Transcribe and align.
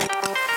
Ik 0.00 0.06
ben 0.06 0.47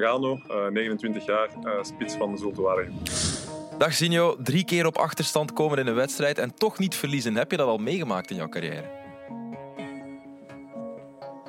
Zino 0.00 0.12
Gano, 0.12 0.40
eh, 0.48 0.70
29 0.70 1.26
jaar, 1.26 1.48
eh, 1.64 1.82
spits 1.82 2.14
van 2.14 2.38
Zulte 2.38 2.62
Waregem. 2.62 2.94
Dag 3.78 3.92
Sinjo, 3.92 4.36
drie 4.42 4.64
keer 4.64 4.86
op 4.86 4.96
achterstand 4.96 5.52
komen 5.52 5.78
in 5.78 5.86
een 5.86 5.94
wedstrijd 5.94 6.38
en 6.38 6.54
toch 6.54 6.78
niet 6.78 6.94
verliezen. 6.94 7.36
Heb 7.36 7.50
je 7.50 7.56
dat 7.56 7.66
al 7.66 7.78
meegemaakt 7.78 8.30
in 8.30 8.36
jouw 8.36 8.48
carrière? 8.48 8.90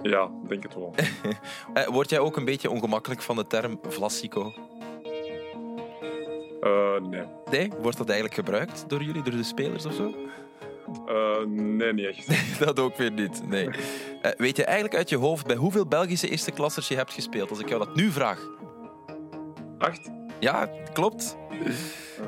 Ja, 0.01 0.29
denk 0.47 0.63
het 0.63 0.75
wel. 0.75 0.93
Eh, 1.73 1.87
Word 1.87 2.09
jij 2.09 2.19
ook 2.19 2.37
een 2.37 2.45
beetje 2.45 2.69
ongemakkelijk 2.69 3.21
van 3.21 3.35
de 3.35 3.47
term 3.47 3.79
Vlasico? 3.87 4.53
Nee. 7.09 7.23
Nee? 7.51 7.71
Wordt 7.81 7.97
dat 7.97 8.09
eigenlijk 8.09 8.33
gebruikt 8.33 8.83
door 8.87 9.03
jullie, 9.03 9.21
door 9.23 9.35
de 9.35 9.43
spelers 9.43 9.85
of 9.85 9.93
zo? 9.93 10.15
Eh, 11.05 11.45
nee, 11.45 11.93
niet 11.93 12.05
echt. 12.05 12.59
Dat 12.65 12.79
ook 12.79 12.97
weer 12.97 13.11
niet, 13.11 13.47
nee. 13.47 13.69
Eh, 14.21 14.31
weet 14.37 14.57
je 14.57 14.63
eigenlijk 14.65 14.95
uit 14.95 15.09
je 15.09 15.17
hoofd 15.17 15.47
bij 15.47 15.55
hoeveel 15.55 15.85
Belgische 15.87 16.29
eerste 16.29 16.51
klassers 16.51 16.87
je 16.87 16.95
hebt 16.95 17.13
gespeeld? 17.13 17.49
Als 17.49 17.59
ik 17.59 17.69
jou 17.69 17.85
dat 17.85 17.95
nu 17.95 18.11
vraag. 18.11 18.39
Acht? 19.77 20.09
Ja, 20.39 20.69
klopt. 20.93 21.37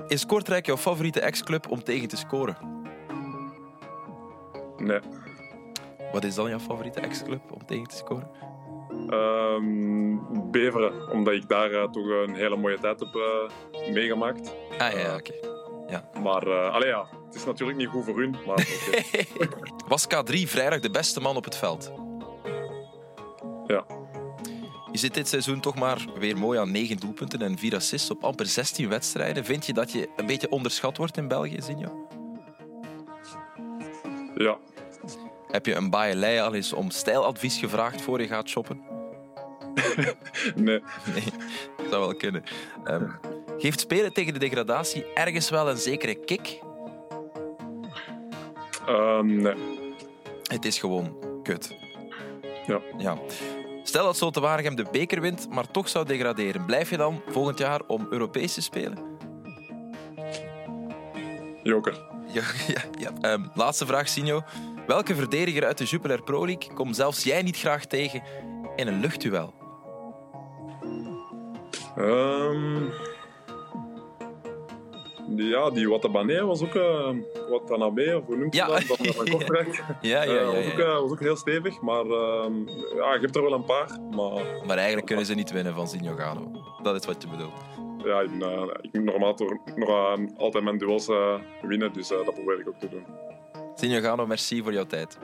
Is 0.07 0.25
Kortrijk 0.25 0.65
jouw 0.65 0.77
favoriete 0.77 1.19
ex-club 1.19 1.71
om 1.71 1.83
tegen 1.83 2.07
te 2.07 2.17
scoren? 2.17 2.57
Nee. 4.77 4.99
Wat 6.11 6.23
is 6.23 6.35
dan 6.35 6.49
jouw 6.49 6.59
favoriete 6.59 6.99
ex-club 6.99 7.51
om 7.51 7.65
tegen 7.65 7.87
te 7.87 7.95
scoren? 7.95 8.29
Ehm, 9.09 10.17
Beveren, 10.51 11.11
omdat 11.11 11.33
ik 11.33 11.47
daar 11.47 11.71
eh, 11.71 11.83
toch 11.83 12.07
een 12.07 12.35
hele 12.35 12.55
mooie 12.55 12.79
tijd 12.79 12.99
heb 12.99 13.49
meegemaakt. 13.93 14.55
Ah 14.77 14.91
ja, 14.91 15.15
oké. 15.15 15.33
Maar 16.21 16.47
uh, 16.47 16.73
allee, 16.73 16.87
ja, 16.87 17.07
het 17.33 17.41
is 17.41 17.47
natuurlijk 17.47 17.77
niet 17.77 17.87
goed 17.87 18.05
voor 18.05 18.19
hun. 18.19 18.35
Maar. 18.45 18.67
Was 19.87 20.05
K3 20.05 20.33
vrijdag 20.33 20.79
de 20.79 20.89
beste 20.89 21.19
man 21.19 21.35
op 21.35 21.43
het 21.43 21.55
veld? 21.55 21.91
Ja. 23.67 23.85
Je 24.91 24.97
zit 24.97 25.13
dit 25.13 25.27
seizoen 25.27 25.59
toch 25.59 25.75
maar 25.75 26.05
weer 26.19 26.37
mooi 26.37 26.59
aan 26.59 26.71
9 26.71 26.97
doelpunten 26.97 27.41
en 27.41 27.57
4 27.57 27.75
assists 27.75 28.09
op 28.09 28.23
amper 28.23 28.45
16 28.45 28.89
wedstrijden. 28.89 29.45
Vind 29.45 29.65
je 29.65 29.73
dat 29.73 29.91
je 29.91 30.09
een 30.15 30.25
beetje 30.25 30.49
onderschat 30.49 30.97
wordt 30.97 31.17
in 31.17 31.27
België, 31.27 31.61
Zinjo? 31.61 32.07
ja. 34.35 34.57
Heb 35.47 35.65
je 35.65 35.75
een 35.75 35.89
Bailey 35.89 36.43
al 36.43 36.53
eens 36.53 36.73
om 36.73 36.89
stijladvies 36.89 37.57
gevraagd 37.57 38.01
voor 38.01 38.21
je 38.21 38.27
gaat 38.27 38.49
shoppen? 38.49 38.81
Nee. 40.55 40.81
Nee, 41.13 41.23
dat 41.77 41.85
zou 41.89 42.01
wel 42.01 42.15
kunnen. 42.15 42.43
Ehm, 42.83 43.09
geeft 43.57 43.79
spelen 43.79 44.13
tegen 44.13 44.33
de 44.33 44.39
degradatie 44.39 45.13
ergens 45.13 45.49
wel 45.49 45.69
een 45.69 45.77
zekere 45.77 46.15
kick? 46.15 46.59
Ehm, 48.85 49.41
nee. 49.41 49.55
Het 50.43 50.65
is 50.65 50.79
gewoon 50.79 51.15
kut. 51.43 51.75
Ja. 52.67 52.81
ja. 52.97 53.17
Stel 53.83 54.05
dat 54.05 54.17
Zulte 54.17 54.39
Waregem 54.39 54.75
de 54.75 54.85
beker 54.91 55.21
wint, 55.21 55.47
maar 55.49 55.71
toch 55.71 55.89
zou 55.89 56.05
degraderen. 56.05 56.65
Blijf 56.65 56.89
je 56.89 56.97
dan 56.97 57.21
volgend 57.27 57.57
jaar 57.57 57.81
om 57.87 58.07
Europees 58.09 58.53
te 58.53 58.61
spelen? 58.61 58.97
Joker. 61.63 62.01
Ja, 62.27 62.43
ja, 62.73 62.81
ja. 62.99 63.11
Ehm, 63.21 63.43
laatste 63.53 63.85
vraag, 63.85 64.07
Sinjo. 64.07 64.43
Welke 64.87 65.15
verdediger 65.15 65.65
uit 65.65 65.77
de 65.77 65.83
Jupiler 65.83 66.23
Pro 66.23 66.45
League 66.45 66.73
komt 66.73 66.95
zelfs 66.95 67.23
jij 67.23 67.41
niet 67.41 67.57
graag 67.57 67.85
tegen 67.85 68.23
in 68.75 68.87
een 68.87 68.99
luchtduel? 68.99 69.53
Ehm, 71.95 72.89
ja, 75.35 75.69
die 75.69 75.89
Watabané 75.89 76.45
was 76.45 76.61
ook... 76.61 76.73
uh, 76.73 77.09
Watanabe, 77.49 78.17
of 78.17 78.25
hoe 78.25 78.37
noemt 78.37 78.53
je 78.55 78.59
Ja. 78.59 78.67
dat? 78.67 78.87
Dat 78.87 79.15
van 79.15 79.29
Kortrijk. 79.37 79.83
Ja, 80.01 80.23
ja, 80.23 80.29
Eh, 80.29 80.35
ja. 80.35 80.45
was, 80.45 80.65
ook, 80.65 80.77
ja. 80.77 80.83
eh, 80.85 80.99
was 81.01 81.11
ook 81.11 81.19
heel 81.19 81.35
stevig, 81.35 81.81
maar 81.81 82.05
ehm, 82.05 82.67
ja, 82.95 83.13
je 83.13 83.17
hebt 83.21 83.35
er 83.35 83.41
wel 83.43 83.53
een 83.53 83.63
paar. 83.65 83.99
Maar 84.15 84.43
Maar 84.67 84.77
eigenlijk 84.77 85.05
kunnen 85.07 85.25
ze 85.25 85.33
niet 85.33 85.51
winnen 85.51 85.73
van 85.73 85.87
Sinjo 85.87 86.15
Gano. 86.15 86.51
Dat 86.83 86.95
is 86.95 87.05
wat 87.05 87.21
je 87.21 87.27
bedoelt. 87.27 87.53
ja, 88.05 88.19
ik, 88.21 88.29
eh, 88.41 88.63
ik 88.81 88.93
moet 88.93 89.03
normaal 89.03 89.33
toch 89.33 89.51
nog 89.75 89.89
altijd 90.37 90.63
mijn 90.63 90.77
duels 90.77 91.07
winnen, 91.61 91.93
dus 91.93 92.07
dat 92.07 92.33
probeer 92.33 92.59
ik 92.59 92.67
ook 92.67 92.79
te 92.79 92.89
doen. 92.89 93.05
Sinjo 93.75 93.99
Gano, 94.01 94.25
merci 94.27 94.61
voor 94.63 94.73
jouw 94.73 94.85
tijd. 94.85 95.17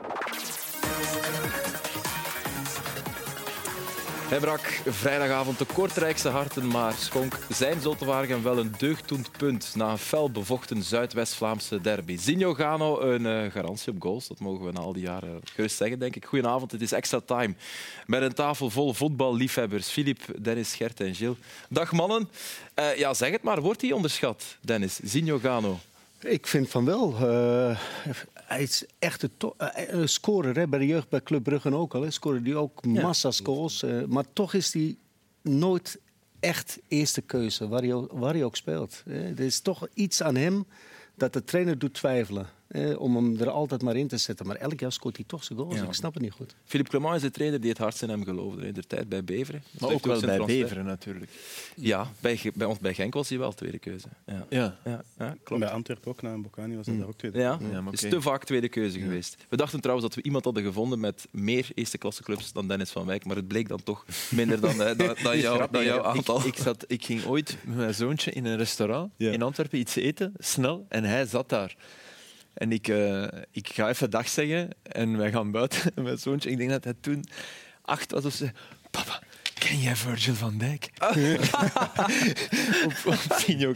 Hij 4.30 4.38
brak 4.38 4.60
vrijdagavond 4.86 5.58
de 5.58 5.64
Kortrijkse 5.64 6.28
harten, 6.28 6.66
maar 6.66 6.92
schonk 6.92 7.38
zijn 7.48 7.80
Zoltewaargen 7.80 8.42
wel 8.42 8.58
een 8.58 8.74
deugddoend 8.78 9.30
punt 9.38 9.72
na 9.74 9.90
een 9.90 9.98
fel 9.98 10.30
bevochten 10.30 10.82
Zuidwest-Vlaamse 10.82 11.80
derby. 11.80 12.16
Zinho 12.16 12.54
Gano, 12.54 13.00
een 13.00 13.26
eh, 13.26 13.52
garantie 13.52 13.92
op 13.92 14.02
goals, 14.02 14.28
dat 14.28 14.38
mogen 14.38 14.64
we 14.64 14.72
na 14.72 14.80
al 14.80 14.92
die 14.92 15.02
jaren 15.02 15.40
gerust 15.44 15.76
zeggen, 15.76 15.98
denk 15.98 16.16
ik. 16.16 16.24
Goedenavond, 16.24 16.72
het 16.72 16.80
is 16.80 16.92
extra 16.92 17.20
time 17.24 17.54
met 18.06 18.22
een 18.22 18.34
tafel 18.34 18.70
vol 18.70 18.92
voetballiefhebbers. 18.92 19.88
Filip, 19.88 20.20
Dennis, 20.38 20.74
Gert 20.74 21.00
en 21.00 21.14
Gilles. 21.14 21.36
Dag 21.68 21.92
mannen. 21.92 22.28
Eh, 22.74 22.96
ja, 22.96 23.14
zeg 23.14 23.30
het 23.30 23.42
maar, 23.42 23.60
wordt 23.60 23.80
hij 23.80 23.92
onderschat, 23.92 24.56
Dennis? 24.60 25.00
Zinho 25.02 25.38
Gano. 25.38 25.78
Ik 26.20 26.46
vind 26.46 26.68
van 26.68 26.84
wel. 26.84 27.14
Eh, 27.20 27.78
hij 28.50 28.62
is 28.62 28.84
echt 28.98 29.22
een, 29.22 29.30
een 30.00 30.08
scorer. 30.08 30.56
Hè. 30.56 30.68
Bij 30.68 30.78
de 30.78 30.86
jeugd 30.86 31.08
bij 31.08 31.22
Club 31.22 31.42
Brugge 31.42 31.74
ook 31.74 31.94
al. 31.94 32.02
Hè. 32.02 32.10
Scoorde 32.10 32.40
hij 32.50 32.54
ook 32.54 32.84
massa 33.02 33.30
goals. 33.42 33.82
eh, 33.82 34.04
maar 34.04 34.24
toch 34.32 34.54
is 34.54 34.72
hij 34.72 34.96
nooit 35.42 36.00
echt 36.40 36.78
eerste 36.88 37.20
keuze, 37.20 37.68
waar 37.68 37.80
hij, 37.82 37.94
ook- 37.94 38.12
waar 38.12 38.32
hij 38.32 38.44
ook 38.44 38.56
speelt. 38.56 39.02
Er 39.06 39.40
is 39.40 39.60
toch 39.60 39.86
iets 39.94 40.22
aan 40.22 40.36
hem 40.36 40.66
dat 41.14 41.32
de 41.32 41.44
trainer 41.44 41.78
doet 41.78 41.94
twijfelen. 41.94 42.46
Eh, 42.70 43.00
om 43.00 43.16
hem 43.16 43.36
er 43.40 43.50
altijd 43.50 43.82
maar 43.82 43.96
in 43.96 44.08
te 44.08 44.16
zetten. 44.16 44.46
Maar 44.46 44.56
elk 44.56 44.80
jaar 44.80 44.92
scoort 44.92 45.16
hij 45.16 45.24
toch 45.28 45.44
zijn 45.44 45.58
goals. 45.58 45.74
Ja. 45.74 45.82
Ik 45.82 45.92
snap 45.92 46.14
het 46.14 46.22
niet 46.22 46.32
goed. 46.32 46.54
Philippe 46.64 46.90
Clement 46.90 47.14
is 47.16 47.22
de 47.22 47.30
trainer 47.30 47.60
die 47.60 47.68
het 47.70 47.78
hardst 47.78 48.02
in 48.02 48.08
hem 48.08 48.24
geloofde 48.24 48.66
in 48.66 48.74
de 48.74 48.82
tijd 48.86 49.08
bij 49.08 49.24
Beveren. 49.24 49.62
Dat 49.70 49.80
Maar 49.80 49.90
ook 49.90 50.06
wel 50.06 50.20
bij 50.20 50.36
transfer. 50.36 50.60
Beveren 50.62 50.84
natuurlijk. 50.84 51.30
Ja, 51.76 52.06
bij, 52.20 52.40
bij 52.54 52.66
ons 52.66 52.78
bij 52.78 52.94
Genk 52.94 53.14
was 53.14 53.28
hij 53.28 53.38
wel 53.38 53.52
tweede 53.52 53.78
keuze. 53.78 54.06
Ja, 54.26 54.46
Ja. 54.48 54.76
ja, 54.84 55.02
ja 55.18 55.36
klopt. 55.42 55.62
Bij 55.62 55.70
Antwerpen 55.72 56.10
ook, 56.10 56.22
na 56.22 56.32
een 56.32 56.42
Bocani 56.42 56.76
was 56.76 56.86
hij 56.86 56.96
daar 56.98 57.06
ook 57.06 57.18
tweede. 57.18 57.38
Ja, 57.38 57.58
Ja, 57.72 57.80
maar 57.80 57.92
is 57.92 58.00
oké. 58.04 58.10
te 58.10 58.20
vaak 58.20 58.44
tweede 58.44 58.68
keuze 58.68 58.98
geweest. 58.98 59.36
We 59.48 59.56
dachten 59.56 59.80
trouwens 59.80 60.06
dat 60.08 60.16
we 60.16 60.22
iemand 60.22 60.44
hadden 60.44 60.62
gevonden 60.62 61.00
met 61.00 61.26
meer 61.30 61.68
eerste 61.74 61.98
klasse 61.98 62.22
clubs 62.22 62.52
dan 62.52 62.68
Dennis 62.68 62.90
van 62.90 63.06
Wijk, 63.06 63.24
maar 63.24 63.36
het 63.36 63.48
bleek 63.48 63.68
dan 63.68 63.82
toch 63.82 64.04
minder 64.30 64.60
dan, 64.60 64.82
eh, 64.82 64.96
dan, 64.98 65.16
dan, 65.22 65.38
jou, 65.38 65.66
dan 65.70 65.84
jouw 65.84 66.02
aantal. 66.02 66.38
Ik, 66.38 66.44
ik, 66.54 66.56
zat, 66.56 66.84
ik 66.86 67.04
ging 67.04 67.24
ooit 67.24 67.56
met 67.64 67.76
mijn 67.76 67.94
zoontje 67.94 68.30
in 68.32 68.44
een 68.44 68.56
restaurant 68.56 69.12
Ja. 69.16 69.30
in 69.32 69.42
Antwerpen 69.42 69.78
iets 69.78 69.96
eten, 69.96 70.32
snel, 70.38 70.86
en 70.88 71.04
hij 71.04 71.26
zat 71.26 71.48
daar. 71.48 71.76
En 72.60 72.72
ik, 72.72 72.88
eh, 72.88 73.22
ik 73.50 73.68
ga 73.72 73.88
even 73.88 74.10
dag 74.10 74.28
zeggen 74.28 74.68
en 74.82 75.16
wij 75.16 75.30
gaan 75.32 75.50
buiten. 75.50 75.80
En 75.94 76.02
mijn 76.02 76.18
zoontje, 76.18 76.50
ik 76.50 76.56
denk 76.56 76.70
dat 76.70 76.84
hij 76.84 76.94
toen 77.00 77.24
acht 77.82 78.10
was 78.12 78.24
of 78.24 78.32
ze. 78.34 78.50
Papa, 78.90 79.22
ken 79.58 79.78
jij 79.78 79.96
Virgil 79.96 80.34
van 80.34 80.58
Dijk? 80.58 80.90
op, 82.86 82.92
op 83.04 83.14
Gano. 83.28 83.72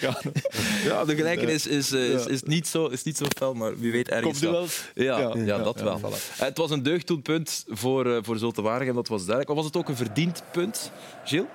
Ja, 0.85 1.05
de 1.05 1.15
gelijkenis 1.17 1.67
is, 1.67 1.93
is, 1.93 2.27
is, 2.27 2.43
niet 2.43 2.67
zo, 2.69 2.87
is 2.87 3.03
niet 3.03 3.17
zo 3.17 3.25
fel, 3.37 3.55
maar 3.55 3.79
wie 3.79 3.93
weet 3.93 4.09
ergens 4.09 4.39
Komt 4.41 4.53
wel. 4.53 4.53
wel? 4.53 4.69
Ja, 4.95 5.19
ja, 5.19 5.43
Ja. 5.45 5.59
dat 5.59 5.79
Ja, 5.79 5.85
wel. 5.85 5.99
voilà. 6.01 6.39
Eh, 6.39 6.47
Het 6.47 6.59
was 6.59 6.71
een 6.71 6.83
deugddoelpunt 6.83 7.65
voor, 7.69 8.15
eh 8.15 8.19
voor 8.23 8.39
Zulte 8.39 8.63
Waregem, 8.63 8.95
dat 8.95 9.09
was 9.09 9.25
duidelijk. 9.27 9.57
Was 9.57 9.65
het 9.67 9.77
ook 9.77 9.89
een 9.89 9.97
verdiend 9.97 10.43
punt, 10.53 10.91
Gilles? 11.25 11.47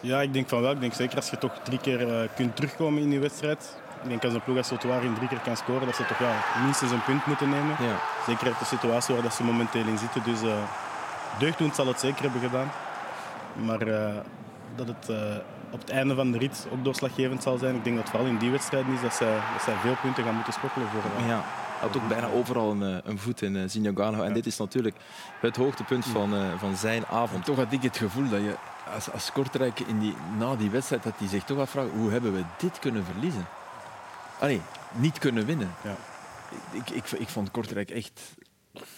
Ja, 0.00 0.22
ik 0.22 0.32
denk 0.32 0.48
van 0.48 0.60
wel. 0.60 0.72
Ik 0.72 0.80
denk 0.80 0.94
zeker 0.94 1.16
als 1.16 1.30
je 1.30 1.38
toch 1.38 1.60
drie 1.64 1.80
keer 1.80 2.30
kunt 2.36 2.56
terugkomen 2.56 3.02
in 3.02 3.10
die 3.10 3.18
wedstrijd. 3.18 3.76
Ik 4.02 4.08
denk 4.08 4.24
als 4.24 4.34
een 4.34 4.42
ploeg 4.42 4.56
als 4.56 4.66
Sotoir 4.66 5.00
drie 5.00 5.28
keer 5.28 5.40
kan 5.40 5.56
scoren, 5.56 5.86
dat 5.86 5.96
ze 5.96 6.06
toch 6.06 6.18
ja, 6.18 6.34
minstens 6.62 6.90
een 6.90 7.04
punt 7.04 7.26
moeten 7.26 7.48
nemen. 7.48 7.76
Ja. 7.78 7.96
Zeker 8.26 8.46
uit 8.46 8.58
de 8.58 8.64
situatie 8.64 9.14
waar 9.14 9.22
dat 9.22 9.34
ze 9.34 9.44
momenteel 9.44 9.86
in 9.86 9.98
zitten. 9.98 10.22
Dus 10.22 10.42
eh 10.42 10.62
deugddoend 11.38 11.74
zal 11.74 11.86
het 11.86 12.00
zeker 12.00 12.22
hebben 12.22 12.40
gedaan. 12.40 12.70
Maar 13.54 13.80
eh, 13.80 14.16
dat 14.74 14.88
het 14.88 15.08
eh, 15.08 15.36
op 15.70 15.80
het 15.80 15.90
einde 15.90 16.14
van 16.14 16.30
de 16.32 16.38
rit 16.38 16.66
ook 16.72 16.84
doorslaggevend 16.84 17.42
zal 17.42 17.58
zijn. 17.58 17.74
Ik 17.74 17.84
denk 17.84 17.96
dat 17.96 18.08
vooral 18.08 18.28
in 18.28 18.38
die 18.38 18.50
wedstrijden 18.50 18.94
is 18.94 19.00
dat 19.00 19.14
zij, 19.14 19.34
dat 19.52 19.62
zij 19.62 19.74
veel 19.74 19.96
punten 20.02 20.24
gaan 20.24 20.34
moeten 20.34 20.52
sprokkelen 20.52 20.88
voor 20.88 21.26
Ja. 21.26 21.44
Hij 21.78 21.88
had 21.88 21.96
ook 21.96 22.08
bijna 22.08 22.28
overal 22.28 22.70
een, 22.70 23.00
een 23.04 23.18
voet 23.18 23.42
in 23.42 23.54
uh, 23.54 23.90
Gano. 23.94 24.22
En 24.22 24.32
dit 24.32 24.46
is 24.46 24.56
natuurlijk 24.56 24.96
het 25.40 25.56
hoogtepunt 25.56 26.04
van, 26.04 26.34
eh, 26.34 26.40
van 26.58 26.76
zijn 26.76 27.06
avond. 27.06 27.44
Toch 27.44 27.56
had 27.56 27.72
ik 27.72 27.82
het 27.82 27.96
gevoel 27.96 28.28
dat 28.28 28.40
je 28.40 28.54
als, 28.94 29.12
als 29.12 29.32
Kortrijk 29.32 29.80
in 29.80 29.98
die, 29.98 30.14
na 30.38 30.56
die 30.56 30.70
wedstrijd 30.70 31.02
dat 31.02 31.12
hij 31.16 31.28
zich 31.28 31.44
toch 31.44 31.58
afvraagt 31.58 31.88
hoe 31.90 32.10
hebben 32.10 32.32
we 32.32 32.42
dit 32.58 32.78
kunnen 32.78 33.04
verliezen? 33.04 33.46
Allee, 34.40 34.60
niet 34.94 35.18
kunnen 35.18 35.46
winnen. 35.46 35.70
Ja. 35.84 35.96
Ik, 36.72 36.90
ik, 36.90 37.10
ik 37.10 37.28
vond 37.28 37.50
Kortrijk 37.50 37.90
echt, 37.90 38.20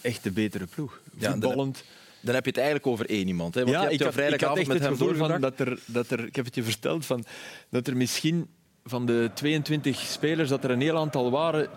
echt 0.01 0.23
de 0.23 0.31
betere 0.31 0.65
ploeg. 0.65 0.99
Ja, 1.17 1.31
Voetballend, 1.31 1.83
Dan 2.21 2.35
heb 2.35 2.43
je 2.43 2.49
het 2.49 2.59
eigenlijk 2.59 2.87
over 2.87 3.09
één 3.09 3.27
iemand. 3.27 3.55
Hè? 3.55 3.63
Want 3.63 3.75
je 3.75 3.81
hebt 3.81 3.93
ik 3.93 3.99
had, 3.99 4.07
ik 4.07 4.15
had 4.15 4.23
vrijdagavond 4.23 4.59
echt 4.59 4.67
met 4.67 4.77
het 4.77 4.87
hem 4.87 4.97
gevoel 4.97 5.15
van 5.15 5.27
doorgebracht. 5.27 5.57
dat 5.57 5.67
er, 5.67 5.79
dat 5.85 6.09
er, 6.09 6.25
ik 6.25 6.35
heb 6.35 6.45
het 6.45 6.55
je 6.55 6.63
verteld, 6.63 7.05
van, 7.05 7.23
dat 7.69 7.87
er 7.87 7.97
misschien 7.97 8.47
van 8.83 9.05
de 9.05 9.31
22 9.33 9.99
spelers 9.99 10.49
dat 10.49 10.63
er 10.63 10.71
een 10.71 10.81
heel 10.81 10.97
aantal 10.97 11.31
waren 11.31 11.67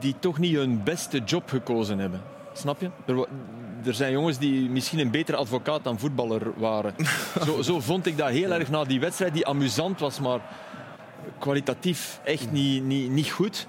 die 0.00 0.14
toch 0.18 0.38
niet 0.38 0.54
hun 0.54 0.82
beste 0.82 1.18
job 1.18 1.48
gekozen 1.48 1.98
hebben. 1.98 2.22
Snap 2.52 2.80
je? 2.80 2.90
Er, 3.06 3.26
er 3.84 3.94
zijn 3.94 4.12
jongens 4.12 4.38
die 4.38 4.70
misschien 4.70 4.98
een 4.98 5.10
betere 5.10 5.36
advocaat 5.36 5.84
dan 5.84 5.98
voetballer 5.98 6.52
waren. 6.56 6.94
Zo, 7.46 7.62
zo 7.62 7.80
vond 7.80 8.06
ik 8.06 8.16
dat 8.16 8.28
heel 8.28 8.52
erg 8.52 8.70
na 8.70 8.84
die 8.84 9.00
wedstrijd, 9.00 9.34
die 9.34 9.46
amusant 9.46 10.00
was, 10.00 10.20
maar 10.20 10.40
kwalitatief 11.38 12.20
echt 12.24 12.50
niet, 12.50 12.82
niet, 12.84 13.10
niet 13.10 13.30
goed. 13.30 13.66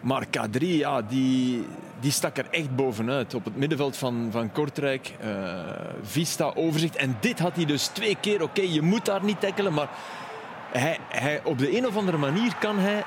Maar 0.00 0.26
K3, 0.26 0.58
ja, 0.58 1.02
die, 1.02 1.66
die 2.00 2.10
stak 2.10 2.36
er 2.38 2.46
echt 2.50 2.76
bovenuit. 2.76 3.34
Op 3.34 3.44
het 3.44 3.56
middenveld 3.56 3.96
van, 3.96 4.28
van 4.30 4.52
Kortrijk. 4.52 5.12
eh, 5.20 5.60
Vista, 6.02 6.52
overzicht. 6.54 6.96
En 6.96 7.16
dit 7.20 7.38
had 7.38 7.56
hij 7.56 7.64
dus 7.64 7.86
twee 7.86 8.16
keer. 8.20 8.42
Oké, 8.42 8.60
je 8.62 8.82
moet 8.82 9.04
daar 9.04 9.24
niet 9.24 9.40
tackelen, 9.40 9.72
maar 9.72 9.88
hij, 10.72 10.98
hij, 11.08 11.40
op 11.44 11.58
de 11.58 11.76
een 11.76 11.86
of 11.86 11.96
andere 11.96 12.18
manier 12.18 12.56
kan 12.60 12.78
hij 12.78 13.04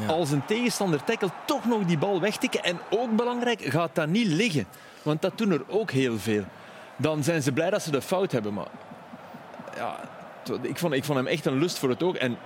Ja. 0.00 0.06
als 0.06 0.30
een 0.30 0.44
tegenstander 0.44 1.04
tackelt 1.04 1.32
toch 1.44 1.64
nog 1.64 1.84
die 1.84 1.98
bal 1.98 2.20
wegtikken. 2.20 2.64
En 2.64 2.78
ook 2.90 3.16
belangrijk, 3.16 3.60
gaat 3.64 3.94
dat 3.94 4.08
niet 4.08 4.26
liggen. 4.26 4.66
Want 5.02 5.22
dat 5.22 5.38
doen 5.38 5.50
er 5.52 5.62
ook 5.68 5.90
heel 5.90 6.18
veel. 6.18 6.44
Dan 6.96 7.22
zijn 7.22 7.42
ze 7.42 7.52
blij 7.52 7.70
dat 7.70 7.82
ze 7.82 7.90
de 7.90 8.02
fout 8.02 8.32
hebben. 8.32 8.54
Maar 8.54 8.66
ja, 9.76 10.00
ik, 10.62 10.78
vond, 10.78 10.92
ik 10.94 11.04
vond 11.04 11.18
hem 11.18 11.26
echt 11.26 11.46
een 11.46 11.58
lust 11.58 11.78
voor 11.78 11.88
het 11.88 12.02
oog. 12.02 12.14
En 12.16 12.36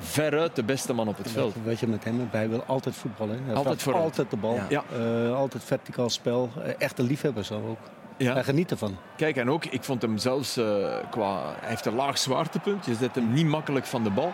veruit 0.00 0.56
de 0.56 0.64
beste 0.64 0.92
man 0.92 1.08
op 1.08 1.18
het 1.18 1.30
veld. 1.30 1.54
Weet 1.64 1.80
je 1.80 1.86
met 1.86 2.04
hem, 2.04 2.28
hij 2.30 2.48
wil 2.48 2.62
altijd 2.64 2.94
voetballen. 2.94 3.40
Hij 3.44 3.54
Altijd 3.54 3.92
altijd 3.92 4.30
de 4.30 4.36
bal. 4.36 4.58
Ja. 4.68 4.82
Eh, 4.92 5.34
altijd 5.34 5.64
verticaal 5.64 6.10
spel. 6.10 6.50
Eh, 6.64 6.72
echte 6.78 7.02
liefhebber 7.02 7.44
zo 7.44 7.54
ook. 7.68 7.78
Ja. 8.20 8.32
Hij 8.32 8.44
geniet 8.44 8.70
ervan. 8.70 8.96
Kijk, 9.16 9.36
en 9.36 9.50
ook, 9.50 9.64
ik 9.64 9.84
vond 9.84 10.02
hem 10.02 10.18
zelfs 10.18 10.56
eh, 10.56 10.96
qua... 11.10 11.54
Hij 11.60 11.68
heeft 11.68 11.86
een 11.86 11.94
laag 11.94 12.18
zwaartepunt. 12.18 12.86
Je 12.86 12.94
zet 12.94 13.14
hem 13.14 13.32
niet 13.32 13.46
makkelijk 13.46 13.86
van 13.86 14.04
de 14.04 14.10
bal. 14.10 14.32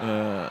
Eh, 0.00 0.48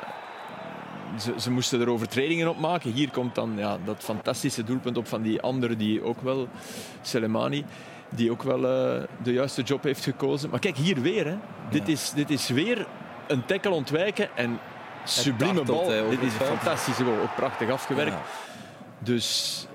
ze, 1.19 1.33
ze 1.37 1.51
moesten 1.51 1.81
er 1.81 1.89
overtredingen 1.89 2.49
op 2.49 2.59
maken. 2.59 2.91
Hier 2.91 3.11
komt 3.11 3.35
dan 3.35 3.53
ja, 3.55 3.77
dat 3.85 4.03
fantastische 4.03 4.63
doelpunt 4.63 4.97
op 4.97 5.07
van 5.07 5.21
die 5.21 5.41
andere 5.41 5.75
die 5.75 6.03
ook 6.03 6.21
wel... 6.21 6.47
Selemani, 7.01 7.65
die 8.09 8.31
ook 8.31 8.43
wel 8.43 8.65
eh, 8.67 9.03
de 9.23 9.33
juiste 9.33 9.61
job 9.61 9.83
heeft 9.83 10.03
gekozen. 10.03 10.49
Maar 10.49 10.59
kijk, 10.59 10.77
hier 10.77 11.01
weer. 11.01 11.25
Hè. 11.25 11.35
Dit, 11.69 11.87
is, 11.87 12.11
dit 12.15 12.29
is 12.29 12.49
weer 12.49 12.87
een 13.27 13.45
tackle 13.45 13.71
ontwijken 13.71 14.29
en 14.35 14.59
sublieme 15.03 15.63
bal. 15.63 15.87
Dit 15.87 16.21
is 16.21 16.33
een 16.33 16.45
fantastische 16.45 17.03
goal. 17.03 17.19
Ook 17.21 17.35
prachtig 17.35 17.69
afgewerkt. 17.69 18.11
Ja. 18.11 18.21
Dus... 18.99 19.67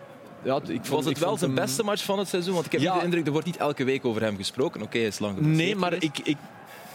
Ja, 0.42 0.56
ik 0.56 0.62
vond, 0.66 0.88
Was 0.88 1.04
het 1.04 1.16
ik 1.16 1.22
wel 1.22 1.36
zijn 1.36 1.50
hem- 1.50 1.60
beste 1.64 1.82
match 1.84 2.04
van 2.04 2.18
het 2.18 2.28
seizoen? 2.28 2.54
Want 2.54 2.66
ik 2.66 2.72
heb 2.72 2.80
Ja. 2.80 2.98
de 2.98 3.04
indruk, 3.04 3.26
er 3.26 3.32
wordt 3.32 3.46
niet 3.46 3.56
elke 3.56 3.84
week 3.84 4.04
over 4.04 4.22
hem 4.22 4.36
gesproken. 4.36 4.82
Oké, 4.82 4.98
is 4.98 5.18
lang 5.18 5.38
Nee, 5.40 5.76
maar 5.76 5.92
ik, 5.92 6.02
ik, 6.02 6.18
ik, 6.22 6.36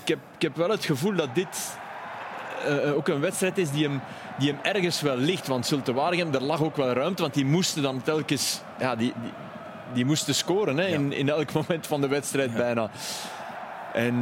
heb, 0.05 0.19
ik 0.35 0.41
heb 0.41 0.55
wel 0.55 0.69
het 0.69 0.85
gevoel 0.85 1.15
dat 1.15 1.35
dit 1.35 1.77
eh, 2.67 2.95
ook 2.95 3.07
een 3.07 3.19
wedstrijd 3.19 3.57
is 3.57 3.71
die 3.71 3.83
hem, 3.83 4.01
die 4.39 4.49
hem 4.51 4.59
ergens 4.75 5.01
wel 5.01 5.17
ligt. 5.17 5.47
Want 5.47 5.65
Zulte 5.65 5.93
Waregem, 5.93 6.33
er 6.33 6.43
lag 6.43 6.61
ook 6.61 6.75
wel 6.75 6.91
ruimte, 6.93 7.21
want 7.21 7.33
die 7.33 7.45
moesten 7.45 7.81
dan 7.81 8.01
telkens... 8.01 8.61
Ja, 8.79 8.95
die, 8.95 9.13
die, 9.21 9.31
die 9.93 10.05
moesten 10.05 10.35
scoren 10.35 10.77
hè, 10.77 10.85
in, 10.87 11.11
in 11.13 11.29
elk 11.29 11.53
moment 11.53 11.87
van 11.87 12.01
de 12.01 12.07
wedstrijd 12.07 12.53
bijna. 12.53 12.89
En 13.93 14.15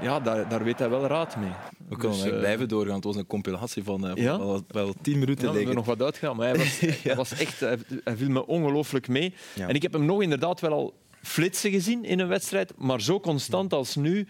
ja, 0.00 0.20
daar, 0.20 0.48
daar 0.48 0.64
weet 0.64 0.78
hij 0.78 0.90
wel 0.90 1.06
raad 1.06 1.36
mee. 1.36 1.50
We 1.88 1.96
kunnen 1.96 2.18
Dus, 2.18 2.30
eh, 2.30 2.38
blijven 2.38 2.68
doorgaan. 2.68 2.94
Het 2.94 3.04
was 3.04 3.16
een 3.16 3.26
compilatie 3.26 3.84
van, 3.84 4.06
eh, 4.08 4.14
Ja? 4.14 4.38
wel, 4.38 4.62
wel 4.68 4.94
tien 5.02 5.18
minuten. 5.18 5.44
Ja, 5.46 5.50
we 5.50 5.56
hebben 5.56 5.76
nog 5.76 5.86
wat 5.86 6.02
uitgegaan, 6.02 6.36
maar 6.36 6.46
hij 6.48 6.56
was, 6.58 6.80
hij 7.02 7.16
was 7.16 7.32
echt, 7.38 7.60
hij, 7.60 7.78
hij 8.04 8.16
viel 8.16 8.28
me 8.30 8.46
ongelooflijk 8.46 9.08
mee. 9.08 9.34
Ja. 9.54 9.68
En 9.68 9.74
ik 9.74 9.82
heb 9.82 9.92
hem 9.92 10.04
nog 10.04 10.22
inderdaad 10.22 10.60
wel 10.60 10.72
al 10.72 10.94
flitsen 11.22 11.70
gezien 11.70 12.04
in 12.04 12.18
een 12.20 12.28
wedstrijd, 12.28 12.72
maar 12.76 13.00
zo 13.00 13.20
constant 13.20 13.72
als 13.72 13.96
nu. 13.96 14.26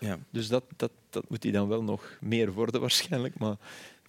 Ja. 0.00 0.18
Dus 0.30 0.48
dat, 0.48 0.64
dat, 0.76 0.90
dat 1.10 1.24
moet 1.28 1.42
hij 1.42 1.52
dan 1.52 1.68
wel 1.68 1.82
nog 1.82 2.16
meer 2.20 2.52
worden 2.52 2.80
waarschijnlijk. 2.86 3.38
Maar 3.38 3.56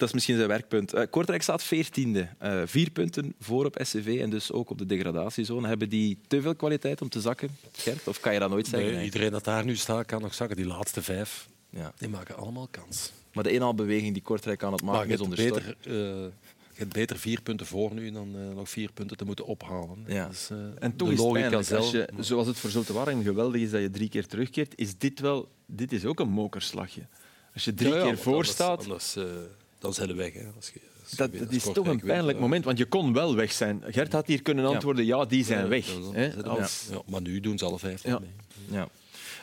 Dat 0.00 0.08
is 0.08 0.14
misschien 0.14 0.36
zijn 0.36 0.48
werkpunt. 0.48 0.92
Eh, 0.92 1.02
Kortrijk 1.10 1.42
staat 1.42 1.62
veertiende. 1.62 2.28
Eh 2.38 2.62
vier 2.64 2.90
punten 2.90 3.34
voor 3.40 3.64
op 3.64 3.78
SCV 3.82 4.18
en 4.22 4.30
dus 4.30 4.52
ook 4.52 4.70
op 4.70 4.78
de 4.78 4.86
degradatiezone. 4.86 5.68
Hebben 5.68 5.88
die 5.88 6.18
te 6.26 6.40
veel 6.42 6.54
kwaliteit 6.54 7.02
om 7.02 7.08
te 7.08 7.20
zakken, 7.20 7.48
Gert? 7.72 8.08
Of 8.08 8.20
kan 8.20 8.32
je 8.32 8.38
dat 8.38 8.50
nooit 8.50 8.66
zeggen? 8.66 8.88
Nee, 8.88 8.96
eigenlijk? 8.96 9.14
iedereen 9.14 9.44
dat 9.44 9.54
daar 9.54 9.64
nu 9.64 9.76
staat 9.76 10.06
kan 10.06 10.20
nog 10.22 10.34
zakken. 10.34 10.56
Die 10.56 10.66
laatste 10.66 11.02
vijf, 11.02 11.48
Ja. 11.70 11.92
die 11.98 12.08
maken 12.08 12.36
allemaal 12.36 12.68
kans. 12.70 13.12
Maar 13.32 13.44
de 13.44 13.50
eenhaalbeweging 13.50 14.12
die 14.12 14.22
Kortrijk 14.22 14.62
aan 14.62 14.72
het 14.72 14.82
Maar 14.82 14.94
maken 14.94 15.08
je 15.18 15.22
is 15.22 15.28
beter, 15.28 15.76
eh, 15.80 15.92
je 15.92 16.30
hebt 16.74 16.92
beter 16.92 17.18
vier 17.18 17.42
punten 17.42 17.66
voor 17.66 17.94
nu 17.94 18.10
dan 18.10 18.34
eh, 18.36 18.54
nog 18.56 18.68
vier 18.68 18.92
punten 18.92 19.16
te 19.16 19.24
moeten 19.24 19.44
ophalen. 19.46 20.04
Ja. 20.06 20.24
Dat 20.24 20.32
is, 20.32 20.48
eh, 20.50 20.56
En 20.78 20.96
toch 20.96 21.08
de 21.08 21.14
is 21.14 21.20
het 21.20 21.26
logica 21.28 21.40
pijnlijk, 21.40 21.66
zelf. 21.66 21.80
als 21.82 21.90
je, 21.90 22.08
zoals 22.18 22.46
het 22.46 22.58
voor 22.58 22.70
Zulte 22.70 22.92
Waregem 22.92 23.22
geweldig 23.22 23.60
is 23.60 23.70
dat 23.70 23.80
je 23.80 23.90
drie 23.90 24.08
keer 24.08 24.26
terugkeert, 24.26 24.72
is 24.76 24.98
dit 24.98 25.20
wel 25.20 25.48
dit 25.66 25.92
is 25.92 26.04
ook 26.04 26.20
een 26.20 26.28
mokerslagje. 26.28 27.02
Als 27.54 27.64
je 27.64 27.74
drie 27.74 27.90
Ja, 27.92 27.96
ja, 27.96 28.04
keer 28.04 28.18
voor 28.18 28.32
anders- 28.32 28.50
staat, 28.50 28.82
Anders, 28.82 29.16
eh, 29.16 29.24
dan 29.80 29.94
zijn 29.94 30.08
we 30.08 30.14
weg. 30.14 30.32
Hè. 30.32 30.40
Als 30.56 30.70
je, 30.74 30.80
als 31.02 31.10
je 31.10 31.16
dat, 31.16 31.52
is 31.52 31.62
toch 31.72 31.86
een 31.86 32.00
pijnlijk 32.00 32.36
eh, 32.36 32.42
moment. 32.42 32.64
Want 32.64 32.78
je 32.78 32.84
kon 32.86 33.12
wel 33.12 33.34
weg 33.34 33.52
zijn. 33.52 33.82
Gert 33.86 34.12
had 34.12 34.26
hier 34.26 34.42
kunnen 34.42 34.64
antwoorden, 34.64 35.04
ja, 35.04 35.24
die 35.24 35.44
zijn 35.44 35.62
ja, 35.62 35.68
weg. 35.68 35.86
dan- 35.86 36.14
hè, 36.14 36.42
dan- 36.42 36.58
als- 36.58 36.86
ja, 36.90 37.02
maar 37.06 37.20
nu 37.20 37.40
doen 37.40 37.58
ze 37.58 37.64
alle 37.64 37.78
vijf 37.78 38.02
Ja. 38.02 38.18
mee. 38.18 38.30
Ja. 38.70 38.88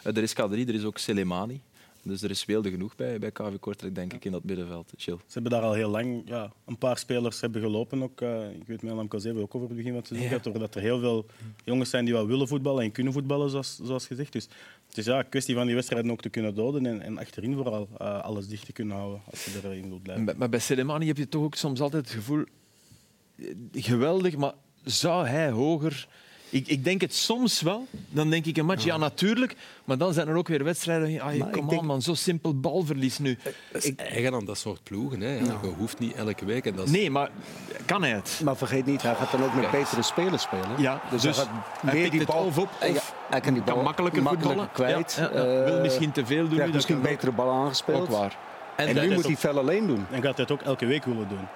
Eh, 0.04 0.16
Er 0.18 0.24
is 0.24 0.34
K3, 0.34 0.38
er 0.68 0.74
is 0.74 0.84
ook 0.84 0.98
Selemani. 0.98 1.62
Dus 2.08 2.22
er 2.22 2.30
is 2.30 2.40
speelde 2.40 2.70
genoeg 2.70 2.96
bij, 2.96 3.20
bij 3.20 3.32
KV 3.32 3.60
Kortrijk, 3.60 3.96
denk 3.96 4.14
ik, 4.14 4.26
in 4.26 4.32
dat 4.32 4.44
middenveld. 4.44 4.94
Chill. 4.98 5.16
Ze 5.16 5.34
hebben 5.34 5.52
daar 5.52 5.62
al 5.62 5.74
heel 5.74 5.90
lang 5.90 6.22
ja, 6.26 6.52
een 6.66 6.78
paar 6.78 6.98
spelers 6.98 7.42
hebben 7.42 7.62
gelopen. 7.62 8.04
Ook, 8.04 8.22
eh, 8.22 8.50
ik 8.50 8.68
weet, 8.68 8.82
hebben 8.82 9.36
we 9.36 9.42
ook 9.42 9.56
over 9.56 9.68
het 9.68 9.78
begin 9.78 9.92
van 9.92 9.96
het 10.00 10.08
seizoen 10.08 10.28
gehad. 10.42 10.60
Dat 10.60 10.76
er 10.76 10.82
heel 10.82 11.00
veel 11.00 11.26
jongens 11.64 11.90
zijn 11.90 12.06
die 12.06 12.14
wel 12.14 12.28
willen 12.28 12.48
voetballen 12.48 12.84
en 12.84 12.92
kunnen 12.92 13.14
voetballen, 13.14 13.50
zoals, 13.50 13.80
zoals 13.84 14.08
gezegd. 14.08 14.32
Dus 14.34 14.48
het 14.88 14.98
is 14.98 15.06
ja, 15.06 15.20
een 15.20 15.30
kwestie 15.30 15.56
van 15.56 15.66
die 15.66 15.76
wedstrijden 15.76 16.12
ook 16.12 16.22
te 16.22 16.30
kunnen 16.30 16.56
doden 16.56 16.86
en, 16.86 17.02
en 17.02 17.18
achterin 17.18 17.54
vooral 17.56 17.88
eh, 17.98 18.22
alles 18.22 18.48
dicht 18.48 18.66
te 18.66 18.74
kunnen 18.74 18.98
houden 18.98 19.22
als 19.32 19.46
je 19.46 19.60
erin 19.64 19.88
wilt 19.90 20.04
blijven. 20.04 20.26
Maar- 20.26 20.38
Maar 20.38 20.50
bij 20.50 20.60
Selemani 20.60 21.08
heb 21.08 21.18
je 21.18 21.30
toch 21.30 21.44
ook 21.44 21.56
soms 21.56 21.80
altijd 21.80 22.04
het 22.06 22.14
gevoel... 22.14 22.44
eh, 23.36 23.46
Geweldig, 23.74 24.38
maar 24.38 24.54
zou 24.84 25.28
hij 25.28 25.50
hoger... 25.52 26.08
Ik, 26.50 26.68
ik 26.68 26.84
denk 26.84 27.02
het 27.02 27.14
soms 27.16 27.62
wel. 27.62 27.88
Dan 28.10 28.30
denk 28.30 28.46
ik 28.46 28.58
een 28.58 28.66
match, 28.66 28.84
ja, 28.84 28.98
natuurlijk. 28.98 29.56
Maar 29.86 29.98
dan 29.98 30.14
zijn 30.14 30.28
er 30.28 30.36
ook 30.36 30.48
weer 30.48 30.64
wedstrijden... 30.64 31.20
Ah, 31.20 31.26
Maar 31.26 31.36
ik 31.36 31.52
kom 31.52 31.68
denk- 31.68 31.82
aan, 31.82 31.86
man, 31.88 32.02
zo 32.02 32.14
simpel 32.14 32.60
balverlies 32.60 33.18
nu. 33.20 33.38
Dat 33.72 33.84
is 33.84 33.96
eigen 33.96 34.34
aan 34.34 34.46
dat 34.46 34.58
soort 34.58 34.84
ploegen. 34.84 35.22
Hè. 35.22 35.34
Ja, 35.36 35.44
Je 35.62 35.68
hoeft 35.78 36.00
niet 36.00 36.16
elke 36.16 36.46
week. 36.46 36.66
En 36.66 36.76
dat 36.76 36.86
is, 36.86 36.92
Nee, 36.92 37.12
maar 37.12 37.30
kan 37.86 38.02
hij 38.02 38.12
het? 38.12 38.42
Maar 38.44 38.58
vergeet 38.58 38.86
niet, 38.86 39.02
hij 39.02 39.16
gaat 39.16 39.32
dan 39.32 39.44
ook 39.44 39.54
met 39.54 39.72
betere 39.72 40.02
spelers 40.02 40.42
spelen. 40.44 40.70
Ja, 40.78 41.02
dus, 41.12 41.22
dus 41.22 41.36
hij 41.38 41.46
hij 41.46 41.54
gaat 41.56 41.82
pikt 41.82 41.94
meer 41.94 42.10
die 42.10 42.20
het 42.20 42.30
bal 42.30 42.46
of 42.46 42.58
op, 42.58 42.70
hij- 42.80 42.90
of 42.90 43.14
hij 43.30 43.40
kan 43.42 43.54
die 43.54 43.64
bal 43.64 43.76
kan 43.76 43.84
makkelijker 43.84 44.24
voetballen. 44.24 44.72
kwijt. 44.72 45.14
Ja, 45.20 45.30
ja, 45.34 45.44
ja. 45.44 45.56
Eh, 45.60 45.64
Wil 45.66 45.82
misschien 45.82 46.12
te 46.12 46.26
veel 46.26 46.38
doen. 46.38 46.48
krijgt 46.50 46.68
nu, 46.68 46.74
misschien 46.74 46.96
dat 46.96 47.04
kan 47.06 47.14
betere 47.16 47.32
bal 47.32 47.52
aangespeeld. 47.52 48.02
ook 48.02 48.10
waar. 48.10 48.38
En, 48.76 48.86
dat 48.86 48.96
nu 49.04 49.10
is 49.10 49.16
moet 49.16 49.18
ook- 49.26 49.32
hij 49.32 49.36
fel 49.40 49.58
alleen 49.58 49.88
doen. 49.88 50.06
En 50.12 50.22
gaat 50.22 50.36
hij 50.38 50.46
het 50.48 50.52
ook 50.52 50.62
elke 50.62 50.86
week 50.86 51.04
willen 51.06 51.28
doen. 51.28 51.48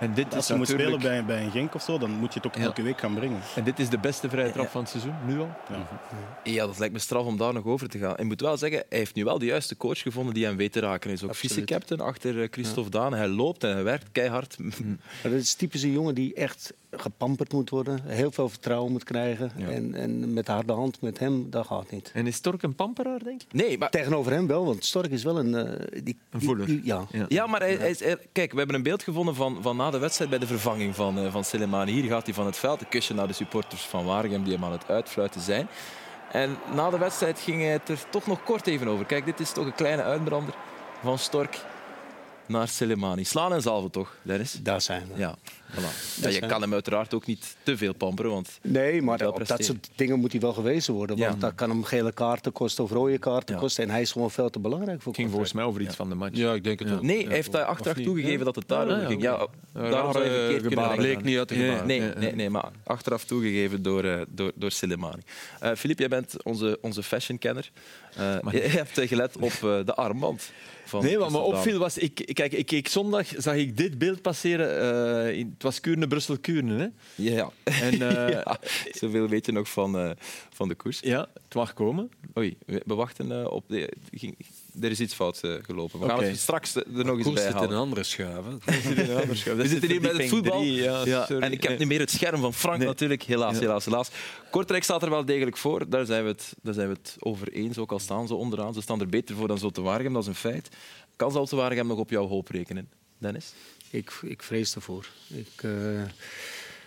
En 0.00 0.14
dit 0.14 0.24
Als 0.34 0.36
is 0.42 0.48
je 0.48 0.54
moet 0.54 0.68
natuurlijk... 0.68 1.00
spelen 1.02 1.26
bij, 1.26 1.34
bij 1.36 1.44
een 1.44 1.50
Genk 1.50 1.74
of 1.74 1.82
zo, 1.82 1.98
dan 1.98 2.10
moet 2.10 2.32
je 2.34 2.38
het 2.40 2.48
ook 2.48 2.56
Ja. 2.56 2.62
elke 2.62 2.82
week 2.82 2.98
gaan 3.00 3.14
brengen. 3.14 3.40
En 3.56 3.64
dit 3.64 3.78
is 3.78 3.88
de 3.88 3.98
beste 3.98 4.28
vrije 4.28 4.50
trap 4.52 4.68
van 4.68 4.80
het 4.80 4.90
seizoen, 4.90 5.14
nu 5.26 5.40
al. 5.40 5.50
Ja, 6.44 6.66
dat 6.66 6.78
lijkt 6.78 6.94
me 6.94 7.00
straf 7.00 7.24
om 7.26 7.36
daar 7.36 7.52
nog 7.52 7.64
over 7.64 7.88
te 7.88 7.98
gaan. 7.98 8.16
Ik 8.16 8.24
moet 8.24 8.40
wel 8.40 8.56
zeggen, 8.56 8.84
hij 8.88 8.98
heeft 8.98 9.14
nu 9.14 9.24
wel 9.24 9.38
de 9.38 9.44
juiste 9.46 9.76
coach 9.76 9.98
gevonden 9.98 10.34
die 10.34 10.44
hem 10.44 10.56
weet 10.56 10.72
te 10.72 10.80
raken. 10.80 11.08
Hij 11.10 11.18
is 11.18 11.24
ook 11.24 11.34
vice-captain 11.34 12.00
achter 12.00 12.42
eh, 12.42 12.48
Christophe 12.50 12.90
Daan. 12.90 13.14
Hij 13.14 13.28
loopt 13.28 13.64
en 13.64 13.72
hij 13.72 13.84
werkt 13.84 14.06
keihard. 14.12 14.58
Maar 14.58 14.76
dat 15.22 15.32
is 15.32 15.54
typisch 15.54 15.82
een 15.82 15.92
jongen 15.92 16.14
die 16.14 16.34
echt 16.34 16.72
gepamperd 16.96 17.52
moet 17.52 17.70
worden. 17.70 18.00
Heel 18.06 18.30
veel 18.30 18.48
vertrouwen 18.48 18.92
moet 18.92 19.04
krijgen. 19.04 19.50
Ja. 19.56 19.68
En, 19.68 19.94
en 19.94 20.32
met 20.32 20.46
harde 20.48 20.72
hand 20.72 21.00
met 21.00 21.18
hem, 21.18 21.50
dat 21.50 21.66
gaat 21.66 21.90
niet. 21.90 22.10
En 22.14 22.26
is 22.26 22.36
Stork 22.36 22.62
een 22.62 22.74
pamperaar, 22.74 23.18
denk 23.24 23.40
je? 23.40 23.46
Nee, 23.50 23.78
maar 23.78 23.90
Tegenover 23.90 24.32
hem 24.32 24.46
wel, 24.46 24.64
want 24.64 24.84
Stork 24.84 25.10
is 25.10 25.22
wel 25.24 25.38
een... 25.38 25.54
eh, 25.54 26.02
die, 26.04 26.18
Een 26.30 26.40
voeler. 26.42 26.66
die- 26.66 26.80
ja. 26.84 27.04
Ja. 27.10 27.24
Ja, 27.28 27.46
maar 27.46 27.60
hij, 27.60 27.74
hij 27.74 27.90
is, 27.90 28.00
hij- 28.00 28.18
kijk, 28.32 28.52
we 28.52 28.58
hebben 28.58 28.76
een 28.76 28.82
beeld 28.82 29.02
gevonden 29.02 29.34
van, 29.34 29.58
van 29.62 29.76
na 29.76 29.90
de 29.90 29.98
wedstrijd 29.98 30.30
bij 30.30 30.38
de 30.38 30.46
vervanging 30.46 30.94
van, 30.94 31.18
eh 31.18 31.32
van 31.32 31.44
Selemani. 31.44 31.92
Hier 31.92 32.04
gaat 32.10 32.24
hij 32.24 32.34
van 32.34 32.46
het 32.46 32.56
veld, 32.56 32.80
een 32.80 32.88
kusje 32.88 33.14
naar 33.14 33.26
de 33.26 33.32
supporters 33.32 33.82
van 33.82 34.04
Waregem 34.04 34.44
die 34.44 34.52
hem 34.54 34.64
aan 34.64 34.72
het 34.72 34.88
uitfluiten 34.88 35.40
zijn. 35.40 35.68
En 36.32 36.56
na 36.74 36.90
de 36.90 36.98
wedstrijd 36.98 37.38
ging 37.38 37.60
hij 37.60 37.70
het 37.70 37.88
er 37.88 38.04
toch 38.10 38.26
nog 38.26 38.42
kort 38.44 38.66
even 38.66 38.88
over. 38.88 39.04
Kijk, 39.04 39.24
dit 39.24 39.40
is 39.40 39.52
toch 39.52 39.66
een 39.66 39.74
kleine 39.74 40.02
uitbrander 40.02 40.54
van 41.02 41.18
Stork 41.18 41.58
naar 42.46 42.68
Selemani. 42.68 43.24
Slaan 43.24 43.52
en 43.52 43.62
zalven 43.62 43.90
toch, 43.90 44.16
Dennis? 44.22 44.58
Daar 44.62 44.80
zijn 44.80 45.06
we. 45.12 45.18
Ja, 45.20 45.34
voilà. 45.74 46.20
Ja, 46.22 46.28
je 46.28 46.46
kan 46.46 46.60
hem 46.60 46.72
uiteraard 46.72 47.14
ook 47.14 47.26
niet 47.26 47.56
te 47.62 47.76
veel 47.76 47.94
pamperen, 47.94 48.30
want 48.30 48.58
Nee, 48.62 49.02
maar 49.02 49.26
op 49.26 49.46
dat 49.46 49.64
soort 49.64 49.88
dingen 49.94 50.18
moet 50.18 50.32
hij 50.32 50.40
wel 50.40 50.52
gewezen 50.52 50.94
worden. 50.94 51.18
Want 51.18 51.32
Ja. 51.34 51.38
dat 51.40 51.54
kan 51.54 51.70
hem 51.70 51.84
gele 51.84 52.12
kaarten 52.12 52.52
kosten 52.52 52.84
of 52.84 52.90
rode 52.90 53.18
kaarten 53.18 53.54
Ja. 53.54 53.60
kosten. 53.60 53.84
En 53.84 53.90
hij 53.90 54.00
is 54.00 54.12
gewoon 54.12 54.30
veel 54.30 54.50
te 54.50 54.58
belangrijk 54.58 55.02
voor 55.02 55.12
Het 55.12 55.20
ging 55.20 55.30
volgens 55.30 55.52
mij 55.52 55.64
over 55.64 55.80
iets 55.80 55.96
van 55.96 56.08
de 56.08 56.14
match. 56.14 56.36
Ja, 56.36 56.52
ik 56.54 56.64
denk 56.64 56.78
het 56.78 56.88
wel. 56.88 57.02
Nee, 57.02 57.24
hij 57.26 57.34
heeft 57.34 57.52
daar 57.52 57.64
achteraf 57.64 57.96
toegegeven 57.96 58.44
dat 58.44 58.54
het 58.54 58.68
daar 58.68 58.88
Ja, 58.88 59.00
ja, 59.00 59.06
ging. 59.06 59.22
Ja, 59.22 59.46
daarom 59.72 60.12
zou 60.12 60.24
je 60.24 60.30
verkeerd 60.30 60.74
denken. 60.74 60.96
Bleek 60.96 61.22
niet 61.22 61.38
uit 61.38 61.48
de 61.48 61.54
gebaren. 61.54 61.86
Nee, 61.86 62.00
nee, 62.00 62.34
nee, 62.34 62.50
maar 62.50 62.70
achteraf 62.84 63.24
toegegeven 63.24 63.82
door, 63.82 64.04
eh 64.04 64.20
door, 64.28 64.52
door 64.54 64.70
Selemani. 64.70 65.22
Eh 65.60 65.70
Filip, 65.76 65.98
jij 65.98 66.08
bent 66.08 66.42
onze, 66.42 66.78
onze 66.80 67.02
fashionkenner. 67.02 67.70
Eh, 68.16 68.36
je 68.52 68.58
hebt 68.58 68.98
eh, 68.98 69.08
gelet 69.08 69.36
op 69.36 69.52
eh, 69.52 69.60
de 69.84 69.94
armband. 69.94 70.50
Van 70.84 71.02
Nee, 71.04 71.18
wat 71.18 71.30
me 71.30 71.38
opviel 71.38 71.78
was... 71.78 71.98
Ik, 71.98 72.14
kijk, 72.32 72.52
ik 72.52 72.66
keek 72.66 72.88
zondag, 72.88 73.26
zag 73.36 73.54
ik 73.54 73.76
dit 73.76 73.98
beeld 73.98 74.22
passeren. 74.22 74.80
eh, 75.26 75.38
in, 75.38 75.50
het 75.52 75.62
was 75.62 75.80
Kuurne, 75.80 76.06
Brussel-Kuurne. 76.06 76.78
Hè? 76.78 76.86
Ja, 77.22 77.50
En, 77.64 77.92
eh, 78.16 78.28
ja. 78.30 78.58
Zoveel 78.92 79.28
weet 79.28 79.46
je 79.46 79.52
nog 79.52 79.68
van, 79.68 79.98
eh, 79.98 80.10
van 80.50 80.68
de 80.68 80.74
koers. 80.74 81.00
ja, 81.00 81.28
het 81.44 81.54
mag 81.54 81.72
komen. 81.72 82.10
Oei, 82.38 82.56
we 82.66 82.94
wachten 82.94 83.50
op... 83.50 83.64
De, 83.68 83.92
ging, 84.12 84.36
er 84.80 84.90
is 84.90 85.00
iets 85.00 85.14
fout 85.14 85.40
eh, 85.42 85.52
gelopen. 85.62 86.00
We 86.00 86.08
gaan 86.08 86.22
het 86.22 86.38
straks 86.38 86.74
er 86.74 86.84
nog 86.86 87.16
eens 87.16 87.22
Koers 87.26 87.34
bij 87.34 87.42
zit 87.44 87.52
in 87.52 87.56
een 87.56 87.62
halen. 87.62 87.78
andere 87.78 88.02
schuif. 88.02 88.44
hè. 88.64 89.26
We 89.56 89.68
zitten 89.68 89.90
hier 89.90 90.00
met 90.00 90.16
het 90.16 90.28
voetbal. 90.28 90.62
ja, 90.62 91.28
en 91.28 91.52
ik 91.52 91.62
heb 91.62 91.78
niet 91.78 91.88
meer 91.88 92.00
het 92.00 92.10
scherm 92.10 92.40
van 92.40 92.54
Frank 92.54 92.78
Nee. 92.78 92.86
natuurlijk. 92.86 93.22
Helaas, 93.22 93.54
Ja. 93.54 93.60
helaas, 93.60 93.84
helaas. 93.84 94.08
Kortrijk 94.50 94.84
staat 94.84 95.02
er 95.02 95.10
wel 95.10 95.24
degelijk 95.24 95.56
voor. 95.56 95.88
Daar 95.88 96.06
zijn 96.06 96.22
we 96.24 96.28
het, 96.30 96.54
daar 96.62 96.74
zijn 96.74 96.88
we 96.88 96.94
het 96.94 97.16
over 97.18 97.52
eens. 97.52 97.78
Ook 97.78 97.92
al 97.92 97.98
staan 97.98 98.26
ze 98.26 98.34
onderaan. 98.34 98.74
Ze 98.74 98.80
staan 98.80 99.00
er 99.00 99.08
beter 99.08 99.36
voor 99.36 99.48
dan 99.48 99.58
Zulte 99.58 99.80
Waregem. 99.82 100.12
Dat 100.12 100.22
is 100.22 100.28
een 100.28 100.34
feit. 100.34 100.68
Kan 101.16 101.32
Zulte 101.32 101.56
Waregem 101.56 101.86
nog 101.86 101.98
op 101.98 102.10
jouw 102.10 102.26
hoop 102.26 102.48
rekenen, 102.48 102.88
Dennis? 103.18 103.52
Ik, 103.90 104.12
ik 104.22 104.42
vrees 104.42 104.74
ervoor. 104.74 105.06
Ik, 105.28 105.62
eh, 105.62 105.70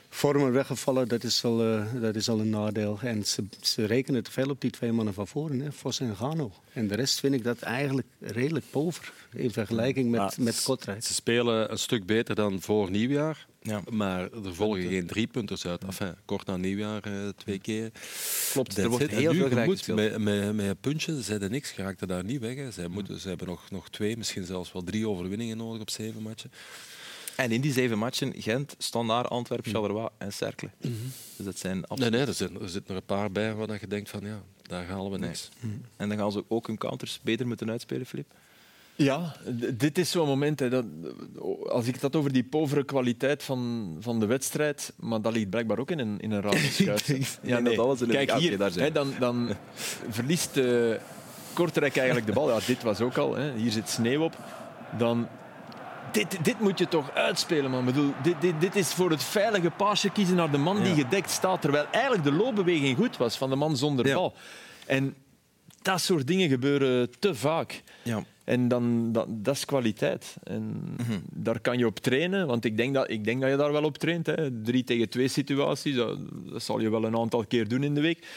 vormen 0.09 0.51
weggevallen, 0.51 1.07
dat 1.07 1.23
is 1.23 1.43
al, 1.43 1.63
eh, 1.63 1.85
dat 2.01 2.15
is 2.15 2.29
al 2.29 2.39
een 2.39 2.49
nadeel. 2.49 2.99
En 3.01 3.25
ze, 3.25 3.43
ze 3.61 3.85
rekenen 3.85 4.23
te 4.23 4.31
veel 4.31 4.49
op 4.49 4.61
die 4.61 4.71
twee 4.71 4.91
mannen 4.91 5.13
van 5.13 5.27
voren, 5.27 5.59
hè, 5.59 5.71
Vos 5.71 5.99
en 5.99 6.15
Gano. 6.15 6.51
En 6.73 6.87
de 6.87 6.95
rest 6.95 7.19
vind 7.19 7.33
ik 7.33 7.43
dat 7.43 7.59
eigenlijk 7.59 8.07
redelijk 8.19 8.65
pover 8.69 9.13
in 9.33 9.51
vergelijking 9.51 10.09
met, 10.09 10.19
Maar 10.19 10.33
met 10.37 10.63
Kortrijk. 10.63 11.03
Ze 11.03 11.13
spelen 11.13 11.71
een 11.71 11.77
stuk 11.77 12.05
beter 12.05 12.35
dan 12.35 12.61
voor 12.61 12.91
nieuwjaar. 12.91 13.45
Ja. 13.61 13.81
Maar 13.89 14.21
er 14.21 14.55
volgen 14.55 14.81
geen 14.81 15.07
drie 15.07 15.27
punters 15.27 15.65
uit. 15.65 15.83
Enfin, 15.83 16.15
kort 16.25 16.47
na 16.47 16.57
nieuwjaar 16.57 17.03
eh, 17.03 17.27
twee 17.35 17.59
keer. 17.59 17.91
Klopt, 18.51 18.77
er 18.77 18.83
That's 18.83 18.87
wordt 18.87 19.13
heel 19.13 19.33
veel 19.33 19.47
gelijk 19.47 19.69
gespeeld. 19.69 19.97
met, 19.97 20.17
met, 20.17 20.55
met 20.55 20.65
een 20.65 20.77
puntje, 20.77 21.23
ze 21.23 21.31
hebben 21.31 21.51
niks, 21.51 21.71
geraakt 21.71 22.01
er 22.01 22.07
daar 22.07 22.23
niet 22.23 22.41
weg. 22.41 22.55
Hè. 22.55 22.71
Zij, 22.71 22.87
moeten, 22.87 23.19
ze 23.19 23.27
hebben 23.27 23.47
nog, 23.47 23.71
nog 23.71 23.89
twee, 23.89 24.17
misschien 24.17 24.45
zelfs 24.45 24.71
wel 24.71 24.83
drie 24.83 25.07
overwinningen 25.07 25.57
nodig 25.57 25.81
op 25.81 25.89
zeven 25.89 26.21
matchen. 26.21 26.51
En 27.37 27.51
in 27.51 27.61
die 27.61 27.71
zeven 27.73 27.97
matchen, 27.97 28.33
Gent, 28.37 28.75
Standaard, 28.77 29.29
Antwerpen, 29.29 29.71
Charleroi 29.71 30.07
en 30.17 30.33
Cercle. 30.33 30.69
Dus 31.35 31.45
dat 31.45 31.57
zijn 31.57 31.73
Nee, 31.75 31.83
absoluut... 31.85 32.11
nee, 32.11 32.21
er 32.25 32.33
zitten 32.33 32.61
er 32.61 32.69
zitten 32.69 32.91
er 32.95 32.99
een 33.01 33.05
paar 33.05 33.31
bij 33.31 33.53
waar 33.53 33.77
je 33.79 33.87
denkt 33.87 34.09
van 34.09 34.21
ja, 34.25 34.41
daar 34.61 34.85
halen 34.85 35.11
we 35.11 35.17
Nee. 35.17 35.27
niks. 35.27 35.49
En 35.97 36.09
dan 36.09 36.17
gaan 36.17 36.31
ze 36.31 36.43
ook 36.47 36.67
hun 36.67 36.77
counters 36.77 37.19
beter 37.23 37.47
moeten 37.47 37.69
uitspelen, 37.69 38.05
Filip. 38.05 38.31
Ja, 38.95 39.35
dit 39.73 39.97
is 39.97 40.11
zo'n 40.11 40.27
moment. 40.27 40.59
Hè, 40.59 40.69
dat, 40.69 40.85
als 41.69 41.85
ik 41.87 41.93
het 41.93 42.01
had 42.01 42.15
over 42.15 42.33
die 42.33 42.43
povere 42.43 42.83
kwaliteit 42.83 43.43
van, 43.43 43.95
van 43.99 44.19
de 44.19 44.25
wedstrijd, 44.25 44.93
maar 44.95 45.21
dat 45.21 45.33
ligt 45.33 45.49
blijkbaar 45.49 45.79
ook 45.79 45.91
in 45.91 45.99
een, 45.99 46.19
in 46.19 46.31
een 46.31 46.43
schuit. 46.71 47.05
denk 47.41 47.65
dat 47.65 47.77
alles 47.77 48.01
in 48.01 48.09
een- 48.09 48.15
Kijk 48.25 48.31
hier, 48.31 48.57
daar 48.57 48.71
zijn 48.71 48.85
hè, 48.85 48.91
dan, 48.91 49.13
dan 49.19 49.49
verliest 50.09 50.57
eh, 50.57 50.91
Kortrijk 51.53 51.95
eigenlijk 51.97 52.27
de 52.27 52.33
bal. 52.33 52.49
Ja, 52.49 52.59
dit 52.65 52.83
was 52.83 53.01
ook 53.01 53.17
al. 53.17 53.35
Hè. 53.35 53.53
Hier 53.57 53.71
zit 53.71 53.89
sneeuw 53.89 54.21
op. 54.23 54.37
Dan, 54.97 55.27
dit, 56.11 56.37
dit 56.45 56.59
moet 56.59 56.79
je 56.79 56.87
toch 56.87 57.11
uitspelen, 57.13 57.71
man. 57.71 57.79
Ik 57.79 57.85
Bedoel, 57.93 58.13
dit, 58.23 58.41
dit, 58.41 58.61
dit 58.61 58.75
is 58.75 58.93
voor 58.93 59.09
het 59.09 59.23
veilige 59.23 59.69
paasje 59.69 60.09
kiezen 60.11 60.35
naar 60.35 60.51
de 60.51 60.57
man 60.57 60.83
die 60.83 60.93
gedekt 60.95 61.29
staat, 61.29 61.61
terwijl 61.61 61.85
eigenlijk 61.91 62.23
de 62.23 62.31
loopbeweging 62.31 62.97
goed 62.97 63.17
was 63.17 63.37
van 63.37 63.49
de 63.49 63.55
man 63.55 63.77
zonder 63.77 64.07
Ja. 64.07 64.13
bal. 64.15 64.33
En 64.85 65.15
dat 65.81 66.01
soort 66.01 66.27
dingen 66.27 66.49
gebeuren 66.49 67.19
te 67.19 67.35
vaak. 67.35 67.83
Ja. 68.03 68.23
En 68.43 68.67
dan, 68.67 69.11
dat, 69.11 69.25
dat 69.29 69.55
is 69.55 69.65
kwaliteit. 69.65 70.35
En 70.43 70.95
daar 71.33 71.59
kan 71.59 71.77
je 71.77 71.85
op 71.85 71.99
trainen, 71.99 72.47
want 72.47 72.65
ik 72.65 72.77
denk 72.77 72.93
dat, 72.93 73.09
ik 73.09 73.23
denk 73.23 73.41
dat 73.41 73.49
je 73.49 73.55
daar 73.55 73.71
wel 73.71 73.83
op 73.83 73.97
traint. 73.97 74.25
Hè. 74.25 74.61
Drie 74.61 74.83
tegen 74.83 75.09
twee 75.09 75.27
situaties, 75.27 75.95
dat, 75.95 76.17
dat 76.51 76.63
zal 76.63 76.79
je 76.79 76.89
wel 76.89 77.03
een 77.03 77.17
aantal 77.17 77.45
keer 77.45 77.67
doen 77.67 77.83
in 77.83 77.93
de 77.93 78.01
week. 78.01 78.27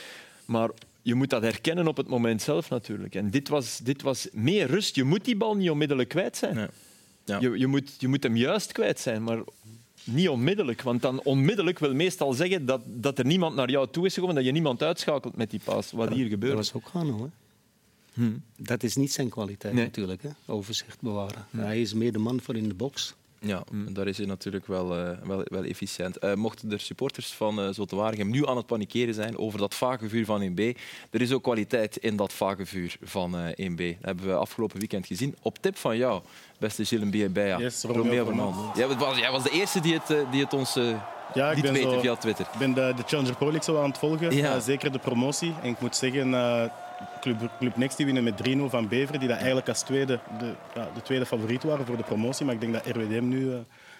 Maar 0.45 0.71
je 1.03 1.15
moet 1.15 1.31
dat 1.31 1.43
herkennen 1.43 1.87
op 1.89 1.97
het 1.97 2.09
moment 2.09 2.43
zelf 2.43 2.71
natuurlijk. 2.71 3.15
En 3.15 3.31
dit 3.31 3.49
was, 3.49 3.79
dit 3.79 4.03
was 4.03 4.29
meer 4.33 4.67
rust. 4.67 4.95
Je 4.95 5.05
moet 5.05 5.25
die 5.25 5.37
bal 5.37 5.57
niet 5.57 5.71
onmiddellijk 5.71 6.09
kwijt 6.09 6.37
zijn. 6.37 6.55
Nee. 6.55 6.67
Ja. 7.31 7.41
Je, 7.41 7.59
je, 7.59 7.67
moet, 7.67 7.95
je 7.99 8.09
moet 8.09 8.23
hem 8.23 8.37
juist 8.37 8.73
kwijt 8.73 9.01
zijn, 9.01 9.23
maar 9.23 9.43
niet 10.05 10.29
onmiddellijk. 10.29 10.83
Want 10.83 11.03
dan 11.03 11.23
onmiddellijk 11.23 11.79
wil 11.79 11.95
meestal 11.95 12.33
zeggen 12.33 12.67
dat, 12.67 12.81
dat 12.87 13.19
er 13.19 13.25
niemand 13.27 13.55
naar 13.55 13.71
jou 13.71 13.89
toe 13.91 14.07
is 14.07 14.15
gekomen, 14.15 14.35
dat 14.35 14.45
je 14.45 14.53
niemand 14.53 14.83
uitschakelt 14.83 15.37
met 15.37 15.51
die 15.51 15.61
paas. 15.65 15.93
Wat 15.93 16.09
hier 16.09 16.23
Dat 16.23 16.31
gebeurt. 16.33 16.55
was 16.55 16.73
ook 16.73 16.87
Gano, 16.89 17.19
hè? 18.15 18.29
Dat 18.57 18.83
is 18.83 18.97
niet 18.97 19.13
zijn 19.13 19.29
kwaliteit 19.29 19.75
Nee. 19.75 19.85
natuurlijk, 19.85 20.23
hè? 20.23 20.29
overzicht 20.47 21.01
bewaren. 21.01 21.47
Hij 21.57 21.81
is 21.81 21.95
meer 21.95 22.13
de 22.13 22.19
man 22.19 22.41
voor 22.41 22.57
in 22.57 22.69
de 22.69 22.75
box. 22.75 23.15
Ja, 23.41 23.63
daar 23.73 24.07
is 24.07 24.17
hij 24.17 24.27
natuurlijk 24.27 24.67
wel, 24.67 24.97
eh, 24.97 25.19
wel, 25.23 25.43
wel 25.45 25.65
efficiënt. 25.65 26.19
Eh, 26.19 26.35
mochten 26.35 26.73
er 26.73 26.81
supporters 26.81 27.33
van 27.33 27.61
uh, 27.61 27.69
Zulte 27.71 27.97
Waregem 27.97 28.31
nu 28.31 28.47
aan 28.47 28.57
het 28.57 28.67
panikeren 28.67 29.15
zijn 29.15 29.39
over 29.39 29.59
dat 29.59 29.75
vage 29.75 30.09
vuur 30.09 30.25
van 30.25 30.43
1B, 30.43 30.61
er 31.11 31.21
is 31.21 31.33
ook 31.33 31.43
kwaliteit 31.43 31.97
in 31.97 32.17
dat 32.17 32.33
vage 32.33 32.67
vuur 32.67 32.97
van 33.03 33.39
eh 33.39 33.71
1B. 33.71 33.77
Dat 33.77 33.97
hebben 34.01 34.27
we 34.27 34.35
afgelopen 34.35 34.79
weekend 34.79 35.07
gezien. 35.07 35.37
Op 35.43 35.59
tip 35.59 35.77
van 35.77 35.97
jou, 35.97 36.23
beste 36.59 36.85
Gilles 36.85 37.33
Beja. 37.33 37.59
Yes, 37.59 37.83
Romeo 37.83 38.25
Verman. 38.25 38.53
Verman. 38.53 38.73
Jij 38.77 38.97
was, 38.97 39.19
jij 39.19 39.31
was 39.31 39.43
de 39.43 39.51
eerste 39.51 39.81
die 39.81 39.95
het, 39.95 40.11
eh, 40.11 40.31
die 40.31 40.43
het 40.43 40.53
ons 40.53 40.77
eh 40.77 40.85
Ja, 41.35 41.49
ik 41.49 41.55
liet 41.55 41.65
ben, 41.65 41.73
weten 41.73 41.91
zo, 41.91 42.01
via 42.01 42.17
Twitter. 42.17 42.47
ik 42.53 42.59
ben 42.59 42.75
de, 42.75 42.93
de 42.97 43.03
Challenger 43.07 43.37
Pro 43.37 43.51
League 43.51 43.75
zo 43.75 43.83
aan 43.83 43.89
het 43.89 43.99
volgen. 43.99 44.37
Ja. 44.37 44.55
Eh, 44.55 44.61
zeker 44.61 44.93
de 44.93 44.99
promotie. 44.99 45.55
En 45.63 45.69
ik 45.69 45.81
moet 45.81 45.97
zeggen, 45.97 46.35
eh, 46.35 46.65
Club, 47.21 47.51
Club 47.59 47.77
Next 47.77 47.97
die 47.97 48.07
winnen 48.07 48.25
met 48.25 48.49
3-0 48.49 48.61
van 48.67 48.89
Beveren, 48.89 49.21
die 49.21 49.29
dat 49.29 49.37
eigenlijk 49.37 49.69
als 49.69 49.83
tweede, 49.83 50.21
de, 50.39 50.55
ja, 50.75 50.91
de 50.95 51.03
tweede 51.03 51.27
favoriet 51.27 51.63
waren 51.63 51.87
voor 51.87 51.97
de 51.97 52.03
promotie. 52.03 52.45
Maar 52.45 52.55
ik 52.55 52.61
denk 52.61 52.73
dat 52.73 52.87
RWDM 52.87 53.29
nu 53.29 53.53
eh, 53.53 53.59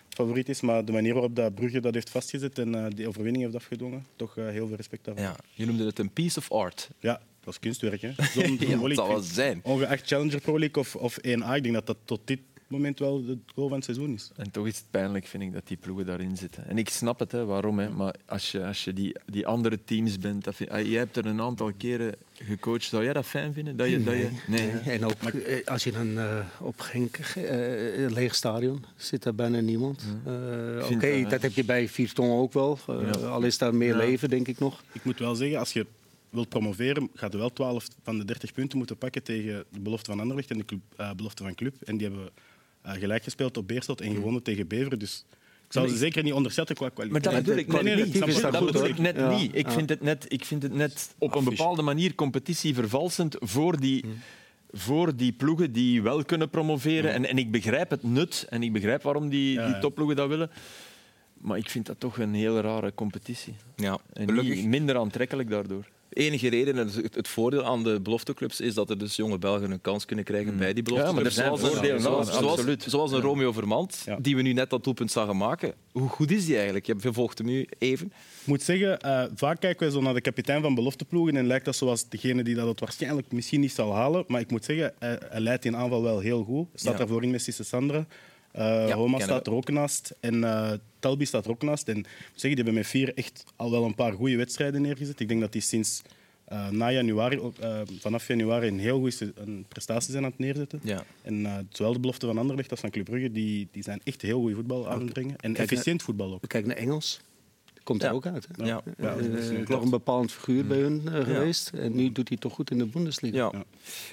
favoriet 0.09 0.49
is. 0.49 0.61
Maar 0.61 0.85
de 0.85 0.93
manier 0.93 1.13
waarop 1.13 1.37
dat 1.37 1.55
Brugge 1.55 1.81
dat 1.81 1.95
heeft 1.95 2.11
vastgezet 2.11 2.59
en 2.59 2.75
eh, 2.75 2.91
die 2.95 3.09
overwinning 3.09 3.45
heeft 3.45 3.57
afgedwongen, 3.57 4.07
toch 4.17 4.37
eh, 4.37 4.49
heel 4.49 4.67
veel 4.67 4.77
respect 4.77 5.05
daarvoor. 5.05 5.25
Ja, 5.25 5.37
je 5.53 5.67
noemde 5.67 5.87
het 5.87 5.99
een 5.99 6.13
piece 6.13 6.39
of 6.39 6.53
art. 6.53 6.91
Ja, 6.99 7.13
dat 7.13 7.45
was 7.45 7.59
kunstwerk. 7.59 8.03
Hè. 8.03 8.13
Zo'n 8.17 8.27
zo'n 8.61 8.69
Ja, 8.69 8.77
dat 8.77 8.95
zal 8.95 9.09
wel 9.09 9.21
zijn. 9.21 9.61
Ongeacht 9.63 10.07
Challenger 10.07 10.41
Pro 10.41 10.59
League 10.59 10.83
of, 10.83 10.97
of 10.97 11.19
1A, 11.19 11.55
ik 11.55 11.63
denk 11.63 11.73
dat 11.73 11.87
dat 11.87 11.97
tot 12.05 12.21
dit 12.25 12.41
moment 12.71 12.99
wel 12.99 13.25
de 13.25 13.39
goal 13.55 13.69
van 13.69 13.77
het 13.77 13.85
seizoen 13.85 14.15
is. 14.15 14.31
En 14.37 14.51
toch 14.51 14.67
is 14.67 14.77
het 14.77 14.87
pijnlijk, 14.91 15.27
vind 15.27 15.43
ik, 15.43 15.53
dat 15.53 15.67
die 15.67 15.77
ploegen 15.77 16.07
daarin 16.07 16.37
zitten. 16.37 16.67
En 16.69 16.79
ik 16.79 16.89
snap 16.89 17.19
het, 17.19 17.33
hè, 17.33 17.45
waarom. 17.45 17.79
Hè. 17.79 17.91
Maar 17.91 18.15
als 18.27 18.51
je, 18.53 18.65
als 18.67 18.85
je 18.85 18.93
die, 18.93 19.17
die 19.27 19.47
andere 19.47 19.79
teams 19.85 20.19
bent... 20.19 20.45
Dat 20.45 20.55
vind, 20.55 20.71
ah, 20.71 20.87
jij 20.87 20.99
hebt 20.99 21.17
er 21.17 21.27
een 21.27 21.41
aantal 21.41 21.73
keren 21.77 22.15
gecoacht. 22.35 22.85
Zou 22.85 23.05
jij 23.05 23.13
dat 23.13 23.27
fijn 23.27 23.53
vinden? 23.53 23.77
Dat 23.77 23.89
je, 23.89 24.03
dat 24.05 24.15
je, 24.15 24.29
nee. 24.47 24.69
En 24.71 25.05
ook 25.05 25.13
eh, 25.23 25.67
als 25.67 25.85
je 25.85 25.93
dan 25.93 26.19
eh, 26.19 26.39
op 26.61 26.81
Genk, 26.81 27.17
eh, 27.17 28.03
een 28.03 28.13
leeg 28.13 28.35
stadion, 28.35 28.85
zit 28.97 29.23
daar 29.23 29.35
bijna 29.35 29.61
niemand. 29.61 30.05
Eh, 30.25 30.91
Oké, 30.93 31.27
dat, 31.29 31.43
heb 31.43 31.53
je 31.53 31.65
bij 31.65 31.89
Vierton 31.89 32.31
ook 32.39 32.53
wel. 32.53 32.79
Eh, 32.89 33.01
Ja. 33.03 33.27
Al 33.29 33.43
is 33.43 33.59
daar 33.59 33.75
meer 33.75 33.89
Ja. 33.97 33.97
leven, 33.97 34.29
denk 34.31 34.49
ik 34.49 34.59
nog. 34.59 34.83
Ik 34.93 35.05
moet 35.05 35.19
wel 35.19 35.35
zeggen, 35.35 35.59
als 35.59 35.73
je 35.73 35.87
wilt 36.31 36.49
promoveren, 36.49 37.09
gaat 37.15 37.33
je 37.33 37.39
wel 37.39 37.53
12 37.53 37.87
van 38.03 38.19
de 38.19 38.25
30 38.25 38.53
punten 38.53 38.79
moeten 38.79 38.97
pakken 38.97 39.23
tegen 39.23 39.65
de 39.73 39.81
belofte 39.81 40.11
van 40.11 40.21
Anderlecht 40.21 40.51
en 40.51 40.59
de 40.59 40.65
club, 40.65 40.81
belofte 41.17 41.43
van 41.43 41.55
Club. 41.55 41.75
En 41.85 41.97
die 41.97 42.07
hebben 42.09 42.29
eh, 42.83 42.93
gelijk 42.93 43.23
gespeeld 43.23 43.57
op 43.57 43.67
Beerschot 43.69 44.01
en 44.01 44.15
gewonnen 44.15 44.43
tegen 44.43 44.69
Beveren. 44.69 44.99
Dus 44.99 45.25
ik 45.67 45.73
zou 45.73 45.89
ze 45.89 45.97
zeker 45.97 46.23
niet 46.23 46.33
onderschatten 46.33 46.77
qua 46.77 46.89
kwaliteit. 46.89 47.25
Maar 47.25 47.33
dat 47.33 47.43
bedoel 47.45 47.61
ik 47.61 47.67
Nee, 47.67 47.83
net 47.83 47.95
nee, 47.97 48.05
niet. 48.05 48.43
dat 48.43 48.53
dat 48.53 48.65
bedoel 48.67 48.81
hoor. 48.81 48.91
ik 48.91 48.99
net 48.99 49.17
Ja. 49.17 49.37
niet. 49.37 49.55
Ik 49.55 49.67
Ja. 49.67 49.73
vind 49.73 49.89
het 49.89 50.01
net, 50.01 50.25
ik 50.29 50.45
vind 50.45 50.63
het 50.63 50.75
net 50.75 51.15
op 51.19 51.35
een 51.35 51.45
bepaalde 51.45 51.83
manier 51.83 52.15
competitie 52.15 52.75
vervalsend 52.75 53.37
voor 53.41 53.81
die, 53.81 54.05
voor 54.71 55.17
die 55.17 55.33
ploegen 55.33 55.73
die 55.73 56.03
wel 56.03 56.25
kunnen 56.25 56.51
promoveren. 56.51 57.13
En, 57.13 57.29
en 57.29 57.39
ik 57.39 57.51
begrijp 57.51 57.91
het 57.91 58.03
nut 58.03 58.47
en 58.49 58.63
ik 58.63 58.73
begrijp 58.73 59.03
waarom 59.03 59.29
die, 59.29 59.53
Ja, 59.53 59.67
die 59.67 59.79
topploegen 59.79 60.17
dat 60.17 60.29
willen. 60.29 60.51
Maar 61.41 61.59
ik 61.59 61.71
vind 61.71 61.87
dat 61.87 62.01
toch 62.01 62.19
een 62.19 62.35
heel 62.35 62.61
rare 62.61 62.95
competitie. 62.95 63.55
Ja, 63.77 63.99
En 64.13 64.35
niet 64.35 64.65
minder 64.67 64.97
aantrekkelijk 64.97 65.51
daardoor. 65.51 65.89
Enige 66.11 66.49
reden, 66.49 66.79
en 66.79 66.91
het, 67.13 67.29
voordeel 67.29 67.65
aan 67.65 67.83
de 67.85 68.01
belofteclubs 68.01 68.61
is 68.61 68.75
dat 68.75 68.91
er 68.91 68.99
dus 68.99 69.17
jonge 69.17 69.39
Belgen 69.39 69.71
een 69.71 69.81
kans 69.81 70.05
kunnen 70.05 70.25
krijgen 70.25 70.57
bij 70.57 70.73
die 70.73 70.83
Mm. 70.83 70.89
Ja, 70.95 70.95
maar 70.95 71.07
er 71.09 71.15
belofteclubs. 71.15 71.35
zijn 71.61 71.73
voordelen 71.73 72.01
zoals, 72.01 72.27
zoals, 72.29 72.59
absoluut. 72.59 72.85
zoals 72.89 73.13
een 73.13 73.21
Romeo 73.21 73.53
Vermand, 73.53 74.03
Ja. 74.07 74.19
die 74.21 74.37
we 74.37 74.43
nu 74.43 74.53
net 74.53 74.71
dat 74.71 74.85
doelpunt 74.85 75.11
zagen 75.11 75.37
maken. 75.37 75.73
Hoe 75.93 76.09
goed 76.09 76.31
is 76.31 76.45
die 76.45 76.55
eigenlijk? 76.55 76.87
Je 76.87 76.95
volgt 77.13 77.39
hem 77.39 77.47
nu 77.47 77.67
even. 77.79 78.07
Ik 78.41 78.47
moet 78.47 78.63
zeggen, 78.63 79.01
eh, 79.01 79.25
vaak 79.35 79.61
kijken 79.61 79.81
wij 79.81 79.91
zo 79.91 80.01
naar 80.01 80.15
de 80.15 80.21
kapitein 80.21 80.63
van 80.63 80.75
belofteploegen 80.75 81.37
en 81.37 81.47
lijkt 81.47 81.65
dat 81.65 81.77
zoals 81.77 82.09
degene 82.09 82.43
die 82.43 82.55
dat 82.55 82.67
het 82.67 82.81
waarschijnlijk 82.81 83.33
misschien 83.33 83.61
niet 83.61 83.73
zal 83.73 83.95
halen. 83.95 84.25
Maar 84.27 84.41
ik 84.41 84.51
moet 84.51 84.65
zeggen, 84.65 84.93
hij, 84.99 85.19
hij 85.31 85.41
leidt 85.41 85.65
in 85.65 85.77
aanval 85.77 86.03
wel 86.03 86.19
heel 86.21 86.45
goed. 86.45 86.67
Staat 86.75 86.99
daarvoor 86.99 87.23
in 87.23 87.31
met 87.31 87.43
Sisse 87.43 87.65
Sandra. 87.65 88.07
Ja, 88.53 88.93
Roma 88.93 89.19
staat 89.19 89.45
we. 89.45 89.51
er 89.51 89.57
ook 89.57 89.71
naast. 89.71 90.15
En 90.21 90.45
eh 90.45 90.73
Talbi 90.99 91.25
staat 91.25 91.45
er 91.45 91.51
ook 91.51 91.63
naast. 91.63 91.89
En 91.89 91.97
ik 91.97 92.05
moet 92.05 92.41
zeggen, 92.41 92.55
die 92.55 92.65
hebben 92.65 92.75
met 92.75 92.87
vier 92.87 93.15
echt 93.15 93.45
al 93.57 93.71
wel 93.71 93.85
een 93.85 93.95
paar 93.95 94.13
goede 94.13 94.37
wedstrijden 94.37 94.83
neergezet. 94.83 95.21
Ik 95.21 95.29
denk 95.29 95.41
dat 95.41 95.53
die 95.53 95.61
sinds 95.63 96.03
eh, 96.45 96.69
na 96.69 96.91
januari, 96.91 97.41
vanaf 98.01 98.29
januari 98.29 98.69
een 98.69 98.79
heel 98.79 98.99
goede 98.99 99.33
prestatie 99.69 100.13
zijn 100.13 100.25
aan 100.25 100.31
het 100.31 100.39
neerzetten. 100.39 100.81
Ja. 100.83 101.05
En 101.23 101.69
zowel 101.73 101.93
de 101.93 101.99
belofte 102.01 102.27
van 102.27 102.39
Anderlecht 102.39 102.71
als 102.71 102.81
van 102.81 102.91
Club 102.91 103.05
Brugge, 103.05 103.33
die, 103.33 103.69
die 103.73 103.83
zijn 103.83 104.01
echt 104.05 104.23
heel 104.23 104.41
goed 104.41 104.55
voetbal 104.55 104.89
aan 104.89 105.01
het 105.01 105.13
brengen. 105.13 105.37
En 105.37 105.57
efficiënt 105.57 106.03
voetbal 106.03 106.33
ook. 106.33 106.49
Kijk 106.49 106.67
naar 106.67 106.77
Engels. 106.77 107.21
Komt 107.85 108.03
Ja. 108.03 108.09
er 108.09 108.15
ook 108.15 108.27
uit. 108.27 108.47
Hè? 108.57 108.65
Ja. 108.67 108.83
Ja, 108.99 109.15
dat 109.15 109.25
is 109.25 109.49
Eh, 109.49 109.67
nog 109.67 109.83
een 109.83 109.91
bepaald 109.91 110.33
figuur 110.33 110.67
bij 110.67 110.79
hun 110.79 111.03
eh, 111.09 111.15
Ja. 111.19 111.25
geweest. 111.25 111.69
En 111.69 111.95
nu 111.95 112.13
doet 112.13 112.29
hij 112.29 112.39
toch 112.39 112.53
goed 112.55 112.71
in 112.71 112.79
de 112.79 112.87
Bundesliga. 112.87 113.37
Ja. 113.37 113.49
Ja. 113.53 113.65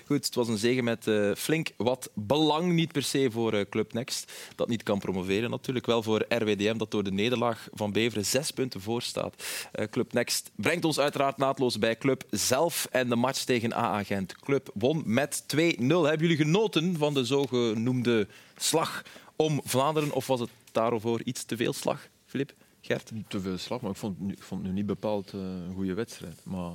Goed, 0.05 0.25
het 0.25 0.35
was 0.35 0.47
een 0.47 0.57
zege 0.57 0.81
met 0.81 1.07
eh, 1.07 1.31
flink 1.35 1.69
wat 1.77 2.09
belang. 2.13 2.73
Niet 2.73 2.91
per 2.91 3.03
se 3.03 3.27
voor 3.31 3.53
eh, 3.53 3.65
Club 3.69 3.93
Next, 3.93 4.31
dat 4.55 4.67
niet 4.67 4.83
kan 4.83 4.99
promoveren. 4.99 5.49
Natuurlijk 5.49 5.85
wel 5.85 6.03
voor 6.03 6.25
RWDM, 6.29 6.77
dat 6.77 6.91
door 6.91 7.03
de 7.03 7.11
nederlaag 7.11 7.67
van 7.73 7.91
Beveren 7.91 8.25
zes 8.25 8.51
punten 8.51 8.81
voor 8.81 9.01
staat. 9.01 9.43
Eh, 9.71 9.85
Club 9.87 10.13
Next 10.13 10.51
brengt 10.55 10.85
ons 10.85 10.99
uiteraard 10.99 11.37
naadloos 11.37 11.79
bij 11.79 11.97
Club 11.97 12.23
zelf. 12.29 12.87
En 12.91 13.09
de 13.09 13.15
match 13.15 13.43
tegen 13.43 13.73
AA 13.73 14.03
Gent. 14.03 14.35
Club 14.35 14.69
won 14.73 15.03
met 15.05 15.43
2-0. 15.47 16.03
Hebben 16.03 16.27
jullie 16.27 16.43
genoten 16.43 16.97
van 16.97 17.13
de 17.13 17.25
zogenoemde 17.25 18.27
slag 18.57 19.03
om 19.35 19.61
Vlaanderen? 19.63 20.11
Of 20.11 20.27
was 20.27 20.39
het 20.39 20.49
daarover 20.71 21.21
iets 21.25 21.43
te 21.43 21.55
veel 21.57 21.73
slag, 21.73 22.07
Filip? 22.25 22.53
Gert? 22.87 23.11
Te 23.27 23.39
veel 23.41 23.57
slag, 23.57 23.81
maar 23.81 23.91
ik 23.91 23.97
vond, 23.97 24.17
het 24.17 24.27
nu- 24.27 24.33
ik 24.33 24.41
vond 24.43 24.61
het 24.61 24.69
nu 24.69 24.75
niet 24.77 24.85
bepaald 24.85 25.33
eh, 25.33 25.39
een 25.39 25.73
goede 25.75 25.93
wedstrijd. 25.93 26.39
Maar 26.43 26.71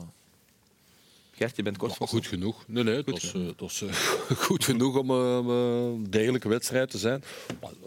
Gert, 1.35 1.57
je 1.57 1.63
bent 1.63 1.77
kort 1.77 1.95
van 1.97 2.09
Goed 2.09 2.27
genoeg. 2.27 2.65
Nee, 2.67 2.85
nee, 2.85 2.97
het 2.97 3.11
was, 3.11 3.35
eh, 3.35 3.47
het 3.47 3.61
was 3.61 3.83
eh, 3.83 3.93
goed 4.47 4.65
genoeg 4.65 4.97
om 4.99 5.11
een 5.11 6.07
degelijke 6.11 6.49
wedstrijd 6.49 6.91
te 6.91 6.99
zijn. 6.99 7.23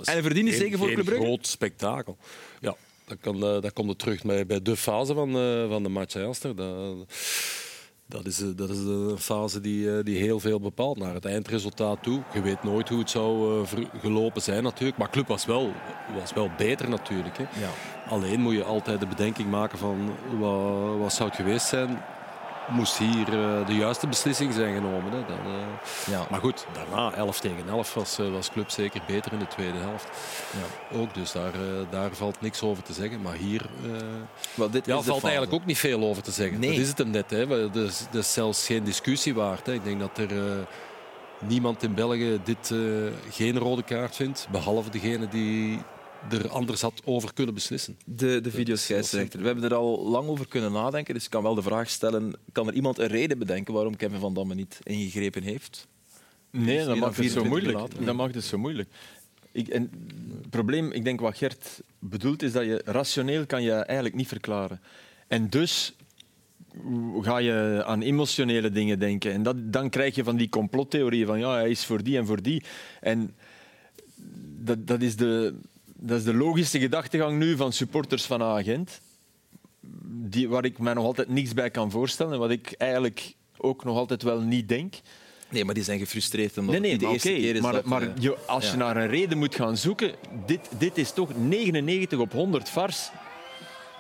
En 0.03 0.17
een 0.17 0.23
verdiende 0.23 0.53
zege 0.53 0.77
voor 0.77 0.91
Club 0.91 1.05
Brugge? 1.05 1.23
groot 1.23 1.47
spektakel. 1.47 2.17
Ja, 2.61 2.75
dat, 3.05 3.17
kan, 3.21 3.35
eh, 3.35 3.61
dat 3.61 3.73
komt 3.73 3.89
er 3.89 3.95
terug 3.95 4.23
bij, 4.23 4.45
bij 4.45 4.61
de 4.61 4.75
fase 4.77 5.13
van, 5.13 5.37
eh, 5.37 5.67
van 5.69 5.83
de 5.83 5.89
match. 5.89 6.13
hè, 6.13 6.25
Aster. 6.25 6.55
Dat, 6.55 6.95
dat, 8.07 8.25
is, 8.25 8.41
eh, 8.41 8.47
dat 8.55 8.69
is 8.69 8.77
een 8.77 9.17
fase 9.17 9.61
die, 9.61 9.97
eh, 9.97 10.03
die 10.03 10.17
heel 10.17 10.39
veel 10.39 10.59
bepaalt 10.59 10.97
naar 10.97 11.13
het 11.13 11.25
eindresultaat 11.25 12.03
toe. 12.03 12.21
Je 12.33 12.41
weet 12.41 12.63
nooit 12.63 12.89
hoe 12.89 12.99
het 12.99 13.09
zou 13.09 13.61
eh, 13.61 13.85
gelopen 13.99 14.41
zijn 14.41 14.63
natuurlijk. 14.63 14.97
Maar 14.97 15.09
Club 15.09 15.27
was 15.27 15.45
wel, 15.45 15.71
was 16.19 16.33
wel 16.33 16.49
beter 16.57 16.89
natuurlijk. 16.89 17.37
Hè. 17.37 17.43
Ja. 17.43 17.69
Alleen 18.09 18.39
moet 18.39 18.53
je 18.53 18.63
altijd 18.63 18.99
de 18.99 19.07
bedenking 19.07 19.49
maken 19.49 19.77
van 19.77 20.11
wat, 20.39 20.97
wat 20.97 21.13
zou 21.13 21.29
het 21.29 21.37
geweest 21.37 21.67
zijn 21.67 22.01
moest 22.69 22.97
hier 22.97 23.27
eh, 23.27 23.67
de 23.67 23.75
juiste 23.75 24.07
beslissing 24.07 24.53
zijn 24.53 24.75
genomen. 24.75 25.11
Hè. 25.11 25.25
Dan, 25.27 25.37
eh, 25.37 26.11
Ja. 26.11 26.27
Maar 26.29 26.39
goed, 26.39 26.65
daarna 26.73 27.13
11 27.13 27.39
tegen 27.39 27.69
11 27.69 27.93
was, 27.93 28.19
eh, 28.19 28.31
was 28.31 28.51
Club 28.51 28.69
zeker 28.69 29.01
beter 29.07 29.33
in 29.33 29.39
de 29.39 29.47
tweede 29.47 29.77
helft. 29.77 30.09
Ook, 30.93 31.13
dus 31.13 31.31
daar, 31.31 31.51
daar 31.89 32.09
valt 32.13 32.41
niks 32.41 32.61
over 32.61 32.83
te 32.83 32.93
zeggen. 32.93 33.21
Maar 33.21 33.35
hier 33.35 33.65
dit 34.71 34.85
ja, 34.85 34.97
is 34.97 35.05
valt 35.05 35.23
eigenlijk 35.23 35.53
ook 35.53 35.65
niet 35.65 35.77
veel 35.77 36.03
over 36.03 36.23
te 36.23 36.31
zeggen. 36.31 36.59
Nee. 36.59 36.69
Dat 36.69 36.79
is 36.79 36.87
het 36.87 36.97
hem 36.97 37.09
net. 37.09 37.29
Hè. 37.29 37.47
Dat 37.47 37.75
is, 37.75 38.05
dat 38.11 38.21
is 38.21 38.33
zelfs 38.33 38.65
geen 38.65 38.83
discussie 38.83 39.35
waard. 39.35 39.65
Hè. 39.65 39.73
Ik 39.73 39.83
denk 39.83 39.99
dat 39.99 40.17
er 40.17 40.29
niemand 41.39 41.83
in 41.83 41.93
België 41.93 42.39
dit 42.43 42.73
geen 43.29 43.57
rode 43.57 43.83
kaart 43.83 44.15
vindt. 44.15 44.47
Behalve 44.51 44.89
degene 44.89 45.27
die 45.27 45.79
er 46.29 46.49
anders 46.49 46.81
had 46.81 47.01
over 47.05 47.33
kunnen 47.33 47.53
beslissen. 47.53 47.97
De, 48.05 48.41
de 48.41 48.51
videoscheidsrechter. 48.51 49.39
We 49.39 49.45
hebben 49.45 49.63
er 49.63 49.73
al 49.73 50.09
lang 50.09 50.27
over 50.27 50.47
kunnen 50.47 50.71
nadenken, 50.71 51.13
dus 51.13 51.23
ik 51.23 51.29
kan 51.29 51.43
wel 51.43 51.55
de 51.55 51.61
vraag 51.61 51.89
stellen: 51.89 52.33
kan 52.51 52.67
er 52.67 52.73
iemand 52.73 52.99
een 52.99 53.07
reden 53.07 53.37
bedenken 53.37 53.73
waarom 53.73 53.95
Kevin 53.95 54.19
van 54.19 54.33
Damme 54.33 54.55
niet 54.55 54.79
ingegrepen 54.83 55.43
heeft? 55.43 55.87
Nee, 56.51 56.85
dat 56.85 56.97
maakt 56.97 57.17
het 57.17 57.31
zo 57.31 57.41
24 57.41 57.49
moeilijk. 57.49 57.77
later. 57.77 58.05
Dat 58.05 58.15
maakt 58.15 58.35
het 58.35 58.43
zo 58.43 58.57
moeilijk. 58.57 58.89
Ik, 59.51 59.67
en 59.67 59.89
het 60.37 60.49
probleem, 60.49 60.91
ik 60.91 61.03
denk 61.03 61.19
wat 61.19 61.37
Gert 61.37 61.81
bedoelt, 61.99 62.41
is 62.41 62.51
dat 62.51 62.65
je 62.65 62.81
rationeel 62.85 63.45
kan 63.45 63.63
je 63.63 63.71
eigenlijk 63.71 64.15
niet 64.15 64.27
verklaren. 64.27 64.81
En 65.27 65.49
dus 65.49 65.95
ga 67.21 67.37
je 67.37 67.83
aan 67.85 68.01
emotionele 68.01 68.71
dingen 68.71 68.99
denken. 68.99 69.31
En 69.31 69.43
dat, 69.43 69.73
dan 69.73 69.89
krijg 69.89 70.15
je 70.15 70.23
van 70.23 70.35
die 70.35 70.49
complottheorieën 70.49 71.27
van 71.27 71.39
ja, 71.39 71.53
hij 71.53 71.69
is 71.69 71.85
voor 71.85 72.03
die 72.03 72.17
en 72.17 72.25
voor 72.25 72.41
die. 72.41 72.63
En 73.01 73.35
dat, 74.57 74.87
dat, 74.87 75.01
is, 75.01 75.15
de, 75.15 75.55
dat 75.99 76.17
is 76.17 76.23
de 76.23 76.33
logische 76.33 76.79
gedachtegang 76.79 77.37
nu 77.37 77.55
van 77.55 77.73
supporters 77.73 78.25
van 78.25 78.41
Agent. 78.41 79.01
Die, 80.05 80.49
waar 80.49 80.65
ik 80.65 80.77
mij 80.77 80.93
nog 80.93 81.05
altijd 81.05 81.29
niks 81.29 81.53
bij 81.53 81.69
kan 81.69 81.91
voorstellen. 81.91 82.33
En 82.33 82.39
wat 82.39 82.49
ik 82.49 82.73
eigenlijk 82.77 83.33
ook 83.57 83.83
nog 83.83 83.97
altijd 83.97 84.23
wel 84.23 84.39
niet 84.39 84.69
denk. 84.69 84.93
Nee, 85.49 85.65
maar 85.65 85.73
die 85.73 85.83
zijn 85.83 85.99
gefrustreerd 85.99 86.57
omdat 86.57 86.71
Nee, 86.71 86.81
nee, 86.81 86.91
het 86.91 87.01
niet 87.01 87.09
de 87.09 87.29
eerste 87.29 87.41
keer 87.41 87.55
is 87.55 87.61
maar, 87.61 87.73
dat... 87.73 87.85
maar 87.85 88.01
eh, 88.01 88.09
je, 88.19 88.37
als 88.37 88.65
je 88.65 88.71
ja. 88.71 88.77
naar 88.77 88.97
een 88.97 89.07
reden 89.07 89.37
moet 89.37 89.55
gaan 89.55 89.77
zoeken, 89.77 90.15
dit, 90.45 90.69
dit 90.77 90.97
is 90.97 91.11
toch 91.11 91.37
99 91.37 92.19
op 92.19 92.31
100 92.31 92.69
vars. 92.69 93.09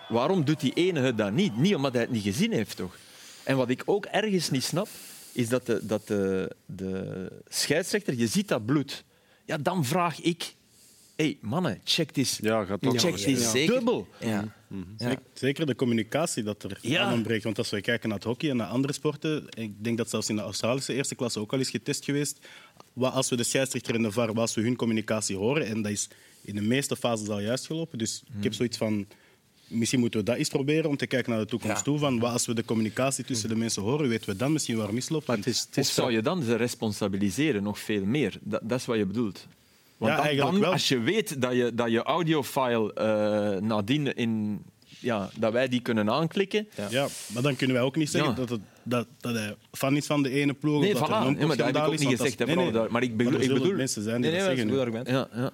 Waarom 0.09 0.45
doet 0.45 0.59
die 0.59 0.73
ene 0.73 0.99
het 0.99 1.17
dan 1.17 1.33
niet? 1.33 1.57
Niet 1.57 1.75
omdat 1.75 1.93
hij 1.93 2.01
het 2.01 2.11
niet 2.11 2.23
gezien 2.23 2.51
heeft, 2.51 2.75
toch? 2.75 2.97
En 3.43 3.57
wat 3.57 3.69
ik 3.69 3.81
ook 3.85 4.05
ergens 4.05 4.49
niet 4.49 4.63
snap, 4.63 4.87
is 5.31 5.49
dat 5.49 5.65
de, 5.65 5.85
dat 5.85 6.07
de, 6.07 6.55
de 6.65 7.31
scheidsrechter, 7.47 8.13
je 8.13 8.27
ziet 8.27 8.47
dat 8.47 8.65
bloed. 8.65 9.03
Ja, 9.45 9.57
dan 9.57 9.85
vraag 9.85 10.21
ik, 10.21 10.55
hey, 11.15 11.37
mannen, 11.41 11.81
check 11.83 12.13
dit. 12.13 12.39
Ja, 12.41 12.65
gaat 12.65 12.81
toch 12.81 12.99
check. 12.99 13.17
Zeker. 13.17 13.73
dubbel. 13.73 14.07
Ja. 14.19 14.53
Ja. 14.97 15.19
Zeker- 15.33 15.65
de 15.65 15.75
communicatie 15.75 16.43
dat 16.43 16.63
er 16.63 16.77
Ja. 16.81 17.01
aan 17.03 17.13
ontbreekt. 17.13 17.43
Want 17.43 17.57
als 17.57 17.69
we 17.69 17.81
kijken 17.81 18.09
naar 18.09 18.17
het 18.17 18.27
hockey 18.27 18.49
en 18.49 18.55
naar 18.57 18.67
andere 18.67 18.93
sporten, 18.93 19.45
ik 19.49 19.83
denk 19.83 19.97
dat 19.97 20.09
zelfs 20.09 20.29
in 20.29 20.35
de 20.35 20.41
Australische 20.41 20.93
eerste 20.93 21.15
klasse 21.15 21.39
ook 21.39 21.53
al 21.53 21.59
is 21.59 21.69
getest 21.69 22.03
geweest. 22.05 22.39
Wat 22.93 23.13
als 23.13 23.29
we 23.29 23.35
de 23.35 23.43
scheidsrechter 23.43 23.95
en 23.95 24.01
de 24.01 24.11
VAR, 24.11 24.27
wat 24.27 24.37
als 24.37 24.53
we 24.55 24.61
hun 24.61 24.75
communicatie 24.75 25.35
horen, 25.37 25.65
en 25.65 25.81
dat 25.81 25.91
is 25.91 26.07
in 26.41 26.55
de 26.55 26.61
meeste 26.61 26.95
fases 26.95 27.27
al 27.29 27.39
juist 27.39 27.65
gelopen. 27.65 27.97
Dus 27.97 28.23
ik 28.37 28.43
heb 28.43 28.53
zoiets 28.53 28.77
van, 28.77 29.05
misschien 29.67 29.99
moeten 29.99 30.19
we 30.19 30.25
dat 30.25 30.35
eens 30.37 30.49
proberen 30.49 30.89
om 30.89 30.97
te 30.97 31.07
kijken 31.07 31.31
naar 31.31 31.39
de 31.41 31.45
toekomst 31.47 31.77
Ja. 31.77 31.81
toe. 31.83 31.99
Van 31.99 32.19
wat 32.19 32.31
als 32.31 32.45
we 32.45 32.53
de 32.53 32.65
communicatie 32.65 33.23
tussen 33.25 33.49
de 33.49 33.55
mensen 33.55 33.81
horen, 33.81 34.09
weten 34.09 34.29
we 34.29 34.35
dan 34.35 34.51
misschien 34.51 34.77
waar 34.77 34.93
misloopt. 34.93 35.27
Maar 35.27 35.37
het 35.37 35.47
is, 35.47 35.59
het 35.67 35.77
is 35.77 35.93
zou 35.93 36.11
je 36.11 36.21
dan 36.21 36.43
ze 36.43 36.55
responsabiliseren 36.55 37.63
nog 37.63 37.79
veel 37.79 38.05
meer? 38.05 38.37
Dat, 38.41 38.61
dat 38.63 38.79
is 38.79 38.85
wat 38.85 38.97
je 38.97 39.05
bedoelt. 39.05 39.47
Want 39.97 40.11
Ja, 40.11 40.17
dan, 40.17 40.25
eigenlijk 40.25 40.51
dan, 40.51 40.61
wel. 40.61 40.71
als 40.71 40.87
je 40.87 40.99
weet 40.99 41.41
dat 41.41 41.53
je, 41.53 41.71
dat 41.75 41.91
je 41.91 42.03
audiofile 42.03 42.93
eh 42.93 43.61
nadien 43.61 44.13
in, 44.15 44.63
ja, 44.99 45.29
dat 45.37 45.51
wij 45.53 45.67
die 45.67 45.81
kunnen 45.81 46.09
aanklikken. 46.11 46.67
Ja. 46.89 47.07
maar 47.33 47.43
dan 47.43 47.55
kunnen 47.55 47.75
wij 47.75 47.85
ook 47.85 47.95
niet 47.95 48.09
zeggen 48.09 48.29
Ja. 48.29 48.35
dat, 48.35 48.49
het, 48.49 48.59
dat, 48.83 49.07
dat 49.19 49.33
hij 49.35 49.55
fan 49.71 49.95
is 49.97 50.05
van 50.05 50.23
de 50.23 50.29
ene 50.29 50.53
ploeg. 50.53 50.81
Nee, 50.81 50.93
of 50.93 50.99
dat 50.99 51.07
voilà. 51.09 51.11
er 51.11 51.17
een 51.27 51.33
Nee, 51.37 51.45
maar 51.45 51.57
dat 51.57 51.65
heb 51.65 51.75
ik 51.75 51.83
ook 51.83 51.99
niet 51.99 52.07
gezegd, 52.17 52.39
hè, 52.39 52.47
vooral 52.47 52.71
daar. 52.71 52.91
Maar 52.91 53.03
ik 53.03 53.17
bedoel- 53.17 53.33
er 53.33 53.39
ik 53.39 53.45
zullen 53.45 53.61
bedoel- 53.61 53.77
mensen 53.77 54.03
zijn 54.03 54.21
die 54.21 54.31
Nee, 54.31 54.39
nee, 54.39 54.55
dat 54.55 54.57
maar 54.57 54.65
dat 54.65 54.75
is 54.75 54.79
zeggen. 54.81 54.95
een 54.95 54.99
goed 55.03 55.09
argument. 55.15 55.31
Ja, 55.33 55.41
ja. 55.43 55.51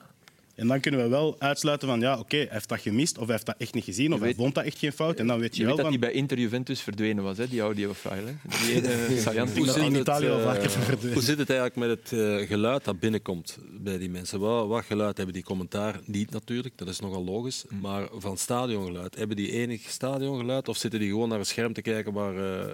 En 0.62 0.67
dan 0.67 0.80
kunnen 0.80 1.04
we 1.04 1.08
wel 1.10 1.36
uitsluiten 1.39 1.88
van, 1.88 2.00
ja, 2.00 2.19
oké, 2.19 2.38
hij 2.38 2.47
heeft 2.50 2.69
dat 2.69 2.80
gemist, 2.80 3.17
of 3.17 3.24
hij 3.24 3.34
heeft 3.34 3.45
dat 3.45 3.56
echt 3.58 3.74
niet 3.74 3.84
gezien, 3.84 4.13
of 4.13 4.19
hij 4.19 4.28
weet- 4.28 4.38
vond 4.38 4.56
dat 4.56 4.63
echt 4.63 4.78
geen 4.78 4.91
fout. 4.91 5.19
En 5.19 5.28
dan 5.28 5.39
weet 5.39 5.56
je, 5.56 5.62
Je 5.62 5.67
weet 5.67 5.76
wel 5.76 5.86
dat 5.86 5.93
van... 5.93 6.02
die 6.02 6.10
bij 6.10 6.19
Inter 6.19 6.39
Juventus 6.39 6.82
verdwenen 6.82 7.24
was, 7.24 7.38
hè, 7.38 7.47
die 7.47 7.62
audiofile. 7.62 8.15
Hè. 8.26 8.65
Die 8.65 8.76
ene 8.76 9.47
Hoe 9.56 9.65
zit 9.67 9.76
in 9.76 9.95
Italië 9.95 10.30
al 10.30 10.39
vaker 10.39 10.69
verdwenen. 10.69 11.13
Hoe 11.13 11.24
zit 11.24 11.38
het 11.38 11.50
eigenlijk 11.50 11.80
met 11.80 11.89
het 11.89 12.19
eh, 12.19 12.47
geluid 12.47 12.84
dat 12.86 13.00
binnenkomt 13.00 13.58
bij 13.71 13.97
die 13.97 14.10
mensen? 14.10 14.39
Wat, 14.39 14.67
wat 14.67 14.86
geluid 14.86 15.17
hebben 15.17 15.36
die 15.36 15.43
commentaar? 15.43 16.00
Niet 16.06 16.32
natuurlijk, 16.32 16.78
dat 16.78 16.88
is 16.88 17.00
nogal 17.00 17.24
logisch. 17.24 17.65
Maar 17.82 18.08
van 18.15 18.38
stadiongeluid, 18.38 19.15
hebben 19.15 19.36
die 19.36 19.52
enig 19.52 19.82
stadiongeluid? 19.89 20.67
Of 20.67 20.78
zitten 20.78 21.00
die 21.00 21.10
gewoon 21.10 21.30
naar 21.30 21.39
een 21.39 21.45
scherm 21.45 21.74
te 21.74 21.82
kijken 21.82 22.13
waar, 22.13 22.36
eh, 22.67 22.74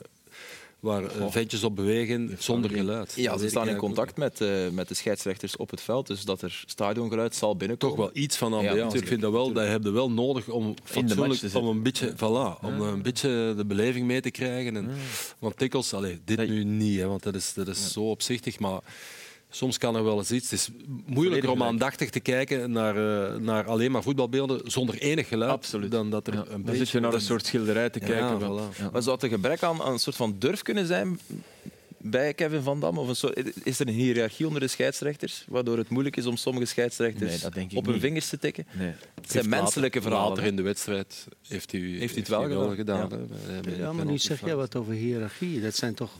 waar 0.79 1.03
eh, 1.03 1.25
ventjes 1.29 1.63
op 1.63 1.75
bewegen 1.75 2.35
zonder 2.39 2.71
geluid? 2.71 3.13
Ja, 3.15 3.31
Dat 3.31 3.39
ze 3.39 3.49
staan 3.49 3.65
ik 3.65 3.69
in 3.69 3.77
contact 3.77 4.17
met, 4.17 4.41
eh, 4.41 4.69
met 4.71 4.87
de 4.87 4.93
scheidsrechters 4.93 5.57
op 5.57 5.69
het 5.69 5.81
veld, 5.81 6.07
dus 6.07 6.23
dat 6.23 6.41
er 6.41 6.63
stadiongeluid 6.65 7.35
zal 7.35 7.55
binnenkomen. 7.55 7.95
Toch 7.97 8.05
wel 8.05 8.23
iets 8.23 8.37
van 8.37 8.53
ambiance. 8.53 8.77
ik 8.77 8.83
natuurlijk, 8.83 9.07
vind 9.07 9.21
dat 9.21 9.31
wel, 9.31 9.51
dat 9.51 9.67
heb 9.67 9.83
je 9.83 9.91
wel 9.91 10.11
nodig 10.11 10.49
om 10.49 10.73
fatsoenlijk, 10.83 11.55
om 11.55 11.67
een 11.67 11.83
beetje, 11.83 12.13
voilà, 12.15 12.63
om 12.65 12.81
een 12.81 13.01
beetje 13.01 13.53
de 13.57 13.65
beleving 13.65 14.07
mee 14.07 14.21
te 14.21 14.31
krijgen. 14.31 14.75
En, 14.75 14.89
Want 15.39 15.59
dikwijls, 15.59 15.93
allee, 15.93 16.19
dit 16.25 16.47
nu 16.47 16.63
niet, 16.63 16.99
hè, 16.99 17.07
want 17.07 17.23
dat 17.23 17.35
is, 17.35 17.53
dat 17.53 17.67
is 17.67 17.91
zo 17.91 18.09
opzichtig, 18.09 18.59
maar 18.59 18.81
soms 19.57 19.77
kan 19.77 19.95
er 19.95 20.03
wel 20.03 20.17
eens 20.17 20.31
iets. 20.31 20.49
Het 20.51 20.59
is 20.59 20.69
moeilijker 21.05 21.49
om 21.49 21.63
aandachtig 21.63 22.09
te 22.09 22.19
kijken 22.19 22.71
naar, 22.71 22.95
eh, 23.31 23.35
naar 23.39 23.65
alleen 23.65 23.91
maar 23.91 24.03
voetbalbeelden 24.03 24.71
zonder 24.71 24.97
enig 24.97 25.27
geluid. 25.27 25.51
Absoluut. 25.51 25.91
Dan 25.91 26.09
dat 26.09 26.27
er 26.27 26.33
Ja, 26.33 26.39
een 26.39 26.45
dan 26.49 26.61
beetje... 26.61 26.77
zit 26.77 26.89
je 26.89 26.99
naar 26.99 27.13
een 27.13 27.21
soort 27.21 27.45
schilderij 27.45 27.89
te 27.89 27.99
Ja, 27.99 28.05
kijken. 28.05 28.39
van- 28.39 28.59
voilà. 28.73 28.77
ja. 28.77 28.89
Maar 28.91 29.01
zou 29.01 29.15
het 29.15 29.23
een 29.23 29.29
gebrek 29.29 29.63
aan, 29.63 29.81
aan 29.81 29.91
een 29.91 29.99
soort 29.99 30.15
van 30.15 30.35
durf 30.39 30.61
kunnen 30.61 30.85
zijn 30.85 31.19
bij 31.97 32.33
Kevin 32.33 32.61
Van 32.61 32.79
Damme? 32.79 32.99
Of 32.99 33.07
een 33.07 33.15
soort, 33.15 33.65
is 33.65 33.79
er 33.79 33.87
een 33.87 33.93
hiërarchie 33.93 34.45
onder 34.47 34.61
de 34.61 34.67
scheidsrechters, 34.67 35.45
waardoor 35.47 35.77
het 35.77 35.89
moeilijk 35.89 36.17
is 36.17 36.25
om 36.25 36.37
sommige 36.37 36.65
scheidsrechters 36.65 37.31
Nee, 37.31 37.39
dat 37.39 37.53
denk 37.53 37.71
ik 37.71 37.77
op 37.77 37.83
hun 37.83 37.93
niet. 37.93 38.03
vingers 38.03 38.29
te 38.29 38.37
tikken? 38.39 38.65
Nee. 38.71 38.91
Het 39.21 39.31
zijn 39.31 39.49
menselijke 39.49 40.01
verhalen. 40.01 40.27
Later 40.29 40.43
hè. 40.43 40.49
in 40.49 40.55
de 40.55 40.61
wedstrijd 40.61 41.27
heeft 41.47 41.71
hij, 41.71 41.81
heeft 41.81 42.15
het 42.15 42.27
wel 42.27 42.75
gedaan? 42.75 43.09
de 43.09 43.75
Ja, 43.77 43.93
maar 43.93 44.05
nu 44.05 44.17
zeg 44.17 44.45
jij 44.45 44.55
wat 44.55 44.75
over 44.75 44.93
hiërarchie. 44.93 45.61
Dat 45.61 45.75
zijn 45.75 45.93
toch... 45.93 46.11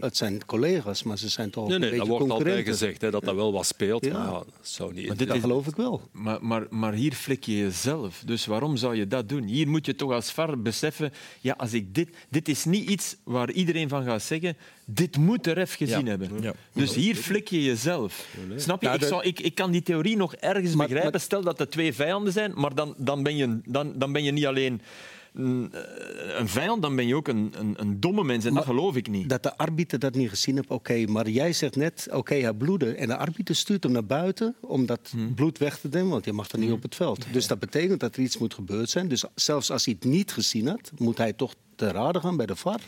Het 0.00 0.16
zijn 0.16 0.44
collega's, 0.46 1.02
maar 1.02 1.18
ze 1.18 1.28
zijn 1.28 1.50
toch 1.50 1.68
Nee, 1.68 1.78
nee, 1.78 1.90
een 1.92 1.98
dat 1.98 2.06
wordt 2.06 2.30
altijd 2.30 2.64
gezegd 2.66 3.00
hè, 3.00 3.10
dat 3.10 3.24
dat 3.24 3.34
wel 3.34 3.52
wat 3.52 3.66
speelt. 3.66 4.04
Ja. 4.04 4.12
Maar 4.18 4.30
dat 4.32 4.44
zou 4.60 4.92
niet. 4.94 5.06
Maar 5.06 5.16
dit 5.16 5.28
Dat 5.28 5.40
geloof 5.40 5.66
ik 5.66 5.76
wel. 5.76 6.00
Maar, 6.12 6.38
maar, 6.44 6.66
maar 6.70 6.92
hier 6.92 7.12
flik 7.12 7.44
je 7.44 7.56
jezelf. 7.56 8.22
Dus 8.26 8.46
waarom 8.46 8.76
zou 8.76 8.96
je 8.96 9.06
dat 9.06 9.28
doen? 9.28 9.42
Hier 9.42 9.68
moet 9.68 9.86
je 9.86 9.94
toch 9.94 10.12
als 10.12 10.30
VAR 10.32 10.58
beseffen... 10.62 11.12
Ja, 11.40 11.54
als 11.58 11.72
ik 11.72 11.94
dit, 11.94 12.08
dit 12.28 12.48
is 12.48 12.64
niet 12.64 12.90
iets 12.90 13.16
waar 13.24 13.50
iedereen 13.50 13.88
van 13.88 14.04
gaat 14.04 14.22
zeggen... 14.22 14.56
Dit 14.90 15.16
moet 15.16 15.44
de 15.44 15.52
ref 15.52 15.74
gezien 15.74 16.04
Ja. 16.04 16.10
hebben. 16.10 16.30
Ja. 16.40 16.52
Dus 16.72 16.94
hier 16.94 17.14
flik 17.14 17.48
je 17.48 17.64
jezelf. 17.64 18.26
Snap 18.56 18.80
je? 18.82 18.88
Ja, 18.88 18.94
Ik, 18.94 19.02
zou, 19.02 19.22
ik, 19.22 19.40
ik 19.40 19.54
kan 19.54 19.70
die 19.70 19.82
theorie 19.82 20.16
nog 20.16 20.34
ergens 20.34 20.74
Maar- 20.74 20.86
begrijpen. 20.86 21.10
maar- 21.12 21.20
Stel 21.20 21.42
dat 21.42 21.60
er 21.60 21.68
twee 21.68 21.92
vijanden 21.94 22.32
zijn, 22.32 22.52
maar 22.54 22.74
dan, 22.74 22.94
dan, 22.96 23.22
ben, 23.22 23.36
je, 23.36 23.60
dan, 23.64 23.92
dan 23.98 24.12
ben 24.12 24.24
je 24.24 24.30
niet 24.32 24.46
alleen 24.46 24.80
een, 25.38 25.72
een 26.38 26.48
vijand, 26.48 26.82
dan 26.82 26.96
ben 26.96 27.06
je 27.06 27.16
ook 27.16 27.28
een, 27.28 27.52
een, 27.58 27.74
een 27.76 28.00
domme 28.00 28.24
mens. 28.24 28.44
En 28.44 28.54
dat 28.54 28.64
geloof 28.64 28.96
ik 28.96 29.08
niet. 29.08 29.28
Dat 29.28 29.42
de 29.42 29.56
arbiter 29.56 29.98
dat 29.98 30.14
niet 30.14 30.28
gezien 30.28 30.54
heeft, 30.54 30.68
oké. 30.68 31.06
maar 31.06 31.28
jij 31.28 31.52
zegt 31.52 31.76
net, 31.76 32.08
oké, 32.12 32.34
hij 32.34 32.52
bloedde. 32.52 32.94
En 32.94 33.08
de 33.08 33.16
arbiter 33.16 33.56
stuurt 33.56 33.82
hem 33.82 33.92
naar 33.92 34.06
buiten 34.06 34.54
om 34.60 34.86
dat 34.86 35.00
Hmm. 35.10 35.34
bloed 35.34 35.58
weg 35.58 35.78
te 35.78 35.88
nemen, 35.90 36.10
want 36.10 36.24
je 36.24 36.32
mag 36.32 36.50
er 36.50 36.58
niet 36.58 36.72
op 36.72 36.82
het 36.82 36.94
veld. 36.94 37.26
Dus 37.32 37.46
dat 37.46 37.58
betekent 37.58 38.00
dat 38.00 38.16
er 38.16 38.22
iets 38.22 38.38
moet 38.38 38.54
gebeurd 38.54 38.90
zijn. 38.90 39.08
Dus 39.08 39.24
zelfs 39.34 39.70
als 39.70 39.84
hij 39.84 39.94
het 40.00 40.10
niet 40.10 40.32
gezien 40.32 40.66
had, 40.66 40.90
moet 40.96 41.18
hij 41.18 41.32
toch 41.32 41.54
te 41.76 41.90
raden 41.90 42.22
gaan 42.22 42.36
bij 42.36 42.46
de 42.46 42.56
VAR. 42.56 42.80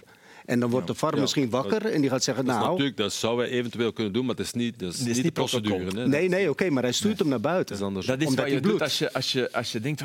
En 0.46 0.60
dan 0.60 0.70
wordt 0.70 0.86
de 0.86 0.94
VAR 0.94 1.14
Ja, 1.14 1.20
misschien 1.20 1.50
wakker 1.50 1.86
en 1.86 2.00
die 2.00 2.10
gaat 2.10 2.24
zeggen, 2.24 2.44
Dat, 2.44 2.54
is 2.54 2.60
nou... 2.60 2.70
natuurlijk, 2.72 2.96
dat 2.96 3.12
zou 3.12 3.40
hij 3.40 3.48
eventueel 3.48 3.92
kunnen 3.92 4.12
doen, 4.12 4.26
maar 4.26 4.36
het 4.36 4.44
is 4.44 4.52
niet, 4.52 4.78
dat 4.78 4.92
is 4.94 5.00
niet, 5.00 5.22
de 5.22 5.30
procedure. 5.30 6.06
Nee, 6.06 6.28
nee, 6.28 6.50
oké, 6.50 6.70
maar 6.70 6.82
hij 6.82 6.92
stuurt 6.92 7.18
hem 7.18 7.28
naar 7.28 7.40
buiten. 7.40 7.66
Dat 7.66 7.78
is 7.78 7.86
anders. 7.86 8.06
Dat 8.06 8.20
is 8.20 8.26
Omdat 8.26 8.44
wat 8.44 8.54
je 8.54 8.60
doet 8.60 8.82
als 8.82 8.98
je, 8.98 9.12
als, 9.12 9.32
je, 9.32 9.52
als 9.52 9.72
je 9.72 9.80
denkt, 9.80 10.02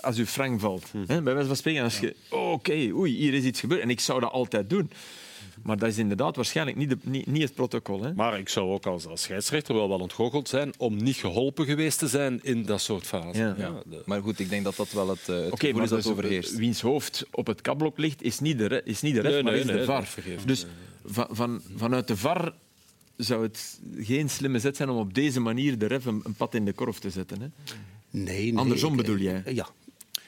als 0.00 0.16
je 0.16 0.26
frank 0.26 0.60
valt. 0.60 0.84
Hm. 0.90 0.98
Hè, 1.06 1.22
bij 1.22 1.32
wijze 1.32 1.48
van 1.48 1.56
spreken, 1.56 1.82
als 1.82 1.98
je, 1.98 2.16
oké, 2.28 2.90
oei, 2.92 3.16
hier 3.16 3.34
is 3.34 3.44
iets 3.44 3.60
gebeurd. 3.60 3.80
En 3.80 3.90
ik 3.90 4.00
zou 4.00 4.20
dat 4.20 4.32
altijd 4.32 4.70
doen. 4.70 4.90
Maar 5.62 5.76
dat 5.78 5.88
is 5.88 5.98
inderdaad 5.98 6.36
waarschijnlijk 6.36 6.76
niet, 6.76 6.88
de, 6.90 6.96
niet, 7.02 7.26
niet 7.26 7.42
het 7.42 7.54
protocol. 7.54 8.02
Hè. 8.02 8.14
Maar 8.14 8.38
ik 8.38 8.48
zou 8.48 8.70
ook 8.72 8.86
als, 8.86 9.06
als 9.06 9.22
scheidsrechter 9.22 9.74
wel 9.74 9.88
wel 9.88 9.98
ontgoocheld 9.98 10.48
zijn 10.48 10.72
om 10.78 10.96
niet 11.02 11.16
geholpen 11.16 11.66
geweest 11.66 11.98
te 11.98 12.08
zijn 12.08 12.40
in 12.42 12.62
dat 12.64 12.80
soort 12.80 13.06
fasen. 13.06 13.46
Ja. 13.46 13.54
Ja. 13.58 13.82
de- 13.86 14.02
Maar 14.06 14.22
goed, 14.22 14.38
ik 14.38 14.48
denk 14.48 14.64
dat 14.64 14.76
dat 14.76 14.92
wel 14.92 15.08
het, 15.08 15.28
eh, 15.28 15.36
het 15.50 15.72
maar 15.74 15.82
is 15.82 15.88
dat 15.88 15.98
is 15.98 16.06
overheerst. 16.06 16.56
wiens 16.56 16.80
hoofd 16.80 17.26
op 17.30 17.46
het 17.46 17.60
kapblok 17.60 17.98
ligt, 17.98 18.22
is 18.22 18.38
niet 18.38 18.58
de, 18.58 18.82
is 18.84 19.00
niet 19.02 19.14
de 19.14 19.20
ref, 19.20 19.32
Nee, 19.32 19.42
maar 19.42 19.52
nee, 19.52 19.60
is 19.60 19.66
nee, 19.66 19.76
de 19.76 19.84
VAR. 19.84 20.08
Dus 20.44 20.66
van, 21.04 21.26
van, 21.30 21.62
vanuit 21.76 22.06
de 22.08 22.16
VAR 22.16 22.52
zou 23.16 23.42
het 23.42 23.80
geen 23.98 24.30
slimme 24.30 24.58
zet 24.58 24.76
zijn 24.76 24.88
om 24.88 24.96
op 24.98 25.14
deze 25.14 25.40
manier 25.40 25.78
de 25.78 25.86
ref 25.86 26.04
een, 26.04 26.20
een 26.24 26.34
pad 26.34 26.54
in 26.54 26.64
de 26.64 26.72
korf 26.72 26.98
te 26.98 27.10
zetten. 27.10 27.40
Hè. 27.40 27.46
Nee, 28.10 28.42
nee. 28.52 28.56
Andersom 28.58 28.90
ik- 28.90 28.96
bedoel 28.96 29.16
jij? 29.16 29.42
Ja. 29.46 29.68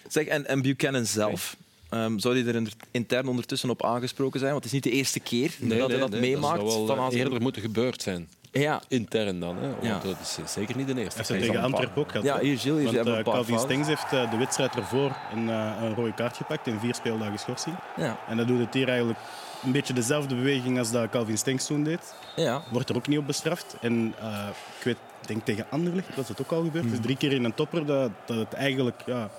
Zeg, 0.08 0.26
en, 0.26 0.46
en 0.46 0.62
Buchanan 0.62 1.06
zelf, 1.06 1.56
ehm, 1.90 2.18
zou 2.18 2.38
hij 2.38 2.46
er 2.46 2.54
in- 2.54 2.68
intern 2.90 3.28
ondertussen 3.28 3.70
op 3.70 3.84
aangesproken 3.84 4.38
zijn? 4.40 4.52
Want 4.52 4.64
het 4.64 4.72
is 4.72 4.80
niet 4.82 4.92
de 4.92 4.98
eerste 4.98 5.20
keer 5.20 5.50
dat 5.60 5.90
hij 5.90 5.98
dat 5.98 6.10
meemaakt. 6.10 6.60
Dat 6.60 6.72
zou 6.72 6.86
wel 6.86 7.08
eh, 7.10 7.18
eerder 7.18 7.40
moeten 7.42 7.62
gebeurd 7.62 8.02
zijn. 8.02 8.28
Ja, 8.52 8.82
Intern 8.88 9.40
dan. 9.40 9.56
Hè? 9.56 9.68
Want 9.70 9.82
Ja. 9.82 9.98
dat 9.98 10.16
is 10.20 10.52
zeker 10.52 10.76
niet 10.76 10.86
de 10.86 10.94
eerste. 11.00 11.16
Heeft 11.16 11.28
hij 11.28 11.38
Hij 11.38 11.46
tegen 11.46 11.62
Antwerpen 11.62 12.02
ook 12.02 12.10
gehad. 12.10 12.26
ja 12.26 12.38
hier, 12.38 12.58
Gilles, 12.58 12.90
hier 12.90 13.04
Want 13.04 13.06
eh, 13.16 13.24
paar 13.24 13.34
Calvin. 13.34 13.58
Stengs 13.58 13.88
heeft 13.88 14.12
eh, 14.12 14.30
de 14.30 14.36
wedstrijd 14.36 14.74
ervoor 14.76 15.16
een, 15.34 15.48
eh, 15.50 15.72
een 15.82 15.94
rode 15.94 16.14
kaart 16.14 16.36
gepakt 16.36 16.66
en 16.66 16.80
vier 16.80 16.94
speeldagen 16.94 17.38
schorsing. 17.38 17.76
Ja, 17.96 18.18
En 18.28 18.36
dat 18.36 18.46
doet 18.46 18.58
het 18.58 18.74
hier 18.74 18.88
eigenlijk 18.88 19.18
een 19.64 19.72
beetje 19.72 19.92
dezelfde 19.92 20.34
beweging 20.34 20.78
als 20.78 20.90
dat 20.90 21.10
Calvin 21.10 21.38
Stengs 21.38 21.66
toen 21.66 21.84
deed. 21.84 22.14
ja. 22.36 22.62
Wordt 22.72 22.88
er 22.88 22.96
ook 22.96 23.08
niet 23.08 23.18
op 23.18 23.26
bestraft. 23.26 23.76
En 23.80 24.14
eh, 24.20 24.46
ik 24.78 24.84
weet, 24.84 24.96
ik 25.20 25.26
denk 25.28 25.44
tegen 25.44 25.66
Anderlecht 25.70 26.16
dat 26.16 26.28
het 26.28 26.40
ook 26.40 26.52
al 26.52 26.62
gebeurd 26.62 26.92
is. 26.92 27.00
Drie 27.00 27.16
keer 27.16 27.32
in 27.32 27.44
een 27.44 27.54
topper 27.54 27.86
dat, 27.86 28.10
dat 28.26 28.36
het 28.36 28.52
eigenlijk 28.52 29.02
ja, 29.06 29.30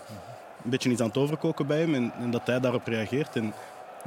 een 0.66 0.70
beetje 0.72 0.92
is 0.92 1.00
aan 1.00 1.08
het 1.08 1.18
overkoken 1.18 1.68
bij 1.68 1.80
hem 1.80 1.94
en, 1.96 2.14
en 2.20 2.32
dat 2.32 2.42
hij 2.46 2.60
daarop 2.60 2.88
reageert. 2.88 3.36
En 3.36 3.54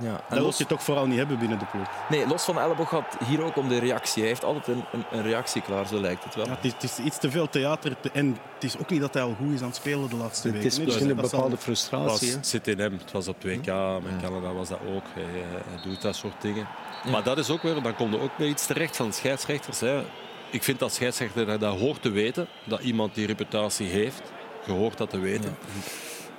ja. 0.01 0.07
En 0.09 0.15
dat 0.29 0.39
wil 0.39 0.43
los, 0.47 0.59
je 0.59 0.67
toch 0.67 0.83
vooral 0.83 1.07
niet 1.07 1.19
hebben 1.19 1.39
binnen 1.39 1.59
de 1.59 1.65
ploeg. 1.65 1.87
nee, 2.09 2.27
los 2.27 2.43
van 2.45 2.59
Elleboog 2.59 2.89
gaat 2.89 3.17
hier 3.25 3.43
ook 3.43 3.57
om 3.57 3.69
de 3.69 3.79
reactie. 3.79 4.21
Hij 4.23 4.31
heeft 4.31 4.45
altijd 4.45 4.67
een, 4.77 4.85
een, 4.93 5.05
een 5.13 5.23
reactie 5.23 5.63
klaar, 5.63 5.87
zo 5.87 6.01
lijkt 6.01 6.25
het 6.25 6.35
wel. 6.35 6.45
Ja, 6.47 6.51
het, 6.51 6.65
is, 6.65 6.73
het 6.73 6.83
is 6.83 6.99
iets 6.99 7.19
te 7.19 7.31
veel 7.31 7.49
theater 7.49 7.97
en 8.13 8.37
het 8.55 8.65
is 8.65 8.79
ook 8.79 8.91
niet 8.91 9.01
dat 9.01 9.15
hij 9.15 9.23
al 9.23 9.35
goed 9.39 9.53
is 9.55 9.61
aan 9.61 9.67
het 9.67 9.77
spelen 9.77 10.09
de 10.09 10.17
laatste 10.17 10.47
Het 10.49 10.57
weken. 10.57 10.69
is 10.71 10.77
hè. 10.79 10.85
misschien 10.85 11.07
Dus 11.09 11.17
een 11.17 11.31
bepaalde 11.31 11.55
Het 11.55 11.63
frustratie. 11.65 12.29
hè. 12.31 12.37
was, 12.37 12.51
zit 12.51 12.69
in 12.69 12.79
hem. 12.79 12.93
Het 12.93 13.13
was 13.13 13.29
op 13.29 13.37
2K, 13.47 13.65
met 14.03 14.23
Canada 14.23 14.53
was 14.53 14.69
dat 14.69 14.79
ook. 14.95 15.05
Hij, 15.15 15.23
hij- 15.23 15.63
hij 15.71 15.83
doet 15.83 16.03
dat 16.03 16.17
soort 16.17 16.41
dingen. 16.43 16.67
Maar 17.11 17.23
dat 17.23 17.39
is 17.39 17.51
ook 17.51 17.63
weer, 17.63 17.83
dan 17.83 17.95
komt 17.95 18.15
er 18.15 18.21
ook 18.21 18.37
bij 18.37 18.47
iets 18.47 18.67
terecht 18.67 18.97
van 18.97 19.13
scheidsrechters. 19.13 19.81
Hè. 19.81 20.03
Ik 20.51 20.63
vind 20.63 20.79
dat 20.79 20.93
scheidsrechter 20.95 21.59
dat, 21.59 21.79
hoort 21.79 22.03
te 22.03 22.11
weten, 22.11 22.47
dat 22.65 22.81
iemand 22.81 23.15
die 23.15 23.27
reputatie 23.27 23.87
heeft. 23.89 24.23
Je 24.67 24.73
hoort 24.73 24.99
dat 24.99 25.11
te 25.11 25.19
weten. 25.19 25.57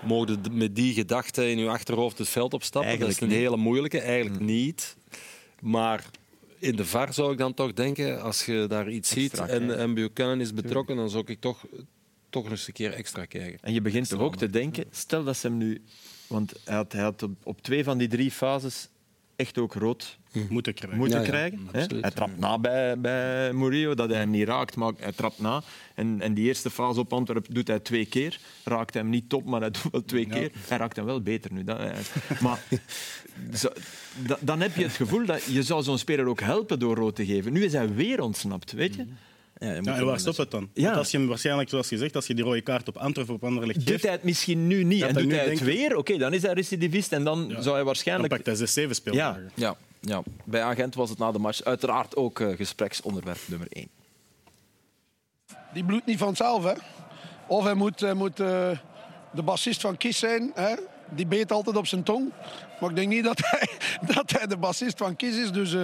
Mogen 0.06 0.42
met 0.52 0.76
die 0.76 0.94
gedachte 0.94 1.50
in 1.50 1.58
je 1.58 1.68
achterhoofd 1.68 2.18
het 2.18 2.30
veld 2.30 2.54
opstappen? 2.54 2.90
Eigenlijk 2.90 3.20
dat 3.20 3.30
is 3.30 3.34
een 3.34 3.38
niet. 3.38 3.48
hele 3.48 3.64
moeilijke. 3.64 4.00
Eigenlijk 4.00 4.40
niet. 4.40 4.96
Maar 5.62 6.06
in 6.60 6.76
de 6.76 6.86
VAR 6.86 7.14
zou 7.14 7.32
ik 7.32 7.38
dan 7.38 7.54
toch 7.54 7.74
denken, 7.74 8.22
als 8.22 8.46
je 8.46 8.66
daar 8.68 8.90
iets 8.90 9.16
Extra 9.16 9.46
ziet 9.46 9.56
en, 9.56 9.78
en 9.78 9.94
Buchanan 9.94 10.42
is 10.42 10.54
betrokken, 10.54 10.96
dan 10.96 11.10
zou 11.10 11.24
ik 11.26 11.40
toch, 11.40 11.66
toch 12.30 12.50
eens 12.50 12.68
een 12.68 12.74
keer 12.74 12.94
extra 12.94 13.26
kijken. 13.26 13.60
En 13.62 13.74
je 13.74 13.82
begint 13.82 14.10
toch 14.10 14.20
ook 14.20 14.36
te 14.36 14.50
denken, 14.50 14.86
stel 14.92 15.24
dat 15.24 15.38
ze 15.38 15.48
hem 15.48 15.58
nu... 15.58 15.82
Want 16.28 16.54
hij 16.64 16.76
had, 16.76 16.92
hij 16.92 17.02
had 17.02 17.24
op, 17.24 17.32
op 17.44 17.62
twee 17.62 17.84
van 17.84 17.98
die 17.98 18.08
drie 18.08 18.32
fases 18.32 18.90
echt 19.40 19.58
ook 19.58 19.74
rood 19.74 20.18
moeten 20.50 20.74
krijgen. 20.74 20.98
moeten 21.00 21.18
Ja, 21.20 21.24
ja, 21.26 21.30
krijgen. 21.30 21.68
hè? 21.72 21.82
absoluut. 21.82 22.02
Hij 22.04 22.12
trapt 22.12 22.38
na 22.40 22.58
bij, 22.60 23.00
bij 23.00 23.54
Murillo, 23.54 23.94
dat 23.96 24.10
hij 24.10 24.18
hem 24.20 24.30
niet 24.30 24.48
raakt, 24.48 24.76
maar 24.76 24.94
hij 25.00 25.12
trapt 25.12 25.40
na. 25.40 25.62
En, 25.96 26.22
en 26.22 26.34
die 26.34 26.46
eerste 26.48 26.70
fase 26.70 27.00
op 27.00 27.14
Antwerpen 27.14 27.54
doet 27.54 27.68
hij 27.68 27.80
twee 27.80 28.06
keer. 28.06 28.40
Raakt 28.64 28.94
hem 28.94 29.10
niet 29.10 29.30
top, 29.30 29.46
maar 29.46 29.60
hij 29.62 29.72
doet 29.72 29.92
wel 29.92 30.06
twee 30.06 30.26
keer. 30.28 30.52
Hij 30.68 30.78
raakt 30.78 30.96
hem 30.96 31.06
wel 31.06 31.22
beter 31.22 31.54
nu. 31.54 31.64
Dat, 31.64 31.80
maar 32.42 32.64
zo, 33.54 33.70
da- 34.28 34.38
dan 34.42 34.60
heb 34.62 34.76
je 34.76 34.84
het 34.84 34.94
gevoel 34.94 35.26
dat 35.26 35.44
je 35.44 35.64
zou 35.64 35.84
zo'n 35.84 35.98
speler 35.98 36.26
ook 36.26 36.40
helpen 36.42 36.80
door 36.80 36.96
rood 36.96 37.16
te 37.16 37.26
geven. 37.26 37.54
Nu 37.54 37.64
is 37.64 37.74
hij 37.74 37.94
weer 37.94 38.22
ontsnapt, 38.22 38.72
weet 38.72 38.96
je? 38.96 39.02
Je 39.02 39.08
Ja, 39.60 39.74
en 39.74 40.06
waar 40.06 40.20
stopt 40.20 40.38
het 40.38 40.52
dan? 40.52 40.70
Ja. 40.74 40.84
Want 40.84 40.98
als 40.98 41.12
je 41.12 41.18
hem 41.18 41.28
waarschijnlijk, 41.28 41.70
zoals 41.70 41.88
gezegd, 41.88 42.16
als 42.16 42.28
je 42.28 42.34
die 42.36 42.44
rode 42.44 42.62
kaart 42.62 42.88
op 42.88 42.98
Antwerpen 42.98 43.34
op 43.34 43.44
Anderlecht 43.44 43.80
Doet 43.80 43.88
geeft, 43.90 44.04
hij 44.04 44.12
het 44.12 44.24
misschien 44.24 44.68
nu 44.68 44.84
niet 44.84 45.02
en 45.02 45.14
doet 45.14 45.26
nu 45.26 45.36
hij 45.36 45.50
het 45.50 45.60
weer? 45.60 45.96
Oké, 45.96 46.18
dan 46.18 46.34
is 46.34 46.42
hij 46.42 46.54
recidivist 46.54 47.12
en 47.12 47.24
dan 47.24 47.40
Ja. 47.40 47.46
zou 47.48 47.66
hij 47.66 47.74
dan 47.76 47.86
waarschijnlijk... 47.86 48.34
pakt 48.34 48.46
hij 48.46 48.56
zes, 48.56 48.74
zeven 48.74 48.96
speeldagen. 48.96 49.52
Ja, 49.56 49.76
ja. 50.00 50.24
Bij 50.44 50.62
Agent 50.62 50.96
was 50.96 51.10
het 51.10 51.18
na 51.20 51.32
de 51.32 51.40
match 51.40 51.64
uiteraard 51.64 52.16
ook 52.16 52.40
eh, 52.40 52.56
gespreksonderwerp 52.56 53.40
nummer 53.46 53.68
één. 53.72 53.90
Die 55.74 55.84
bloedt 55.84 56.06
niet 56.06 56.18
vanzelf, 56.18 56.64
hè. 56.64 56.74
Of 57.48 57.64
hij 57.64 57.74
moet, 57.74 58.00
hij 58.00 58.14
moet 58.14 58.40
eh, 58.40 58.70
de 59.34 59.44
bassist 59.44 59.82
van 59.82 59.98
Kiss 59.98 60.20
zijn, 60.20 60.52
hè. 60.54 60.76
Die 61.10 61.26
beet 61.28 61.52
altijd 61.52 61.76
op 61.76 61.88
zijn 61.88 62.04
tong. 62.04 62.32
Maar 62.80 62.90
ik 62.90 62.96
denk 62.96 63.10
niet 63.10 63.24
dat 63.24 63.40
hij, 63.46 63.68
dat 64.16 64.32
hij 64.32 64.48
de 64.48 64.58
bassist 64.58 64.98
van 64.98 65.16
Kiss 65.16 65.38
is, 65.38 65.52
dus... 65.52 65.76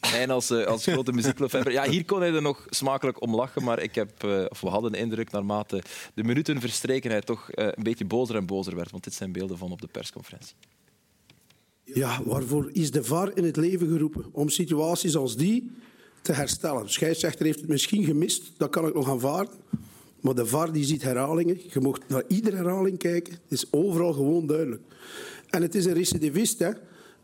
En 0.00 0.30
als, 0.30 0.50
eh, 0.50 0.66
als 0.66 0.86
grote 0.86 1.12
muziekliefhebber. 1.12 1.72
Ja, 1.72 1.90
hier 1.90 2.04
kon 2.04 2.20
hij 2.20 2.34
er 2.34 2.42
nog 2.42 2.66
smakelijk 2.70 3.22
om 3.22 3.34
lachen, 3.34 3.64
maar 3.64 3.82
ik 3.82 3.94
heb, 3.94 4.24
eh, 4.24 4.44
of 4.48 4.60
we 4.60 4.68
hadden 4.68 4.92
de 4.92 4.98
indruk 4.98 5.30
naarmate 5.30 5.82
de 6.14 6.24
minuten 6.24 6.60
verstreken 6.60 7.10
hij 7.10 7.20
toch 7.20 7.50
eh, 7.50 7.66
een 7.66 7.82
beetje 7.82 8.04
bozer 8.04 8.36
en 8.36 8.46
bozer 8.46 8.76
werd. 8.76 8.90
Want 8.90 9.04
dit 9.04 9.14
zijn 9.14 9.32
beelden 9.32 9.58
van 9.58 9.72
op 9.72 9.80
de 9.80 9.86
persconferentie. 9.86 10.54
Ja, 11.84 12.22
waarvoor 12.24 12.70
is 12.72 12.90
de 12.90 13.04
VAR 13.04 13.36
in 13.36 13.44
het 13.44 13.56
leven 13.56 13.88
geroepen? 13.88 14.26
Om 14.32 14.48
situaties 14.48 15.16
als 15.16 15.36
die 15.36 15.70
te 16.22 16.32
herstellen. 16.32 16.82
De 16.82 16.90
scheidsrechter 16.90 17.46
heeft 17.46 17.60
het 17.60 17.68
misschien 17.68 18.04
gemist, 18.04 18.52
dat 18.56 18.70
kan 18.70 18.86
ik 18.86 18.94
nog 18.94 19.10
aanvaarden. 19.10 19.54
Maar 20.20 20.34
de 20.34 20.46
VAR 20.46 20.72
die 20.72 20.84
ziet 20.84 21.02
herhalingen. 21.02 21.60
Je 21.70 21.80
mag 21.80 21.98
naar 22.08 22.22
iedere 22.28 22.56
herhaling 22.56 22.98
kijken. 22.98 23.32
Het 23.32 23.52
is 23.52 23.72
overal 23.72 24.12
gewoon 24.12 24.46
duidelijk. 24.46 24.82
En 25.50 25.62
het 25.62 25.74
is 25.74 25.84
een 25.84 25.94
recidivist, 25.94 26.58
hè. 26.58 26.70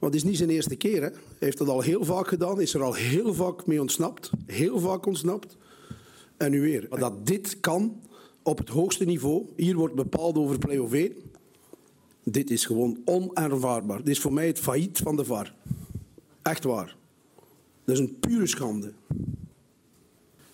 Maar 0.04 0.12
het 0.12 0.22
is 0.22 0.28
niet 0.28 0.38
zijn 0.38 0.50
eerste 0.50 0.76
keer. 0.76 1.02
Hè. 1.02 1.08
Hij 1.08 1.18
heeft 1.38 1.58
dat 1.58 1.68
al 1.68 1.80
heel 1.80 2.04
vaak 2.04 2.28
gedaan. 2.28 2.60
Is 2.60 2.74
er 2.74 2.82
al 2.82 2.94
heel 2.94 3.34
vaak 3.34 3.66
mee 3.66 3.80
ontsnapt. 3.80 4.30
Heel 4.46 4.78
vaak 4.78 5.06
ontsnapt. 5.06 5.56
En 6.36 6.50
nu 6.50 6.60
weer. 6.60 6.88
Dat 6.88 7.26
dit 7.26 7.60
kan 7.60 8.00
op 8.42 8.58
het 8.58 8.68
hoogste 8.68 9.04
niveau. 9.04 9.46
Hier 9.56 9.76
wordt 9.76 9.94
bepaald 9.94 10.36
over 10.36 10.58
play-off 10.58 10.92
1. 10.92 11.12
Dit 12.24 12.50
is 12.50 12.66
gewoon 12.66 12.98
onaanvaardbaar. 13.04 13.98
Dit 13.98 14.08
is 14.08 14.20
voor 14.20 14.32
mij 14.32 14.46
het 14.46 14.58
failliet 14.58 14.98
van 14.98 15.16
de 15.16 15.24
VAR. 15.24 15.54
Echt 16.42 16.64
waar. 16.64 16.96
Dat 17.84 17.94
is 17.94 18.00
een 18.00 18.18
pure 18.20 18.46
schande. 18.46 18.92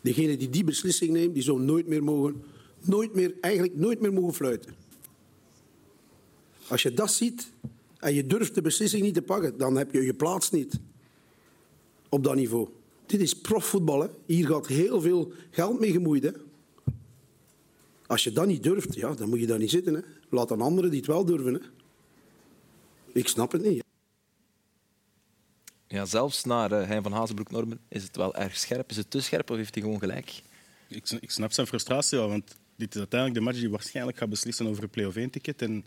Degene 0.00 0.36
die 0.36 0.50
die 0.50 0.64
beslissing 0.64 1.12
neemt, 1.12 1.34
die 1.34 1.42
zou 1.42 1.60
nooit 1.60 1.86
meer 1.86 2.04
mogen, 2.04 2.42
nooit 2.80 3.14
meer, 3.14 3.34
eigenlijk 3.40 3.76
nooit 3.76 4.00
meer 4.00 4.12
mogen 4.12 4.34
fluiten. 4.34 4.74
Als 6.68 6.82
je 6.82 6.94
dat 6.94 7.12
ziet 7.12 7.52
en 8.00 8.14
je 8.14 8.26
durft 8.26 8.54
de 8.54 8.62
beslissing 8.62 9.02
niet 9.02 9.14
te 9.14 9.22
pakken, 9.22 9.58
dan 9.58 9.76
heb 9.76 9.92
je 9.92 10.02
je 10.02 10.14
plaats 10.14 10.50
niet 10.50 10.80
op 12.08 12.24
dat 12.24 12.34
niveau. 12.34 12.68
Dit 13.06 13.20
is 13.20 13.34
profvoetbal. 13.34 14.00
Hè. 14.00 14.08
Hier 14.26 14.46
gaat 14.46 14.66
heel 14.66 15.00
veel 15.00 15.32
geld 15.50 15.80
mee 15.80 15.92
gemoeid. 15.92 16.22
Hè. 16.22 16.30
Als 18.06 18.24
je 18.24 18.32
dat 18.32 18.46
niet 18.46 18.62
durft, 18.62 18.94
ja, 18.94 19.14
dan 19.14 19.28
moet 19.28 19.40
je 19.40 19.46
daar 19.46 19.58
niet 19.58 19.70
zitten. 19.70 19.94
Hè. 19.94 20.00
Laat 20.28 20.48
dan 20.48 20.60
anderen 20.60 20.90
die 20.90 20.98
het 20.98 21.08
wel 21.08 21.24
durven. 21.24 21.54
Hè. 21.54 21.60
Ik 23.12 23.28
snap 23.28 23.52
het 23.52 23.62
niet. 23.62 23.84
Ja, 25.86 26.04
zelfs 26.04 26.44
naar 26.44 26.72
eh, 26.72 26.86
Hein 26.86 27.02
van 27.02 27.12
Hazenbroek-Normen 27.12 27.80
is 27.88 28.02
het 28.02 28.16
wel 28.16 28.34
erg 28.34 28.56
scherp. 28.56 28.90
Is 28.90 28.96
het 28.96 29.10
te 29.10 29.20
scherp 29.20 29.50
of 29.50 29.56
heeft 29.56 29.74
hij 29.74 29.82
gewoon 29.82 29.98
gelijk? 29.98 30.42
Ik, 30.88 31.30
snap 31.30 31.52
zijn 31.52 31.66
frustratie 31.66 32.18
wel, 32.18 32.28
want 32.28 32.56
dit 32.76 32.94
is 32.94 32.98
uiteindelijk 32.98 33.40
de 33.40 33.46
match 33.46 33.58
die 33.58 33.70
waarschijnlijk 33.70 34.18
gaat 34.18 34.28
beslissen 34.28 34.66
over 34.66 34.82
een 34.82 34.90
play-off 34.90 35.16
1-ticket. 35.16 35.62
En 35.62 35.84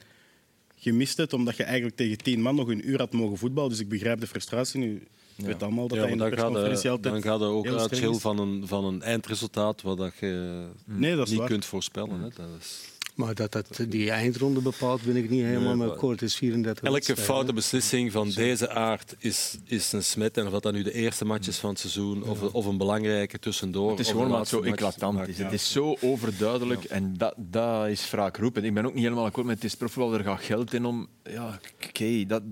je 0.83 0.93
mist 0.93 1.17
het 1.17 1.33
omdat 1.33 1.57
je 1.57 1.63
eigenlijk 1.63 1.95
tegen 1.95 2.17
tien 2.17 2.41
man 2.41 2.55
nog 2.55 2.67
een 2.67 2.89
uur 2.89 2.97
had 2.97 3.13
mogen 3.13 3.37
voetballen. 3.37 3.69
Dus 3.69 3.79
ik 3.79 3.89
begrijp 3.89 4.19
de 4.19 4.27
frustratie 4.27 4.79
nu. 4.79 5.01
Ik 5.35 5.45
weet 5.45 5.63
allemaal 5.63 5.87
dat 5.87 5.97
Ja, 5.97 6.03
hij 6.03 6.11
in 6.11 6.17
maar 6.17 6.29
de 6.29 6.35
dan 6.35 6.43
gaat 6.43 6.51
persconferentie 6.53 6.85
er, 6.85 6.95
altijd 6.95 7.13
dan 7.13 7.31
gaat 7.31 7.41
er 7.41 7.47
ook 7.47 7.63
heel 7.65 7.79
uit 7.79 7.91
is. 7.91 8.21
van 8.21 8.39
een, 8.39 8.67
van 8.67 8.85
een 8.85 9.01
eindresultaat 9.01 9.81
wat 9.81 9.97
dat 9.97 10.13
je 10.19 10.63
Nee, 10.85 11.15
dat 11.15 11.23
is 11.25 11.29
niet 11.29 11.39
waar. 11.39 11.49
kunt 11.49 11.65
voorspellen. 11.65 12.19
Hè. 12.21 12.29
Dat 12.35 12.47
is... 12.59 12.79
Maar 13.15 13.35
dat, 13.35 13.51
dat 13.51 13.79
die 13.87 14.11
eindronde 14.11 14.61
bepaalt, 14.61 15.01
ben 15.01 15.15
ik 15.15 15.29
niet 15.29 15.43
helemaal 15.43 15.75
mee 15.75 15.89
akkoord. 15.89 16.19
Het 16.19 16.29
is 16.29 16.35
34 16.35 16.83
Elke 16.83 17.17
foute 17.17 17.53
beslissing 17.53 18.11
van 18.11 18.29
deze 18.29 18.69
aard 18.69 19.15
is, 19.17 19.57
is 19.65 19.91
een 19.91 20.03
smet. 20.03 20.37
En 20.37 20.47
of 20.47 20.59
dat 20.59 20.73
nu 20.73 20.83
de 20.83 20.93
eerste 20.93 21.25
match 21.25 21.47
is 21.47 21.57
van 21.57 21.69
het 21.69 21.79
seizoen 21.79 22.23
of, 22.23 22.53
of 22.53 22.65
een 22.65 22.77
belangrijke 22.77 23.39
tussendoor. 23.39 23.89
Het 23.89 23.99
is 23.99 24.09
gewoon 24.09 24.29
maar 24.29 24.45
zo 24.45 24.61
eclatant. 24.61 25.27
is. 25.27 25.37
Het 25.37 25.53
is 25.53 25.71
zo 25.71 25.95
overduidelijk 26.01 26.83
en 26.83 27.13
dat, 27.17 27.33
dat 27.37 27.87
is 27.87 28.05
vaak 28.05 28.37
roepen. 28.37 28.63
Ik 28.63 28.73
ben 28.73 28.85
ook 28.85 28.93
niet 28.93 29.03
helemaal 29.03 29.25
akkoord 29.25 29.45
met 29.45 29.55
het 29.55 29.63
is 29.63 29.75
profvoetbal, 29.75 30.13
er 30.13 30.23
gaat 30.23 30.41
geld 30.41 30.73
in 30.73 30.85
om. 30.85 31.07
Ja, 31.23 31.59
oké, 31.87 32.25
dat 32.25 32.43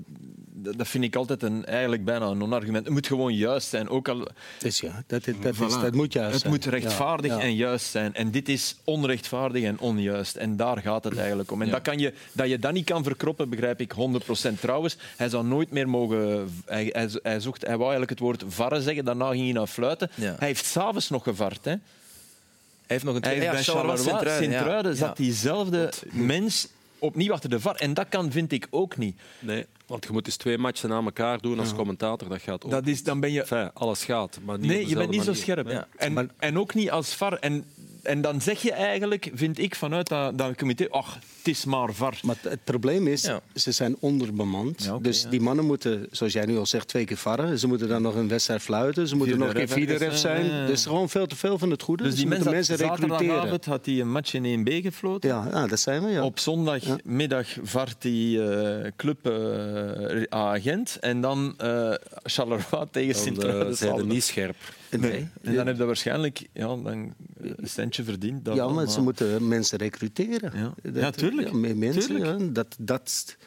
dat 0.62 0.88
vind 0.88 1.04
ik 1.04 1.16
altijd 1.16 1.44
een, 1.44 1.66
eigenlijk 1.66 2.06
bijna 2.06 2.26
een 2.26 2.38
non-argument. 2.38 2.86
Het 2.86 2.94
moet 2.94 3.08
gewoon 3.08 3.34
juist 3.34 3.68
zijn. 3.68 3.90
Ook 3.90 4.08
al, 4.08 4.28
Dus 4.60 4.80
ja, 4.80 5.04
dat, 5.08 5.26
dat, 5.42 5.60
is, 5.60 5.74
dat 5.74 5.94
moet 5.94 6.14
juist 6.14 6.32
het 6.32 6.42
zijn. 6.42 6.54
moet 6.54 6.66
rechtvaardig 6.66 7.32
Ja, 7.32 7.38
ja. 7.38 7.44
en 7.44 7.56
juist 7.56 7.86
zijn. 7.86 8.14
En 8.14 8.32
dit 8.32 8.50
is 8.50 8.76
onrechtvaardig 8.84 9.64
en 9.64 9.80
onjuist. 9.80 10.36
En 10.36 10.56
daar 10.56 10.78
gaat 10.78 11.04
het 11.04 11.18
eigenlijk 11.18 11.52
om. 11.52 11.62
En 11.62 11.70
dat, 11.70 11.82
kan 11.82 12.00
je, 12.00 12.14
dat 12.32 12.50
je 12.50 12.60
dat 12.60 12.74
niet 12.74 12.86
kan 12.86 13.04
verkroppen, 13.04 13.50
begrijp 13.50 13.82
ik 13.82 13.94
100%. 13.94 14.60
Trouwens, 14.60 14.98
hij 15.18 15.30
zou 15.30 15.46
nooit 15.46 15.72
meer 15.72 15.90
mogen... 15.90 16.50
Hij, 16.66 16.90
hij, 16.94 17.10
hij, 17.24 17.40
zocht, 17.40 17.62
hij 17.62 17.78
wou 17.78 17.90
eigenlijk 17.90 18.10
het 18.10 18.20
woord 18.20 18.44
varren 18.48 18.82
zeggen, 18.82 19.06
daarna 19.06 19.30
ging 19.30 19.44
hij 19.44 19.52
naar 19.52 19.68
fluiten. 19.68 20.10
Hij 20.16 20.48
heeft 20.48 20.66
s'avonds 20.66 21.10
nog 21.10 21.24
gevard. 21.24 21.66
Hè. 21.66 21.72
Hij 21.72 23.00
heeft 23.00 23.04
nog 23.04 23.16
een 23.16 23.24
Hij 23.24 23.34
heeft 23.34 23.52
bij 23.52 23.64
Charleroi, 23.64 24.38
Sint-Truiden, 24.38 24.96
zat 24.96 25.18
diezelfde 25.18 25.94
mens 26.12 26.68
opnieuw 27.00 27.34
achter 27.34 27.50
de 27.50 27.60
VAR. 27.60 27.76
En 27.76 27.94
dat 27.94 28.06
kan, 28.10 28.32
vind 28.32 28.52
ik, 28.52 28.68
ook 28.70 28.98
niet. 28.98 29.16
Nee, 29.40 29.66
want 29.92 30.06
je 30.06 30.12
moet 30.12 30.26
dus 30.26 30.36
twee 30.36 30.58
matchen 30.58 30.90
na 30.90 31.02
elkaar 31.02 31.40
doen 31.40 31.60
als 31.60 31.74
commentator. 31.74 32.30
Dat 32.30 32.42
gaat 32.42 32.66
ook. 32.66 32.72
Dat 32.72 32.88
is, 32.88 33.04
dan 33.04 33.20
ben 33.20 33.32
je... 33.32 33.40
Enfin, 33.42 33.72
alles 33.74 34.04
gaat, 34.04 34.40
maar 34.46 34.58
niet 34.60 34.68
Nee, 34.68 34.88
je 34.88 34.96
bent 34.96 35.10
niet 35.10 35.24
zo 35.24 35.34
scherp. 35.34 35.70
Ja. 35.70 35.88
En, 35.98 36.14
Maar- 36.14 36.28
en 36.38 36.60
ook 36.60 36.74
niet 36.74 36.92
als 36.92 37.16
VAR. 37.16 37.34
En, 37.34 37.66
en 38.04 38.22
dan 38.22 38.42
zeg 38.42 38.62
je 38.62 38.72
eigenlijk, 38.74 39.30
vind 39.34 39.60
ik, 39.60 39.76
vanuit 39.76 40.08
dat, 40.08 40.38
dat 40.38 40.56
comité... 40.56 40.88
Ach, 40.90 41.14
het 41.38 41.48
is 41.48 41.66
maar 41.66 41.94
VAR. 41.94 42.20
Maar 42.22 42.36
het, 42.42 42.52
het 42.52 42.64
probleem 42.64 43.08
is, 43.08 43.22
Ja. 43.22 43.42
ze 43.56 43.72
zijn 43.72 43.96
onderbemand. 44.00 44.84
Ja, 44.84 44.98
dus 45.02 45.22
ja. 45.22 45.30
die 45.30 45.42
mannen 45.42 45.66
moeten, 45.66 46.08
zoals 46.12 46.34
jij 46.34 46.46
nu 46.46 46.58
al 46.58 46.66
zegt, 46.66 46.88
twee 46.88 47.06
keer 47.06 47.18
varren. 47.18 47.60
Ze 47.60 47.68
moeten 47.68 47.88
dan 47.88 48.02
nog 48.02 48.16
een 48.16 48.28
wedstrijd 48.28 48.62
fluiten. 48.62 49.08
Ze 49.08 49.16
moeten 49.16 49.38
nog 49.38 49.48
een 49.48 49.54
keer 49.54 49.68
Vierde 49.68 49.92
ref 49.92 50.00
vierde 50.00 50.12
ref 50.12 50.20
zijn. 50.22 50.36
ergens, 50.36 50.54
ja, 50.54 50.62
ja. 50.62 50.68
Dus 50.68 50.86
gewoon 50.86 51.10
veel 51.10 51.28
te 51.28 51.36
veel 51.36 51.58
van 51.58 51.70
het 51.72 51.82
goede. 51.82 52.04
Dus 52.04 52.12
die 52.14 52.22
ze 52.22 52.28
mensen 52.28 52.54
moeten 52.54 52.76
mensen 52.76 52.88
recruteren. 52.90 53.20
zaterdagavond 53.26 53.66
had 53.66 53.86
hij 53.86 54.00
een 54.00 54.12
match 54.12 54.34
in 54.34 54.66
1B 54.68 54.72
gefloten. 54.84 55.30
Ja, 55.30 55.48
ja, 55.52 55.68
dat 55.68 55.80
zijn 55.80 56.04
we, 56.04 56.10
ja. 56.10 56.24
Op 56.24 56.40
zondagmiddag 56.40 57.48
vart 57.64 58.04
hij 58.04 58.40
eh 58.50 58.92
club 58.96 59.28
eh, 59.28 60.24
agent 60.30 60.98
en 61.00 61.22
dan 61.22 61.54
eh 61.58 61.94
Charleroi 62.24 62.86
tegen 62.92 63.16
Sint-Truiden. 63.16 63.68
eh, 63.70 63.74
zijn 63.76 64.08
niet 64.08 64.24
scherp. 64.24 64.56
Nee. 65.00 65.28
En 65.42 65.56
dan 65.56 65.68
heb 65.68 65.78
je 65.78 65.86
waarschijnlijk 65.86 66.48
ja, 66.54 66.68
dan 66.68 66.86
een 66.86 67.14
centje 67.62 68.04
verdiend. 68.04 68.46
dat 68.46 68.56
ja, 68.56 68.68
maar 68.68 68.90
ze 68.90 69.02
moeten 69.02 69.48
mensen 69.48 69.78
recruteren. 69.78 70.60
Ja. 70.60 70.74
Dat- 70.82 70.96
Ja, 70.96 71.12
tuurlijk. 71.12 71.52
mensen, 71.76 72.02
Tuurlijk. 72.02 72.40
ja, 72.40 72.48
dat, 72.52 72.76
dat, 72.80 73.38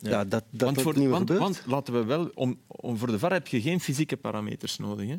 ja. 0.00 0.24
dat, 0.24 0.44
dat 0.50 0.60
want, 0.60 0.82
voor, 0.82 0.92
niet 0.92 1.02
meer 1.02 1.10
want, 1.10 1.28
want 1.28 1.62
laten 1.66 1.94
we 1.94 2.04
wel, 2.04 2.30
om, 2.34 2.58
om, 2.66 2.96
voor 2.96 3.10
de 3.10 3.18
VAR 3.18 3.32
heb 3.32 3.46
je 3.46 3.60
geen 3.60 3.80
fysieke 3.80 4.16
parameters 4.16 4.78
nodig. 4.78 5.08
Hè? 5.08 5.16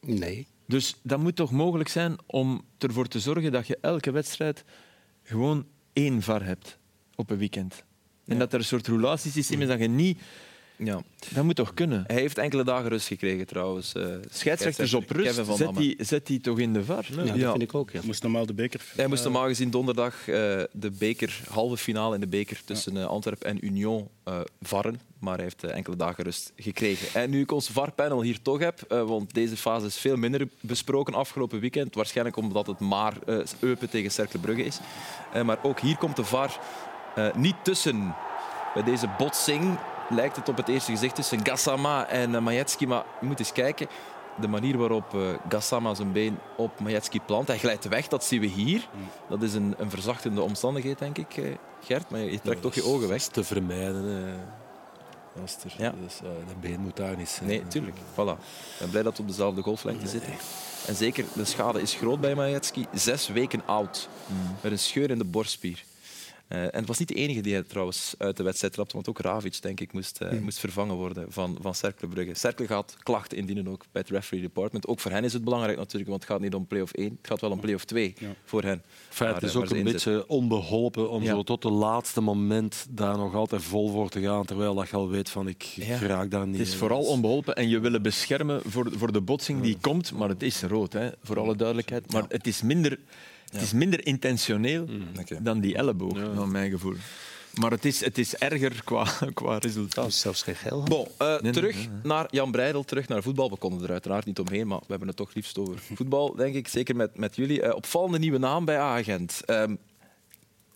Nee. 0.00 0.46
Dus 0.66 0.96
dat 1.02 1.18
moet 1.18 1.36
toch 1.36 1.50
mogelijk 1.50 1.88
zijn 1.88 2.16
om 2.26 2.64
ervoor 2.78 3.06
te 3.06 3.20
zorgen 3.20 3.52
dat 3.52 3.66
je 3.66 3.78
elke 3.80 4.10
wedstrijd 4.10 4.64
gewoon 5.22 5.66
één 5.92 6.22
VAR 6.22 6.44
hebt 6.44 6.78
op 7.14 7.30
een 7.30 7.38
weekend. 7.38 7.84
En 8.26 8.38
dat 8.38 8.52
er 8.52 8.58
een 8.58 8.64
soort 8.64 8.86
roulatiesysteem 8.86 9.60
is 9.62 9.68
dat 9.68 9.78
je 9.78 9.88
niet... 9.88 10.18
Ja. 10.78 11.00
Dat 11.34 11.44
moet 11.44 11.56
toch 11.56 11.74
kunnen? 11.74 12.04
Hij 12.06 12.16
heeft 12.16 12.38
enkele 12.38 12.64
dagen 12.64 12.88
rust 12.88 13.06
gekregen 13.06 13.46
trouwens. 13.46 13.92
eh, 13.94 14.06
Scheidsrechters 14.30 14.94
op 14.94 15.10
rust, 15.10 15.26
Kevin 15.28 15.44
van 15.44 15.56
zet 15.56 15.76
die, 15.76 15.96
zet 15.98 16.26
die 16.26 16.40
toch 16.40 16.58
in 16.58 16.72
de 16.72 16.84
VAR? 16.84 17.06
Ja, 17.10 17.24
dat 17.36 17.50
vind 17.50 17.62
ik 17.62 17.74
ook, 17.74 17.90
ja. 17.90 18.00
Moest 18.04 18.22
normaal 18.22 18.46
de 18.46 18.54
beker. 18.54 18.80
Hij 18.96 19.06
moest 19.06 19.22
normaal 19.24 19.46
gezien 19.46 19.70
donderdag 19.70 20.14
eh, 20.28 20.34
de 20.72 20.90
beker, 20.98 21.40
halve 21.50 21.76
finale 21.76 22.14
in 22.14 22.20
de 22.20 22.26
beker 22.26 22.60
tussen 22.64 22.96
eh, 22.96 23.04
Antwerpen 23.06 23.48
en 23.48 23.66
Union 23.66 24.08
eh 24.24 24.40
varren. 24.62 25.00
Maar 25.18 25.34
hij 25.34 25.44
heeft 25.44 25.64
enkele 25.64 25.96
dagen 25.96 26.24
rust 26.24 26.52
gekregen. 26.56 27.20
En 27.22 27.30
nu 27.30 27.40
ik 27.40 27.52
ons 27.52 27.68
VAR-panel 27.68 28.22
hier 28.22 28.42
toch 28.42 28.58
heb, 28.58 28.82
eh, 28.88 29.02
want 29.02 29.34
deze 29.34 29.56
fase 29.56 29.86
is 29.86 29.96
veel 29.96 30.16
minder 30.16 30.48
besproken 30.60 31.14
afgelopen 31.14 31.60
weekend. 31.60 31.94
Waarschijnlijk 31.94 32.36
omdat 32.36 32.66
het 32.66 32.78
maar 32.80 33.14
eh 33.26 33.38
Eupen 33.60 33.90
tegen 33.90 34.10
Cercle 34.10 34.38
Brugge 34.40 34.64
is. 34.64 34.78
Eh, 35.32 35.42
maar 35.42 35.58
ook 35.62 35.80
hier 35.80 35.96
komt 35.96 36.16
de 36.16 36.24
VAR 36.24 36.58
eh, 37.14 37.34
niet 37.34 37.56
tussen. 37.62 38.14
Bij 38.74 38.82
deze 38.82 39.08
botsing 39.18 39.78
lijkt 40.10 40.36
het 40.36 40.48
op 40.48 40.56
het 40.56 40.68
eerste 40.68 40.90
gezicht 40.92 41.14
tussen 41.14 41.46
Gassama 41.46 42.06
en 42.06 42.30
uh, 42.32 42.38
Majetski. 42.40 42.86
Maar 42.86 43.04
je 43.20 43.26
moet 43.26 43.38
eens 43.38 43.52
kijken. 43.52 43.86
De 44.40 44.48
manier 44.48 44.78
waarop 44.78 45.14
uh, 45.14 45.28
Gassama 45.48 45.94
zijn 45.94 46.12
been 46.12 46.38
op 46.56 46.80
Majetski 46.80 47.20
plant. 47.20 47.48
Hij 47.48 47.58
glijdt 47.58 47.88
weg, 47.88 48.08
dat 48.08 48.24
zien 48.24 48.40
we 48.40 48.46
hier. 48.46 48.88
Dat 49.28 49.42
is 49.42 49.54
een, 49.54 49.74
een 49.78 49.90
verzachtende 49.90 50.42
omstandigheid, 50.42 50.98
denk 50.98 51.18
ik, 51.18 51.36
uh, 51.36 51.54
Gert. 51.84 52.10
Maar 52.10 52.20
je 52.20 52.40
trekt 52.40 52.62
toch 52.62 52.74
je 52.74 52.84
ogen 52.84 53.08
weg. 53.08 53.08
Dat 53.08 53.16
is 53.18 53.28
te 53.28 53.44
vermijden. 53.44 54.26
eh. 54.26 55.42
Als 55.42 55.56
er, 55.64 55.74
Ja. 55.82 55.94
dus, 56.02 56.20
uh, 56.22 56.28
de 56.48 56.54
been 56.68 56.80
moet 56.80 56.96
daar 56.96 57.16
niet 57.16 57.28
zijn. 57.28 57.48
Nee, 57.48 57.66
tuurlijk. 57.68 57.96
Voilà. 57.96 58.38
Ik 58.38 58.78
ben 58.78 58.90
blij 58.90 59.02
dat 59.02 59.16
we 59.16 59.22
op 59.22 59.28
dezelfde 59.28 59.62
golflengte 59.62 60.08
zitten. 60.08 60.32
En 60.86 60.94
zeker, 60.94 61.24
de 61.32 61.44
schade 61.44 61.80
is 61.80 61.94
groot 61.94 62.20
bij 62.20 62.34
Majetski. 62.34 62.86
Zes 62.92 63.28
weken 63.28 63.62
oud. 63.66 64.08
Met 64.60 64.72
een 64.72 64.78
scheur 64.78 65.10
in 65.10 65.18
de 65.18 65.24
borstspier. 65.24 65.84
Uh, 66.48 66.62
en 66.62 66.70
het 66.72 66.86
was 66.86 66.98
niet 66.98 67.08
de 67.08 67.14
enige 67.14 67.40
die 67.40 67.52
hij 67.52 67.62
trouwens 67.62 68.14
uit 68.18 68.36
de 68.36 68.42
wedstrijd 68.42 68.72
trapte, 68.72 68.94
want 68.94 69.08
ook 69.08 69.18
Ravic 69.20 69.62
denk 69.62 69.80
ik, 69.80 69.92
moest, 69.92 70.18
uh, 70.22 70.40
moest 70.40 70.58
vervangen 70.58 70.94
worden 70.94 71.32
van, 71.32 71.58
van 71.60 71.74
Cercle 71.74 72.08
Brugge. 72.08 72.34
Cercle 72.34 72.66
gaat 72.66 72.96
klachten 73.02 73.38
indienen 73.38 73.68
ook 73.68 73.84
bij 73.92 74.02
het 74.02 74.10
referee 74.10 74.42
department. 74.42 74.86
Ook 74.86 75.00
voor 75.00 75.10
hen 75.10 75.24
is 75.24 75.32
het 75.32 75.44
belangrijk 75.44 75.78
natuurlijk, 75.78 76.10
want 76.10 76.22
het 76.22 76.30
gaat 76.32 76.40
niet 76.40 76.54
om 76.54 76.66
play-off 76.66 76.92
1, 76.92 77.04
het 77.06 77.26
gaat 77.26 77.40
wel 77.40 77.50
om 77.50 77.60
play-off 77.60 77.84
2 77.84 78.14
ja. 78.18 78.28
voor 78.44 78.62
hen. 78.62 78.82
Enfin, 79.08 79.26
het 79.26 79.42
is 79.42 79.56
ook 79.56 79.70
een 79.70 79.84
beetje 79.84 80.28
onbeholpen 80.28 81.10
om 81.10 81.22
Ja. 81.22 81.30
zo 81.34 81.42
tot 81.42 81.62
het 81.62 81.72
laatste 81.72 82.20
moment 82.20 82.86
daar 82.90 83.16
nog 83.16 83.34
altijd 83.34 83.62
vol 83.62 83.88
voor 83.90 84.08
te 84.08 84.20
gaan, 84.20 84.44
terwijl 84.44 84.74
dat 84.74 84.88
je 84.88 84.96
al 84.96 85.08
weet 85.08 85.30
van 85.30 85.48
ik 85.48 85.62
Ja. 85.62 85.98
raak 85.98 86.30
daar 86.30 86.46
niet. 86.46 86.58
Het 86.58 86.66
is 86.66 86.72
in. 86.72 86.78
vooral 86.78 87.02
onbeholpen 87.02 87.54
en 87.56 87.68
je 87.68 87.78
willen 87.80 88.02
beschermen 88.02 88.60
voor, 88.66 88.90
voor 88.96 89.12
de 89.12 89.20
botsing 89.20 89.62
die 89.62 89.76
komt, 89.80 90.12
maar 90.12 90.28
het 90.28 90.42
is 90.42 90.62
rood, 90.62 90.92
hè, 90.92 91.10
voor 91.22 91.38
alle 91.38 91.56
duidelijkheid. 91.56 92.12
Maar 92.12 92.24
het 92.28 92.46
is 92.46 92.62
minder, 92.62 92.98
het 93.50 93.62
is 93.62 93.72
minder 93.72 94.06
intentioneel 94.06 94.86
Oké. 95.20 95.42
dan 95.42 95.60
die 95.60 95.76
elleboog, 95.76 96.18
naar 96.34 96.48
mijn 96.48 96.70
gevoel. 96.70 96.94
Maar 97.54 97.70
het 97.70 97.84
is, 97.84 98.04
het 98.04 98.18
is 98.18 98.36
erger 98.36 98.84
qua, 98.84 99.06
qua 99.34 99.58
resultaat. 99.58 100.06
is 100.06 100.20
zelfs 100.20 100.42
geen 100.42 100.56
geld. 100.56 100.88
Bon, 100.88 101.06
eh, 101.18 101.40
nee, 101.40 101.52
terug 101.52 101.74
nee, 101.74 101.88
nee. 101.88 102.00
naar 102.02 102.26
Jan 102.30 102.50
Breidel, 102.50 102.84
terug 102.84 103.08
naar 103.08 103.22
voetbal. 103.22 103.50
We 103.50 103.56
konden 103.56 103.82
er 103.82 103.92
uiteraard 103.92 104.24
niet 104.24 104.38
omheen, 104.38 104.66
maar 104.66 104.78
we 104.78 104.86
hebben 104.88 105.08
het 105.08 105.16
toch 105.16 105.34
liefst 105.34 105.58
over 105.58 105.78
voetbal, 105.94 106.34
denk 106.34 106.54
ik. 106.54 106.68
Zeker 106.68 106.96
met, 106.96 107.18
met 107.18 107.36
jullie. 107.36 107.62
Eh, 107.62 107.74
opvallende 107.74 108.18
nieuwe 108.18 108.38
naam 108.38 108.64
bij 108.64 108.78
Agent. 108.78 109.42
Ehm, 109.44 109.74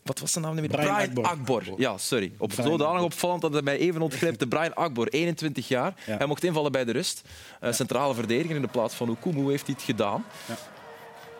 wat 0.03 0.19
was 0.19 0.31
de 0.33 0.39
naam? 0.39 0.55
nu 0.55 0.61
weer? 0.61 0.69
Brian 0.69 1.23
Akbor. 1.23 1.63
Ja, 1.77 1.97
sorry. 1.97 2.31
Op 2.37 2.49
Brian 2.49 2.67
zodanig 2.67 2.93
Akbor. 2.93 3.05
opvallend 3.05 3.41
dat 3.41 3.53
hij 3.53 3.61
mij 3.61 3.77
even 3.77 4.01
ontglipte. 4.01 4.47
Brian 4.47 4.73
Akbor, 4.73 5.07
21 5.07 5.67
jaar. 5.67 5.93
Ja. 6.05 6.17
Hij 6.17 6.27
mocht 6.27 6.43
invallen 6.43 6.71
bij 6.71 6.85
de 6.85 6.91
rust. 6.91 7.21
Eh, 7.59 7.71
Centrale 7.71 8.13
verdediger 8.13 8.55
in 8.55 8.61
de 8.61 8.67
plaats 8.67 8.95
van 8.95 9.09
Okumu. 9.09 9.39
Hoe 9.41 9.49
heeft 9.49 9.65
hij 9.65 9.75
het 9.77 9.85
gedaan? 9.85 10.25
Het 10.45 10.57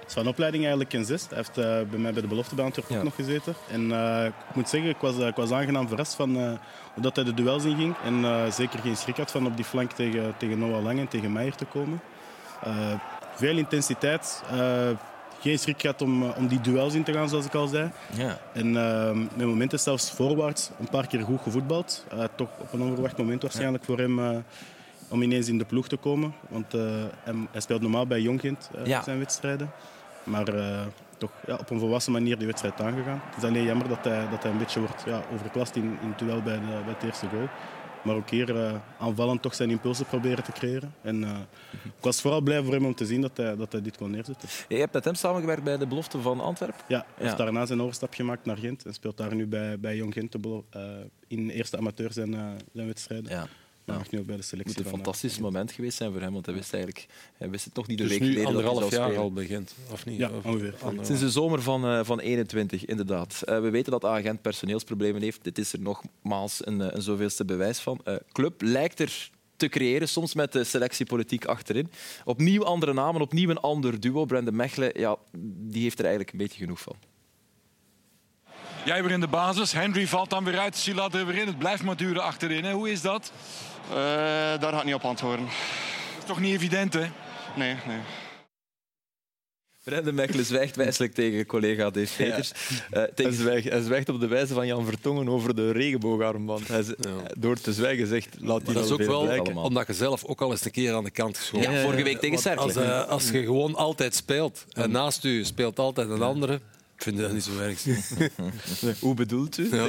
is 0.07 0.13
van 0.13 0.27
opleiding 0.27 0.63
eigenlijk 0.63 0.93
in 0.93 1.05
Zist. 1.05 1.29
Hij 1.29 1.37
heeft 1.37 1.57
eh, 1.57 1.63
bij 1.89 1.99
mij 1.99 2.13
bij 2.13 2.21
de 2.21 2.27
belofte 2.27 2.55
bij 2.55 2.65
Antwerpen 2.65 2.93
Ja. 2.93 2.99
ook 2.99 3.05
nog 3.05 3.15
gezeten. 3.15 3.53
En 3.71 3.91
eh, 3.91 4.25
ik 4.25 4.55
moet 4.55 4.69
zeggen, 4.69 4.89
ik 4.89 4.97
was, 4.97 5.19
eh, 5.19 5.27
ik 5.27 5.35
was 5.35 5.51
aangenaam 5.51 5.87
verrast 5.87 6.15
van 6.15 6.59
dat 6.95 7.15
hij 7.15 7.25
de 7.25 7.33
duels 7.33 7.63
inging. 7.63 7.95
En 8.05 8.25
zeker 8.53 8.79
geen 8.79 8.97
schrik 8.97 9.17
had 9.17 9.31
van 9.31 9.45
op 9.45 9.55
die 9.55 9.65
flank 9.65 9.91
tegen, 9.91 10.33
tegen 10.37 10.59
Noah 10.59 10.83
Lang 10.83 10.99
en 10.99 11.07
tegen 11.07 11.31
Meijer 11.31 11.55
te 11.55 11.65
komen. 11.65 12.01
Veel 13.35 13.57
intensiteit. 13.57 14.43
geen 15.41 15.59
schrik 15.59 15.81
gehad 15.81 16.01
om, 16.01 16.23
om 16.23 16.47
die 16.47 16.61
duels 16.61 16.93
in 16.93 17.03
te 17.03 17.13
gaan, 17.13 17.29
zoals 17.29 17.45
ik 17.45 17.53
al 17.53 17.67
zei. 17.67 17.91
Ja. 18.13 18.39
En 18.53 18.77
eh, 18.77 19.11
met 19.35 19.47
momenten 19.47 19.79
zelfs 19.79 20.11
voorwaarts 20.11 20.69
een 20.79 20.89
paar 20.89 21.07
keer 21.07 21.21
goed 21.21 21.41
gevoetbald. 21.41 22.05
Toch 22.35 22.49
op 22.59 22.73
een 22.73 22.81
onverwacht 22.81 23.17
moment 23.17 23.41
waarschijnlijk 23.41 23.83
voor 23.83 23.97
hem 23.97 24.43
om 25.07 25.21
ineens 25.21 25.47
in 25.47 25.57
de 25.57 25.65
ploeg 25.65 25.87
te 25.87 25.97
komen. 25.97 26.33
Want 26.49 26.71
hij 27.51 27.61
speelt 27.61 27.81
normaal 27.81 28.07
bij 28.07 28.21
Jong 28.21 28.39
Gent 28.39 28.69
Ja. 28.83 29.03
zijn 29.03 29.19
wedstrijden. 29.19 29.71
Maar 30.23 30.47
eh, 30.47 30.85
toch 31.17 31.31
ja, 31.47 31.55
op 31.55 31.69
een 31.69 31.79
volwassen 31.79 32.11
manier 32.11 32.37
die 32.37 32.47
wedstrijd 32.47 32.81
aangegaan. 32.81 33.21
Het 33.25 33.37
is 33.43 33.49
alleen 33.49 33.63
jammer 33.63 33.87
dat 33.87 34.03
hij, 34.03 34.29
dat 34.29 34.43
hij 34.43 34.51
een 34.51 34.57
beetje 34.57 34.79
wordt 34.79 35.03
ja, 35.05 35.21
overklast 35.33 35.75
in, 35.75 35.97
in 36.01 36.09
het 36.09 36.19
duel 36.19 36.41
bij, 36.41 36.59
de, 36.59 36.65
bij 36.65 36.93
het 36.93 37.03
eerste 37.03 37.27
goal. 37.29 37.47
Maar 38.03 38.15
ook 38.15 38.29
hier 38.29 38.65
eh, 38.65 38.73
aanvallend 38.99 39.41
toch 39.41 39.55
zijn 39.55 39.69
impulsen 39.69 40.05
proberen 40.05 40.43
te 40.43 40.51
creëren. 40.51 40.93
En, 41.01 41.23
eh, 41.23 41.29
ik 41.83 41.91
was 41.99 42.21
vooral 42.21 42.41
blij 42.41 42.63
voor 42.63 42.73
hem 42.73 42.85
om 42.85 42.95
te 42.95 43.05
zien 43.05 43.21
dat 43.21 43.37
hij, 43.37 43.55
dat 43.55 43.71
hij 43.71 43.81
dit 43.81 43.97
kon 43.97 44.11
neerzetten. 44.11 44.49
Je 44.67 44.75
hebt 44.75 44.93
met 44.93 45.05
hem 45.05 45.15
samengewerkt 45.15 45.63
bij 45.63 45.77
de 45.77 45.87
belofte 45.87 46.21
van 46.21 46.39
Antwerpen. 46.39 46.81
Ja, 46.87 46.97
hij 46.97 47.25
heeft 47.25 47.37
Ja. 47.37 47.43
daarna 47.43 47.65
zijn 47.65 47.81
overstap 47.81 48.13
gemaakt 48.13 48.45
naar 48.45 48.57
Gent 48.57 48.85
en 48.85 48.93
speelt 48.93 49.17
daar 49.17 49.35
nu 49.35 49.47
bij, 49.47 49.79
bij 49.79 49.95
Jong 49.95 50.13
Gent 50.13 50.31
de 50.31 50.63
eh, 50.69 50.81
in 51.27 51.49
eerste 51.49 51.77
amateur 51.77 52.11
zijn, 52.13 52.31
zijn 52.73 52.87
wedstrijden. 52.87 53.31
Ja. 53.31 53.47
Mag 53.85 54.11
nu 54.11 54.19
ook 54.19 54.25
bij 54.25 54.35
de 54.35 54.43
Het 54.49 54.65
moet 54.65 54.67
een 54.67 54.73
van, 54.73 54.83
eh, 54.85 54.89
fantastisch 54.89 55.39
moment 55.39 55.71
geweest 55.71 55.97
zijn 55.97 56.11
voor 56.11 56.21
hem, 56.21 56.33
want 56.33 56.45
hij 56.45 56.55
wist 56.55 56.73
eigenlijk 56.73 57.05
hij 57.37 57.49
wist 57.49 57.65
het 57.65 57.73
nog 57.75 57.87
niet 57.87 57.97
de 57.97 58.03
Dus 58.03 58.11
week 58.11 58.21
geleden 58.21 58.43
dat 58.43 58.53
hij 58.53 58.61
anderhalf 58.63 58.93
zou 58.93 59.01
jaar 59.01 59.11
spelen. 59.11 59.29
al 59.29 59.33
begint, 59.33 59.75
of 59.91 60.05
niet? 60.05 60.17
Ja, 60.17 60.29
Of- 60.29 60.45
ongeveer. 60.45 60.73
anderhalf. 60.79 61.05
Sinds 61.05 61.21
de 61.21 61.29
zomer 61.31 61.61
van, 61.61 61.85
eh, 61.85 61.99
van 62.03 62.19
21, 62.19 62.85
inderdaad. 62.85 63.41
Eh, 63.45 63.59
we 63.61 63.69
weten 63.69 63.91
dat 63.91 64.05
Agent 64.05 64.41
personeelsproblemen 64.41 65.21
heeft. 65.21 65.43
Dit 65.43 65.57
is 65.57 65.73
er 65.73 65.79
nogmaals 65.79 66.65
een, 66.65 66.95
een 66.95 67.01
zoveelste 67.01 67.45
bewijs 67.45 67.79
van. 67.79 67.99
Eh, 68.03 68.15
club 68.31 68.61
lijkt 68.61 68.99
er 68.99 69.29
te 69.55 69.67
creëren, 69.69 70.07
soms 70.09 70.33
met 70.33 70.51
de 70.51 70.63
selectiepolitiek 70.63 71.45
achterin. 71.45 71.89
Opnieuw 72.25 72.63
andere 72.65 72.93
namen, 72.93 73.21
opnieuw 73.21 73.49
een 73.49 73.57
ander 73.59 73.99
duo. 73.99 74.25
Brandon 74.25 74.55
Mechelen, 74.55 74.99
ja, 74.99 75.17
die 75.41 75.81
heeft 75.81 75.95
er 75.99 76.05
eigenlijk 76.05 76.31
een 76.33 76.37
beetje 76.39 76.57
genoeg 76.59 76.79
van. 76.81 76.95
Jij 78.85 79.03
weer 79.03 79.11
in 79.11 79.19
de 79.19 79.27
basis. 79.27 79.71
Henry 79.71 80.07
valt 80.07 80.29
dan 80.29 80.43
weer 80.43 80.59
uit. 80.59 80.75
Silat 80.75 81.13
er 81.13 81.25
weer 81.25 81.37
in. 81.37 81.47
Het 81.47 81.57
blijft 81.57 81.83
maar 81.83 81.97
duren 81.97 82.23
achterin. 82.23 82.63
Hè? 82.63 82.71
Hoe 82.71 82.91
is 82.91 83.01
dat? 83.01 83.31
Uh, 83.89 83.95
daar 83.95 84.71
ga 84.71 84.77
ik 84.77 84.83
niet 84.83 84.93
op 84.93 85.03
antwoorden. 85.03 85.45
Dat 85.45 86.17
is 86.19 86.25
toch 86.25 86.39
niet 86.39 86.53
evident, 86.53 86.93
hè? 86.93 87.05
Nee, 87.55 87.75
nee. 87.87 87.99
Brendan 89.83 90.15
Mechelen 90.15 90.45
zwijgt 90.45 90.75
wijselijk 90.75 91.13
tegen 91.13 91.45
collega 91.45 91.89
Dave 91.89 92.15
Peters. 92.15 92.51
Ja. 92.91 92.99
Uh, 92.99 93.03
tegen... 93.03 93.31
hij, 93.31 93.41
zwijgt, 93.41 93.69
hij, 93.69 93.81
zwijgt, 93.81 94.09
op 94.09 94.19
de 94.19 94.27
wijze 94.27 94.53
van 94.53 94.67
Jan 94.67 94.85
Vertongen 94.85 95.29
over 95.29 95.55
de 95.55 95.71
regenboogarmband. 95.71 96.67
Hij, 96.67 96.83
ja. 96.99 97.09
Door 97.37 97.55
te 97.55 97.73
zwijgen 97.73 98.07
zegt, 98.07 98.35
laat 98.39 98.65
die 98.65 98.73
dat 98.73 98.85
is 98.85 98.91
ook 98.91 99.01
wel 99.01 99.41
omdat 99.55 99.87
je 99.87 99.93
zelf 99.93 100.25
ook 100.25 100.41
al 100.41 100.51
eens 100.51 100.65
een 100.65 100.71
keer 100.71 100.93
aan 100.93 101.03
de 101.03 101.09
kant 101.09 101.37
geschoten 101.37 101.71
ja, 101.71 101.81
vorige 101.81 102.03
week 102.03 102.19
tegen 102.19 102.37
Cercle. 102.37 102.63
Als, 102.63 102.77
uh, 102.77 103.07
als 103.07 103.29
je 103.29 103.43
gewoon 103.43 103.75
altijd 103.75 104.15
speelt 104.15 104.65
en 104.71 104.91
naast 104.91 105.23
u 105.23 105.43
speelt 105.43 105.79
altijd 105.79 106.09
een 106.09 106.21
andere... 106.21 106.59
Ik 107.03 107.09
vind 107.09 107.21
dat 107.21 107.33
niet 107.33 107.43
zo 107.43 107.59
erg. 107.59 107.83
Hoe 108.99 109.13
bedoelt 109.13 109.57
u? 109.57 109.75
Ja. 109.75 109.87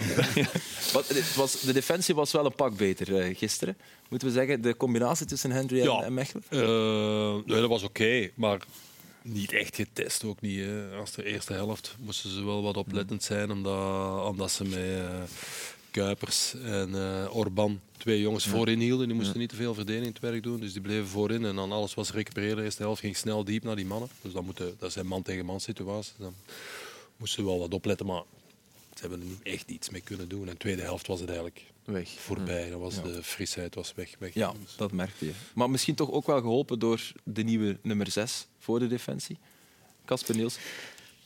Wat, 0.93 1.09
het 1.09 1.35
was, 1.35 1.61
de 1.61 1.73
defensie 1.73 2.15
was 2.15 2.33
wel 2.33 2.45
een 2.45 2.55
pak 2.55 2.77
beter 2.77 3.09
uh, 3.09 3.37
gisteren. 3.37 3.77
Moeten 4.09 4.29
we 4.29 4.35
zeggen, 4.35 4.61
de 4.63 4.77
combinatie 4.77 5.27
tussen 5.27 5.51
Henry 5.51 5.81
en, 5.81 5.85
ja. 5.85 6.03
en 6.03 6.15
Mechelen? 6.15 6.45
nee, 7.47 7.61
dat 7.61 7.69
was 7.69 7.83
oké, 7.83 8.03
okay, 8.03 8.33
maar 8.35 8.59
niet 9.23 9.53
echt 9.53 9.77
getest. 9.77 10.25
Ook 10.25 10.41
niet. 10.41 10.59
Hè. 10.61 10.97
Als 10.97 11.13
de 11.13 11.25
eerste 11.25 11.53
helft 11.53 11.97
moesten 12.01 12.31
ze 12.31 12.45
wel 12.45 12.63
wat 12.63 12.77
oplettend 12.77 13.23
zijn, 13.23 13.51
omdat, 13.51 14.27
omdat 14.27 14.51
ze 14.51 14.65
met 14.65 14.79
uh, 14.79 15.23
Kuipers 15.91 16.55
en 16.55 16.95
Orban 17.31 17.81
twee 17.99 18.21
jongens 18.21 18.47
voorin 18.47 18.79
hielden. 18.79 19.07
Die 19.07 19.17
moesten 19.17 19.39
niet 19.39 19.49
te 19.49 19.57
veel 19.57 19.75
verdedigingwerk 19.75 20.43
doen, 20.43 20.61
dus 20.61 20.73
die 20.73 20.83
bleven 20.83 21.07
voorin. 21.07 21.45
En 21.45 21.57
dan 21.57 21.73
alles 21.73 21.95
was 21.95 22.13
recupereren. 22.13 22.57
De 22.57 22.63
eerste 22.63 22.83
helft 22.83 23.01
ging 23.01 23.17
snel 23.17 23.45
diep 23.45 23.63
naar 23.63 23.77
die 23.77 23.87
mannen. 23.87 24.09
Dus 24.23 24.33
dan 24.33 24.45
moeten, 24.45 24.77
dat 24.79 24.93
zijn 24.93 25.07
man-tegen-man 25.07 25.61
situaties. 25.61 26.15
Dan 26.19 26.35
moesten 27.17 27.43
ze 27.43 27.49
wel 27.49 27.59
wat 27.59 27.75
opletten, 27.75 28.07
maar 28.07 28.23
ze 28.95 29.01
hebben 29.01 29.21
er 29.21 29.27
niet 29.27 29.43
echt 29.43 29.71
iets 29.71 29.91
mee 29.91 30.01
kunnen 30.01 30.29
doen. 30.29 30.41
En 30.47 30.53
de 30.53 30.57
tweede 30.57 30.83
helft 30.83 31.07
was 31.07 31.21
het 31.21 31.29
eigenlijk 31.29 31.65
weg. 31.85 32.11
voorbij. 32.11 32.71
Dan 32.71 32.81
was 32.81 33.03
De 33.03 33.23
frisheid 33.23 33.75
was 33.75 33.95
weg. 33.95 34.15
weg. 34.19 34.35
Ja, 34.35 34.53
dat 34.77 34.93
merkte 34.93 35.25
je. 35.27 35.33
Maar 35.55 35.71
misschien 35.71 35.95
toch 35.95 36.11
ook 36.11 36.27
wel 36.27 36.41
geholpen 36.41 36.79
door 36.79 37.13
de 37.25 37.43
nieuwe 37.43 37.79
nummer 37.83 38.11
6 38.11 38.47
voor 38.59 38.79
de 38.79 38.87
defensie. 38.87 39.39
Casper 40.05 40.37
Niels. 40.37 40.59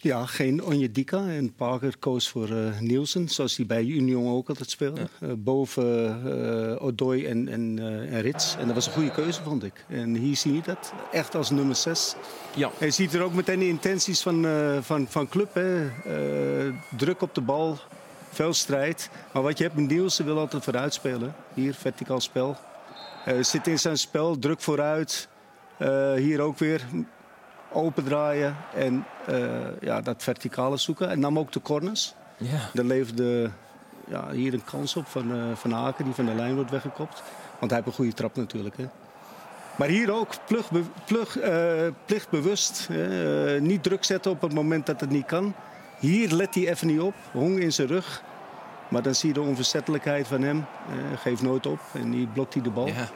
Ja, 0.01 0.27
geen 0.27 0.65
Onjedika. 0.65 1.29
En 1.29 1.55
Parker 1.55 1.99
koos 1.99 2.29
voor 2.29 2.49
uh, 2.49 2.79
Nielsen, 2.81 3.29
zoals 3.29 3.57
hij 3.57 3.67
bij 3.67 3.85
Union 3.85 4.37
ook 4.37 4.49
altijd 4.49 4.71
speelde. 4.71 5.01
Ja. 5.01 5.27
Uh, 5.27 5.33
boven 5.37 6.21
uh, 6.27 6.85
Odoi 6.85 7.27
en, 7.27 7.49
en, 7.49 7.79
en, 8.11 8.21
Rits. 8.21 8.57
En 8.59 8.67
dat 8.67 8.75
was 8.75 8.87
een 8.87 8.93
goede 8.93 9.11
keuze, 9.11 9.43
vond 9.43 9.65
ik. 9.65 9.85
En 9.89 10.15
hier 10.15 10.37
zie 10.37 10.55
je 10.55 10.61
dat, 10.63 10.93
echt 11.13 11.35
als 11.35 11.51
nummer 11.51 11.77
6. 11.77 12.15
Ja. 12.55 12.71
En 12.79 12.87
je 12.87 12.93
ziet 12.93 13.15
er 13.15 13.23
ook 13.23 13.33
meteen 13.33 13.59
de 13.59 13.69
intenties 13.69 14.23
van, 14.23 14.47
van, 14.83 15.07
van 15.09 15.29
club. 15.29 15.55
Hè. 15.55 15.91
druk 16.97 17.23
op 17.23 17.35
de 17.35 17.41
bal, 17.41 17.79
veel 18.31 18.53
strijd. 18.53 19.11
Maar 19.33 19.43
wat 19.43 19.59
je 19.59 19.65
hebt 19.65 19.77
met 19.77 19.89
Nielsen 19.91 20.25
wil 20.25 20.39
altijd 20.39 20.65
vooruit 20.65 20.95
spelen. 20.95 21.35
Hier, 21.55 21.75
verticaal 21.75 22.21
spel. 22.21 22.57
zit 23.41 23.67
in 23.67 23.79
zijn 23.79 23.99
spel, 23.99 24.39
druk 24.39 24.61
vooruit. 24.61 25.29
hier 26.17 26.41
ook 26.41 26.59
weer 26.59 26.87
open 27.73 28.05
draaien 28.05 28.57
en 28.75 29.05
uh, 29.29 29.47
ja, 29.81 30.01
dat 30.01 30.23
verticale 30.23 30.77
zoeken. 30.77 31.11
En 31.11 31.21
nam 31.21 31.39
ook 31.39 31.53
de 31.53 31.63
corners. 31.63 32.15
Ja. 32.37 32.59
Daar 32.73 32.85
leverde 32.85 33.51
ja, 34.07 34.31
hier 34.31 34.53
een 34.53 34.65
kans 34.65 34.97
op 34.97 35.07
van, 35.07 35.37
uh, 35.37 35.55
van 35.55 35.75
Aken, 35.75 36.05
die 36.05 36.15
van 36.15 36.27
de 36.27 36.35
lijn 36.35 36.55
wordt 36.55 36.71
weggekopt. 36.71 37.23
Want 37.59 37.71
hij 37.71 37.81
heeft 37.81 37.87
een 37.87 37.93
goede 38.05 38.13
trap 38.13 38.37
natuurlijk. 38.37 38.77
Hè. 38.77 38.85
Maar 39.77 39.89
hier 39.89 40.13
ook 40.13 40.35
plug, 40.47 40.71
plug, 41.05 41.43
uh, 41.43 41.87
plichtbewust. 42.05 42.89
niet 43.61 43.83
druk 43.83 44.05
zetten 44.05 44.31
op 44.31 44.41
het 44.41 44.55
moment 44.55 44.87
dat 44.87 45.01
het 45.01 45.11
niet 45.11 45.27
kan. 45.27 45.55
Hier 45.99 46.33
let 46.33 46.55
hij 46.55 46.69
even 46.69 46.87
niet 46.87 47.01
op. 47.01 47.15
Hong 47.33 47.59
in 47.59 47.73
zijn 47.73 47.89
rug. 47.89 48.23
Maar 48.89 49.03
dan 49.03 49.15
zie 49.15 49.29
je 49.29 49.35
de 49.35 49.41
onverzettelijkheid 49.41 50.27
van 50.27 50.43
hem. 50.43 50.65
geeft 51.17 51.43
nooit 51.43 51.67
op. 51.67 51.81
En 51.93 52.11
die 52.11 52.27
blokt 52.27 52.55
hij 52.55 52.63
de 52.63 52.71
bal. 52.71 52.87
Ja. 52.87 53.09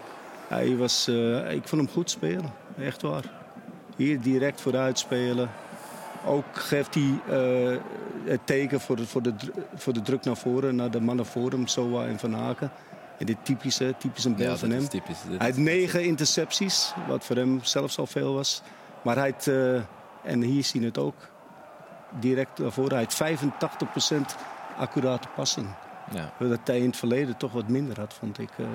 Hij 0.49 0.77
was, 0.77 1.09
ik 1.49 1.69
vond 1.69 1.83
hem 1.83 1.91
goed 1.91 2.11
spelen. 2.11 2.53
Echt 2.79 3.03
waar. 3.03 3.42
Hier 3.97 4.21
direct 4.21 4.61
vooruit 4.61 4.99
spelen. 4.99 5.51
Ook 6.27 6.45
geeft 6.53 6.95
hij 6.95 7.21
uh, 7.31 7.79
het 8.25 8.41
teken 8.45 8.81
voor 8.81 8.97
de, 8.97 9.07
voor, 9.07 9.23
de, 9.23 9.35
voor 9.75 9.93
de 9.93 10.03
druk 10.03 10.25
naar 10.25 10.37
voren, 10.37 10.77
naar 10.77 10.91
de 10.91 11.01
mannen 11.01 11.27
voor 11.27 11.51
hem, 11.51 11.67
Soa 11.67 12.07
en 12.07 12.19
Van 12.19 12.37
Aken. 12.37 12.71
En 13.19 13.27
dit 13.27 13.37
typische, 13.43 13.95
typisch 13.99 14.25
een 14.25 14.35
ja, 14.37 14.57
van 14.57 14.71
hem. 14.71 14.89
Typisch, 14.89 15.17
hij 15.39 15.49
had 15.49 15.57
negen 15.57 16.05
intercepties, 16.05 16.93
wat 17.09 17.25
voor 17.25 17.37
hem 17.37 17.61
zelfs 17.63 17.99
al 17.99 18.07
veel 18.07 18.35
was. 18.35 18.63
Maar 19.03 19.17
hij 19.17 19.31
had, 19.31 19.47
uh, 19.47 19.81
en 20.23 20.43
hier 20.43 20.65
zien 20.65 20.83
we 20.83 20.89
het 20.89 20.99
ook, 20.99 21.15
direct 22.21 22.59
naar 22.59 22.73
voren, 22.73 22.97
hij 22.97 23.07
had 23.09 23.15
85% 23.15 24.37
accurate 24.77 25.29
passing. 25.35 25.67
Ja. 26.11 26.33
Dat 26.39 26.59
hij 26.65 26.79
in 26.79 26.87
het 26.87 26.97
verleden 26.97 27.37
toch 27.37 27.53
wat 27.53 27.69
minder 27.69 28.01
had, 28.01 28.15
vond 28.15 28.39
ik. 28.39 28.51
Uh, 28.57 28.67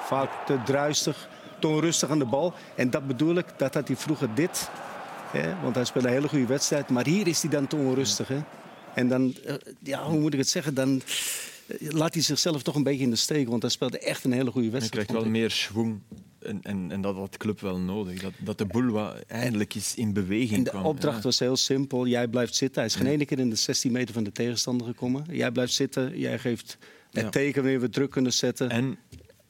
vaak 0.00 0.30
te 0.46 0.58
druistig 0.64 1.28
te 1.62 1.68
onrustig 1.68 2.10
aan 2.10 2.18
de 2.18 2.24
bal. 2.24 2.54
En 2.76 2.90
dat 2.90 3.06
bedoel 3.06 3.36
ik, 3.36 3.46
dat 3.56 3.74
had 3.74 3.86
hij 3.88 3.96
vroeger 3.96 4.34
dit. 4.34 4.70
Hè? 5.32 5.60
Want 5.62 5.74
hij 5.74 5.84
speelde 5.84 6.08
een 6.08 6.14
hele 6.14 6.28
goede 6.28 6.46
wedstrijd. 6.46 6.88
Maar 6.88 7.06
hier 7.06 7.26
is 7.26 7.42
hij 7.42 7.50
dan 7.50 7.66
te 7.66 7.76
onrustig. 7.76 8.28
Hè? 8.28 8.40
En 8.94 9.08
dan, 9.08 9.34
ja, 9.82 10.04
hoe 10.04 10.20
moet 10.20 10.32
ik 10.32 10.38
het 10.38 10.48
zeggen? 10.48 10.74
Dan 10.74 11.02
laat 11.78 12.14
hij 12.14 12.22
zichzelf 12.22 12.62
toch 12.62 12.74
een 12.74 12.82
beetje 12.82 13.02
in 13.04 13.10
de 13.10 13.16
steek. 13.16 13.48
Want 13.48 13.62
hij 13.62 13.70
speelde 13.70 13.98
echt 13.98 14.24
een 14.24 14.32
hele 14.32 14.50
goede 14.50 14.70
wedstrijd. 14.70 14.94
Hij 14.94 15.04
krijgt 15.04 15.22
wel 15.24 15.40
meer 15.40 15.50
schwung. 15.50 16.00
En, 16.38 16.60
en, 16.62 16.90
en 16.90 17.00
dat 17.00 17.16
had 17.16 17.32
de 17.32 17.38
club 17.38 17.60
wel 17.60 17.78
nodig. 17.78 18.22
Dat, 18.22 18.32
dat 18.38 18.58
de 18.58 18.66
boel 18.66 18.90
wat 18.90 19.14
eindelijk 19.26 19.74
eens 19.74 19.94
in 19.94 20.12
beweging 20.12 20.58
en 20.58 20.64
de 20.64 20.70
kwam. 20.70 20.84
opdracht 20.84 21.16
ja. 21.16 21.22
was 21.22 21.38
heel 21.38 21.56
simpel. 21.56 22.06
Jij 22.06 22.28
blijft 22.28 22.54
zitten. 22.54 22.82
Hij 22.82 22.90
is 22.90 22.96
geen 22.96 23.06
ene 23.06 23.24
keer 23.24 23.38
in 23.38 23.50
de 23.50 23.56
16 23.56 23.92
meter 23.92 24.14
van 24.14 24.24
de 24.24 24.32
tegenstander 24.32 24.86
gekomen. 24.86 25.24
Jij 25.30 25.50
blijft 25.50 25.72
zitten. 25.72 26.18
Jij 26.18 26.38
geeft 26.38 26.78
het 27.10 27.22
Ja. 27.24 27.30
teken 27.30 27.62
wanneer 27.62 27.80
we 27.80 27.88
druk 27.88 28.10
kunnen 28.10 28.32
zetten. 28.32 28.70
En, 28.70 28.98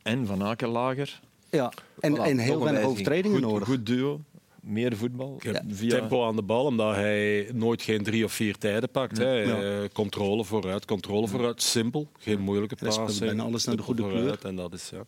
en 0.03 0.27
Van 0.27 0.43
Aken 0.43 0.69
lager. 0.69 1.21
Ja. 1.53 1.73
en, 2.01 2.17
Voilà, 2.17 2.21
en 2.21 2.39
heel 2.39 2.63
weinig 2.65 2.85
overtredingen 2.85 3.39
Goed, 3.43 3.51
nodig. 3.51 3.69
goed 3.69 3.87
duo. 3.87 4.21
Meer 4.63 4.97
voetbal. 4.97 5.37
Ja, 5.41 5.63
Via, 5.69 5.99
Tempo 5.99 6.27
aan 6.27 6.37
de 6.37 6.43
bal, 6.43 6.65
omdat 6.65 6.95
hij 6.95 7.49
nooit 7.55 7.83
geen 7.83 8.03
drie 8.03 8.25
of 8.25 8.33
vier 8.33 8.59
tijden 8.59 8.91
pakt. 8.91 9.19
Hè. 9.19 9.31
Ja. 9.43 9.63
Eh, 9.83 9.89
controle 9.93 10.45
vooruit, 10.45 10.85
controle 10.85 11.29
vooruit. 11.29 11.63
Simpel, 11.63 12.09
geen 12.19 12.41
moeilijke 12.41 12.77
passing. 12.77 13.19
bijna 13.19 13.43
alles 13.43 13.65
naar 13.65 13.77
de 13.77 13.83
goede 13.83 14.03
vooruit, 14.03 14.45
En 14.45 14.57
dat 14.57 14.73
is, 14.73 14.91
ja. 14.91 15.05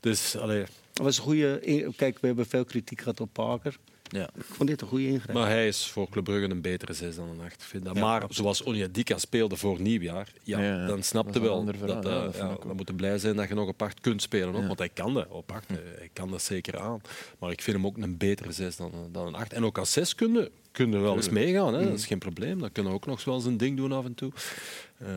Dus, 0.00 0.36
allee, 0.36 0.64
Dat 0.92 1.04
was 1.04 1.16
een 1.16 1.22
goede. 1.22 1.58
in- 1.60 1.94
Kijk, 1.96 2.18
we 2.20 2.26
hebben 2.26 2.46
veel 2.46 2.64
kritiek 2.64 2.98
gehad 3.00 3.20
op 3.20 3.28
Parker. 3.32 3.76
Ja. 4.14 4.30
Ik 4.34 4.44
vond 4.44 4.68
dit 4.68 4.80
een 4.80 4.88
goede 4.88 5.06
ingreep. 5.06 5.34
maar 5.34 5.48
hij 5.48 5.68
is 5.68 5.86
voor 5.86 6.08
Club 6.08 6.24
Brugge 6.24 6.50
een 6.50 6.60
betere 6.60 6.92
6 6.92 7.16
dan 7.16 7.28
een 7.28 7.40
8. 7.40 7.52
Ik 7.54 7.60
vind 7.60 7.84
dat. 7.84 7.94
maar 7.94 8.24
zoals 8.28 8.62
Onyedika 8.62 9.18
speelde 9.18 9.56
voor 9.56 9.80
nieuwjaar, 9.80 10.28
ja, 10.42 10.58
Ja, 10.58 10.64
ja. 10.64 10.86
dan 10.86 10.96
Dat 10.96 11.04
snapte 11.04 11.40
wel 11.40 11.54
ander 11.54 11.76
verhaal, 11.76 12.00
dat, 12.00 12.12
ja, 12.12 12.18
eh, 12.40 12.48
dat 12.48 12.62
we 12.62 12.68
ook. 12.68 12.74
moeten 12.76 12.94
blij 12.96 13.18
zijn 13.18 13.36
dat 13.36 13.48
je 13.48 13.54
nog 13.54 13.68
op 13.68 13.82
8 13.82 14.00
kunt 14.00 14.22
spelen. 14.22 14.48
Ook, 14.54 14.60
Ja. 14.60 14.66
Want 14.66 14.78
hij 14.78 14.88
kan 14.88 15.14
dat 15.14 15.26
op 15.28 15.52
8. 15.52 15.68
Hij 15.68 16.10
kan 16.12 16.30
dat 16.30 16.42
zeker 16.42 16.78
aan. 16.78 17.00
Maar 17.38 17.50
ik 17.50 17.62
vind 17.62 17.76
hem 17.76 17.86
ook 17.86 17.96
een 17.96 18.16
betere 18.16 18.52
6 18.52 18.76
dan, 18.76 18.92
dan 19.12 19.26
een 19.26 19.34
8. 19.34 19.52
En 19.52 19.64
ook 19.64 19.78
als 19.78 19.92
6 19.92 20.14
kunnen 20.14 20.48
kunnen 20.72 20.98
we 20.98 21.04
wel 21.04 21.16
eens 21.16 21.28
meegaan. 21.28 21.74
Hè. 21.74 21.84
Dat 21.84 21.98
is 21.98 22.06
geen 22.06 22.18
probleem. 22.18 22.58
Dat 22.60 22.72
kunnen 22.72 22.92
we 22.92 22.98
ook 22.98 23.06
nog 23.06 23.24
wel 23.24 23.34
eens 23.34 23.44
een 23.44 23.56
ding 23.56 23.76
doen 23.76 23.92
af 23.92 24.04
en 24.04 24.14
toe. 24.14 24.32
Ehm 25.00 25.08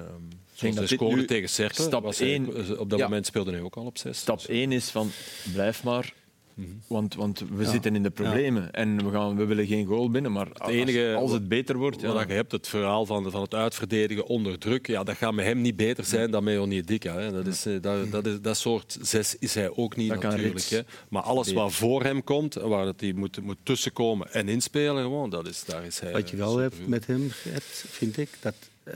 zoals 0.53 0.75
dat 0.75 0.87
scoorde 0.89 1.15
nu 1.15 1.25
tegen 1.25 1.49
Cercle. 1.49 1.83
stap 1.85 2.03
was 2.03 2.19
hij- 2.19 2.27
één- 2.27 2.79
op 2.79 2.89
dat 2.89 2.99
Ja. 2.99 3.05
moment 3.05 3.25
speelde 3.25 3.51
hij 3.51 3.61
ook 3.61 3.75
al 3.75 3.85
op 3.85 3.97
6. 3.97 4.17
Stap 4.17 4.41
1 4.47 4.71
is 4.71 4.89
van 4.89 5.11
blijf 5.53 5.83
maar. 5.83 6.13
Mhm. 6.55 6.67
Want, 6.87 7.15
want 7.15 7.43
we 7.55 7.65
zitten 7.65 7.95
in 7.95 8.03
de 8.03 8.09
problemen 8.09 8.71
en 8.71 9.05
we, 9.05 9.11
gaan, 9.11 9.35
we 9.35 9.45
willen 9.45 9.67
geen 9.67 9.85
goal 9.85 10.09
binnen. 10.09 10.31
Maar 10.31 10.53
als, 10.53 10.71
enige- 10.71 11.15
als 11.17 11.31
het 11.31 11.47
beter 11.47 11.77
wordt, 11.77 12.01
ja, 12.01 12.21
je 12.27 12.33
hebt 12.33 12.51
het 12.51 12.67
verhaal 12.67 13.05
van, 13.05 13.31
van 13.31 13.41
het 13.41 13.53
uitverdedigen 13.53 14.25
onder 14.25 14.59
druk. 14.59 14.87
Ja, 14.87 15.03
dat 15.03 15.15
gaat 15.15 15.33
met 15.33 15.45
hem 15.45 15.61
niet 15.61 15.75
beter 15.75 16.03
zijn 16.05 16.31
dan 16.31 16.43
met 16.43 16.59
Onyedika. 16.59 17.15
Hè. 17.17 17.31
Dat, 17.31 17.47
is, 17.47 17.65
eh, 17.65 17.73
dat, 17.81 18.11
dat, 18.11 18.25
is, 18.25 18.41
dat 18.41 18.57
soort 18.57 18.97
zes 19.01 19.35
is 19.39 19.53
hij 19.53 19.69
ook 19.69 19.95
niet 19.95 20.09
Dat 20.09 20.21
natuurlijk. 20.21 20.65
Hè. 20.65 20.81
Maar 21.09 21.21
alles 21.21 21.53
wat 21.53 21.73
voor 21.73 22.03
hem 22.03 22.23
komt, 22.23 22.53
waar 22.53 22.85
het 22.85 23.01
hij 23.01 23.13
moet, 23.13 23.41
moet 23.41 23.57
tussenkomen 23.63 24.33
en 24.33 24.49
inspelen, 24.49 25.03
gewoon, 25.03 25.29
dat 25.29 25.47
is, 25.47 25.63
daar 25.65 25.85
is 25.85 25.99
hij 25.99 26.11
Wat 26.11 26.29
je 26.29 26.37
wel 26.37 26.57
hebt 26.57 26.87
met 26.87 27.07
hem, 27.07 27.29
Gert, 27.31 27.63
vind 27.87 28.17
ik, 28.17 28.29
dat 28.39 28.55
eh, 28.83 28.93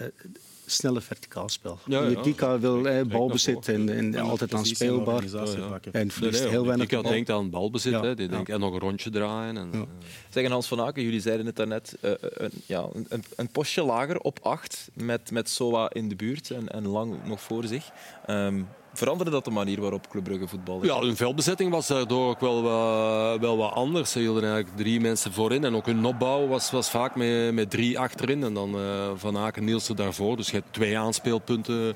snelle 0.72 1.02
verticaal 1.02 1.50
spel. 1.50 1.80
Ja, 1.86 2.58
wil 2.60 2.86
eh, 2.88 3.06
balbezit 3.06 3.68
en, 3.68 3.90
en 3.90 4.16
altijd 4.16 4.54
aanspeelbaar. 4.54 5.24
Ja, 5.24 5.44
ja. 5.46 5.80
En 5.92 6.12
verliest 6.12 6.42
nee, 6.42 6.50
heel 6.50 6.66
weinig 6.66 6.90
bal. 6.90 7.02
denkt 7.02 7.30
aan 7.30 7.50
balbezit, 7.50 7.92
Ja, 7.92 8.02
hè. 8.04 8.16
Die 8.16 8.26
ja. 8.26 8.32
denkt, 8.32 8.50
en 8.50 8.60
nog 8.60 8.74
een 8.74 8.80
rondje 8.80 9.10
draaien. 9.10 9.58
En, 9.58 9.70
Ja. 9.72 9.78
eh, 9.80 9.86
Zeggen 10.30 10.52
Hans 10.52 10.68
van 10.68 10.82
Aken, 10.82 11.04
jullie 11.04 11.22
zeiden 11.22 11.46
het 11.46 11.56
daarnet, 11.56 11.96
eh, 12.02 12.12
een, 12.20 12.52
ja, 12.66 12.86
een- 12.94 13.06
een, 13.10 13.24
een 13.36 13.48
postje 13.50 13.84
lager 13.84 14.20
op 14.20 14.40
acht 14.42 14.90
met, 14.94 15.32
met 15.32 15.50
Soa 15.50 15.90
in 15.94 16.10
de 16.10 16.16
buurt 16.16 16.52
en, 16.52 16.68
en 16.70 16.88
lang 16.88 17.16
nog 17.26 17.42
voor 17.42 17.64
zich. 17.64 17.90
Ehm, 18.26 18.62
veranderde 19.00 19.32
dat 19.32 19.46
de 19.46 19.52
manier 19.52 19.82
waarop 19.82 20.08
Club 20.10 20.24
Brugge 20.24 20.48
voetbalde? 20.48 20.86
Ja, 20.88 21.00
hun 21.00 21.16
veldbezetting 21.16 21.72
was 21.72 21.88
daardoor 21.88 22.30
ook 22.30 22.40
wel, 22.40 22.62
wat- 22.62 23.40
wel 23.40 23.58
wat 23.58 23.74
anders. 23.74 24.12
Ze 24.12 24.20
hielden 24.20 24.44
eigenlijk 24.44 24.78
drie 24.78 25.00
mensen 25.00 25.34
voorin. 25.34 25.64
En 25.64 25.76
ook 25.76 25.86
hun 25.86 26.06
opbouw 26.06 26.48
was, 26.48 26.72
was 26.72 26.90
vaak 26.90 27.16
met, 27.16 27.54
met 27.54 27.70
drie 27.70 28.00
achterin. 28.00 28.44
En 28.44 28.54
dan 28.54 28.76
eh, 28.76 28.82
Van 29.16 29.38
Aken 29.38 29.64
Nielsen 29.64 29.96
daarvoor. 29.96 30.36
Dus 30.38 30.48
je 30.50 30.56
hebt 30.56 30.74
twee 30.74 30.98
aanspeelpunten 30.98 31.94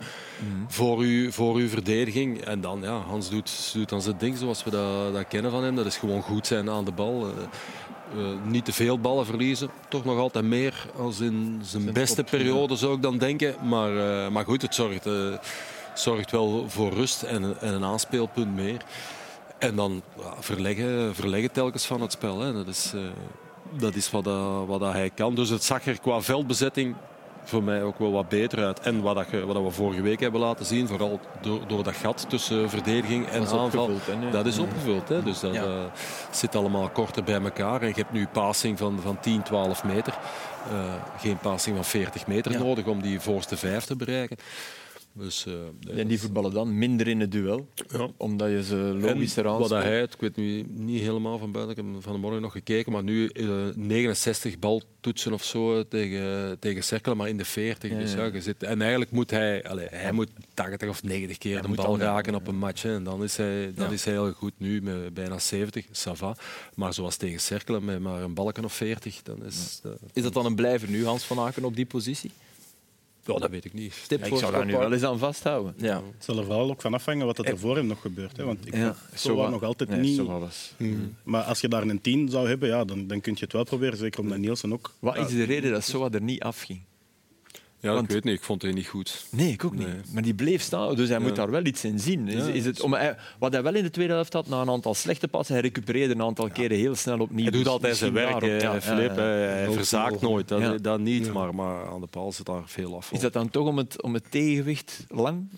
voor, 0.67 0.97
uw, 0.99 1.31
voor 1.31 1.55
uw 1.55 1.67
verdediging. 1.67 2.41
En 2.41 2.61
dan, 2.61 2.79
ja, 2.81 2.97
Hans 2.97 3.29
doet, 3.29 3.71
doet 3.73 3.89
dan 3.89 4.01
zijn 4.01 4.15
ding 4.19 4.37
zoals 4.37 4.63
we 4.63 4.69
dat, 4.69 5.13
dat 5.13 5.27
kennen 5.27 5.51
van 5.51 5.63
hem. 5.63 5.75
Dat 5.75 5.85
is 5.85 5.97
gewoon 5.97 6.21
goed 6.21 6.47
zijn 6.47 6.69
aan 6.69 6.85
de 6.85 6.91
bal. 6.91 7.21
Eh, 7.27 7.43
Uh, 8.17 8.27
niet 8.45 8.65
te 8.65 8.73
veel 8.73 8.99
ballen 8.99 9.25
verliezen. 9.25 9.69
Toch 9.89 10.05
nog 10.05 10.17
altijd 10.17 10.45
meer 10.45 10.85
als 10.97 11.19
in 11.19 11.61
zijn 11.63 11.93
beste 11.93 12.23
periode, 12.23 12.75
zou 12.75 12.95
ik 12.95 13.01
dan 13.01 13.17
denken. 13.17 13.55
Maar, 13.63 13.91
uh, 13.93 14.29
maar 14.29 14.45
goed, 14.45 14.61
het 14.61 14.75
zorgt, 14.75 15.05
uh, 15.07 15.33
zorgt 15.93 16.31
wel 16.31 16.65
voor 16.69 16.93
rust 16.93 17.23
en, 17.23 17.61
en, 17.61 17.73
een 17.73 17.83
aanspeelpunt 17.83 18.55
meer. 18.55 18.81
En 19.57 19.75
dan 19.75 20.01
verleggen, 20.39 21.15
verleggen 21.15 21.51
telkens 21.51 21.85
van 21.85 22.01
het 22.01 22.11
spel. 22.11 22.39
Hè. 22.39 22.53
Dat 22.53 22.67
is, 22.67 22.93
dat 23.77 23.95
is 23.95 24.11
wat, 24.11 24.25
wat 24.67 24.81
hij 24.81 25.09
kan. 25.09 25.35
Dus 25.35 25.49
het 25.49 25.63
zag 25.63 25.85
er 25.85 25.99
qua 25.99 26.21
veldbezetting 26.21 26.95
voor 27.43 27.63
mij 27.63 27.83
ook 27.83 27.99
wel 27.99 28.11
wat 28.11 28.29
beter 28.29 28.65
uit. 28.65 28.79
En 28.79 29.01
wat, 29.01 29.15
dat, 29.15 29.43
wat 29.45 29.63
we 29.63 29.71
vorige 29.71 30.01
week 30.01 30.19
hebben 30.19 30.41
laten 30.41 30.65
zien, 30.65 30.87
vooral 30.87 31.19
door, 31.41 31.67
door 31.67 31.83
dat 31.83 31.95
gat 31.95 32.25
tussen 32.29 32.69
verdediging 32.69 33.27
en 33.27 33.47
aanval, 33.47 33.89
dat 34.31 34.45
is 34.45 34.57
opgevuld. 34.57 35.09
Hè? 35.09 35.23
Dus 35.23 35.39
dat 35.39 35.53
ja. 35.53 35.63
uh, 35.63 35.83
zit 36.31 36.55
allemaal 36.55 36.89
korter 36.89 37.23
bij 37.23 37.41
elkaar. 37.41 37.81
En 37.81 37.87
je 37.87 37.93
hebt 37.93 38.11
nu 38.11 38.27
passing 38.27 38.77
van, 38.77 38.99
van 39.01 39.19
10, 39.19 39.41
12 39.41 39.83
meter. 39.83 40.13
Uh, 40.71 40.93
geen 41.17 41.37
passing 41.37 41.75
van 41.75 41.85
40 41.85 42.27
meter 42.27 42.51
ja. 42.51 42.59
nodig 42.59 42.85
om 42.85 43.01
die 43.01 43.19
voorste 43.19 43.57
vijf 43.57 43.83
te 43.83 43.95
bereiken. 43.95 44.37
Dus, 45.15 45.45
uh, 45.47 45.99
en 45.99 46.07
die 46.07 46.19
voetballen 46.19 46.53
dan 46.53 46.77
minder 46.77 47.07
in 47.07 47.19
het 47.19 47.31
duel, 47.31 47.67
ja. 47.87 48.09
omdat 48.17 48.49
je 48.49 48.63
ze 48.63 48.75
logischer 48.75 49.47
aan. 49.47 49.59
Wat 49.59 49.69
hij, 49.69 50.01
ik 50.01 50.15
weet 50.19 50.35
nu 50.35 50.65
niet 50.69 51.01
helemaal 51.01 51.37
van 51.37 51.51
buiten, 51.51 51.77
ik 51.77 51.83
heb 51.83 52.03
van 52.03 52.13
de 52.13 52.19
morgen 52.19 52.41
nog 52.41 52.51
gekeken, 52.51 52.91
maar 52.91 53.03
nu 53.03 53.29
uh, 53.33 53.65
69 53.75 54.59
baltoetsen 54.59 55.33
of 55.33 55.43
zo 55.43 55.87
tegen, 55.87 56.59
tegen 56.59 56.83
Cerkelen, 56.83 57.17
maar 57.17 57.29
in 57.29 57.37
de 57.37 57.45
40. 57.45 57.91
Ja, 57.91 57.97
dus 57.97 58.13
ja, 58.13 58.25
je 58.25 58.41
zit, 58.41 58.63
en 58.63 58.81
eigenlijk 58.81 59.11
moet 59.11 59.29
hij, 59.29 59.63
allez, 59.63 59.89
hij 59.89 60.11
moet 60.11 60.29
80 60.53 60.89
of 60.89 61.03
90 61.03 61.37
keer 61.37 61.61
de 61.61 61.67
bal 61.67 61.99
raken 61.99 62.35
op 62.35 62.47
een 62.47 62.57
match. 62.57 62.81
Hè, 62.81 62.95
en 62.95 63.03
dan 63.03 63.23
is 63.23 63.37
hij, 63.37 63.73
dan 63.75 63.91
is 63.91 64.05
hij 64.05 64.13
heel 64.13 64.31
goed 64.31 64.53
nu 64.57 64.81
met 64.81 65.13
bijna 65.13 65.39
70, 65.39 65.85
ça 65.91 66.35
Maar 66.75 66.93
zoals 66.93 67.15
tegen 67.15 67.39
Cerkelen 67.39 67.85
met 67.85 67.99
maar 67.99 68.21
een 68.21 68.33
balken 68.33 68.65
of 68.65 68.73
40, 68.73 69.21
dan 69.23 69.45
is... 69.45 69.81
Uh, 69.85 69.91
is 70.13 70.23
dat 70.23 70.33
dan 70.33 70.45
een 70.45 70.55
blijver 70.55 70.89
nu, 70.89 71.05
Hans 71.05 71.23
van 71.23 71.39
Aken, 71.39 71.63
op 71.63 71.75
die 71.75 71.85
positie? 71.85 72.31
Ja, 73.25 73.33
dat 73.33 73.49
weet 73.49 73.65
ik 73.65 73.73
niet. 73.73 73.93
Ja, 74.07 74.17
ik 74.17 74.37
zou 74.37 74.51
daar 74.51 74.65
nu 74.65 74.77
wel 74.77 74.93
eens 74.93 75.03
aan 75.03 75.17
vasthouden. 75.17 75.73
Ja. 75.77 75.95
Het 75.95 76.23
zal 76.23 76.37
er 76.37 76.45
vooral 76.45 76.69
ook 76.69 76.81
van 76.81 76.93
afhangen 76.93 77.25
wat 77.25 77.37
er 77.37 77.57
voor 77.57 77.75
hem 77.75 77.87
nog 77.87 78.01
gebeurt. 78.01 78.37
Hè? 78.37 78.43
Want 78.43 78.67
ik 78.67 78.75
ja, 78.75 78.95
zo 79.15 79.49
nog 79.49 79.63
altijd 79.63 79.89
nee, 79.89 79.99
niet. 79.99 80.21
Hmm. 80.77 81.15
Maar 81.23 81.43
als 81.43 81.61
je 81.61 81.67
daar 81.67 81.81
een 81.81 82.01
10 82.01 82.29
zou 82.29 82.47
hebben, 82.47 82.69
ja, 82.69 82.85
dan, 82.85 83.07
dan 83.07 83.21
kun 83.21 83.33
je 83.33 83.43
het 83.43 83.53
wel 83.53 83.63
proberen. 83.63 83.97
Zeker 83.97 84.19
omdat 84.19 84.37
Nielsen 84.37 84.73
ook. 84.73 84.91
Wat 84.99 85.17
is 85.17 85.27
de 85.27 85.43
reden 85.43 85.71
dat 85.71 85.83
Soa 85.83 86.09
er 86.11 86.21
niet 86.21 86.41
afging? 86.41 86.81
Ja, 87.83 87.93
Want, 87.93 88.03
ik 88.03 88.11
weet 88.11 88.23
niet. 88.23 88.33
Ik 88.33 88.43
vond 88.43 88.61
het 88.61 88.75
niet 88.75 88.87
goed. 88.87 89.25
Nee, 89.29 89.51
ik 89.51 89.65
ook 89.65 89.75
niet. 89.75 89.87
Nee. 89.87 90.01
Maar 90.13 90.21
die 90.21 90.33
bleef 90.33 90.61
staan, 90.61 90.95
dus 90.95 91.09
hij 91.09 91.17
ja. 91.17 91.23
moet 91.23 91.35
daar 91.35 91.51
wel 91.51 91.65
iets 91.65 91.83
in 91.83 91.99
zien. 91.99 92.27
Is, 92.27 92.47
is 92.47 92.65
het, 92.65 92.81
om, 92.81 92.93
hij, 92.93 93.15
wat 93.39 93.53
hij 93.53 93.63
wel 93.63 93.75
in 93.75 93.83
de 93.83 93.89
tweede 93.89 94.13
helft 94.13 94.33
had, 94.33 94.47
na 94.47 94.61
een 94.61 94.69
aantal 94.69 94.93
slechte 94.93 95.27
passen, 95.27 95.53
hij 95.53 95.63
recupereerde 95.63 96.13
een 96.13 96.21
aantal 96.21 96.49
keren 96.49 96.77
heel 96.77 96.95
snel 96.95 97.19
opnieuw. 97.19 97.43
Hij 97.43 97.51
doet 97.51 97.67
altijd 97.67 97.97
zijn 97.97 98.13
werk, 98.13 98.61
ja, 98.61 98.81
Filip. 98.81 99.15
hij 99.15 99.67
verzaakt 99.71 100.21
nooit, 100.21 100.47
dat, 100.47 100.83
dat 100.83 100.99
niet. 100.99 101.33
Maar, 101.33 101.55
maar 101.55 101.87
aan 101.87 102.01
de 102.01 102.07
paal 102.07 102.31
zit 102.31 102.45
daar 102.45 102.63
veel 102.65 102.95
af. 102.95 103.11
Is 103.11 103.19
dat 103.19 103.33
dan 103.33 103.49
toch 103.49 103.67
om 103.67 103.77
het, 103.77 104.01
om 104.01 104.13
het 104.13 104.23
tegenwicht 104.29 105.05
lang 105.09 105.49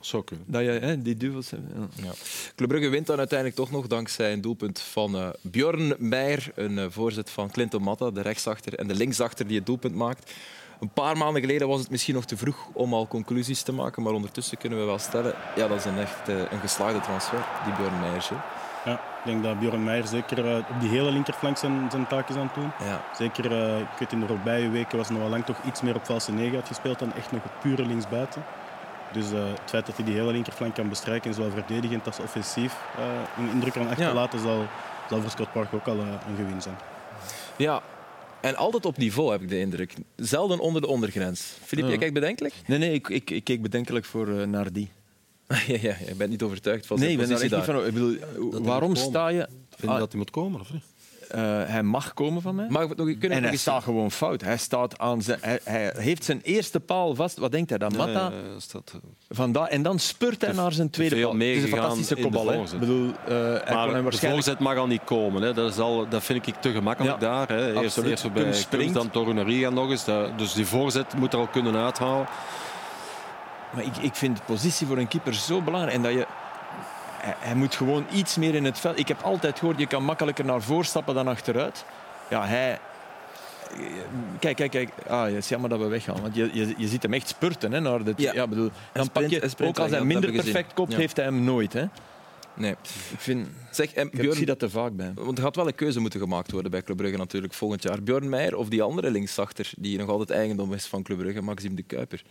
zou 0.00 0.24
kunnen. 0.24 0.46
Dat 0.48 0.62
je 0.62 0.70
hè, 0.70 1.02
die 1.02 1.16
duels 1.16 1.50
hebt. 1.50 1.62
Ja. 1.74 2.04
Ja. 2.04 2.12
Club 2.54 2.68
Brugge 2.68 2.88
wint 2.88 3.06
dan 3.06 3.18
uiteindelijk 3.18 3.58
toch 3.58 3.70
nog 3.70 3.86
dankzij 3.86 4.32
een 4.32 4.40
doelpunt 4.40 4.80
van 4.80 5.14
uh, 5.14 5.28
Bjorn 5.42 5.94
Meijer, 5.98 6.52
een 6.54 6.72
uh, 6.72 6.86
voorzet 6.88 7.30
van 7.30 7.50
Clinton 7.50 7.82
Matta, 7.82 8.10
de 8.10 8.20
rechtsachter, 8.20 8.74
en 8.74 8.88
de 8.88 8.94
linksachter 8.94 9.46
die 9.46 9.56
het 9.56 9.66
doelpunt 9.66 9.94
maakt. 9.94 10.32
Een 10.80 10.90
paar 10.90 11.16
maanden 11.16 11.40
geleden 11.40 11.68
was 11.68 11.80
het 11.80 11.90
misschien 11.90 12.14
nog 12.14 12.24
te 12.24 12.36
vroeg 12.36 12.56
om 12.72 12.94
al 12.94 13.06
conclusies 13.06 13.62
te 13.62 13.72
maken, 13.72 14.02
maar 14.02 14.12
ondertussen 14.12 14.58
kunnen 14.58 14.78
we 14.78 14.84
wel 14.84 14.98
stellen, 14.98 15.34
ja, 15.56 15.68
dat 15.68 15.78
is 15.78 15.84
een 15.84 15.98
echt 15.98 16.28
uh, 16.28 16.36
een 16.36 16.60
geslaagde 16.60 17.00
transfer, 17.00 17.38
die 17.64 17.72
Bjorn 17.72 18.00
Meijer. 18.00 18.24
Ja, 18.84 18.92
ik 18.92 19.24
denk 19.24 19.42
dat 19.42 19.58
Bjorn 19.58 19.84
Meijer 19.84 20.06
zeker 20.06 20.44
uh, 20.44 20.56
op 20.56 20.80
die 20.80 20.88
hele 20.88 21.10
linkerflank 21.10 21.56
zijn, 21.56 21.90
zijn 21.90 22.06
taak 22.06 22.28
is 22.28 22.36
aan 22.36 22.50
het 22.52 22.54
doen. 22.54 22.70
Ja. 22.86 23.00
Zeker, 23.16 23.52
uh, 23.52 23.78
ik 23.78 23.98
weet 23.98 24.12
in 24.12 24.20
de 24.20 24.26
voorbije 24.26 24.70
weken 24.70 24.96
was 24.96 25.06
hij 25.06 25.16
nog 25.16 25.26
wel 25.26 25.32
lang 25.32 25.44
toch 25.44 25.56
iets 25.64 25.80
meer 25.80 25.94
op 25.94 26.04
valse 26.04 26.32
negen 26.32 26.54
uitgespeeld 26.54 26.98
dan 26.98 27.14
echt 27.14 27.32
nog 27.32 27.44
op 27.44 27.52
pure 27.60 27.86
linksbuiten. 27.86 28.44
Dus 29.12 29.32
uh, 29.32 29.38
het 29.38 29.70
feit 29.70 29.86
dat 29.86 29.96
hij 29.96 30.04
die 30.04 30.14
hele 30.14 30.32
linkerflank 30.32 30.74
kan 30.74 30.88
bestrijken, 30.88 31.34
zowel 31.34 31.50
verdedigend 31.50 32.06
als 32.06 32.18
offensief, 32.18 32.76
een 33.38 33.50
indruk 33.50 33.72
kan 33.72 33.88
achterlaten, 33.88 34.38
ja. 34.38 34.44
zal, 34.44 34.66
zal 35.08 35.20
voor 35.20 35.30
Scott 35.30 35.52
Park 35.52 35.74
ook 35.74 35.86
al 35.86 35.98
een 35.98 36.36
gewin 36.36 36.62
zijn. 36.62 36.76
Ja, 37.56 37.80
en 38.40 38.56
altijd 38.56 38.84
op 38.84 38.96
niveau, 38.96 39.30
heb 39.32 39.42
ik 39.42 39.48
de 39.48 39.58
indruk. 39.58 39.94
Zelden 40.16 40.58
onder 40.58 40.80
de 40.80 40.88
ondergrens. 40.88 41.40
Filip, 41.64 41.84
ja. 41.84 41.90
jij 41.90 41.98
kijkt 41.98 42.14
bedenkelijk? 42.14 42.54
Nee, 42.66 42.78
nee 42.78 42.92
ik, 42.92 43.08
ik, 43.08 43.30
ik 43.30 43.44
keek 43.44 43.62
bedenkelijk 43.62 44.04
voor 44.04 44.28
uh, 44.28 44.46
naar 44.46 44.72
die. 44.72 44.88
ja, 45.46 45.56
ja, 45.66 45.96
je 46.06 46.14
bent 46.16 46.30
niet 46.30 46.42
overtuigd 46.42 46.86
van 46.86 46.98
zijn 46.98 47.16
nee, 47.16 47.26
positie 47.26 47.48
ben 47.48 47.66
daar. 47.66 47.74
Niet 47.74 47.94
van, 47.94 48.04
ik 48.06 48.18
bedoel, 48.38 48.62
waarom 48.62 48.94
sta 48.94 49.28
je... 49.28 49.48
Vind 49.76 49.92
je 49.92 49.98
dat 49.98 50.08
hij 50.08 50.18
moet 50.18 50.30
komen, 50.30 50.60
of 50.60 50.72
niet? 50.72 50.82
Uh, 51.34 51.40
hij 51.64 51.82
mag 51.82 52.14
komen 52.14 52.42
van 52.42 52.54
mij. 52.54 52.66
Mag 52.68 52.96
nog, 52.96 53.08
en 53.08 53.44
hij 53.44 53.56
staat 53.56 53.82
gewoon 53.82 54.10
fout. 54.10 54.40
Hij, 54.40 54.56
staat 54.56 54.98
aan 54.98 55.22
zijn, 55.22 55.38
hij, 55.42 55.60
hij, 55.64 55.92
heeft 55.96 56.24
zijn 56.24 56.40
eerste 56.42 56.80
paal 56.80 57.14
vast. 57.14 57.38
Wat 57.38 57.52
denkt 57.52 57.68
hij 57.68 57.78
dan? 57.78 57.96
Matta? 57.96 58.28
Nee, 58.28 58.40
staat... 58.56 58.94
Vandaar, 59.28 59.66
en 59.66 59.82
dan 59.82 59.98
spurt 59.98 60.40
hij 60.40 60.52
naar 60.52 60.72
zijn 60.72 60.90
tweede 60.90 61.20
paal. 61.20 61.32
Het 61.32 61.42
is 61.42 61.62
een 61.62 61.68
fantastische 61.68 62.16
kopbal. 62.16 62.52
Ik 62.52 62.78
bedoel, 62.78 63.06
uh, 63.06 63.14
maar 63.28 63.90
hij 63.90 64.02
waarschijnlijk... 64.02 64.10
de 64.20 64.28
voorzet 64.28 64.58
mag 64.58 64.76
al 64.76 64.86
niet 64.86 65.04
komen. 65.04 65.42
Hè. 65.42 65.52
Dat, 65.52 65.70
is 65.70 65.78
al, 65.78 66.08
dat 66.08 66.22
vind 66.22 66.46
ik 66.46 66.54
te 66.54 66.72
gemakkelijk 66.72 67.20
ja, 67.20 67.28
daar. 67.28 67.48
Hè. 67.48 67.82
Eerst, 67.82 67.96
eerst 67.96 68.22
voorbij 68.22 68.52
springt, 68.52 68.94
dan 68.94 69.10
Torunariga 69.10 69.70
nog 69.70 69.90
eens. 69.90 70.04
Dus 70.36 70.52
die 70.52 70.66
voorzet 70.66 71.14
moet 71.14 71.32
er 71.32 71.38
al 71.38 71.46
kunnen 71.46 71.76
uithalen. 71.76 72.26
Maar 73.70 73.84
ik, 73.84 73.96
ik 73.96 74.14
vind 74.14 74.36
de 74.36 74.42
positie 74.46 74.86
voor 74.86 74.98
een 74.98 75.08
keeper 75.08 75.34
zo 75.34 75.62
belangrijk. 75.62 75.96
En 75.96 76.02
dat 76.02 76.12
je 76.12 76.26
hij, 77.20 77.54
moet 77.54 77.74
gewoon 77.74 78.06
iets 78.12 78.36
meer 78.36 78.54
in 78.54 78.64
het 78.64 78.78
veld. 78.78 78.98
Ik 78.98 79.08
heb 79.08 79.22
altijd 79.22 79.58
gehoord, 79.58 79.78
je 79.78 79.86
kan 79.86 80.04
makkelijker 80.04 80.44
naar 80.44 80.62
voren 80.62 80.84
stappen 80.84 81.14
dan 81.14 81.28
achteruit. 81.28 81.84
Ja, 82.30 82.46
hij... 82.46 82.78
Kijk, 84.38 84.56
kijk, 84.56 84.70
kijk. 84.70 84.90
Ah, 85.06 85.24
het 85.24 85.34
is 85.34 85.48
jammer 85.48 85.70
dat 85.70 85.78
we 85.78 85.86
weggaan. 85.86 86.20
Want 86.22 86.34
je, 86.34 86.50
je, 86.52 86.74
je 86.76 86.88
ziet 86.88 87.02
hem 87.02 87.12
echt 87.12 87.28
spurten. 87.28 87.72
Hè, 87.72 87.80
naar 87.80 88.04
de, 88.04 88.12
ja. 88.16 88.32
ja 88.32 88.46
bedoel, 88.46 88.70
dan 88.92 89.04
sprint, 89.04 89.12
pak 89.12 89.42
je, 89.42 89.48
sprint, 89.48 89.70
ook 89.70 89.82
als 89.84 89.90
hij 89.90 90.04
minder 90.04 90.32
perfect 90.32 90.74
kopt, 90.74 90.92
ja. 90.92 90.98
heeft 90.98 91.16
hij 91.16 91.24
hem 91.24 91.44
nooit. 91.44 91.72
Hè. 91.72 91.84
Nee. 92.58 92.70
Ik, 92.70 93.18
vind, 93.18 93.48
zeg, 93.70 93.92
en 93.92 94.10
Björn, 94.10 94.28
ik 94.28 94.34
zie 94.34 94.46
dat 94.46 94.58
te 94.58 94.70
vaak 94.70 94.96
bij. 94.96 95.12
Want 95.14 95.38
er 95.38 95.44
gaat 95.44 95.56
wel 95.56 95.66
een 95.66 95.74
keuze 95.74 96.00
moeten 96.00 96.20
gemaakt 96.20 96.50
worden 96.50 96.70
bij 96.70 96.82
Club 96.82 96.96
Brugge 96.96 97.16
natuurlijk 97.16 97.52
volgend 97.52 97.82
jaar. 97.82 98.02
Björn 98.02 98.28
Meijer 98.28 98.56
of 98.56 98.68
die 98.68 98.82
andere 98.82 99.10
linksachter 99.10 99.70
die 99.78 99.98
nog 99.98 100.08
altijd 100.08 100.30
eigendom 100.30 100.72
is 100.72 100.86
van 100.86 101.02
Club 101.02 101.18
Brugge, 101.18 101.42
Maxime 101.42 101.74
de 101.74 101.82
Kuiper. 101.82 102.22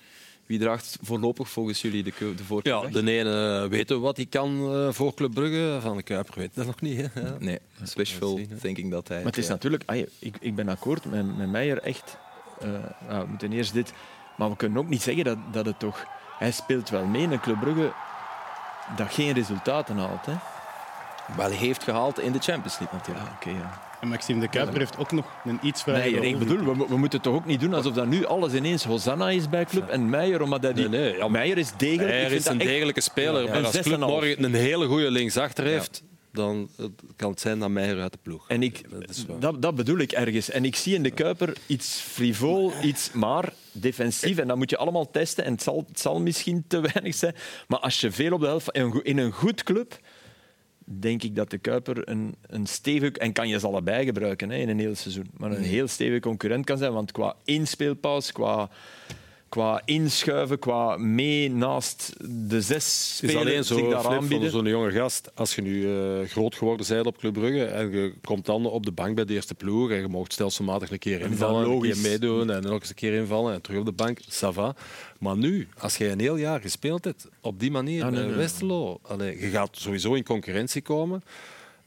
Wie 0.48 0.60
draagt 0.60 0.98
voorlopig 1.02 1.50
volgens 1.50 1.82
jullie 1.82 2.04
de, 2.04 2.12
de 2.36 2.44
voorkeur? 2.44 2.84
Ja, 2.84 3.02
de 3.02 3.12
ene 3.12 3.68
weet 3.70 3.90
wat 3.90 4.16
hij 4.16 4.26
kan 4.26 4.74
uh, 4.74 4.92
voor 4.92 5.14
Club 5.14 5.34
Brugge. 5.34 5.78
Van 5.82 5.98
de 5.98 6.04
Kuiper 6.04 6.34
weet 6.40 6.56
dat 6.56 6.66
nog 6.66 6.82
niet. 6.82 7.10
Hè? 7.14 7.40
Nee, 7.40 7.60
wishful 7.96 8.40
thinking 8.62 8.92
dat 8.92 9.08
hij... 9.08 9.18
Maar 9.18 9.26
het 9.26 9.38
is 9.38 9.46
ja. 9.46 9.52
natuurlijk... 9.52 9.84
Ah, 9.86 9.98
ik, 10.20 10.38
ik 10.40 10.56
ben 10.56 10.70
akkoord 10.70 11.06
met, 11.06 11.38
met 11.38 11.50
Meijer 11.50 11.82
echt. 11.82 12.18
Uh, 12.64 12.70
nou, 13.08 13.22
we 13.22 13.30
moeten 13.30 13.52
eerst 13.52 13.74
dit... 13.74 13.94
Maar 14.38 14.50
we 14.50 14.56
kunnen 14.56 14.78
ook 14.78 14.90
niet 14.90 15.02
zeggen 15.02 15.24
dat, 15.24 15.38
dat 15.52 15.66
het 15.66 15.80
toch... 15.80 16.06
Hij 16.38 16.52
speelt 16.52 16.90
wel 16.90 17.06
mee 17.06 17.22
in 17.22 17.32
een 17.32 17.40
Club 17.40 17.60
Brugge 17.60 17.94
dat 18.96 19.14
geen 19.14 19.34
resultaten 19.34 19.98
haalt. 19.98 20.26
Hè? 20.26 20.34
Wel, 21.36 21.48
hij 21.48 21.56
heeft 21.56 21.84
gehaald 21.84 22.20
in 22.20 22.32
de 22.32 22.40
Champions 22.40 22.80
League 22.80 22.98
natuurlijk. 22.98 23.28
Ja, 23.28 23.36
okay, 23.36 23.54
ja. 23.54 23.87
En 24.02 24.08
Maxime 24.08 24.40
de 24.40 24.48
Kuiper 24.48 24.78
heeft 24.78 24.98
ook 24.98 25.12
nog 25.12 25.26
een 25.46 25.60
iets 25.62 25.84
vrij. 25.84 26.12
Nee, 26.12 26.30
ik 26.30 26.40
bedoel, 26.40 26.78
we, 26.78 26.86
we, 26.88 26.98
moeten 26.98 27.22
toch 27.22 27.36
ook 27.36 27.46
niet 27.46 27.60
doen 27.60 27.74
alsof 27.74 27.94
dat 27.94 28.08
nu 28.08 28.26
alles 28.26 28.54
ineens 28.54 28.84
Hosanna 28.84 29.30
is 29.30 29.50
bij 29.50 29.66
club 29.66 29.90
en 29.90 30.10
Meijer, 30.10 30.42
omdat 30.42 30.64
hij 30.64 30.74
die... 30.74 30.90
Nee, 30.90 31.02
nee, 31.02 31.18
ja, 31.18 31.28
Meijer 31.28 31.58
is 31.58 31.72
degelijk. 31.78 32.12
Hij 32.12 32.32
is 32.32 32.46
een 32.46 32.58
degelijke 32.58 33.02
speler, 33.02 33.42
ja, 33.42 33.48
ja. 33.48 33.54
maar 33.54 33.66
als 33.66 33.80
club 33.80 34.00
morgen 34.00 34.44
een 34.44 34.54
hele 34.54 34.86
goede 34.86 35.12
linksachter 35.12 35.66
heeft, 35.66 36.04
dan 36.32 36.70
kan 37.16 37.32
het 37.32 37.40
zijn 37.40 37.60
dat 37.60 37.70
Meijer 37.70 38.02
uit 38.02 38.12
de 38.12 38.20
ploeg. 38.22 38.46
En 38.48 38.64
ik, 38.64 38.82
dat, 38.90 39.26
dat, 39.40 39.62
dat, 39.62 39.76
bedoel 39.76 39.98
ik 39.98 40.12
ergens. 40.12 40.50
En 40.50 40.66
ik 40.66 40.76
zie 40.76 40.96
in 40.96 41.04
de 41.04 41.12
Kuiper 41.12 41.54
iets 41.68 42.00
frivol, 42.00 42.72
iets 42.82 43.12
maar 43.12 43.54
defensief. 43.72 44.38
En 44.38 44.48
dat 44.48 44.58
moet 44.58 44.70
je 44.70 44.78
allemaal 44.78 45.12
testen. 45.12 45.46
En 45.46 45.52
het 45.52 45.64
zal, 45.64 45.84
het 45.88 46.00
zal 46.00 46.20
misschien 46.20 46.66
te 46.68 46.82
weinig 46.94 47.16
zijn. 47.16 47.36
Maar 47.68 47.80
als 47.80 48.02
je 48.02 48.12
veel 48.12 48.32
op 48.32 48.40
de 48.40 48.46
helft... 48.46 48.72
In 49.04 49.18
een 49.18 49.32
goed 49.32 49.64
club 49.64 50.00
denk 50.90 51.24
ik 51.24 51.36
dat 51.36 51.50
de 51.50 51.58
Kuiper 51.58 52.10
een, 52.10 52.36
een 52.42 52.66
stevig... 52.66 53.12
En 53.12 53.34
kan 53.34 53.48
je 53.48 53.60
ze 53.60 53.68
allebei 53.68 54.06
gebruiken 54.06 54.50
hè, 54.50 54.58
in 54.58 54.70
een 54.70 54.80
heel 54.80 54.96
seizoen. 54.96 55.30
Maar 55.38 55.52
een 55.52 55.64
heel 55.64 55.88
stevig 55.88 56.20
concurrent 56.20 56.66
kan 56.66 56.78
zijn. 56.78 56.94
Want 56.94 57.12
qua 57.12 57.36
inspeelpaus, 57.44 58.32
qua 58.32 58.70
qua 59.50 59.82
inschuiven, 59.86 60.60
qua 60.60 60.98
mee 60.98 61.52
naast 61.52 62.14
de 62.48 62.62
zes 62.62 63.16
spelers 63.18 63.38
alleen 63.38 63.64
zo, 63.64 63.90
daar 63.90 64.08
aanbieden. 64.08 64.52
Zo'n 64.52 64.66
jonge 64.66 64.92
gast, 64.92 65.32
als 65.36 65.56
je 65.56 65.62
nu 65.62 65.82
uh, 65.82 66.28
groot 66.28 66.56
geworden 66.56 66.88
bent 66.88 67.06
op 67.06 67.18
Club 67.18 67.34
Brugge 67.34 67.66
en 67.66 67.92
je 67.92 68.14
komt 68.24 68.46
dan 68.46 68.66
op 68.66 68.86
de 68.86 68.92
bank 68.92 69.16
bij 69.16 69.26
de 69.26 69.34
eerste 69.34 69.56
ploeg 69.56 69.92
en 69.92 69.98
je 69.98 70.08
mag 70.08 70.26
stelselmatig 70.28 70.92
een 70.92 71.00
keer 71.00 71.22
invallen, 71.22 71.70
een 71.70 71.82
keer 71.82 71.98
meedoen 71.98 72.52
en 72.52 72.62
nog 72.62 72.80
eens 72.80 72.90
een 72.90 72.96
keer 72.96 73.14
invallen 73.14 73.54
en 73.54 73.62
terug 73.62 73.80
op 73.80 73.86
de 73.86 73.92
bank, 73.92 74.20
ça 74.22 74.50
va. 74.52 74.76
Maar 75.20 75.38
nu, 75.38 75.68
als 75.78 75.98
je 75.98 76.10
een 76.10 76.20
heel 76.20 76.36
jaar 76.36 76.62
gespeeld 76.62 77.04
hebt 77.04 77.28
op 77.42 77.60
die 77.60 77.72
manier 77.72 78.04
ah, 78.04 78.12
nee, 78.12 78.24
nee, 78.24 78.36
Westerlo, 78.36 79.00
allee, 79.02 79.40
je 79.40 79.50
gaat 79.50 79.70
sowieso 79.72 80.14
in 80.14 80.24
concurrentie 80.24 80.82
komen. 80.82 81.24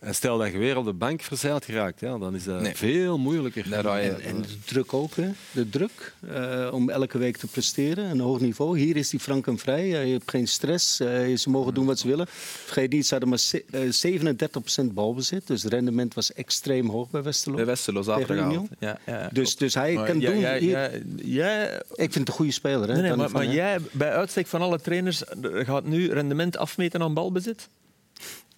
En 0.00 0.14
stel 0.14 0.38
dat 0.38 0.52
je 0.52 0.58
weer 0.58 0.76
op 0.76 0.84
de 0.84 0.92
bank 0.92 1.22
verzeild 1.22 1.64
geraakt, 1.64 2.00
ja, 2.00 2.18
dan 2.18 2.34
is 2.34 2.44
dat 2.44 2.60
Nee. 2.60 2.76
veel 2.76 3.18
moeilijker. 3.18 3.72
En, 3.72 4.20
en 4.20 4.42
de 4.42 4.48
druk 4.64 4.92
ook, 4.94 5.14
hè? 5.16 5.28
de 5.52 5.68
druk 5.68 6.14
eh, 6.32 6.68
om 6.72 6.90
elke 6.90 7.18
week 7.18 7.36
te 7.36 7.46
presteren, 7.46 8.04
een 8.10 8.20
hoog 8.20 8.40
niveau. 8.40 8.78
Hier 8.78 8.96
is 8.96 9.10
die 9.10 9.20
frank 9.20 9.46
en 9.46 9.58
vrij, 9.58 9.78
Eh, 9.94 10.06
je 10.06 10.12
hebt 10.12 10.30
geen 10.30 10.48
stress, 10.48 11.00
eh, 11.00 11.36
ze 11.36 11.50
mogen 11.50 11.74
doen 11.74 11.86
wat 11.86 11.98
ze 11.98 12.06
willen. 12.08 12.26
Vergeet 12.28 12.92
niet, 12.92 13.04
ze 13.04 13.10
hadden 13.10 13.28
maar 13.28 13.38
ze- 13.38 13.64
eh, 13.70 13.80
37% 13.90 14.94
balbezit, 14.94 15.46
dus 15.46 15.62
het 15.62 15.72
rendement 15.72 16.14
was 16.14 16.32
extreem 16.32 16.88
hoog 16.90 17.10
bij 17.10 17.22
Westerlo. 17.22 17.56
Bij 17.56 17.66
Westerlo. 17.66 18.18
Union. 18.28 18.68
Ja, 18.78 18.98
ja, 19.06 19.20
ja. 19.20 19.28
Dus, 19.32 19.56
dus 19.56 19.74
hij 19.74 19.94
Maar 19.94 20.06
kan 20.06 20.18
doen. 20.18 20.38
jij- 20.38 20.58
hier- 20.58 20.70
jij- 20.70 21.02
jij- 21.16 21.76
ik 21.76 21.82
vind 21.96 22.14
het 22.14 22.28
een 22.28 22.34
goede 22.34 22.52
speler. 22.52 22.88
Hè, 22.88 23.00
Nee, 23.02 23.14
maar, 23.16 23.28
van 23.28 23.44
maar 23.44 23.54
jij, 23.54 23.78
bij 23.92 24.10
uitstek 24.12 24.46
van 24.46 24.60
alle 24.62 24.80
trainers, 24.80 25.22
gaat 25.42 25.84
nu 25.84 26.12
rendement 26.12 26.56
afmeten 26.56 27.02
aan 27.02 27.14
balbezit? 27.14 27.68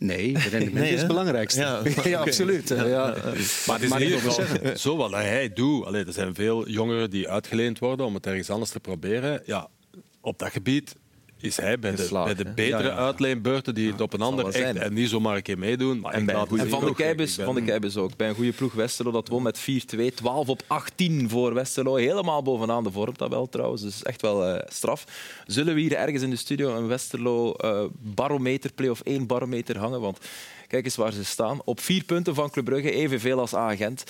Nee, 0.03 0.33
het 0.33 0.53
rendement 0.53 0.75
Nee, 0.75 0.93
is 0.93 0.99
het 0.99 1.09
belangrijkste. 1.09 1.61
Ja, 2.05 2.19
absoluut. 2.27 2.69
Ja, 2.69 2.85
Maar 2.87 3.25
het 3.25 3.83
is 3.83 3.89
Maar 3.89 4.01
in 4.01 4.07
ieder 4.07 4.21
geval 4.21 4.77
zo 4.77 4.97
wat 4.97 5.11
hij 5.11 5.53
doet. 5.53 5.85
Allee, 5.85 6.05
er 6.05 6.13
zijn 6.13 6.35
veel 6.35 6.69
jongeren 6.69 7.11
die 7.11 7.29
uitgeleend 7.29 7.79
worden 7.79 8.07
om 8.07 8.15
het 8.15 8.27
ergens 8.27 8.51
anders 8.51 8.71
te 8.71 8.81
proberen. 8.81 9.43
Ja, 9.45 9.69
op 10.21 10.39
dat 10.39 10.51
gebied 10.51 10.97
is 11.43 11.57
hij 11.57 11.79
bij 11.79 11.91
de, 11.95 12.09
bij 12.13 12.35
de 12.35 12.45
betere 12.45 12.83
Ja, 12.83 12.89
ja. 12.89 12.97
uitleenbeurten 12.97 13.75
die 13.75 13.91
het 13.93 14.01
op 14.01 14.13
een 14.13 14.21
ander 14.21 14.45
echt 14.47 14.55
zijn. 14.57 14.79
en 14.79 14.93
niet 14.93 15.09
zomaar 15.09 15.37
een 15.37 15.43
keer 15.43 15.59
meedoen. 15.59 16.01
Maar 16.01 16.13
En 16.13 16.21
ik 16.21 16.27
bij 16.27 16.35
laat 16.35 16.43
een 16.45 16.49
goede 16.49 16.63
En 16.63 16.69
zien 16.71 16.79
Van 16.81 16.89
de 16.89 16.95
ben- 17.17 17.45
van 17.45 17.55
de 17.55 17.63
Kijbus 17.65 17.97
ook. 17.97 18.17
Bij 18.17 18.29
een 18.29 18.35
goede 18.35 18.53
ploeg 18.53 18.73
Westerlo, 18.73 19.11
dat 19.11 19.29
won 19.29 19.43
met 19.43 19.59
4-2. 19.59 20.15
12 20.15 20.49
op 20.49 20.63
18 20.67 21.29
voor 21.29 21.55
Westerlo. 21.55 21.95
Helemaal 21.97 22.43
bovenaan 22.43 22.85
de 22.85 22.91
vormtabel 22.91 23.49
trouwens. 23.49 23.83
Dus 23.83 24.03
echt 24.03 24.23
wel 24.23 24.47
eh, 24.47 24.67
straf. 24.73 25.05
Zullen 25.47 25.75
we 25.75 25.81
hier 25.81 25.93
ergens 25.95 26.23
in 26.23 26.31
de 26.31 26.37
studio 26.37 26.77
een 26.77 26.87
Westerlo 26.87 27.53
eh, 27.53 27.85
barometer, 27.99 28.73
play-off 28.73 29.01
1 29.01 29.27
barometer 29.27 29.79
hangen? 29.79 30.01
Want 30.01 30.19
kijk 30.69 30.85
eens 30.85 30.97
waar 30.97 31.13
ze 31.13 31.25
staan. 31.25 31.61
Op 31.65 31.81
vier 31.81 32.05
punten 32.05 32.35
van 32.35 32.51
Club 32.51 32.65
Brugge, 32.65 32.91
evenveel 32.93 33.39
als 33.39 33.55
Agent. 33.55 34.05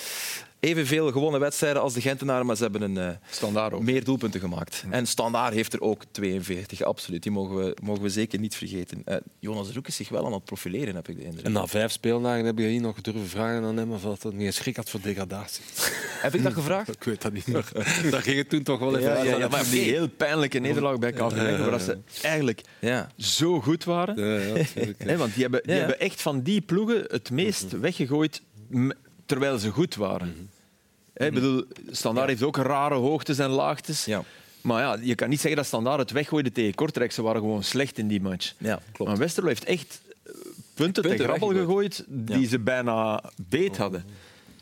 Evenveel 0.66 1.10
gewonnen 1.12 1.40
wedstrijden 1.40 1.82
als 1.82 1.94
de 1.94 2.00
Gentenaren, 2.00 2.46
maar 2.46 2.56
ze 2.56 2.62
hebben 2.62 2.82
een, 2.82 2.96
eh, 2.98 3.08
Standaard 3.30 3.72
ook. 3.72 3.82
meer 3.82 4.04
doelpunten 4.04 4.40
gemaakt. 4.40 4.84
En 4.90 5.06
Standaard 5.06 5.54
heeft 5.54 5.72
er 5.72 5.80
ook 5.80 6.02
42, 6.10 6.82
absoluut. 6.82 7.22
Die 7.22 7.32
mogen 7.32 7.56
we, 7.56 7.76
mogen 7.82 8.02
we 8.02 8.08
zeker 8.08 8.38
niet 8.38 8.54
vergeten. 8.54 9.02
Eh, 9.04 9.16
Jonas 9.38 9.70
Roek 9.72 9.86
is 9.88 9.96
zich 9.96 10.08
wel 10.08 10.26
aan 10.26 10.32
het 10.32 10.44
profileren, 10.44 10.94
heb 10.94 11.08
ik 11.08 11.16
de 11.16 11.24
indruk. 11.24 11.44
En 11.44 11.52
na 11.52 11.66
vijf 11.66 11.92
speeldagen 11.92 12.44
heb 12.44 12.58
je 12.58 12.64
hier 12.66 12.80
nog 12.80 13.00
durven 13.00 13.28
vragen 13.28 13.62
aan 13.64 13.76
hem 13.76 13.92
of 13.92 14.02
dat 14.02 14.22
hij 14.22 14.32
niet 14.32 14.54
schrik 14.54 14.76
had 14.76 14.90
voor 14.90 15.00
degradatie. 15.00 15.64
Heb 16.20 16.34
ik 16.34 16.42
dat 16.42 16.52
gevraagd? 16.52 16.88
Ik 16.88 17.02
weet 17.04 17.22
dat 17.22 17.32
niet 17.32 17.46
meer. 17.46 17.68
Daar 18.10 18.22
ging 18.22 18.36
het 18.36 18.48
toen 18.48 18.62
toch 18.62 18.78
wel 18.78 18.96
even 18.96 19.10
Ja, 19.10 19.16
uit. 19.16 19.28
ja, 19.28 19.36
ja, 19.38 19.48
maar 19.48 19.64
die 19.70 19.80
heel 19.80 20.08
pijnlijke 20.08 20.58
nederlaag 20.58 20.98
bij 20.98 21.12
KV 21.12 21.20
Mechelen, 21.20 21.70
waar 21.70 21.80
ze 21.80 21.98
eigenlijk 22.22 22.60
Ja. 22.80 23.08
zo 23.16 23.60
goed 23.60 23.84
waren. 23.84 24.16
Ja, 24.26 24.46
ja, 24.46 24.52
natuurlijk. 24.54 25.02
Hè, 25.02 25.16
want 25.16 25.32
die, 25.34 25.42
hebben, 25.42 25.62
die 25.62 25.74
hebben 25.74 26.00
echt 26.00 26.22
van 26.22 26.42
die 26.42 26.60
ploegen 26.60 27.04
het 27.08 27.30
meest 27.30 27.70
weggegooid 27.78 28.42
m- 28.68 28.90
terwijl 29.32 29.58
ze 29.58 29.70
goed 29.70 29.94
waren. 29.94 30.50
Hè, 31.14 31.26
ik 31.26 31.34
bedoel, 31.34 31.64
Standaard 31.90 32.28
heeft 32.28 32.42
ook 32.42 32.56
rare 32.56 32.94
hoogtes 32.94 33.38
en 33.38 33.50
laagtes. 33.50 34.04
Ja. 34.04 34.24
Maar 34.60 34.82
ja, 34.82 34.98
je 35.06 35.14
kan 35.14 35.28
niet 35.28 35.40
zeggen 35.40 35.56
dat 35.56 35.66
Standaard 35.66 35.98
het 35.98 36.10
weggooide 36.10 36.52
tegen 36.52 36.74
Kortrijk. 36.74 37.12
Ze 37.12 37.22
waren 37.22 37.40
gewoon 37.40 37.62
slecht 37.62 37.98
in 37.98 38.08
die 38.08 38.20
match. 38.20 38.54
Ja, 38.58 38.80
klopt. 38.92 39.10
Maar 39.10 39.20
Westerlo 39.20 39.48
heeft 39.48 39.64
echt 39.64 40.00
eh, 40.22 40.32
punten, 40.74 41.02
te 41.02 41.08
Punten 41.08 41.26
grabbel 41.26 41.48
gegooid 41.48 42.04
die 42.08 42.46
ze 42.46 42.58
bijna 42.58 43.22
beet 43.48 43.76
hadden. 43.76 44.04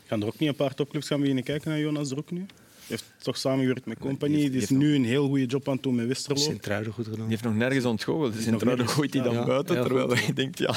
Gaan 0.05 0.21
er 0.21 0.27
ook 0.27 0.39
niet 0.39 0.49
een 0.49 0.55
paar 0.55 0.73
topclubs 0.73 1.07
gaan 1.07 1.19
beginnen 1.19 1.43
kijken 1.43 1.69
naar 1.69 1.79
Jonas 1.79 2.07
Druk 2.07 2.31
nu? 2.31 2.45
Hij 2.91 2.99
heeft 2.99 3.23
toch 3.23 3.37
samengewerkt 3.37 3.85
met 3.85 3.97
Compagnie. 3.97 4.49
die 4.49 4.61
is 4.61 4.69
nu 4.69 4.95
een 4.95 5.05
heel 5.05 5.27
goede 5.27 5.45
job 5.45 5.67
aan 5.67 5.73
het 5.73 5.83
doen 5.83 5.95
met 5.95 6.07
Westerlo. 6.07 6.39
Sint-Truiden 6.41 6.93
goed 6.93 7.03
gedaan. 7.05 7.19
Die 7.19 7.29
heeft 7.29 7.43
nog 7.43 7.55
nergens 7.55 7.85
ontgoocheld. 7.85 8.33
Dus 8.33 8.45
in 8.45 8.51
nog 8.51 8.59
Truiden 8.61 8.85
nergens. 8.85 8.99
gooit 9.11 9.13
hij 9.13 9.23
dan 9.23 9.33
Ja, 9.33 9.45
buiten. 9.45 9.75
ja, 9.75 9.83
terwijl 9.83 10.15
je 10.25 10.33
denkt, 10.33 10.57
ja... 10.57 10.75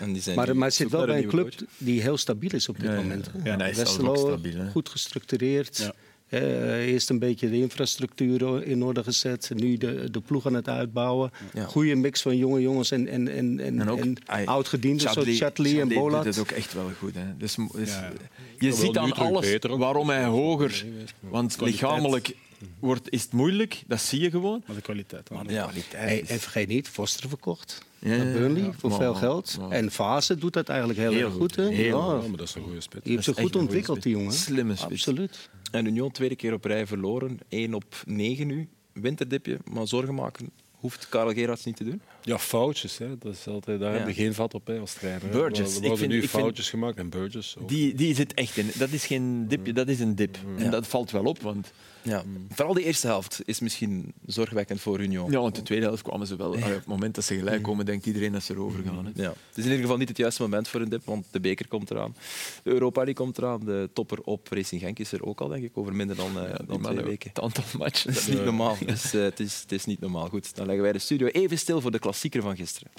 En 0.00 0.12
die 0.12 0.22
zijn 0.22 0.36
Maar, 0.36 0.56
maar 0.56 0.66
het 0.66 0.76
zit 0.76 0.90
wel 0.90 1.06
bij 1.06 1.22
een 1.22 1.28
club 1.28 1.52
die 1.78 2.00
heel 2.00 2.16
stabiel 2.16 2.50
is 2.50 2.68
op 2.68 2.80
dit 2.80 2.96
moment. 2.96 3.30
Ja, 3.44 3.56
Westerlo, 3.56 4.38
goed 4.72 4.88
gestructureerd. 4.88 5.90
Eh, 6.28 6.86
eerst 6.86 7.10
een 7.10 7.18
beetje 7.18 7.50
de 7.50 7.56
infrastructuur 7.56 8.66
in 8.66 8.82
orde 8.84 9.02
gezet. 9.04 9.50
Nu 9.54 9.76
de, 9.76 10.10
de 10.10 10.20
ploeg 10.20 10.46
aan 10.46 10.54
het 10.54 10.68
uitbouwen. 10.68 11.30
Ja. 11.54 11.64
Goede 11.64 11.94
mix 11.94 12.22
van 12.22 12.36
jonge 12.36 12.60
jongens 12.60 12.90
en, 12.90 13.08
en, 13.08 13.28
en, 13.28 13.60
en, 13.60 13.80
En 14.26 14.46
oudgedienden 14.46 15.12
zoals 15.12 15.38
Chatley 15.38 15.80
en 15.80 15.88
Bolat. 15.88 16.24
doet 16.24 16.34
het 16.34 16.42
ook 16.44 16.50
echt 16.50 16.72
wel 16.72 16.90
goed. 16.98 17.14
Hè. 17.14 17.36
Dus, 17.38 17.56
dus, 17.74 17.90
Ja. 17.90 18.12
Je 18.58 18.72
ziet 18.72 18.98
aan 18.98 19.12
alles 19.12 19.50
beter 19.50 19.76
waarom 19.78 20.08
hij 20.08 20.24
hoger... 20.24 20.84
Want 21.20 21.60
lichamelijk 21.60 22.36
wordt, 22.78 23.10
is 23.10 23.22
het 23.22 23.32
moeilijk, 23.32 23.82
dat 23.86 24.00
zie 24.00 24.20
je 24.20 24.30
gewoon. 24.30 24.62
Maar 24.66 24.76
de 24.76 24.82
kwaliteit. 24.82 25.30
man. 25.30 25.46
Ja. 25.48 25.70
Hey, 25.94 26.24
en 26.26 26.38
vergeet 26.40 26.68
niet, 26.68 26.88
Foster 26.88 27.28
verkocht 27.28 27.82
Ja, 27.98 28.08
naar 28.16 28.26
ja, 28.26 28.32
Burnley 28.32 28.62
ja. 28.62 28.72
voor 28.78 28.90
Maar- 28.90 28.98
veel 28.98 29.14
geld. 29.14 29.56
maar- 29.60 29.70
En 29.70 29.90
Fase 29.90 30.36
doet 30.38 30.52
dat 30.52 30.68
eigenlijk 30.68 30.98
heel, 30.98 31.12
Heel 31.12 31.20
erg 31.24 31.32
goed, 31.32 31.40
goed. 31.40 31.56
hè? 31.56 31.68
heel 31.68 31.98
Ja, 32.10 32.22
Ja, 32.22 32.28
maar 32.28 32.36
dat 32.38 32.48
is 32.48 32.54
een 32.54 32.62
goede 32.62 32.80
spits. 32.80 33.04
die 33.04 33.12
heeft 33.12 33.24
zich 33.24 33.34
Dat 33.34 33.44
is 33.44 33.50
goed 33.50 33.60
ontwikkeld, 33.60 34.02
die 34.02 34.12
jongen. 34.12 34.32
Slimme 34.32 34.76
spits. 34.76 34.92
Absoluut. 35.06 35.48
En 35.74 35.86
Union 35.86 36.10
tweede 36.10 36.36
keer 36.36 36.52
op 36.52 36.64
rij 36.64 36.86
verloren. 36.86 37.38
1 37.48 37.74
op 37.74 38.02
9 38.06 38.46
nu. 38.46 38.68
Winterdipje, 38.92 39.58
maar 39.72 39.86
zorgen 39.88 40.14
maken 40.14 40.50
hoeft 40.70 41.08
Karel 41.08 41.32
Gerards 41.32 41.64
niet 41.64 41.76
te 41.76 41.84
doen. 41.84 42.00
Ja, 42.22 42.38
foutjes. 42.38 42.98
Hè. 42.98 43.18
Dat 43.18 43.32
is 43.32 43.46
altijd, 43.46 43.80
daar 43.80 43.92
Ja. 43.92 43.98
heb 43.98 44.06
je 44.08 44.14
geen 44.14 44.34
vat 44.34 44.54
op 44.54 44.66
hè, 44.66 44.78
als 44.78 44.94
trainer. 44.94 45.28
Burgess, 45.28 45.74
ik 45.76 45.80
worden 45.80 45.98
vind- 45.98 46.10
nu 46.10 46.18
vind- 46.18 46.30
foutjes 46.30 46.70
gemaakt 46.70 46.98
en 46.98 47.08
Burgess 47.08 47.56
ook. 47.58 47.68
Die, 47.68 47.94
die 47.94 48.14
zit 48.14 48.34
echt 48.34 48.56
in. 48.56 48.70
Dat 48.78 48.90
is 48.90 49.06
geen 49.06 49.48
dipje, 49.48 49.72
dat 49.72 49.88
is 49.88 50.00
een 50.00 50.14
dip. 50.14 50.38
En 50.56 50.70
dat 50.70 50.86
valt 50.86 51.10
wel 51.10 51.24
op, 51.24 51.40
want 51.42 51.72
Ja. 52.04 52.24
Vooral 52.48 52.74
de 52.74 52.84
eerste 52.84 53.06
helft 53.06 53.40
is 53.44 53.60
misschien 53.60 54.12
zorgwekkend 54.26 54.80
voor 54.80 55.00
Union. 55.00 55.30
ja, 55.30 55.40
want 55.40 55.54
de 55.54 55.62
tweede 55.62 55.84
helft 55.84 56.02
kwamen 56.02 56.26
ze 56.26 56.36
wel. 56.36 56.46
Allee, 56.46 56.64
op 56.64 56.70
het 56.74 56.86
moment 56.86 57.14
dat 57.14 57.24
ze 57.24 57.34
gelijk 57.36 57.62
komen, 57.62 57.86
denkt 57.86 58.06
iedereen 58.06 58.32
dat 58.32 58.42
ze 58.42 58.52
erover 58.52 58.82
gaan. 58.84 59.04
Hè. 59.04 59.22
Ja. 59.22 59.28
Het 59.28 59.56
is 59.56 59.64
in 59.64 59.70
ieder 59.70 59.80
geval 59.80 59.96
niet 59.96 60.08
het 60.08 60.16
juiste 60.16 60.42
moment 60.42 60.68
voor 60.68 60.80
een 60.80 60.88
dip, 60.88 61.04
want 61.04 61.26
de 61.30 61.40
beker 61.40 61.68
komt 61.68 61.90
eraan. 61.90 62.16
De 62.62 62.70
Europa 62.70 62.96
League 62.96 63.14
komt 63.14 63.38
eraan. 63.38 63.64
De 63.64 63.90
topper 63.92 64.20
op 64.20 64.48
Racing 64.50 64.80
Genk 64.80 64.98
is 64.98 65.12
er 65.12 65.24
ook 65.24 65.40
al, 65.40 65.48
denk 65.48 65.64
ik, 65.64 65.70
over 65.74 65.94
minder 65.94 66.16
dan, 66.16 66.38
eh, 66.38 66.56
Die 66.56 66.66
dan 66.66 66.82
twee 66.82 67.04
weken. 67.04 67.28
Het 67.28 67.40
aantal 67.40 67.64
matchen. 67.78 68.12
Dat 68.12 68.22
is 68.22 68.28
niet 68.28 68.44
normaal. 68.44 68.76
Dus, 68.86 69.14
eh, 69.14 69.22
het, 69.22 69.40
is, 69.40 69.60
het 69.60 69.72
is 69.72 69.84
niet 69.84 70.00
normaal. 70.00 70.28
Goed, 70.28 70.56
dan 70.56 70.66
leggen 70.66 70.84
wij 70.84 70.92
de 70.92 70.98
studio 70.98 71.26
even 71.26 71.58
stil 71.58 71.80
voor 71.80 71.90
de 71.90 71.98
klassieker 71.98 72.42
van 72.42 72.56
gisteren. 72.56 72.90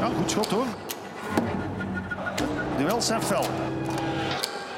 Nou, 0.00 0.14
goed 0.14 0.30
schot 0.30 0.50
hoor. 0.50 0.66
Duels 2.76 3.06
zijn 3.06 3.22
fel. 3.22 3.44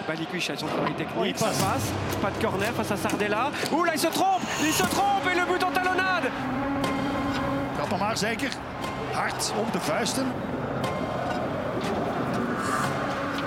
Balikwish 0.07 0.51
a 0.51 0.57
son 0.57 0.66
travail 0.68 0.95
technique, 0.95 1.39
ça 1.39 1.47
passe. 1.47 1.91
pas 2.20 2.31
de 2.31 2.47
corner 2.47 2.73
face 2.75 2.91
à 2.91 2.97
Sardella. 2.97 3.51
Ouh 3.70 3.85
là 3.85 3.93
il 3.95 4.01
se 4.01 4.09
trompe, 4.09 4.43
il 4.61 4.73
se 4.73 4.83
trompe 4.83 5.27
et 5.31 5.35
le 5.35 5.47
but 5.47 5.62
en 5.62 5.73
talonnade 5.73 6.29
Gaat 7.79 7.89
nog 7.89 7.99
maar 7.99 8.16
zeker. 8.16 8.51
Hard 9.12 9.53
op 9.57 9.73
de 9.73 9.81
vuisten. 9.81 10.33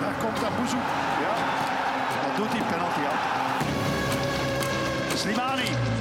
Daar 0.01 0.13
komt 0.19 0.43
Abuzu. 0.43 0.75
Ja, 1.21 1.35
dat 2.27 2.37
doet 2.37 2.51
hij 2.51 2.61
penalty 2.71 2.99
aan. 2.99 3.19
Slimani. 5.17 5.94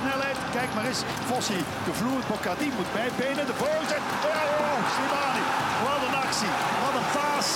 Snelheid, 0.00 0.36
kijk 0.52 0.70
maar 0.74 0.86
eens. 0.90 1.02
Fossi, 1.30 1.60
gevloerd, 1.88 2.26
Bocadi 2.28 2.68
moet 2.76 2.92
bijbenen. 2.92 3.46
De 3.46 3.56
voorzet. 3.62 4.04
Oh, 4.30 4.64
oh, 4.64 4.78
Slimani. 4.94 5.44
Wat 5.84 6.00
een 6.06 6.16
actie. 6.24 6.52
Wat 6.82 6.94
een 7.00 7.08
paas. 7.16 7.48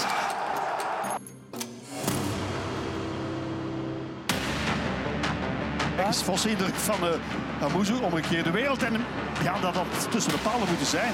Kijk 5.97 6.07
eens, 6.07 6.23
Vos 6.23 6.47
indruk 6.47 6.75
van 6.75 7.01
uh, 7.05 7.65
Amuzu, 7.65 7.95
omgekeerde 8.03 8.51
wereld. 8.51 8.83
En 8.83 8.95
ja, 9.43 9.59
dat 9.61 9.75
had 9.75 10.11
tussen 10.11 10.33
de 10.33 10.39
palen 10.39 10.69
moeten 10.69 10.87
zijn. 10.87 11.13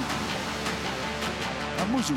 Amuzu. 1.82 2.16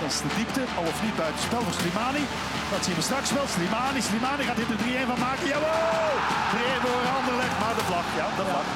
Dat 0.00 0.10
is 0.10 0.20
de 0.20 0.34
diepte, 0.36 0.60
al 0.76 0.82
of 0.82 1.02
niet 1.02 1.16
buiten 1.16 1.42
spel 1.42 1.62
voor 1.62 1.72
Slimani. 1.72 2.24
Dat 2.70 2.84
zien 2.84 2.94
we 2.94 3.02
straks 3.02 3.32
wel. 3.32 3.46
Slimani, 3.46 4.00
Slimani 4.00 4.42
gaat 4.44 4.56
dit 4.56 4.70
er 4.70 5.04
3-1 5.04 5.06
van 5.06 5.18
maken. 5.18 5.46
Jawel! 5.46 6.17
3-1 6.52 6.80
voor 6.84 7.02
Anderlecht, 7.18 7.56
maar 7.62 7.74
de 7.80 7.84
vlag. 7.90 8.06
Ja, 8.20 8.26
de 8.38 8.44
vlag. 8.50 8.68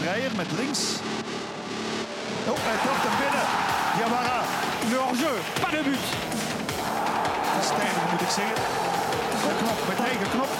Dreyer 0.00 0.32
met 0.36 0.50
links. 0.60 0.82
Oh, 2.50 2.58
hij 2.68 2.78
trapt 2.84 3.04
hem 3.06 3.16
binnen. 3.22 3.46
Jawara. 4.00 4.40
Le 4.90 4.98
hors-jeu, 5.06 5.38
pas 5.60 5.70
de 5.70 5.82
but 5.88 6.04
Stijger 7.68 8.04
moet 8.10 8.20
ik 8.20 8.32
zeggen. 8.40 8.62
De 9.42 9.54
knop 9.60 9.80
met 9.88 10.00
eigen 10.08 10.28
knop. 10.34 10.52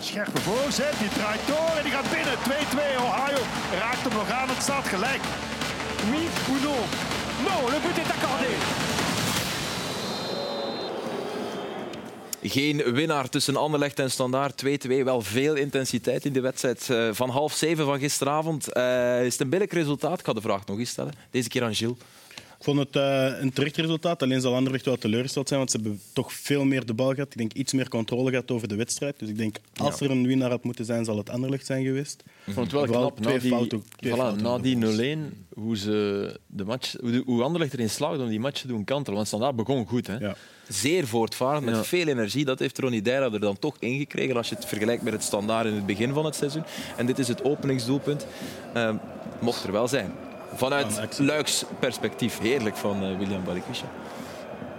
Scherpe 0.00 0.40
voorzet, 0.40 0.94
die 0.98 1.08
draait 1.08 1.44
door 1.46 1.72
en 1.78 1.82
die 1.86 1.92
gaat 1.92 2.10
binnen. 2.16 2.36
2-2, 2.36 3.02
Ohio 3.06 3.40
raakt 3.80 4.02
hem 4.06 4.14
nog 4.20 4.30
aan, 4.30 4.48
het 4.48 4.62
staat 4.62 4.86
gelijk. 4.94 5.22
Oui 6.10 6.28
ou 6.48 6.60
non 6.66 6.84
Non, 7.46 7.70
le 7.70 7.78
but 7.84 7.98
est 8.02 8.10
accordé 8.16 8.52
Geen 12.44 12.76
winnaar 12.76 13.28
tussen 13.28 13.56
Anderlecht 13.56 13.98
en 13.98 14.10
Standaard. 14.10 14.64
2-2. 14.86 14.88
Wel 14.88 15.20
veel 15.20 15.54
intensiteit 15.54 16.24
in 16.24 16.32
de 16.32 16.40
wedstrijd 16.40 16.90
eh, 16.90 17.08
van 17.12 17.30
half 17.30 17.52
zeven 17.52 17.84
van 17.84 17.98
gisteravond. 17.98 18.76
Uh, 18.76 19.24
is 19.24 19.32
het 19.32 19.40
een 19.40 19.48
billig 19.48 19.72
resultaat? 19.72 20.18
Ik 20.18 20.24
ga 20.24 20.32
de 20.32 20.40
vraag 20.40 20.66
nog 20.66 20.78
eens 20.78 20.90
stellen. 20.90 21.12
Deze 21.30 21.48
keer 21.48 21.62
aan 21.62 21.74
Gilles. 21.74 21.96
Ik 22.62 22.68
vond 22.68 22.78
het 22.78 22.96
uh, 22.96 23.40
een 23.40 23.52
terecht 23.52 23.76
resultaat. 23.76 24.22
Alleen 24.22 24.40
zal 24.40 24.54
Anderlecht 24.54 24.84
wel 24.84 24.96
teleurgesteld 24.96 25.48
zijn, 25.48 25.58
want 25.58 25.70
ze 25.70 25.76
hebben 25.76 26.00
toch 26.12 26.32
veel 26.32 26.64
meer 26.64 26.86
de 26.86 26.94
bal 26.94 27.14
gehad. 27.14 27.30
Ik 27.30 27.36
denk 27.36 27.52
iets 27.52 27.72
meer 27.72 27.88
controle 27.88 28.30
gehad 28.30 28.50
over 28.50 28.68
de 28.68 28.74
wedstrijd. 28.74 29.18
Dus 29.18 29.28
ik 29.28 29.38
denk, 29.38 29.56
als 29.76 30.00
er 30.00 30.10
een 30.10 30.26
winnaar 30.26 30.50
had 30.50 30.64
moeten 30.64 30.84
zijn, 30.84 31.04
zal 31.04 31.16
het 31.16 31.30
Anderlecht 31.30 31.66
zijn 31.66 31.84
geweest. 31.84 32.22
Ik 32.44 32.52
vond 32.52 32.72
het 32.72 32.90
wel 32.90 33.00
knap. 33.00 33.20
Na 33.20 33.38
die, 33.38 33.50
fouten, 33.50 33.82
voilà, 34.06 34.42
na 34.42 34.58
die 34.58 35.16
0-1, 35.16 35.18
hoe, 35.54 35.76
ze 35.76 36.40
de 36.46 36.64
match, 36.64 36.94
hoe, 37.00 37.22
hoe 37.26 37.42
Anderlecht 37.42 37.72
erin 37.72 37.90
slaagde 37.90 38.22
om 38.22 38.28
die 38.28 38.40
match 38.40 38.60
te 38.60 38.66
doen 38.66 38.84
kantelen. 38.84 39.14
Want 39.14 39.26
Standaard 39.26 39.56
begon 39.56 39.86
goed. 39.86 40.06
Hè? 40.06 40.16
Ja. 40.16 40.36
Zeer 40.68 41.06
voortvarend, 41.06 41.64
met 41.64 41.86
veel 41.86 42.06
energie. 42.06 42.44
Dat 42.44 42.58
heeft 42.58 42.78
Ronnie 42.78 43.02
Deira 43.02 43.32
er 43.32 43.40
dan 43.40 43.58
toch 43.58 43.76
ingekregen 43.78 44.36
als 44.36 44.48
je 44.48 44.54
het 44.54 44.64
vergelijkt 44.64 45.02
met 45.02 45.12
het 45.12 45.22
Standaard 45.22 45.66
in 45.66 45.74
het 45.74 45.86
begin 45.86 46.12
van 46.12 46.24
het 46.24 46.34
seizoen. 46.34 46.64
En 46.96 47.06
dit 47.06 47.18
is 47.18 47.28
het 47.28 47.44
openingsdoelpunt. 47.44 48.26
Uh, 48.76 48.94
mocht 49.40 49.64
er 49.64 49.72
wel 49.72 49.88
zijn. 49.88 50.12
Vanuit 50.54 51.18
Luiks 51.18 51.64
perspectief 51.78 52.38
heerlijk 52.38 52.76
van 52.76 53.04
uh, 53.04 53.18
William 53.18 53.44
Balikwisha. 53.44 53.86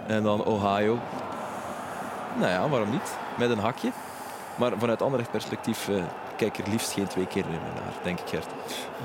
En 0.06 0.22
dan 0.22 0.44
Ohio. 0.44 0.98
Nou 2.38 2.50
ja, 2.50 2.68
waarom 2.68 2.90
niet? 2.90 3.16
Met 3.38 3.50
een 3.50 3.58
hakje. 3.58 3.92
Maar 4.58 4.78
vanuit 4.78 5.02
Anderlecht 5.02 5.30
perspectief 5.30 5.88
uh, 5.88 6.04
kijk 6.36 6.58
er 6.58 6.70
liefst 6.70 6.92
geen 6.92 7.06
twee 7.06 7.26
keer 7.26 7.44
meer 7.46 7.58
naar, 7.58 7.92
denk 8.02 8.20
ik, 8.20 8.28
Gert. 8.28 8.46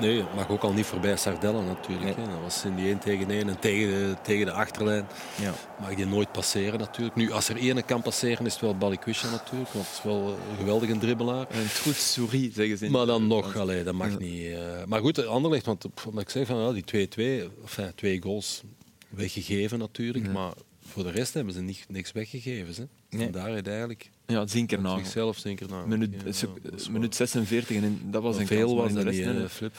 Nee, 0.00 0.16
het 0.16 0.34
mag 0.34 0.48
ook 0.48 0.62
al 0.62 0.72
niet 0.72 0.86
voorbij 0.86 1.16
Sardella 1.16 1.60
natuurlijk. 1.60 2.16
Nee. 2.16 2.26
Dat 2.26 2.42
was 2.42 2.64
in 2.64 2.74
die 2.74 2.86
1 2.86 2.98
tegen 2.98 3.30
1 3.30 3.48
en 3.48 3.58
tegen 3.58 3.88
de, 3.88 4.16
tegen 4.22 4.46
de 4.46 4.52
achterlijn. 4.52 5.06
Ja. 5.40 5.52
Mag 5.80 5.96
je 5.96 6.06
nooit 6.06 6.32
passeren 6.32 6.78
natuurlijk. 6.78 7.16
Nu, 7.16 7.32
als 7.32 7.48
er 7.48 7.56
één 7.56 7.84
kan 7.84 8.02
passeren, 8.02 8.46
is 8.46 8.52
het 8.52 8.62
wel 8.62 8.76
Balikwisha 8.76 9.30
natuurlijk. 9.30 9.70
Want 9.70 9.86
het 9.86 9.96
is 9.96 10.02
wel 10.02 10.28
een 10.28 10.56
geweldige 10.56 10.98
dribbelaar. 10.98 11.46
Een 11.50 11.68
goed 11.82 11.96
souris, 11.96 12.54
zeggen 12.54 12.78
ze. 12.78 12.90
Maar 12.90 13.06
dan 13.06 13.26
nog, 13.26 13.56
allee, 13.56 13.84
dat 13.84 13.94
mag 13.94 14.10
ja. 14.10 14.18
niet. 14.18 14.42
Uh, 14.42 14.58
maar 14.86 15.00
goed, 15.00 15.26
Anderlecht, 15.26 15.66
want 15.66 15.86
wat 16.12 16.22
ik 16.22 16.30
zeg, 16.30 16.46
van, 16.46 16.56
ja, 16.58 16.72
die 16.72 17.08
2-2, 17.08 17.52
enfin, 17.62 17.92
twee 17.94 18.22
goals 18.22 18.62
weggegeven 19.08 19.78
natuurlijk. 19.78 20.26
Ja. 20.26 20.32
Maar 20.32 20.52
voor 20.86 21.02
de 21.02 21.10
rest 21.10 21.34
hebben 21.34 21.54
ze 21.54 21.60
niet, 21.60 21.84
niks 21.88 22.12
weggegeven. 22.12 22.88
Hè. 23.08 23.18
Vandaar 23.18 23.64
eigenlijk... 23.64 24.10
Ja, 24.30 24.46
Zinkernaam. 24.46 24.98
Zichzelf 24.98 25.38
Zinkernaam. 25.38 25.88
Minuut, 25.88 26.14
ja, 26.40 26.48
minuut 26.90 27.14
46 27.14 27.76
en 27.76 28.00
dat 28.04 28.22
was 28.22 28.36
een 28.36 28.46
veel 28.46 28.76
was 28.76 28.92
de 28.92 29.02
rest, 29.02 29.24
niet, 29.24 29.50
flip. 29.50 29.74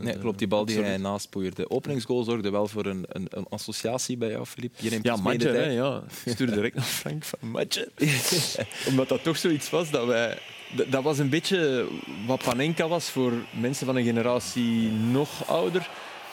Nee, 0.00 0.18
klopt, 0.18 0.38
die 0.38 0.48
bal 0.48 0.64
die 0.64 0.80
hij 0.80 0.96
naast 0.96 1.30
poeierde. 1.30 1.62
De 1.62 1.70
openingsgoal 1.70 2.24
zorgde 2.24 2.50
wel 2.50 2.66
voor 2.66 2.86
een, 2.86 3.04
een, 3.08 3.26
een 3.30 3.46
associatie 3.48 4.16
bij 4.16 4.30
jou, 4.30 4.46
Filip. 4.46 4.74
Je 4.76 4.90
neemt 4.90 5.04
ja, 5.04 5.16
matje, 5.16 5.48
hè, 5.48 5.64
ja. 5.64 6.02
Ik 6.24 6.32
stuurde 6.34 6.54
direct 6.54 6.74
naar 6.74 6.84
Frank 6.84 7.24
van 7.24 7.50
matje. 7.50 7.88
Omdat 8.88 9.08
dat 9.08 9.22
toch 9.22 9.36
zoiets 9.36 9.70
was 9.70 9.90
dat 9.90 10.06
wij... 10.06 10.38
Dat 10.88 11.02
was 11.02 11.18
een 11.18 11.28
beetje 11.28 11.86
wat 12.26 12.42
Panenka 12.42 12.88
was 12.88 13.10
voor 13.10 13.32
mensen 13.60 13.86
van 13.86 13.96
een 13.96 14.04
generatie 14.04 14.90
nog 14.90 15.48
ouder. 15.48 15.88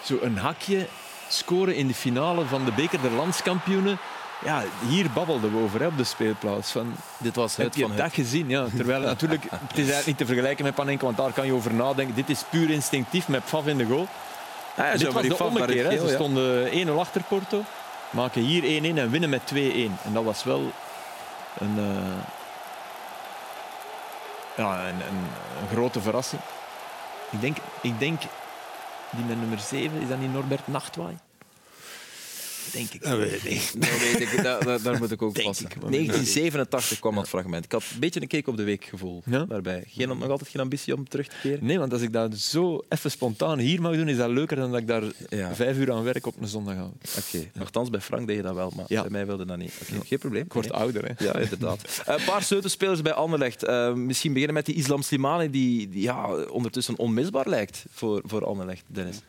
Zo 0.05 0.19
een 0.21 0.37
hakje 0.37 0.87
scoren 1.29 1.75
in 1.75 1.87
de 1.87 1.93
finale 1.93 2.45
van 2.45 2.65
de 2.65 2.71
beker 2.71 3.01
der 3.01 3.11
landskampioenen 3.11 3.99
ja, 4.45 4.63
hier 4.87 5.09
babbelden 5.11 5.51
we 5.51 5.57
over 5.63 5.79
hè, 5.79 5.87
op 5.87 5.97
de 5.97 6.03
speelplaats. 6.03 6.71
Van, 6.71 6.93
dit 7.17 7.35
was 7.35 7.55
het 7.55 7.65
heb 7.65 7.73
je 7.75 7.81
van 7.81 7.95
dat 7.95 8.13
gezien? 8.13 8.49
Ja. 8.49 8.65
Terwijl 8.75 9.01
natuurlijk, 9.01 9.43
het 9.43 9.71
is 9.71 9.77
eigenlijk 9.77 10.05
niet 10.05 10.17
te 10.17 10.25
vergelijken 10.25 10.65
met 10.65 10.75
Panenka, 10.75 11.05
want 11.05 11.17
daar 11.17 11.31
kan 11.31 11.45
je 11.45 11.53
over 11.53 11.73
nadenken. 11.73 12.15
Dit 12.15 12.29
is 12.29 12.43
puur 12.49 12.69
instinctief 12.69 13.27
met 13.27 13.43
Faf 13.45 13.67
in 13.67 13.77
de 13.77 13.85
goal. 13.85 14.07
Ah, 14.77 14.85
ja, 14.85 14.97
dit 14.97 15.13
was 15.13 15.27
de 15.27 15.43
ommekeer. 15.43 15.89
Hè. 15.89 16.07
Ze 16.07 16.13
stonden 16.13 16.87
1-0 16.87 16.91
achter 16.99 17.23
Porto, 17.23 17.63
maken 18.09 18.41
hier 18.41 18.81
1-1 18.81 18.97
en 18.97 19.11
winnen 19.11 19.29
met 19.29 19.41
2-1. 19.53 19.55
En 20.03 20.13
dat 20.13 20.23
was 20.23 20.43
wel 20.43 20.71
een, 21.57 21.75
uh, 21.77 21.85
ja, 24.55 24.87
een, 24.87 24.87
een, 24.87 25.27
een, 25.61 25.67
grote 25.71 26.01
verrassing. 26.01 26.41
Ik 27.29 27.41
denk, 27.41 27.57
ik 27.81 27.99
denk 27.99 28.21
die 29.09 29.25
met 29.25 29.39
nummer 29.39 29.59
7, 29.59 30.01
is 30.01 30.07
dat 30.07 30.19
niet 30.19 30.33
Norbert 30.33 30.67
Nachtwaai? 30.67 31.17
Denk 32.71 32.93
ik. 32.93 33.03
Dat 33.03 33.17
weet 33.17 33.45
ik 33.45 33.71
Dat 33.77 33.99
weet 33.99 34.19
ik. 34.19 34.43
Daar, 34.43 34.81
daar 34.81 34.97
moet 34.97 35.11
ik 35.11 35.21
ook 35.21 35.43
passen. 35.43 35.69
1987 35.79 36.99
kwam 36.99 37.15
dat 37.15 37.29
fragment. 37.29 37.65
Ik 37.65 37.71
had 37.71 37.83
een 37.93 37.99
beetje 37.99 38.21
een 38.21 38.27
keek 38.27 38.47
op 38.47 38.57
de 38.57 38.63
week 38.63 38.85
gevoel 38.85 39.23
ja? 39.25 39.45
daarbij. 39.45 39.83
Geen, 39.87 40.07
nog 40.07 40.29
altijd 40.29 40.49
geen 40.49 40.61
ambitie 40.61 40.95
om 40.95 41.09
terug 41.09 41.27
te 41.27 41.35
keren? 41.41 41.65
Nee, 41.65 41.79
want 41.79 41.93
als 41.93 42.01
ik 42.01 42.13
dat 42.13 42.37
zo 42.37 42.85
even 42.89 43.11
spontaan 43.11 43.59
hier 43.59 43.81
mag 43.81 43.95
doen, 43.95 44.07
is 44.07 44.17
dat 44.17 44.29
leuker 44.29 44.57
dan 44.57 44.71
dat 44.71 44.79
ik 44.79 44.87
daar 44.87 45.03
ja. 45.29 45.55
vijf 45.55 45.77
uur 45.77 45.91
aan 45.91 46.03
werk 46.03 46.25
op 46.25 46.41
een 46.41 46.47
zondag 46.47 46.75
hou. 46.75 46.89
Oké. 46.89 47.19
Okay. 47.35 47.51
Nochtans, 47.53 47.89
bij 47.89 48.01
Frank 48.01 48.27
deed 48.27 48.35
je 48.35 48.41
dat 48.41 48.55
wel, 48.55 48.71
maar 48.75 48.85
bij 48.87 49.09
mij 49.09 49.25
wilde 49.25 49.45
dat 49.45 49.57
niet. 49.57 49.73
Okay. 49.83 50.05
Geen 50.05 50.19
probleem. 50.19 50.43
Ik 50.43 50.53
word 50.53 50.71
ouder, 50.71 51.05
hè. 51.05 51.25
Ja, 51.25 51.35
inderdaad. 51.35 52.01
een 52.05 52.23
paar 52.25 52.43
sleutelspelers 52.43 53.01
bij 53.01 53.13
Anderlecht. 53.13 53.67
Uh, 53.67 53.93
misschien 53.93 54.31
beginnen 54.31 54.55
met 54.55 54.65
die 54.65 54.75
Islam 54.75 55.01
Slimani, 55.01 55.49
die, 55.49 55.89
die 55.89 56.01
ja, 56.01 56.33
ondertussen 56.33 56.97
onmisbaar 56.97 57.49
lijkt 57.49 57.85
voor, 57.91 58.21
voor 58.25 58.45
Anderlecht, 58.45 58.83
Dennis 58.87 59.21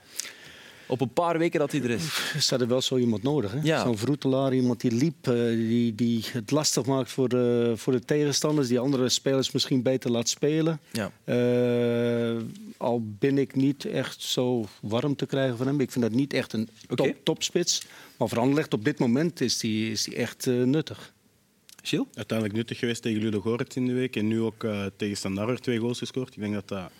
op 0.91 1.01
een 1.01 1.12
paar 1.12 1.38
weken 1.38 1.61
dat 1.61 1.72
hij 1.72 1.82
er 1.82 1.91
is. 1.91 2.05
Er 2.34 2.43
staat 2.43 2.61
er 2.61 2.68
wel 2.68 2.80
zo 2.80 2.97
iemand 2.97 3.22
nodig. 3.22 3.55
Ja. 3.62 3.82
Zo'n 3.82 3.99
vroetelaar, 3.99 4.55
iemand 4.55 4.80
die 4.80 4.93
liep, 4.93 5.28
uh, 5.28 5.34
die, 5.57 5.95
die 5.95 6.24
het 6.32 6.51
lastig 6.51 6.86
maakt 6.86 7.11
voor 7.11 7.28
de, 7.28 7.72
voor 7.76 7.93
de 7.93 8.05
tegenstanders. 8.05 8.68
Die 8.68 8.78
andere 8.78 9.09
spelers 9.09 9.51
misschien 9.51 9.82
beter 9.82 10.11
laat 10.11 10.28
spelen. 10.28 10.80
Ja. 10.93 11.12
Uh, 11.24 12.43
al 12.76 13.03
ben 13.18 13.38
ik 13.38 13.55
niet 13.55 13.84
echt 13.84 14.22
zo 14.22 14.66
warm 14.80 15.16
te 15.16 15.26
krijgen 15.26 15.57
van 15.57 15.66
hem. 15.66 15.80
Ik 15.80 15.91
vind 15.91 16.05
dat 16.05 16.14
niet 16.14 16.32
echt 16.32 16.53
een 16.53 16.68
top, 16.86 17.01
okay. 17.01 17.16
topspits. 17.22 17.82
Maar 18.16 18.28
voor 18.28 18.64
op 18.68 18.84
dit 18.84 18.99
moment 18.99 19.41
is 19.41 19.59
die, 19.59 19.91
is 19.91 20.03
die 20.03 20.14
echt 20.14 20.47
uh, 20.47 20.64
nuttig. 20.64 21.12
Gilles? 21.82 22.07
Uiteindelijk 22.14 22.59
nuttig 22.59 22.78
geweest 22.78 23.03
tegen 23.03 23.22
Ludo 23.22 23.41
Gorets 23.41 23.76
in 23.76 23.86
de 23.86 23.93
week. 23.93 24.16
En 24.16 24.28
nu 24.28 24.41
ook 24.41 24.66
tegen 24.97 25.16
Standard 25.16 25.62
twee 25.62 25.78
goals 25.78 25.99
gescoord. 25.99 26.34
Ik 26.34 26.41
denk 26.41 26.55
dat 26.55 26.68
dat... 26.68 26.91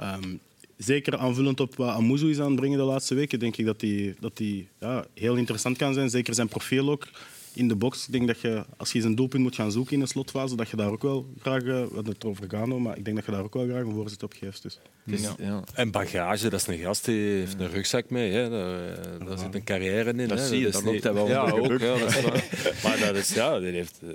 Um, 0.00 0.40
zeker 0.82 1.16
aanvullend 1.16 1.60
op 1.60 1.76
wat 1.76 1.88
Amuzu 1.88 2.30
is 2.30 2.40
aan 2.40 2.46
het 2.46 2.56
brengen 2.56 2.78
de 2.78 2.84
laatste 2.84 3.14
weken, 3.14 3.38
denk 3.38 3.56
ik 3.56 3.66
dat 3.66 3.80
hij 3.80 4.14
dat 4.20 4.36
die, 4.36 4.68
ja, 4.80 5.04
heel 5.14 5.36
interessant 5.36 5.76
kan 5.76 5.94
zijn. 5.94 6.10
Zeker 6.10 6.34
zijn 6.34 6.48
profiel 6.48 6.90
ook 6.90 7.08
in 7.54 7.68
de 7.68 7.76
box. 7.76 8.06
Ik 8.06 8.12
denk 8.12 8.26
dat 8.26 8.40
je, 8.40 8.64
als 8.76 8.92
je 8.92 9.00
zijn 9.00 9.14
doelpunt 9.14 9.42
moet 9.42 9.54
gaan 9.54 9.72
zoeken 9.72 9.92
in 9.94 10.00
de 10.00 10.06
slotfase, 10.06 10.56
dat 10.56 10.68
je 10.68 10.76
daar 10.76 10.90
ook 10.90 11.02
wel 11.02 11.26
graag, 11.40 11.62
uh, 11.62 11.84
we 11.86 12.02
het 12.04 12.24
over 12.24 12.44
gaan, 12.48 12.82
maar 12.82 12.96
ik 12.96 13.04
denk 13.04 13.16
dat 13.16 13.26
je 13.26 13.32
daar 13.32 13.42
ook 13.42 13.54
wel 13.54 13.66
graag 13.66 13.82
een 13.82 13.92
voorzet 13.92 14.22
op 14.22 14.32
geeft. 14.32 14.62
Dus. 14.62 14.78
Dus, 15.04 15.28
ja. 15.38 15.62
En 15.74 15.90
bagage, 15.90 16.48
dat 16.48 16.60
is 16.60 16.66
een 16.66 16.78
gast 16.78 17.04
die 17.04 17.38
heeft 17.38 17.60
een 17.60 17.70
rugzak 17.70 18.10
mee. 18.10 18.32
Hè. 18.32 18.50
Daar, 18.50 18.88
eh, 18.88 19.26
daar 19.26 19.38
zit 19.38 19.54
een 19.54 19.64
carrière 19.64 20.12
in. 20.12 20.28
Dat 20.28 20.38
hè. 20.38 20.46
zie 20.46 20.60
je, 20.60 20.70
dat 20.70 20.84
loopt 20.84 21.02
hij 21.02 21.12
wel 21.12 21.28
ja, 21.28 21.50
ook. 21.50 21.78
Ja, 21.80 21.98
dat 21.98 22.08
is 22.08 22.22
maar 22.84 22.98
dat 22.98 23.16
is, 23.16 23.34
ja, 23.34 23.58
die 23.58 23.70
heeft, 23.70 23.98
eh, 24.02 24.08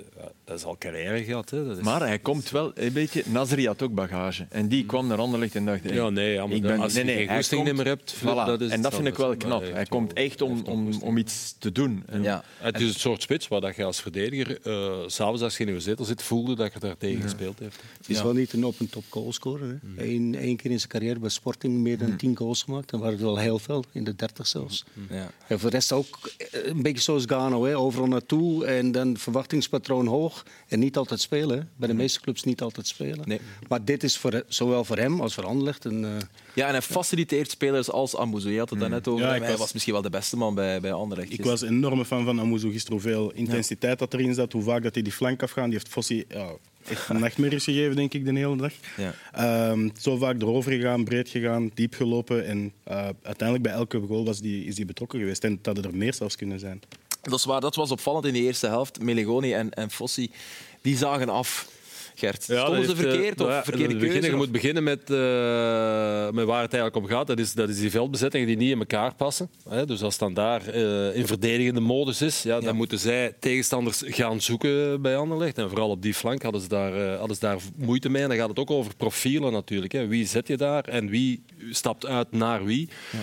dat 0.44 0.58
is 0.58 0.64
al 0.64 0.76
carrière 0.78 1.24
gehad. 1.24 1.50
Hè. 1.50 1.66
Dat 1.66 1.76
is... 1.76 1.84
Maar 1.84 2.00
hij 2.00 2.18
komt 2.18 2.50
wel 2.50 2.70
een 2.74 2.92
beetje... 2.92 3.22
Nasri 3.26 3.66
had 3.66 3.82
ook 3.82 3.94
bagage. 3.94 4.46
En 4.50 4.68
die 4.68 4.86
kwam 4.86 5.06
naar 5.06 5.18
Anderlecht 5.18 5.54
en 5.54 5.64
dacht... 5.64 5.80
Ja, 5.90 6.08
nee, 6.08 6.32
ja, 6.32 6.46
ik 6.48 6.62
ben, 6.62 6.80
als 6.80 6.92
je 6.92 7.04
nee, 7.04 7.16
nee, 7.16 7.26
geen 7.26 7.36
goesting 7.36 7.64
niet 7.64 7.76
meer 7.76 7.86
hebt... 7.86 8.14
Voilà. 8.16 8.22
Dat 8.22 8.60
is, 8.60 8.70
en 8.70 8.82
dat 8.82 8.94
vind 8.94 9.06
ik 9.06 9.16
wel 9.16 9.36
knap. 9.36 9.72
Hij 9.72 9.84
komt 9.84 10.12
echt 10.12 10.42
om, 10.42 10.62
om, 10.64 10.90
om 11.02 11.16
iets 11.16 11.54
te 11.58 11.72
doen. 11.72 12.02
En, 12.06 12.22
ja. 12.22 12.44
Het 12.58 12.80
is 12.80 12.94
een 12.94 13.00
soort 13.00 13.24
spits 13.28 13.48
waar 13.48 13.72
je 13.76 13.84
als 13.84 14.00
verdediger, 14.00 14.58
uh, 14.66 14.96
s'avonds 15.06 15.42
als 15.42 15.56
je 15.56 15.64
in 15.64 15.72
je 15.72 15.80
zetel 15.80 16.04
zit, 16.04 16.22
voelde 16.22 16.54
dat 16.54 16.72
je 16.72 16.78
daar 16.78 16.96
tegen 16.96 17.22
gespeeld 17.22 17.58
hebt. 17.58 17.76
Het 17.96 18.08
is 18.08 18.22
wel 18.22 18.32
niet 18.32 18.52
een 18.52 18.66
open 18.66 18.88
top 18.88 19.04
goalscorer. 19.08 19.80
Eén 19.96 20.34
één 20.34 20.56
keer 20.56 20.70
in 20.70 20.78
zijn 20.78 20.90
carrière 20.90 21.18
bij 21.18 21.28
Sporting 21.28 21.74
meer 21.74 21.98
dan 21.98 22.16
tien 22.16 22.36
goals 22.36 22.62
gemaakt. 22.62 22.90
Dan 22.90 23.00
waren 23.00 23.14
het 23.14 23.24
wel 23.24 23.38
heel 23.38 23.58
veel, 23.58 23.84
in 23.92 24.04
de 24.04 24.14
dertig 24.16 24.46
zelfs. 24.46 24.84
Ja. 25.10 25.30
En 25.46 25.60
voor 25.60 25.70
de 25.70 25.76
rest 25.76 25.92
ook 25.92 26.30
eh, 26.36 26.66
een 26.66 26.82
beetje 26.82 27.02
zoals 27.02 27.24
Gano, 27.26 27.64
hè. 27.64 27.78
overal 27.78 28.08
naartoe 28.08 28.64
en 28.66 28.92
dan 28.92 29.16
verwachtingspatroon 29.16 30.06
hoog. 30.06 30.44
En 30.68 30.78
niet 30.78 30.96
altijd 30.96 31.20
spelen. 31.20 31.70
Bij 31.76 31.88
de 31.88 31.94
meeste 31.94 32.20
clubs 32.20 32.42
niet 32.42 32.62
altijd 32.62 32.86
spelen. 32.86 33.28
Nee. 33.28 33.40
Maar 33.68 33.84
dit 33.84 34.02
is 34.02 34.16
voor, 34.18 34.42
zowel 34.46 34.84
voor 34.84 34.96
hem 34.96 35.20
als 35.20 35.34
voor 35.34 35.46
Anderlecht 35.46 35.84
een... 35.84 36.02
Uh... 36.02 36.10
Ja, 36.54 36.66
en 36.66 36.72
hij 36.72 36.82
faciliteert 36.82 37.50
spelers 37.50 37.90
als 37.90 38.16
Amuzu. 38.16 38.50
Je 38.50 38.58
had 38.58 38.70
het 38.70 38.88
net 38.88 39.08
over. 39.08 39.24
Ja, 39.24 39.30
hij 39.30 39.40
was... 39.40 39.58
was 39.58 39.72
misschien 39.72 39.92
wel 39.92 40.02
de 40.02 40.10
beste 40.10 40.36
man 40.36 40.54
bij, 40.54 40.80
bij 40.80 40.92
Anderlecht. 40.92 41.32
Ik 41.32 41.44
was 41.44 41.62
enorme 41.62 42.04
fan 42.04 42.24
van 42.24 42.40
Amuzu 42.40 42.70
gisteren. 42.70 43.00
Hoeveel 43.18 43.38
intensiteit 43.38 43.98
dat 43.98 44.14
erin 44.14 44.34
zat, 44.34 44.52
hoe 44.52 44.62
vaak 44.62 44.82
dat 44.82 44.94
hij 44.94 45.02
die 45.02 45.12
flank 45.12 45.42
afgaan. 45.42 45.64
Die 45.64 45.72
heeft 45.72 45.88
Fossi 45.88 46.24
ja, 46.28 46.50
echt 46.88 47.08
nachtmerries 47.08 47.64
gegeven, 47.64 47.96
denk 47.96 48.14
ik, 48.14 48.24
de 48.24 48.32
hele 48.32 48.56
dag. 48.56 48.72
Ja. 48.96 49.70
Um, 49.70 49.90
zo 50.00 50.16
vaak 50.16 50.42
erover 50.42 50.72
gegaan, 50.72 51.04
breed 51.04 51.28
gegaan, 51.28 51.70
diep 51.74 51.94
gelopen. 51.94 52.46
En 52.46 52.72
uh, 52.88 52.94
uiteindelijk 53.22 53.62
bij 53.62 53.72
elke 53.72 54.00
goal 54.00 54.24
was 54.24 54.40
die, 54.40 54.64
is 54.64 54.76
hij 54.76 54.86
betrokken 54.86 55.18
geweest. 55.18 55.44
En 55.44 55.58
dat 55.62 55.78
er 55.78 55.96
meer 55.96 56.14
zelfs 56.14 56.36
kunnen 56.36 56.58
zijn. 56.58 56.80
Dat 57.22 57.38
is 57.38 57.44
waar, 57.44 57.60
dat 57.60 57.74
was 57.74 57.90
opvallend 57.90 58.24
in 58.24 58.32
de 58.32 58.42
eerste 58.42 58.66
helft. 58.66 59.02
Melegoni 59.02 59.52
en, 59.52 59.70
en 59.70 59.90
Fossi 59.90 60.30
die 60.82 60.96
zagen 60.96 61.28
af. 61.28 61.76
Gert, 62.18 62.46
ja, 62.46 62.60
stonden 62.60 62.84
ze 62.84 62.96
verkeerd? 62.96 63.40
Of 63.40 63.48
ja, 63.48 63.64
verkeerde 63.64 63.96
beginnen, 63.96 64.30
je 64.30 64.36
moet 64.36 64.52
beginnen 64.52 64.82
met, 64.82 65.10
uh, 65.10 66.30
met 66.30 66.44
waar 66.44 66.62
het 66.62 66.72
eigenlijk 66.72 66.96
om 66.96 67.06
gaat. 67.06 67.26
Dat 67.26 67.38
is, 67.38 67.52
dat 67.52 67.68
is 67.68 67.78
die 67.78 67.90
veldbezettingen 67.90 68.46
die 68.46 68.56
niet 68.56 68.70
in 68.70 68.78
elkaar 68.78 69.14
passen. 69.14 69.50
Hè. 69.68 69.86
Dus 69.86 70.02
als 70.02 70.18
dan 70.18 70.34
daar 70.34 70.74
uh, 70.74 71.16
in 71.16 71.26
verdedigende 71.26 71.80
modus 71.80 72.22
is, 72.22 72.42
ja, 72.42 72.60
dan 72.60 72.76
moeten 72.76 72.98
zij 72.98 73.32
tegenstanders 73.40 74.02
gaan 74.06 74.40
zoeken 74.40 75.02
bij 75.02 75.16
Anderlecht. 75.16 75.58
En 75.58 75.68
vooral 75.68 75.90
op 75.90 76.02
die 76.02 76.14
flank 76.14 76.42
hadden 76.42 76.60
ze 76.60 76.68
daar, 76.68 77.16
hadden 77.16 77.36
ze 77.36 77.42
daar 77.42 77.58
moeite 77.76 78.08
mee. 78.08 78.22
En 78.22 78.28
dan 78.28 78.38
gaat 78.38 78.48
het 78.48 78.58
ook 78.58 78.70
over 78.70 78.96
profielen 78.96 79.52
natuurlijk. 79.52 79.92
Hè. 79.92 80.06
Wie 80.06 80.26
zet 80.26 80.48
je 80.48 80.56
daar 80.56 80.84
en 80.84 81.08
wie 81.08 81.44
stapt 81.70 82.06
uit 82.06 82.32
naar 82.32 82.64
wie. 82.64 82.88
Ja. 83.10 83.18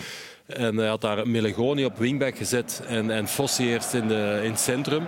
En 0.46 0.78
hij 0.78 0.88
had 0.88 1.02
daar 1.02 1.28
Melegoni 1.28 1.86
op 1.86 1.98
wingback 1.98 2.38
gezet 2.38 2.82
en, 2.88 3.12
en 3.12 3.28
Fossi 3.28 3.70
eerst 3.72 3.93
in, 3.93 4.08
de, 4.08 4.39
in 4.43 4.52
het 4.52 4.60
centrum. 4.60 5.08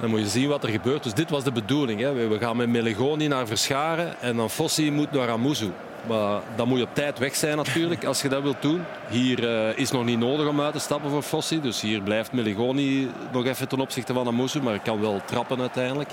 Dan 0.00 0.10
moet 0.10 0.20
je 0.20 0.28
zien 0.28 0.48
wat 0.48 0.62
er 0.62 0.68
gebeurt. 0.68 1.02
Dus 1.02 1.14
dit 1.14 1.30
was 1.30 1.44
de 1.44 1.52
bedoeling. 1.52 2.00
Hè. 2.00 2.28
We 2.28 2.38
gaan 2.38 2.56
met 2.56 2.68
Melegoni 2.68 3.28
naar 3.28 3.46
Verscharen 3.46 4.20
en 4.20 4.36
dan 4.36 4.50
Fossi 4.50 4.90
moet 4.90 5.12
naar 5.12 5.30
Amuzu. 5.30 5.70
Maar 6.08 6.40
dan 6.56 6.68
moet 6.68 6.78
je 6.78 6.84
op 6.84 6.94
tijd 6.94 7.18
weg 7.18 7.34
zijn 7.34 7.56
natuurlijk 7.56 8.04
als 8.04 8.22
je 8.22 8.28
dat 8.28 8.42
wilt 8.42 8.62
doen. 8.62 8.82
Hier 9.08 9.42
uh, 9.42 9.78
is 9.78 9.90
nog 9.90 10.04
niet 10.04 10.18
nodig 10.18 10.48
om 10.48 10.60
uit 10.60 10.72
te 10.72 10.78
stappen 10.78 11.10
voor 11.10 11.22
Fossi. 11.22 11.60
Dus 11.60 11.80
hier 11.80 12.00
blijft 12.00 12.32
Meligoni 12.32 13.10
nog 13.32 13.46
even 13.46 13.68
ten 13.68 13.80
opzichte 13.80 14.12
van 14.12 14.26
Amusu. 14.26 14.62
Maar 14.62 14.80
kan 14.80 15.00
wel 15.00 15.20
trappen 15.26 15.60
uiteindelijk. 15.60 16.10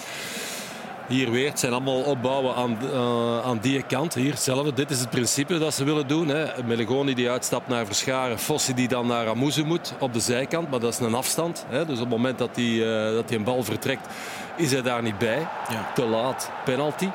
Hier 1.07 1.31
weer, 1.31 1.49
het 1.49 1.59
zijn 1.59 1.71
allemaal 1.71 2.01
opbouwen 2.01 2.55
aan, 2.55 2.77
uh, 2.83 3.45
aan 3.45 3.57
die 3.61 3.83
kant. 3.83 4.13
Hier 4.13 4.31
hetzelfde, 4.31 4.73
dit 4.73 4.89
is 4.89 4.99
het 4.99 5.09
principe 5.09 5.57
dat 5.57 5.73
ze 5.73 5.83
willen 5.83 6.07
doen. 6.07 6.27
Hè. 6.27 6.63
Meligoni 6.65 7.13
die 7.13 7.29
uitstapt 7.29 7.67
naar 7.67 7.85
Verscharen, 7.85 8.39
Fossi 8.39 8.73
die 8.73 8.87
dan 8.87 9.07
naar 9.07 9.27
Amuzu 9.27 9.63
moet 9.63 9.93
op 9.99 10.13
de 10.13 10.19
zijkant. 10.19 10.69
Maar 10.69 10.79
dat 10.79 10.93
is 10.93 10.99
een 10.99 11.13
afstand. 11.13 11.65
Hè. 11.69 11.85
Dus 11.85 11.95
op 11.95 12.01
het 12.01 12.09
moment 12.09 12.37
dat 12.37 12.49
hij, 12.55 12.65
uh, 12.65 13.13
dat 13.13 13.29
hij 13.29 13.37
een 13.37 13.43
bal 13.43 13.63
vertrekt, 13.63 14.07
is 14.57 14.71
hij 14.71 14.81
daar 14.81 15.01
niet 15.01 15.17
bij. 15.17 15.47
Ja. 15.69 15.91
Te 15.95 16.05
laat, 16.05 16.51
penalty. 16.65 17.09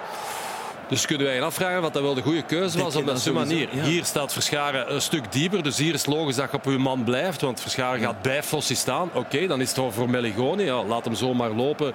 Dus 0.88 1.06
kunnen 1.06 1.26
wij 1.26 1.36
je 1.36 1.42
afvragen 1.42 1.82
wat 1.82 1.92
dat 1.92 2.02
wel 2.02 2.14
de 2.14 2.22
goede 2.22 2.42
keuze 2.42 2.82
was 2.82 2.96
op 2.96 3.06
dat 3.06 3.32
manier. 3.32 3.68
Ja. 3.72 3.82
Hier 3.82 4.04
staat 4.04 4.32
Verscharen 4.32 4.94
een 4.94 5.00
stuk 5.00 5.32
dieper, 5.32 5.62
dus 5.62 5.78
hier 5.78 5.94
is 5.94 6.06
het 6.06 6.14
logisch 6.14 6.36
dat 6.36 6.50
je 6.50 6.56
op 6.56 6.66
uw 6.66 6.78
man 6.78 7.04
blijft, 7.04 7.40
want 7.40 7.60
Verscharen 7.60 8.00
gaat 8.00 8.22
bij 8.22 8.42
Fossi 8.42 8.74
staan. 8.74 9.08
Oké, 9.08 9.18
okay, 9.18 9.46
dan 9.46 9.60
is 9.60 9.72
het 9.74 9.94
voor 9.94 10.10
Meligoni. 10.10 10.64
Ja, 10.64 10.84
laat 10.84 11.04
hem 11.04 11.14
zomaar 11.14 11.50
lopen 11.50 11.94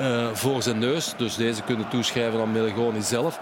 uh, 0.00 0.26
voor 0.32 0.62
zijn 0.62 0.78
neus. 0.78 1.14
Dus 1.16 1.36
deze 1.36 1.62
kunnen 1.62 1.88
toeschrijven 1.88 2.40
aan 2.40 2.52
Meligoni 2.52 3.02
zelf. 3.02 3.38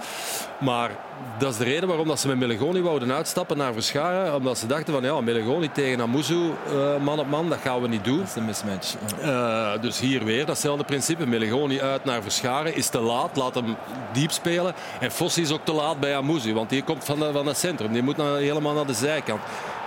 Maar 0.61 0.91
dat 1.39 1.53
is 1.53 1.59
de 1.59 1.65
reden 1.65 1.89
waarom 1.89 2.09
dat 2.09 2.21
ze 2.21 2.29
met 2.29 2.37
Meligoni 2.37 2.81
wouden 2.81 3.13
uitstappen 3.13 3.57
naar 3.57 3.73
Verscharen. 3.73 4.35
Omdat 4.35 4.59
ze 4.59 4.67
dachten 4.67 4.93
van 4.93 5.03
ja, 5.03 5.21
Meligoni 5.21 5.73
tegen 5.73 6.01
Amuzu, 6.01 6.35
uh, 6.35 6.97
man 7.01 7.19
op 7.19 7.29
man, 7.29 7.49
dat 7.49 7.59
gaan 7.59 7.81
we 7.81 7.89
niet 7.89 8.05
doen. 8.05 8.19
Dat 8.19 8.27
is 8.27 8.35
een 8.35 8.45
mismatch. 8.45 8.95
Uh, 9.21 9.73
dus 9.81 10.01
hier 10.01 10.25
weer 10.25 10.47
datzelfde 10.47 10.85
principe. 10.85 11.27
Meligoni 11.27 11.81
uit 11.81 12.05
naar 12.05 12.23
Verscharen 12.23 12.75
is 12.75 12.89
te 12.89 13.01
laat, 13.01 13.37
laat 13.37 13.55
hem 13.55 13.77
diep 14.13 14.31
spelen. 14.31 14.75
En 15.01 15.11
Fossi 15.11 15.43
is 15.43 15.53
ook 15.53 15.65
te 15.65 15.73
laat 15.73 16.01
bij 16.01 16.17
Amuzu, 16.17 16.55
want 16.55 16.71
die 16.71 16.83
komt 16.83 17.05
van, 17.05 17.19
de, 17.19 17.33
van 17.33 17.47
het 17.47 17.59
centrum. 17.59 17.93
Die 17.93 18.03
moet 18.03 18.17
naar, 18.17 18.37
helemaal 18.37 18.75
naar 18.75 18.87
de 18.87 18.95
zijkant. 18.95 19.41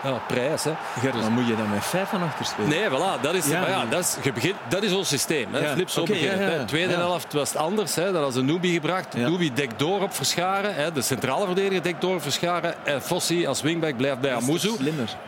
Ja, 0.04 0.22
prijs. 0.28 0.64
Hè. 0.64 0.72
Gert, 1.00 1.14
dan 1.14 1.32
moet 1.32 1.48
je 1.48 1.56
dan 1.56 1.70
met 1.70 1.86
vijf 1.86 2.10
van 2.10 2.22
achter 2.22 2.46
spelen. 2.46 2.70
Nee, 2.70 2.90
voilà, 2.90 3.22
dat 3.22 3.34
is, 3.34 3.48
ja, 3.48 3.68
ja, 3.68 3.86
dat 3.86 4.00
is, 4.00 4.18
je 4.24 4.34
begint, 4.34 4.56
dat 4.70 4.84
is 4.84 4.94
ons 4.94 5.08
systeem. 5.08 5.54
Hè. 5.54 5.60
Ja. 5.60 5.74
Flip, 5.74 5.90
zo 5.90 6.02
okay, 6.02 6.20
begint 6.20 6.40
ja, 6.40 6.66
Tweede 6.66 6.94
helft 6.94 7.34
was 7.34 7.50
het 7.50 7.58
anders. 7.58 7.96
Hè. 7.96 8.12
Dat 8.12 8.22
was 8.22 8.36
een 8.36 8.46
Nubi 8.46 8.74
gebracht. 8.74 9.14
Nubi 9.14 9.54
dekt 9.54 9.80
door 9.80 10.02
op 10.02 10.14
Verscharen. 10.14 10.76
Hè. 10.76 10.92
De 10.92 11.02
centrale 11.02 11.46
verdediger 11.46 11.84
dekt 11.84 12.02
door 12.02 12.16
op 12.16 12.22
Verscharen. 12.22 12.86
En 12.86 13.02
Fossi 13.02 13.48
als 13.48 13.62
wingback 13.62 13.98
blijft 13.98 14.20
bij 14.20 14.34
Amuzu. 14.34 14.72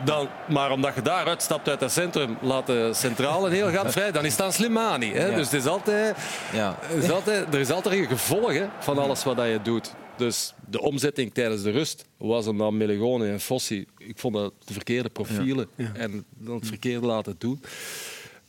Dan, 0.04 0.28
maar 0.46 0.70
omdat 0.70 0.94
je 0.94 1.02
daar 1.02 1.26
uitstapt 1.26 1.68
uit 1.68 1.80
het 1.80 1.92
centrum, 1.92 2.38
laat 2.40 2.66
de 2.66 2.90
centrale 2.94 3.46
een 3.46 3.54
heel 3.54 3.70
gat 3.70 3.92
vrij. 3.96 4.12
Dan 4.12 4.24
is 4.24 4.36
het 4.36 4.54
Slimani. 4.54 5.12
Hè. 5.12 5.34
Dus 5.34 5.50
het 5.50 5.60
is 5.60 5.66
altijd, 5.66 6.16
ja. 6.52 6.74
is 6.88 7.10
altijd, 7.10 7.54
er 7.54 7.60
is 7.60 7.70
altijd 7.70 7.94
een 7.94 8.06
gevolg 8.06 8.52
hè, 8.52 8.66
van 8.78 8.98
alles 8.98 9.24
wat 9.24 9.36
je 9.36 9.58
doet. 9.62 9.92
Dus 10.20 10.54
de 10.70 10.80
omzetting 10.80 11.34
tijdens 11.34 11.62
de 11.62 11.70
rust 11.70 12.04
was 12.16 12.46
hem 12.46 12.58
dan 12.58 12.76
Melegone 12.76 13.28
en 13.28 13.40
Fossi. 13.40 13.86
Ik 13.98 14.18
vond 14.18 14.34
dat 14.34 14.52
de 14.64 14.72
verkeerde 14.72 15.08
profielen 15.08 15.68
en 15.76 16.24
dan 16.38 16.54
het 16.54 16.66
verkeerde 16.66 17.06
laten 17.06 17.34
doen. 17.38 17.60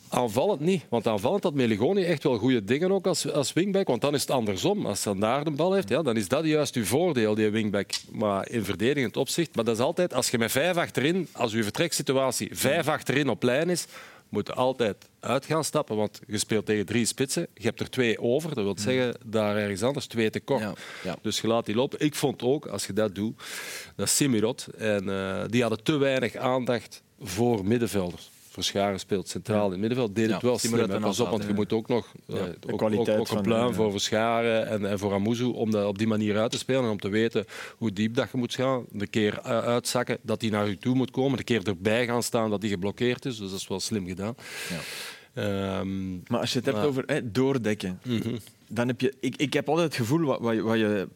Aanvallend 0.10 0.60
niet, 0.60 0.86
want 0.90 1.08
aanvallend 1.08 1.44
had 1.44 1.54
Meligoni 1.54 2.04
echt 2.04 2.24
wel 2.24 2.38
goede 2.38 2.64
dingen 2.64 2.92
ook 2.92 3.08
als, 3.08 3.32
als 3.32 3.54
wingback. 3.54 3.88
Want 3.88 4.02
dan 4.02 4.14
is 4.14 4.22
het 4.22 4.32
andersom. 4.32 4.86
Als 4.86 5.04
hij 5.04 5.14
daar 5.14 5.44
de 5.44 5.52
bal 5.52 5.74
heeft, 5.74 5.90
ja, 5.90 6.02
dan 6.02 6.18
is 6.18 6.28
dat 6.28 6.46
juist 6.46 6.76
uw 6.76 6.86
voordeel, 6.86 7.36
die 7.36 7.50
wingback. 7.50 7.92
Maar 8.12 8.50
in 8.50 8.66
verdedigend 8.66 9.18
opzicht. 9.18 9.56
Maar 9.56 9.66
dat 9.66 9.76
is 9.76 9.82
altijd, 9.82 10.14
als 10.14 10.30
je 10.30 10.38
met 10.38 10.52
vijf 10.52 10.78
achterin, 10.78 11.28
als 11.32 11.54
uw 11.54 11.64
vertreksituatie 11.64 12.50
vijf 12.52 12.88
achterin 12.88 13.30
op 13.30 13.44
lijn 13.44 13.70
is, 13.70 13.86
moet 14.32 14.56
altijd 14.56 15.10
uit 15.20 15.46
gaan 15.46 15.64
stappen, 15.64 15.96
want 15.96 16.20
je 16.28 16.38
speelt 16.38 16.66
tegen 16.66 16.86
drie 16.86 17.06
spitsen. 17.06 17.48
Je 17.54 17.64
hebt 17.64 17.80
er 17.80 17.90
twee 17.90 18.20
over, 18.20 18.56
dat 18.56 18.64
wil 18.64 18.78
zeggen 18.78 19.16
daar 19.26 19.58
ergens 19.58 19.84
anders 19.84 20.06
twee 20.06 20.30
te 20.30 20.40
kort. 20.40 20.62
Ja, 20.62 20.74
ja. 21.04 21.16
Dus 21.22 21.42
je 21.42 21.48
laat 21.48 21.66
die 21.66 21.76
lopen. 21.76 22.00
Ik 22.00 22.16
vond 22.16 22.44
ook, 22.44 22.66
als 22.66 22.86
je 22.86 22.94
dat 22.94 23.16
doet, 23.16 23.42
dat 23.96 24.10
Simirot. 24.10 24.68
En 24.78 25.04
uh, 25.08 25.44
die 25.48 25.62
hadden 25.62 25.84
te 25.84 25.98
weinig 25.98 26.36
aandacht 26.36 27.04
voor 27.20 27.66
middenvelders. 27.66 28.30
Verscharen 28.52 28.99
speelt 28.99 29.28
centraal 29.28 29.66
in 29.66 29.72
het 29.72 29.80
middenveld. 29.80 30.16
Deed 30.16 30.32
het 30.32 30.41
wel 30.41 30.58
slim. 30.58 30.99
Pas 31.02 31.20
op, 31.20 31.30
want 31.30 31.43
je 31.43 31.54
moet 31.54 31.74
ook 31.74 31.88
nog 31.88 32.14
ja, 32.26 32.36
uh, 32.36 32.41
ook, 32.70 32.82
ook, 32.82 33.10
ook, 33.10 33.30
een 33.30 33.41
pluim 33.41 33.74
voor 33.74 33.91
Verscharen 33.91 34.68
en, 34.68 34.86
en 34.86 34.99
voor 34.99 35.14
Amuzu 35.14 35.43
om 35.43 35.72
dat 35.72 35.86
op 35.86 35.97
die 35.97 36.08
manier 36.08 36.38
uit 36.39 36.52
te 36.52 36.58
spelen 36.58 36.84
en 36.84 36.89
om 36.89 36.99
te 36.99 37.10
weten 37.10 37.45
hoe 37.78 37.93
diep 37.93 38.16
dat 38.16 38.32
je 38.32 38.38
moet 38.38 38.54
gaan. 38.54 38.86
De 38.89 39.08
keer 39.08 39.41
uitzakken 39.41 40.18
dat 40.22 40.41
hij 40.41 40.49
naar 40.49 40.68
je 40.68 40.78
toe 40.78 40.95
moet 40.95 41.12
komen. 41.12 41.38
De 41.38 41.43
keer 41.43 41.68
erbij 41.68 42.06
gaan 42.06 42.24
staan 42.24 42.49
dat 42.49 42.62
hij 42.62 42.72
geblokkeerd 42.72 43.26
is. 43.26 43.38
Dus 43.38 43.49
dat 43.49 43.60
is 43.60 43.68
wel 43.68 43.80
slim 43.80 44.08
gedaan. 44.08 44.36
Ja. 45.34 45.80
Um, 45.80 46.24
maar 46.28 46.39
als 46.39 46.52
je 46.52 46.58
het 46.58 46.66
hebt 46.66 46.78
maar... 46.78 46.88
over 46.88 47.04
hè, 47.06 47.32
doordekken, 47.32 47.99
mm 48.04 48.22
-hmm. 48.22 48.39
dan 48.68 48.88
heb 48.88 49.02
je... 49.02 49.14
Ik, 49.20 49.36
ik 49.36 49.54
heb 49.54 49.70
altijd 49.70 49.88
het 49.88 49.95
gevoel, 49.95 50.26
wat, 50.26 50.39
wat, 50.39 50.58
wat 50.58 50.78
je 50.78 51.08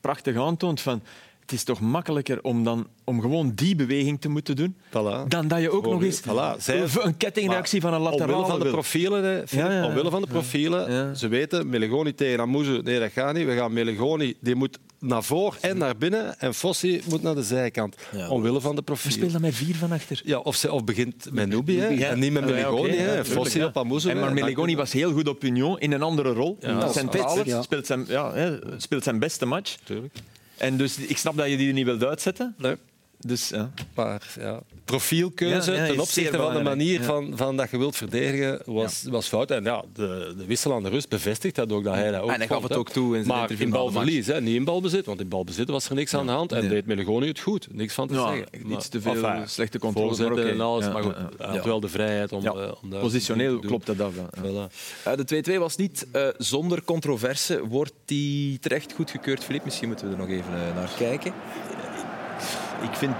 prachtig 0.00 0.36
aantoont, 0.36 0.80
van 0.80 1.02
het 1.42 1.52
is 1.52 1.64
toch 1.64 1.80
makkelijker 1.80 2.42
om, 2.42 2.64
dan, 2.64 2.86
om 3.04 3.20
gewoon 3.20 3.52
die 3.54 3.76
beweging 3.76 4.20
te 4.20 4.28
moeten 4.28 4.56
doen, 4.56 4.76
voilà. 4.88 5.28
dan 5.28 5.48
dat 5.48 5.60
je 5.60 5.70
ook 5.70 5.84
nog 5.84 6.02
eens 6.02 6.20
voilà. 6.20 6.58
Zij, 6.58 6.84
een 6.98 7.16
kettingreactie 7.16 7.80
van 7.80 7.94
een 7.94 8.00
lateraal 8.00 8.28
Omwille 8.28 8.50
van 8.50 8.60
de 8.60 8.68
profielen, 8.68 9.44
ja, 9.50 9.72
ja. 9.72 9.86
omwille 9.86 10.10
van 10.10 10.20
de 10.22 10.28
profielen, 10.28 10.92
ja. 10.92 11.14
ze 11.14 11.28
weten, 11.28 11.68
Meligoni 11.68 12.14
tegen 12.14 12.40
Amuzu, 12.40 12.80
nee 12.82 13.00
dat 13.00 13.12
gaat 13.12 13.34
niet. 13.34 13.46
We 13.46 13.54
gaan 13.54 13.72
Meligoni, 13.72 14.34
die 14.40 14.54
moet 14.54 14.78
naar 14.98 15.24
voor 15.24 15.56
en 15.60 15.78
naar 15.78 15.96
binnen 15.96 16.38
en 16.38 16.54
Fossi 16.54 17.02
moet 17.08 17.22
naar 17.22 17.34
de 17.34 17.42
zijkant. 17.42 17.96
Omwille 18.28 18.60
van 18.60 18.76
de 18.76 18.82
profielen. 18.82 19.18
Speel 19.18 19.32
dan 19.32 19.40
met 19.40 19.54
vier 19.54 19.74
van 19.74 19.92
achter. 19.92 20.20
Ja, 20.24 20.38
of, 20.38 20.56
ze, 20.56 20.72
of 20.72 20.84
begint 20.84 21.28
met 21.32 21.48
Nubi 21.48 21.80
en 21.80 22.18
niet 22.18 22.32
met 22.32 22.44
Meligoni. 22.44 22.92
Ja, 22.92 23.10
okay. 23.10 23.24
Fossi 23.24 23.64
op 23.64 23.74
maar 24.14 24.32
Meligoni 24.32 24.76
was 24.76 24.92
heel 24.92 25.12
goed 25.12 25.28
op 25.28 25.44
Union 25.44 25.80
in 25.80 25.92
een 25.92 26.02
andere 26.02 26.32
rol. 26.32 26.56
Ja. 26.60 26.92
Centraler, 26.92 27.62
speelt, 27.62 27.86
zijn, 27.86 28.04
ja, 28.08 28.58
speelt 28.76 29.02
zijn 29.02 29.18
beste 29.18 29.46
match. 29.46 29.76
Tuurlijk. 29.84 30.14
En 30.62 30.76
dus 30.76 30.98
ik 30.98 31.18
snap 31.18 31.36
dat 31.36 31.48
je 31.48 31.56
die 31.56 31.72
niet 31.72 31.84
wilt 31.84 32.04
uitzetten. 32.04 32.54
Nee. 32.58 32.76
Dus, 33.26 33.48
ja. 33.48 33.70
Maar 33.94 34.34
ja, 34.40 34.60
profielkeuze 34.84 35.72
ja, 35.72 35.84
ja, 35.84 35.86
ten 35.86 36.00
opzichte 36.00 36.36
van 36.36 36.54
de 36.54 36.62
manier 36.62 37.02
van, 37.02 37.32
van 37.36 37.56
dat 37.56 37.70
je 37.70 37.78
wilt 37.78 37.96
verdedigen 37.96 38.62
was, 38.64 39.04
was 39.08 39.28
fout. 39.28 39.50
En 39.50 39.64
ja, 39.64 39.84
de, 39.92 40.34
de 40.36 40.46
wissel 40.46 40.74
aan 40.74 40.82
de 40.82 40.88
rust 40.88 41.08
bevestigt 41.08 41.54
dat 41.54 41.72
ook. 41.72 41.84
Dat 41.84 41.94
hij 41.94 42.10
dat 42.10 42.20
ook 42.20 42.30
en 42.30 42.36
hij 42.36 42.46
gaf 42.46 42.62
het 42.62 42.76
ook 42.76 42.90
toe 42.90 43.16
in 43.16 43.24
zijn 43.24 43.38
Maar 43.38 43.60
in 43.60 43.70
balverlies, 43.70 44.26
hè, 44.26 44.40
niet 44.40 44.54
in 44.54 44.64
balbezit. 44.64 45.06
Want 45.06 45.20
in 45.20 45.28
balbezit 45.28 45.68
was 45.68 45.88
er 45.88 45.94
niks 45.94 46.14
aan 46.14 46.26
de 46.26 46.32
hand. 46.32 46.52
En 46.52 46.68
deed 46.68 46.86
Meligoni 46.86 47.28
het 47.28 47.40
goed. 47.40 47.68
Niks 47.70 47.94
van 47.94 48.08
te 48.08 48.14
zeggen. 48.14 48.72
Iets 48.72 48.88
te 48.88 49.00
veel 49.00 49.24
enfin, 49.24 49.48
slechte 49.48 49.78
controle. 49.78 50.10
Okay. 50.32 50.48
en 50.48 50.60
alles. 50.60 50.92
maar 50.92 51.02
goed, 51.02 51.14
hij 51.38 51.56
had 51.56 51.64
wel 51.64 51.80
de 51.80 51.88
vrijheid 51.88 52.32
om, 52.32 52.44
uh, 52.44 52.72
om 52.82 52.90
Positioneel 52.90 53.58
klopt 53.58 53.86
dat 53.86 54.00
af. 54.00 54.12
Voilà. 54.14 54.72
Uh, 55.08 55.12
de 55.26 55.44
2-2 55.54 55.58
was 55.58 55.76
niet 55.76 56.06
uh, 56.16 56.26
zonder 56.38 56.84
controverse. 56.84 57.66
Wordt 57.66 57.92
die 58.04 58.58
terecht 58.58 58.92
goedgekeurd, 58.92 59.44
Filip? 59.44 59.64
Misschien 59.64 59.88
moeten 59.88 60.06
we 60.06 60.12
er 60.12 60.18
nog 60.18 60.28
even 60.28 60.74
naar 60.74 60.90
kijken 60.98 61.32
ik 62.82 62.94
vind, 62.94 63.14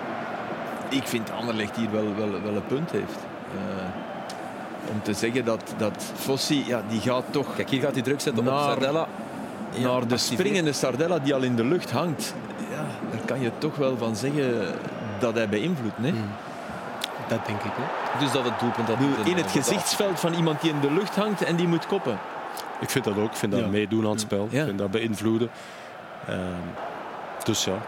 ik 0.89 1.07
vind 1.07 1.31
Anderlecht 1.31 1.77
hier 1.77 1.91
wel, 1.91 2.15
wel, 2.17 2.43
wel 2.43 2.55
een 2.55 2.67
punt 2.67 2.91
heeft. 2.91 3.19
Uh, 3.55 3.61
om 4.91 5.03
te 5.03 5.15
zeggen 5.15 5.45
dat, 5.45 5.75
dat 5.77 6.13
Fossi, 6.15 6.65
ja, 6.67 6.83
die 6.89 7.01
gaat 7.01 7.25
toch... 7.31 7.55
Kijk, 7.55 7.71
hier 7.71 7.81
gaat 7.81 7.93
hij 7.93 8.03
druk 8.03 8.21
zetten 8.21 8.45
naar, 8.45 8.55
op 8.55 8.61
Sardella. 8.61 9.07
Ja, 9.71 9.93
naar 9.93 10.07
de 10.07 10.17
springende 10.17 10.73
Sardella 10.73 11.19
die 11.19 11.35
al 11.35 11.43
in 11.43 11.57
de 11.57 11.65
lucht 11.65 11.91
hangt. 11.91 12.35
Ja, 12.71 12.85
daar 13.11 13.21
kan 13.25 13.41
je 13.41 13.51
toch 13.59 13.77
wel 13.77 13.97
van 13.97 14.17
zeggen 14.17 14.75
dat 15.19 15.35
hij 15.35 15.49
beïnvloedt. 15.49 15.99
Nee? 15.99 16.13
Mm. 16.13 16.31
Dat 17.29 17.47
denk 17.47 17.63
ik 17.63 17.73
ook. 17.79 18.21
Dus 18.21 18.33
dat 18.33 18.45
het 18.45 18.61
doelpunt... 18.61 18.87
Dat 18.87 18.97
in 19.25 19.37
het 19.37 19.51
gezichtsveld 19.51 20.21
van 20.21 20.33
iemand 20.33 20.61
die 20.61 20.71
in 20.71 20.81
de 20.81 20.91
lucht 20.91 21.17
hangt 21.17 21.43
en 21.43 21.57
die 21.57 21.69
moet 21.69 21.87
koppen. 21.87 22.19
Ik 22.81 22.91
vind 22.91 23.05
dat 23.05 23.17
ook. 23.17 23.31
Ik 23.31 23.37
vind 23.37 23.53
dat 23.53 23.61
ja. 23.61 23.67
meedoen 23.67 24.05
aan 24.05 24.11
het 24.11 24.21
spel. 24.21 24.49
Ja. 24.51 24.61
Ik 24.61 24.67
vind 24.67 24.79
dat 24.79 24.91
beïnvloeden. 24.91 25.51
Uh, 26.29 26.37
dus 27.45 27.65
ja. 27.65 27.79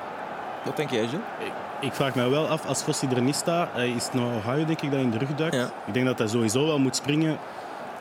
Wat 0.63 0.77
denk 0.77 0.91
jij, 0.91 1.07
Gilles? 1.09 1.25
Ik 1.85 1.93
vraag 1.93 2.15
me 2.15 2.29
wel 2.29 2.47
af, 2.47 2.67
als 2.67 2.83
Fossi 2.83 3.07
er 3.07 3.23
niet 3.23 3.35
staat, 3.35 3.69
is 3.77 4.05
het 4.05 4.15
nou 4.15 4.37
Ohio 4.37 4.65
denk 4.65 4.81
ik 4.81 4.91
dat 4.91 5.01
in 5.01 5.11
de 5.11 5.19
rug 5.19 5.35
duikt. 5.35 5.55
Ja. 5.55 5.71
Ik 5.87 5.95
denk 5.95 6.07
dat 6.07 6.19
hij 6.19 6.29
sowieso 6.29 6.67
wel 6.67 6.79
moet 6.79 6.97
springen. 6.97 7.39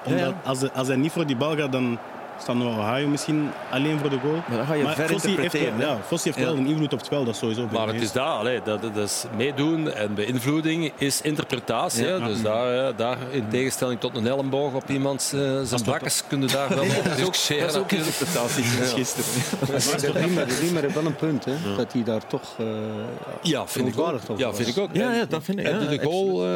Omdat. 0.04 0.34
Als, 0.44 0.62
hij, 0.62 0.72
als 0.72 0.88
hij 0.88 0.96
niet 0.96 1.12
voor 1.12 1.26
die 1.26 1.36
bal 1.36 1.56
gaat, 1.56 1.72
dan 1.72 1.98
staat 2.42 2.56
nog 2.56 2.78
Ohio 2.78 3.08
misschien 3.08 3.50
alleen 3.72 4.00
voor 4.00 4.10
de 4.10 4.20
goal. 4.20 4.42
Maar 4.48 4.58
dan 4.58 4.66
ga 4.66 4.74
je 4.74 4.84
maar 4.84 4.96
ver 4.96 5.10
Fossi 5.10 5.36
heeft, 5.38 5.54
wel, 5.54 5.80
ja, 5.80 5.98
Fossi 6.06 6.32
heeft 6.32 6.46
wel 6.46 6.56
een 6.58 6.68
invloed 6.68 6.94
op 6.94 6.98
het 6.98 7.06
spel, 7.06 7.24
dat 7.24 7.34
is 7.34 7.40
sowieso 7.40 7.68
Maar 7.72 7.88
het 7.88 8.02
is 8.02 8.12
daar, 8.12 8.26
allee, 8.26 8.62
dat, 8.64 8.82
dat 8.82 8.96
is 8.96 9.24
meedoen 9.38 9.92
en 9.92 10.14
beïnvloeding 10.14 10.92
is 10.98 11.22
interpretatie. 11.22 12.06
Ja. 12.06 12.20
Dus 12.20 12.42
daar, 12.42 12.96
daar, 12.96 13.18
in 13.32 13.48
tegenstelling 13.50 14.00
tot 14.00 14.16
een 14.16 14.28
elleboog 14.28 14.74
op 14.74 14.90
iemand 14.90 15.32
uh, 15.36 15.62
zijn 15.64 15.84
bakkes, 15.86 16.24
kun 16.28 16.42
je 16.42 16.48
daar 16.48 16.70
wel 16.70 16.86
discussiëren. 17.16 17.68
Dat 17.68 17.76
is 17.76 17.82
ook 17.82 17.92
interpretatie 17.92 18.64
sinds 18.64 18.94
gisteren. 18.94 20.34
Maar 20.34 20.48
de 20.48 20.58
Riemer 20.60 20.82
heeft 20.82 20.94
wel 20.94 21.06
een 21.06 21.16
punt, 21.16 21.46
hè, 21.46 21.76
dat 21.76 21.94
hij 21.94 22.04
daar 22.04 22.28
toch 22.28 22.56
uh, 22.60 22.68
ja, 23.42 23.68
vind 23.68 23.88
ik 23.88 24.00
ook. 24.00 24.20
Ja, 24.38 24.54
vind 24.54 24.68
ik 24.68 24.78
ook. 24.78 24.90
Ja, 24.94 25.14
ja, 25.14 25.26
dat 25.26 25.44
vind 25.44 25.60
ik. 25.60 25.66
Heb 25.66 25.82
je 25.82 25.98
de 25.98 26.04
goal, 26.04 26.46
uh, 26.46 26.50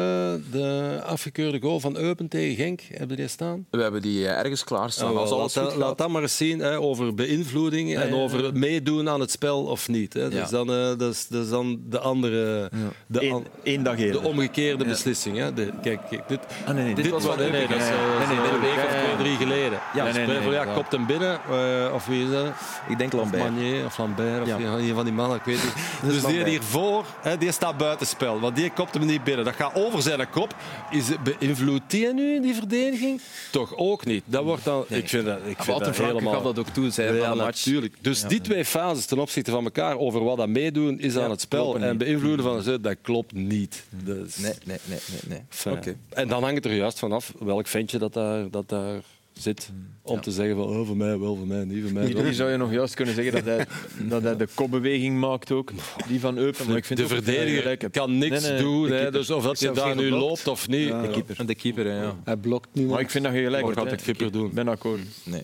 de 0.50 1.00
afgekeurde 1.04 1.60
goal 1.60 1.80
van 1.80 1.96
Eupen 1.96 2.28
tegen 2.28 2.56
Genk, 2.56 2.80
hebben 2.92 3.16
die 3.16 3.28
staan? 3.28 3.66
We 3.70 3.82
hebben 3.82 4.02
die 4.02 4.28
ergens 4.28 4.64
klaarstaan. 4.64 5.16
Als 5.16 5.30
alles 5.30 5.52
laat 5.76 5.98
dat 5.98 6.08
maar 6.08 6.22
eens 6.22 6.36
zien 6.36 6.58
hè, 6.58 6.78
over 6.80 7.14
beïnvloeding 7.14 7.96
en 7.96 8.14
over 8.14 8.52
meedoen 8.54 9.08
aan 9.08 9.20
het 9.20 9.30
spel 9.30 9.62
of 9.64 9.88
niet. 9.88 10.12
Hè. 10.12 10.28
Dat, 10.28 10.42
is 10.44 10.50
dan, 10.50 10.70
uh, 10.70 10.76
dat, 10.98 11.12
is, 11.14 11.26
dat 11.28 11.44
is 11.44 11.50
dan 11.50 11.80
de 11.88 11.98
andere... 11.98 12.70
De, 13.06 13.24
Eén, 13.26 13.46
één 13.62 13.82
dag 13.82 13.98
eerder. 13.98 14.22
de 14.22 14.28
omgekeerde 14.28 14.84
beslissing. 14.84 15.36
Hè. 15.36 15.52
De, 15.54 15.70
kijk, 15.82 16.00
kijk, 16.10 16.28
dit, 16.28 16.40
Ah, 16.66 16.74
nee, 16.74 16.84
nee, 16.84 16.94
dit, 16.94 17.04
dit 17.04 17.12
was 17.12 17.24
wat 17.24 17.36
wel- 17.36 17.48
nee, 17.50 17.58
nee, 17.58 17.68
dat 17.68 17.76
is 17.76 17.88
eh, 17.88 18.28
nee, 18.28 18.60
week 18.60 18.84
of 18.84 18.90
twee, 18.90 19.16
drie 19.18 19.36
geleden. 19.36 19.78
Ja, 19.94 20.06
Ja, 20.06 20.12
nee, 20.12 20.26
nee, 20.26 20.74
kopt 20.74 20.92
hem 20.92 21.06
binnen. 21.06 21.38
eh, 21.50 21.94
of 21.94 22.06
wie 22.06 22.24
is 22.24 22.30
dat? 22.30 22.46
Ik 22.88 22.98
denk 22.98 23.12
Of 23.14 23.20
Lambert. 23.20 23.42
Manier 23.42 23.84
of 23.84 23.98
Lambert. 23.98 24.42
Of 24.42 24.48
een 24.58 24.94
van 24.94 25.04
die 25.04 25.12
mannen, 25.12 25.36
ik 25.36 25.44
weet 25.44 25.62
niet. 25.64 25.72
Dus 26.02 26.12
die 26.12 26.22
Lambert. 26.22 26.48
hiervoor, 26.48 27.04
hè, 27.20 27.38
die 27.38 27.52
staat 27.52 27.76
buitenspel. 27.76 28.40
Want 28.40 28.56
die 28.56 28.70
kopt 28.70 28.94
hem 28.94 29.06
niet 29.06 29.24
binnen. 29.24 29.44
Dat 29.44 29.54
gaat 29.54 29.74
over 29.74 30.02
zijn 30.02 30.30
kop. 30.30 30.54
Is, 30.90 31.04
beïnvloedt 31.38 31.90
die 31.90 32.12
nu 32.12 32.34
in 32.34 32.42
die 32.42 32.54
verdediging? 32.54 33.20
Toch 33.50 33.76
ook 33.76 34.04
niet. 34.04 34.22
Dat 34.26 34.44
wordt 34.44 34.64
dan, 34.64 34.84
ik 34.88 35.08
vind 35.08 35.24
dat, 35.24 35.38
ik 35.44 35.57
vind 35.64 35.66
Walter 35.78 35.86
dat 35.86 35.94
Franke 35.96 36.12
helemaal... 36.14 36.34
gaf 36.34 36.42
dat 36.42 36.58
ook 36.58 36.68
toe, 36.74 36.90
zei 36.90 37.16
Ja, 37.16 37.24
van 37.28 37.36
de 37.38 37.44
match. 37.44 37.64
natuurlijk. 37.66 37.94
Dus 38.00 38.22
die 38.22 38.40
twee 38.40 38.64
fases 38.64 39.06
ten 39.06 39.18
opzichte 39.18 39.50
van 39.50 39.64
elkaar 39.64 39.98
over 39.98 40.24
wat 40.24 40.36
dat 40.36 40.48
meedoen 40.48 41.00
is 41.00 41.16
aan 41.16 41.30
het 41.30 41.40
spel 41.40 41.78
en 41.78 41.98
beïnvloeden 41.98 42.44
van 42.44 42.62
ze, 42.62 42.80
dat 42.80 42.96
klopt 43.02 43.32
niet. 43.32 43.84
Is- 44.06 44.36
Nee, 44.36 44.52
nee, 44.64 44.76
nee, 44.84 44.98
nee. 45.10 45.20
nee. 45.28 45.72
Enfin. 45.74 45.96
En 46.08 46.28
dan 46.28 46.42
hangt 46.42 46.56
het 46.56 46.72
er 46.72 46.74
juist 46.78 46.98
vanaf 46.98 47.32
welk 47.38 47.66
ventje 47.66 47.98
dat 47.98 48.12
daar, 48.12 48.50
dat 48.50 48.68
daar 48.68 49.00
zit. 49.42 49.70
Om 50.02 50.20
te 50.20 50.30
zeggen 50.30 50.56
van 50.56 50.64
oh, 50.64 50.86
voor 50.86 50.96
mij 50.96 51.18
wel, 51.18 51.36
voor 51.36 51.46
mij 51.46 51.64
niet, 51.64 51.82
voor 51.82 51.92
mij 51.92 52.04
Hier, 52.04 52.14
wel. 52.14 52.24
hier 52.24 52.34
zou 52.34 52.50
je 52.50 52.56
nog 52.56 52.72
juist 52.72 52.94
kunnen 52.94 53.14
zeggen 53.14 53.32
dat 53.32 53.44
hij, 53.44 53.66
dat 54.08 54.22
hij 54.22 54.36
de 54.36 54.48
kopbeweging 54.54 55.18
maakt 55.18 55.52
ook, 55.52 55.72
die 56.08 56.20
van 56.20 56.36
Eupen. 56.36 56.66
Maar 56.66 56.76
ik 56.76 56.84
vind 56.84 56.98
de 56.98 57.06
verdediger 57.06 57.90
kan 57.90 58.18
niks 58.18 58.42
Nee, 58.42 58.50
nee, 58.50 58.62
doen. 58.62 58.90
Hè, 58.90 59.10
dus 59.10 59.30
of 59.30 59.42
dat 59.42 59.60
je 59.60 59.70
daar 59.70 59.96
nu 59.96 60.10
loopt 60.10 60.46
of 60.46 60.68
niet. 60.68 60.88
Ja. 60.88 61.02
De 61.02 61.10
keeper. 61.10 61.38
En 61.38 61.46
de 61.46 61.54
keeper, 61.54 61.84
hè, 61.84 62.02
ja. 62.02 62.16
Hij 62.24 62.36
blokt 62.36 62.68
nu. 62.72 62.86
Maar 62.86 63.00
ik 63.00 63.10
vind 63.10 63.24
dat 63.24 63.34
je 63.34 63.42
gelijk 63.42 63.72
gaat 63.72 63.90
de 63.90 63.96
keeper 63.96 64.32
doen? 64.32 64.46
Ik 64.46 64.52
ben 64.52 64.68
akkoord. 64.68 65.00
Nee. 65.24 65.42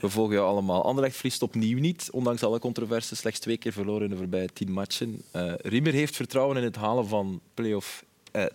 We 0.00 0.08
volgen 0.08 0.34
jou 0.34 0.46
allemaal. 0.46 0.84
Anderlecht 0.84 1.16
verliest 1.16 1.42
opnieuw 1.42 1.78
niet, 1.78 2.08
ondanks 2.12 2.42
alle 2.42 2.58
controverses. 2.58 3.18
Slechts 3.18 3.38
twee 3.38 3.56
keer 3.56 3.72
verloren 3.72 4.02
in 4.02 4.10
de 4.10 4.16
voorbije 4.16 4.48
tien 4.52 4.72
matchen. 4.72 5.22
Eh 5.30 5.52
Riemer 5.56 5.92
heeft 5.92 6.16
vertrouwen 6.16 6.56
in 6.56 6.62
het 6.62 6.76
halen 6.76 7.06
van 7.06 7.40
play-off 7.54 8.04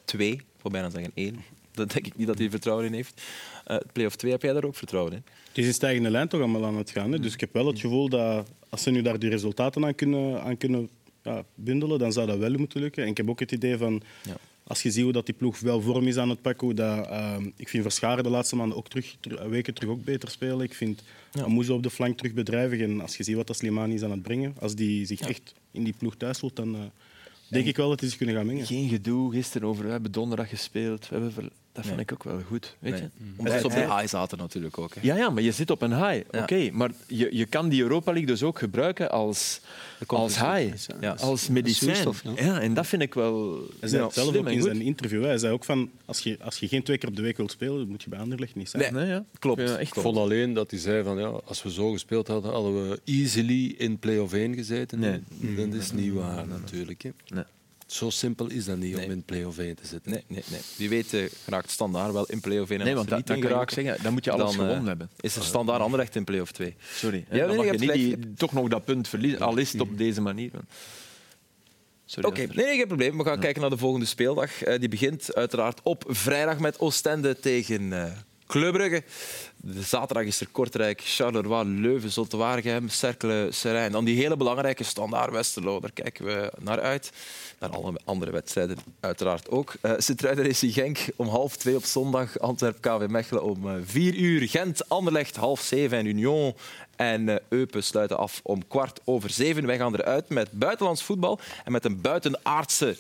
2. 0.06 0.32
ik 0.32 0.44
wil 0.62 0.72
bijna 0.72 0.90
zeggen 0.90 1.12
1. 1.14 1.55
Dat 1.76 1.92
denk 1.92 2.06
ik 2.06 2.16
niet 2.18 2.28
dat 2.28 2.38
hij 2.38 2.50
vertrouwen 2.50 2.86
in 2.86 2.94
heeft. 2.94 3.22
Eh 3.66 3.78
play-off 3.94 4.16
2, 4.16 4.32
heb 4.32 4.42
jij 4.42 4.54
daar 4.54 4.64
ook 4.64 4.76
vertrouwen 4.76 5.14
in? 5.14 5.24
Het 5.48 5.58
is 5.58 5.68
een 5.68 5.74
stijgende 5.74 6.10
lijn 6.10 6.28
toch 6.28 6.40
allemaal 6.42 6.66
aan 6.66 6.78
het 6.78 6.90
gaan. 6.90 7.12
Hè? 7.12 7.20
Dus 7.20 7.34
ik 7.34 7.40
heb 7.40 7.54
wel 7.54 7.68
het 7.68 7.80
gevoel 7.80 8.10
dat 8.10 8.48
als 8.70 8.84
ze 8.84 8.92
nu 8.92 9.02
daar 9.02 9.20
die 9.20 9.30
resultaten 9.30 9.86
aan 9.86 9.96
kunnen, 9.96 10.42
aan 10.44 10.58
kunnen 10.58 10.90
ja, 11.24 11.44
bundelen, 11.56 12.00
dan 12.00 12.14
zou 12.14 12.28
dat 12.28 12.38
wel 12.38 12.52
moeten 12.52 12.80
lukken. 12.82 13.04
En 13.04 13.10
ik 13.10 13.18
heb 13.18 13.30
ook 13.30 13.40
het 13.40 13.52
idee 13.52 13.78
van, 13.78 14.02
Ja. 14.24 14.36
als 14.64 14.82
je 14.84 14.92
ziet 14.92 15.04
hoe 15.04 15.12
dat 15.12 15.26
die 15.26 15.36
ploeg 15.36 15.60
wel 15.60 15.82
vorm 15.82 16.08
is 16.08 16.18
aan 16.18 16.30
het 16.30 16.42
pakken, 16.42 16.66
hoe 16.68 16.76
dat, 16.76 17.08
ehm, 17.08 17.50
ik 17.56 17.70
vind 17.70 17.84
Verscharen 17.84 18.24
de 18.24 18.30
laatste 18.30 18.56
maanden 18.56 18.78
ook 18.78 18.88
terug, 18.88 19.16
ter- 19.20 19.50
weken 19.50 19.74
terug 19.74 19.90
ook 19.90 20.04
beter 20.04 20.30
spelen. 20.30 20.62
Ik 20.62 20.74
vind 20.74 21.04
Ja. 21.32 21.44
Amouzou 21.44 21.78
op 21.78 21.84
de 21.84 21.90
flank 21.90 22.18
terug 22.18 22.34
bedrijvig. 22.34 22.80
En 22.80 23.02
als 23.02 23.18
je 23.18 23.24
ziet 23.24 23.36
wat 23.36 23.48
dat 23.48 23.56
Slimani 23.58 23.94
is 23.94 24.04
aan 24.04 24.12
het 24.12 24.22
brengen, 24.22 24.56
als 24.60 24.76
die 24.76 25.06
zich 25.06 25.20
echt 25.20 25.54
in 25.72 25.84
die 25.84 25.94
ploeg 25.98 26.16
thuis 26.16 26.40
voelt, 26.40 26.56
dan 26.56 26.76
eh, 26.76 26.82
denk 27.48 27.66
ik 27.66 27.78
wel 27.78 27.90
dat 27.90 28.00
hij 28.00 28.10
zich 28.10 28.18
kunnen 28.18 28.36
gaan 28.36 28.46
mengen. 28.46 28.66
Geen 28.66 28.90
gedoe 28.90 29.32
gisteren 29.32 29.68
over 29.68 29.86
we 29.86 29.92
hebben 29.92 30.12
donderdag 30.12 30.50
gespeeld. 30.50 31.08
We 31.10 31.16
hebben 31.16 31.50
Dat 31.76 31.86
vind 31.86 32.00
ik 32.00 32.12
ook 32.14 32.24
wel 32.24 32.42
goed. 32.48 32.76
Weet 32.80 32.98
je? 32.98 33.10
Omdat 33.38 33.60
ze 33.60 33.66
op 33.66 33.72
de 33.72 33.80
high 33.96 34.08
zaten 34.08 34.38
natuurlijk 34.38 34.78
ook. 34.78 34.96
Hè. 34.96 35.02
Ja, 35.04 35.16
ja, 35.16 35.30
maar 35.30 35.44
je 35.44 35.52
zit 35.52 35.72
op 35.72 35.82
een 35.82 35.96
high. 35.96 36.24
Ja. 36.32 36.42
Oké, 36.42 36.70
maar 36.72 36.92
je, 37.08 37.30
je 37.32 37.46
kan 37.46 37.70
die 37.70 37.82
Europa 37.82 38.12
League 38.12 38.28
dus 38.30 38.44
ook 38.44 38.60
gebruiken 38.60 39.12
als, 39.12 39.60
als 40.08 40.40
high, 40.40 40.76
Ja. 41.02 41.12
als 41.20 41.48
medicijn. 41.48 42.08
ja. 42.36 42.62
En 42.62 42.74
dat 42.74 42.88
vind 42.88 43.02
ik 43.02 43.14
wel 43.14 43.60
Hij 43.80 43.90
zei 43.90 44.08
zelf 44.12 44.36
ook 44.36 44.50
in 44.50 44.62
zijn 44.62 44.82
interview. 44.82 45.24
Hij 45.24 45.38
zei 45.38 45.54
ook 45.54 45.64
van, 45.64 45.90
als 46.06 46.20
je, 46.20 46.38
als 46.42 46.58
je 46.60 46.68
geen 46.68 46.84
twee 46.84 46.98
keer 46.98 47.10
op 47.10 47.16
de 47.16 47.22
week 47.22 47.38
wilt 47.38 47.52
spelen, 47.52 47.88
moet 47.88 48.04
je 48.04 48.10
bij 48.10 48.20
Anderlecht 48.20 48.56
niet 48.56 48.70
zijn. 48.70 48.94
Nee. 48.94 49.04
Nee, 49.04 49.12
ja. 49.14 49.26
Klopt. 49.40 49.62
Ja, 49.62 49.78
echt 49.78 49.96
Ik 49.96 50.02
vond 50.02 50.18
alleen 50.18 50.54
dat 50.54 50.72
hij 50.72 50.80
zei 50.80 51.04
van 51.04 51.18
ja, 51.20 51.28
als 51.46 51.64
we 51.64 51.72
zo 51.72 51.92
gespeeld 51.92 52.28
hadden, 52.28 52.52
hadden 52.52 52.90
we 52.90 53.00
easily 53.06 53.76
in 53.78 54.00
play-off 54.00 54.34
1 54.34 54.54
gezeten. 54.56 55.00
Nee. 55.00 55.20
Dat 55.56 55.74
is 55.74 55.92
niet 55.92 56.14
waar 56.14 56.48
natuurlijk. 56.48 57.02
Hè. 57.04 57.10
Nee. 57.28 57.44
Zo 57.86 58.10
simpel 58.10 58.50
is 58.50 58.66
dat 58.66 58.78
niet 58.78 58.96
Nee. 58.96 59.06
om 59.06 59.12
in 59.12 59.24
play-off 59.24 59.58
1 59.58 59.76
te 59.76 59.88
zitten. 59.88 60.12
Nee, 60.12 60.24
nee, 60.28 60.44
nee. 60.50 60.60
Wie 60.78 60.90
weet 60.90 61.14
eh, 61.14 61.24
geraakt 61.44 61.72
standaard 61.72 62.14
wel 62.14 62.26
in 62.26 62.40
play-off 62.40 62.70
1 62.70 62.80
en 62.80 62.86
Nee, 62.86 62.96
want 62.96 63.10
dat, 63.10 63.24
kan 63.24 63.36
ik 63.36 63.44
geraken, 63.44 63.74
zeggen. 63.84 64.04
Dan 64.04 64.14
moet 64.14 64.26
je 64.26 64.32
alles 64.32 64.46
dan, 64.46 64.54
eh, 64.54 64.62
gewonnen 64.62 64.88
hebben. 64.88 65.10
Is 65.20 65.36
er 65.36 65.44
standaard 65.44 65.82
Anderlecht 65.82 66.16
in 66.16 66.24
play-off 66.24 66.52
2. 66.52 66.76
Sorry. 66.94 67.26
Ja, 67.30 67.38
dan 67.38 67.48
nee, 67.48 67.58
mag 67.58 67.66
je 67.66 67.80
niet 67.80 67.94
die, 67.94 68.34
toch 68.34 68.54
nog 68.54 68.68
dat 68.68 68.86
punt 68.86 69.08
verliezen, 69.08 69.40
al 69.40 69.58
is 69.58 69.72
het 69.72 69.82
op 69.82 69.98
deze 69.98 70.22
manier. 70.22 70.52
Sorry, 72.06 72.30
Oké, 72.30 72.40
nee, 72.40 72.66
nee, 72.66 72.78
geen 72.78 72.88
probleem. 72.88 73.18
We 73.18 73.24
gaan 73.24 73.40
kijken 73.40 73.62
naar 73.62 73.70
de 73.70 73.78
volgende 73.78 74.06
speeldag. 74.06 74.64
Eh, 74.64 74.80
die 74.80 74.90
begint 74.90 75.36
uiteraard 75.36 75.80
op 75.84 76.04
vrijdag 76.08 76.60
met 76.60 76.80
Oostende 76.80 77.40
tegen 77.40 77.94
eh 77.94 78.12
Club 78.48 78.74
Brugge. 78.74 79.04
De 79.68 79.82
zaterdag 79.82 80.26
is 80.26 80.40
er 80.40 80.48
Kortrijk, 80.52 81.02
Charleroi, 81.04 81.66
Leuven, 81.66 82.12
Zotwaargem, 82.12 82.90
Cercle, 82.90 83.48
Serijn. 83.52 83.92
Dan 83.92 84.06
die 84.06 84.18
hele 84.18 84.38
belangrijke 84.38 84.84
standaard 84.84 85.32
Westerlo. 85.32 85.80
Daar 85.80 85.92
kijken 85.92 86.26
we 86.26 86.52
naar 86.60 86.82
uit. 86.82 87.12
Naar 87.60 87.70
alle 87.70 88.00
andere 88.04 88.32
wedstrijden 88.32 88.78
uiteraard 89.00 89.50
ook. 89.50 89.74
Uh, 89.82 89.92
Sint-Truiden 89.98 90.46
Racing 90.46 90.74
Genk 90.74 91.06
om 91.16 91.28
half 91.28 91.56
twee 91.58 91.76
op 91.76 91.84
zondag. 91.84 92.40
Antwerp 92.40 92.82
KV 92.82 93.06
Mechelen 93.08 93.44
om 93.44 93.70
eh, 93.70 93.76
vier 93.84 94.16
uur. 94.16 94.48
Gent, 94.48 94.90
Anderlecht 94.90 95.36
half 95.36 95.62
zeven 95.62 95.98
en 95.98 96.06
Union 96.06 96.56
en 96.96 97.30
eh, 97.30 97.36
Eupen 97.50 97.84
sluiten 97.84 98.18
af 98.18 98.40
om 98.44 98.68
kwart 98.68 99.00
over 99.04 99.30
zeven. 99.30 99.66
Wij 99.66 99.78
gaan 99.78 99.96
eruit 99.96 100.30
met 100.30 100.52
buitenlands 100.52 101.04
voetbal 101.04 101.40
en 101.64 101.72
met 101.72 101.86
een 101.86 102.02
buitenaardse 102.02 102.98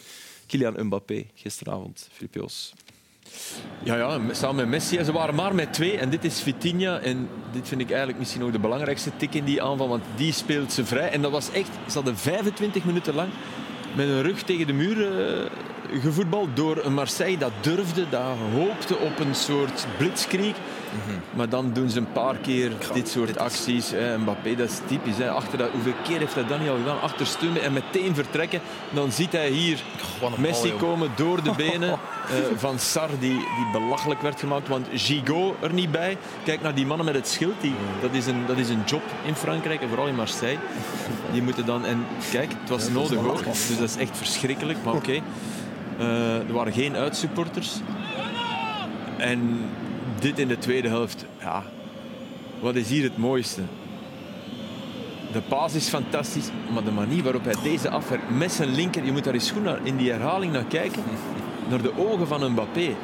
Kylian 0.47 0.85
Mbappé 0.85 1.25
gisteravond. 1.33 2.07
Filip 2.11 2.33
Joos. 2.33 2.73
Ja, 3.83 3.95
ja, 3.95 4.19
samen 4.31 4.55
met 4.55 4.67
Messi. 4.67 5.03
Ze 5.03 5.11
waren 5.11 5.35
maar 5.35 5.55
met 5.55 5.73
twee. 5.73 5.97
En 5.97 6.09
dit 6.09 6.23
is 6.23 6.41
Vitinha. 6.41 6.99
En 6.99 7.29
dit 7.51 7.67
vind 7.67 7.81
ik 7.81 7.89
eigenlijk 7.89 8.19
misschien 8.19 8.43
ook 8.43 8.51
de 8.51 8.59
belangrijkste 8.59 9.11
tik 9.17 9.33
in 9.33 9.43
die 9.43 9.63
aanval. 9.63 9.87
Want 9.87 10.03
die 10.15 10.31
speelt 10.31 10.73
ze 10.73 10.85
vrij. 10.85 11.09
En 11.09 11.21
dat 11.21 11.31
was 11.31 11.51
echt... 11.51 11.69
Ze 11.87 11.93
hadden 11.93 12.17
25 12.17 12.85
minuten 12.85 13.15
lang 13.15 13.29
met 13.95 14.07
een 14.07 14.21
rug 14.21 14.43
tegen 14.43 14.67
de 14.67 14.73
muur 14.73 14.97
uh, 14.97 16.01
gevoetbald 16.01 16.55
door 16.55 16.85
een 16.85 16.93
Marseille 16.93 17.37
dat 17.37 17.51
durfde, 17.61 18.09
dat 18.09 18.21
hoopte 18.53 18.97
op 18.97 19.19
een 19.19 19.35
soort 19.35 19.85
blitzkrieg. 19.97 20.55
-hmm. 20.97 21.21
Maar 21.33 21.49
dan 21.49 21.73
doen 21.73 21.89
ze 21.89 21.97
een 21.97 22.11
paar 22.11 22.35
keer 22.35 22.71
dit 22.93 23.09
soort 23.09 23.37
acties. 23.37 23.93
Mbappé, 24.19 24.55
dat 24.55 24.69
is 24.69 24.79
typisch. 24.87 25.17
Hè. 25.17 25.29
Achter 25.29 25.57
dat, 25.57 25.69
hoeveel 25.71 25.93
keer 26.03 26.19
heeft 26.19 26.33
hij 26.33 26.45
dat 26.47 26.59
niet 26.59 26.69
al 26.69 26.77
gedaan? 26.77 27.01
Achter 27.01 27.25
stummen 27.25 27.61
en 27.61 27.73
meteen 27.73 28.15
vertrekken. 28.15 28.61
Dan 28.89 29.11
ziet 29.11 29.31
hij 29.31 29.49
hier 29.49 29.83
Messi 30.37 30.69
bal, 30.69 30.77
komen 30.77 31.09
door 31.15 31.43
de 31.43 31.51
benen 31.69 31.89
uh, 31.89 31.97
van 32.55 32.79
Sar, 32.79 33.09
die, 33.19 33.37
die 33.37 33.69
belachelijk 33.71 34.21
werd 34.21 34.39
gemaakt. 34.39 34.67
Want 34.67 34.87
Gigot 34.93 35.55
er 35.61 35.73
niet 35.73 35.91
bij. 35.91 36.17
Kijk 36.43 36.61
naar 36.61 36.75
die 36.75 36.85
mannen 36.85 37.05
met 37.05 37.15
het 37.15 37.27
schild. 37.27 37.61
Die, 37.61 37.75
dat, 38.01 38.13
is 38.13 38.25
een, 38.27 38.45
dat 38.47 38.57
is 38.57 38.69
een 38.69 38.83
job 38.85 39.03
in 39.25 39.35
Frankrijk 39.35 39.81
en 39.81 39.87
vooral 39.87 40.07
in 40.07 40.15
Marseille. 40.15 40.59
Die 41.31 41.41
moeten 41.41 41.65
dan... 41.65 41.85
En 41.85 42.05
kijk, 42.31 42.51
het 42.59 42.69
was 42.69 42.89
nodig 42.89 43.17
ook. 43.17 43.43
Dus 43.43 43.77
dat 43.79 43.89
is 43.89 43.95
echt 43.97 44.17
verschrikkelijk. 44.17 44.77
Maar 44.83 44.93
oké. 44.93 45.03
Okay. 45.03 45.23
Uh, 45.99 46.47
er 46.47 46.53
waren 46.53 46.73
geen 46.73 46.95
uitsupporters. 46.95 47.71
En 49.17 49.69
dit 50.19 50.39
in 50.39 50.47
de 50.47 50.57
tweede 50.57 50.87
helft, 50.87 51.25
ja, 51.39 51.63
wat 52.59 52.75
is 52.75 52.89
hier 52.89 53.03
het 53.03 53.17
mooiste? 53.17 53.61
De 55.31 55.41
paas 55.41 55.73
is 55.73 55.87
fantastisch, 55.87 56.49
maar 56.73 56.83
de 56.83 56.91
manier 56.91 57.23
waarop 57.23 57.43
hij 57.43 57.55
deze 57.63 57.89
afwerkt 57.89 58.29
met 58.29 58.51
zijn 58.51 58.75
linker, 58.75 59.05
je 59.05 59.11
moet 59.11 59.23
daar 59.23 59.33
eens 59.33 59.51
goed 59.51 59.63
naar, 59.63 59.85
in 59.85 59.97
die 59.97 60.11
herhaling 60.11 60.51
naar 60.51 60.65
kijken, 60.65 61.03
naar 61.69 61.81
de 61.81 61.97
ogen 61.97 62.27
van 62.27 62.51
Mbappé. 62.51 62.95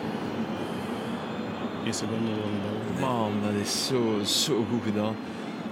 Eerste 1.86 2.05
seconde 2.05 2.32
van 2.41 2.99
Man, 2.99 3.32
dat 3.43 3.62
is 3.62 3.88
zo, 3.88 4.24
zo 4.24 4.66
goed 4.70 4.84
gedaan. 4.84 5.16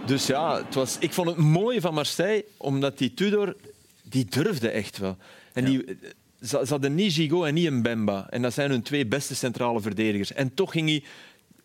Dus 0.06 0.26
ja, 0.26 0.56
het 0.56 0.76
was, 0.76 0.98
ik 1.00 1.14
vond 1.14 1.28
het 1.28 1.38
mooi 1.38 1.82
van 1.82 1.94
Marseille, 1.94 2.46
omdat 2.58 2.98
die 2.98 3.14
Tudor, 3.14 3.56
die 4.04 4.26
durfde 4.26 4.70
echt 4.70 4.98
wel. 4.98 5.18
En 5.54 5.64
ja. 5.64 5.70
die, 5.70 5.98
ze, 6.42 6.62
ze 6.64 6.70
hadden 6.70 6.96
niet 6.96 7.14
Gigot 7.14 7.46
en 7.46 7.54
niet 7.54 7.68
een 7.68 7.82
Bemba. 7.82 8.28
En 8.30 8.42
dat 8.42 8.54
zijn 8.54 8.70
hun 8.70 8.82
twee 8.82 9.06
beste 9.06 9.36
centrale 9.36 9.82
verdedigers. 9.82 10.34
En 10.34 10.54
toch 10.54 10.72
ging 10.72 10.88
hij 10.90 11.04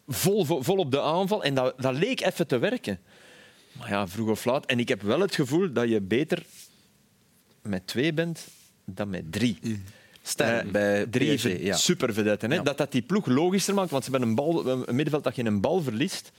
vol, 0.08 0.44
vol, 0.44 0.62
vol 0.62 0.76
op 0.76 0.90
de 0.90 1.00
aanval. 1.00 1.44
En 1.44 1.54
dat, 1.54 1.74
dat 1.76 1.94
leek 1.94 2.20
even 2.20 2.46
te 2.46 2.58
werken. 2.58 2.98
Maar 3.78 3.88
ja, 3.88 4.08
vroeg 4.08 4.28
of 4.28 4.44
laat. 4.44 4.66
En 4.66 4.78
ik 4.78 4.88
heb 4.88 5.02
wel 5.02 5.20
het 5.20 5.34
gevoel 5.34 5.72
dat 5.72 5.88
je 5.88 6.00
beter 6.00 6.42
met 7.62 7.86
twee 7.86 8.12
bent 8.12 8.46
dan 8.84 9.10
met 9.10 9.32
drie. 9.32 9.58
Mm. 9.60 9.82
Sterk 10.22 10.66
uh, 10.66 10.72
bij 10.72 11.06
drie 11.06 11.34
PSG, 11.34 11.60
ja. 11.60 11.76
supervedetten. 11.76 12.50
Ja. 12.50 12.62
Dat 12.62 12.78
dat 12.78 12.92
die 12.92 13.02
ploeg 13.02 13.26
logischer 13.26 13.74
maakt, 13.74 13.90
want 13.90 14.04
ze 14.04 14.10
hebben 14.10 14.28
een, 14.28 14.34
bal, 14.34 14.66
een 14.66 14.94
middenveld 14.94 15.24
dat 15.24 15.36
je 15.36 15.44
een 15.44 15.60
bal 15.60 15.82
verliest. 15.82 16.32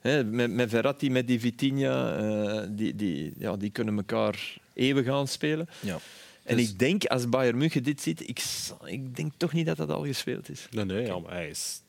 He, 0.00 0.24
met, 0.24 0.50
met 0.50 0.70
Verratti, 0.70 1.10
met 1.10 1.26
die 1.26 1.40
Vitinha, 1.40 2.22
uh, 2.22 2.62
die, 2.70 2.96
die, 2.96 3.32
ja, 3.38 3.56
die 3.56 3.70
kunnen 3.70 3.96
elkaar 3.96 4.56
eeuwig 4.74 5.04
gaan 5.04 5.28
spelen. 5.28 5.68
Ja. 5.80 5.98
En 6.42 6.56
dus... 6.56 6.70
ik 6.70 6.78
denk, 6.78 7.04
als 7.04 7.28
Bayern 7.28 7.58
München 7.58 7.82
dit 7.82 8.00
ziet, 8.00 8.28
ik, 8.28 8.42
ik 8.84 9.16
denk 9.16 9.32
toch 9.36 9.52
niet 9.52 9.66
dat 9.66 9.76
dat 9.76 9.90
al 9.90 10.04
gespeeld 10.04 10.48
is. 10.48 10.66
Nee, 10.70 10.84
nee 10.84 11.06
ja, 11.06 11.18
maar 11.18 11.32
hij 11.32 11.48
is 11.48 11.82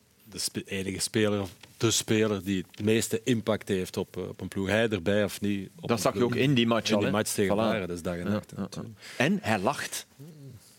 de 0.52 0.62
enige 0.64 1.00
speler, 1.00 1.46
de 1.76 1.90
speler 1.90 2.44
die 2.44 2.64
het 2.70 2.84
meeste 2.84 3.20
impact 3.24 3.68
heeft 3.68 3.96
op, 3.96 4.16
op 4.16 4.40
een 4.40 4.48
ploeg. 4.48 4.68
Hij 4.68 4.88
erbij 4.88 5.24
of 5.24 5.40
niet. 5.40 5.70
dat 5.80 6.00
zag 6.00 6.14
je 6.14 6.24
ook 6.24 6.34
in 6.34 6.54
die 6.54 6.66
match 6.66 6.88
in 6.88 6.94
al. 6.94 7.00
die 7.00 7.08
hè? 7.08 7.14
match 7.14 7.32
tegen. 7.32 7.56
Bayern, 7.56 7.86
dat 7.86 7.96
is 7.96 8.02
dag 8.02 8.16
en 8.16 8.30
nacht. 8.30 8.52
Ja, 8.56 8.68
ja, 8.70 8.82
ja. 8.82 8.88
En 9.16 9.38
hij 9.42 9.58
lacht. 9.58 10.06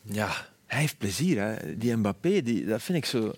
Ja, 0.02 0.48
hij 0.66 0.80
heeft 0.80 0.98
plezier. 0.98 1.42
Hè. 1.42 1.78
Die 1.78 1.96
Mbappé, 1.96 2.42
die, 2.42 2.66
dat 2.66 2.82
vind 2.82 2.98
ik 2.98 3.06
zo... 3.06 3.34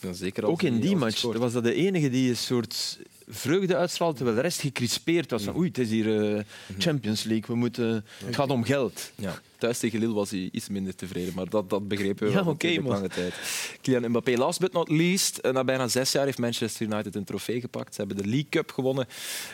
Ja, 0.00 0.12
zeker 0.12 0.44
ook 0.44 0.62
in 0.62 0.80
die 0.80 0.96
match 0.96 1.22
was 1.22 1.52
dat 1.52 1.64
de 1.64 1.74
enige 1.74 2.10
die 2.10 2.28
een 2.28 2.36
soort 2.36 2.98
vreugde 3.30 3.76
uitstraalde, 3.76 4.16
terwijl 4.16 4.36
de 4.36 4.42
rest 4.42 4.60
gecrispeerd 4.60 5.30
was. 5.30 5.42
Van, 5.42 5.56
oei, 5.56 5.68
het 5.68 5.78
is 5.78 5.90
hier 5.90 6.06
uh, 6.06 6.40
Champions 6.78 7.22
League, 7.22 7.46
we 7.46 7.54
moeten, 7.54 8.04
het 8.24 8.34
gaat 8.34 8.50
om 8.50 8.64
geld. 8.64 9.10
Ja. 9.14 9.40
Thuis 9.58 9.78
tegen 9.78 9.98
Lille 9.98 10.12
was 10.12 10.30
hij 10.30 10.48
iets 10.52 10.68
minder 10.68 10.94
tevreden, 10.94 11.34
maar 11.34 11.48
dat, 11.48 11.70
dat 11.70 11.88
begrepen 11.88 12.26
we 12.26 12.32
ja, 12.32 12.44
wel 12.44 12.52
okay, 12.52 12.78
lange 12.78 13.08
tijd. 13.08 13.34
Kylian 13.80 14.10
Mbappé, 14.10 14.36
last 14.36 14.60
but 14.60 14.72
not 14.72 14.88
least, 14.88 15.42
na 15.52 15.64
bijna 15.64 15.88
zes 15.88 16.12
jaar 16.12 16.24
heeft 16.24 16.38
Manchester 16.38 16.86
United 16.86 17.14
een 17.14 17.24
trofee 17.24 17.60
gepakt. 17.60 17.94
Ze 17.94 18.00
hebben 18.00 18.22
de 18.22 18.28
League 18.28 18.48
Cup 18.48 18.70
gewonnen. 18.70 19.06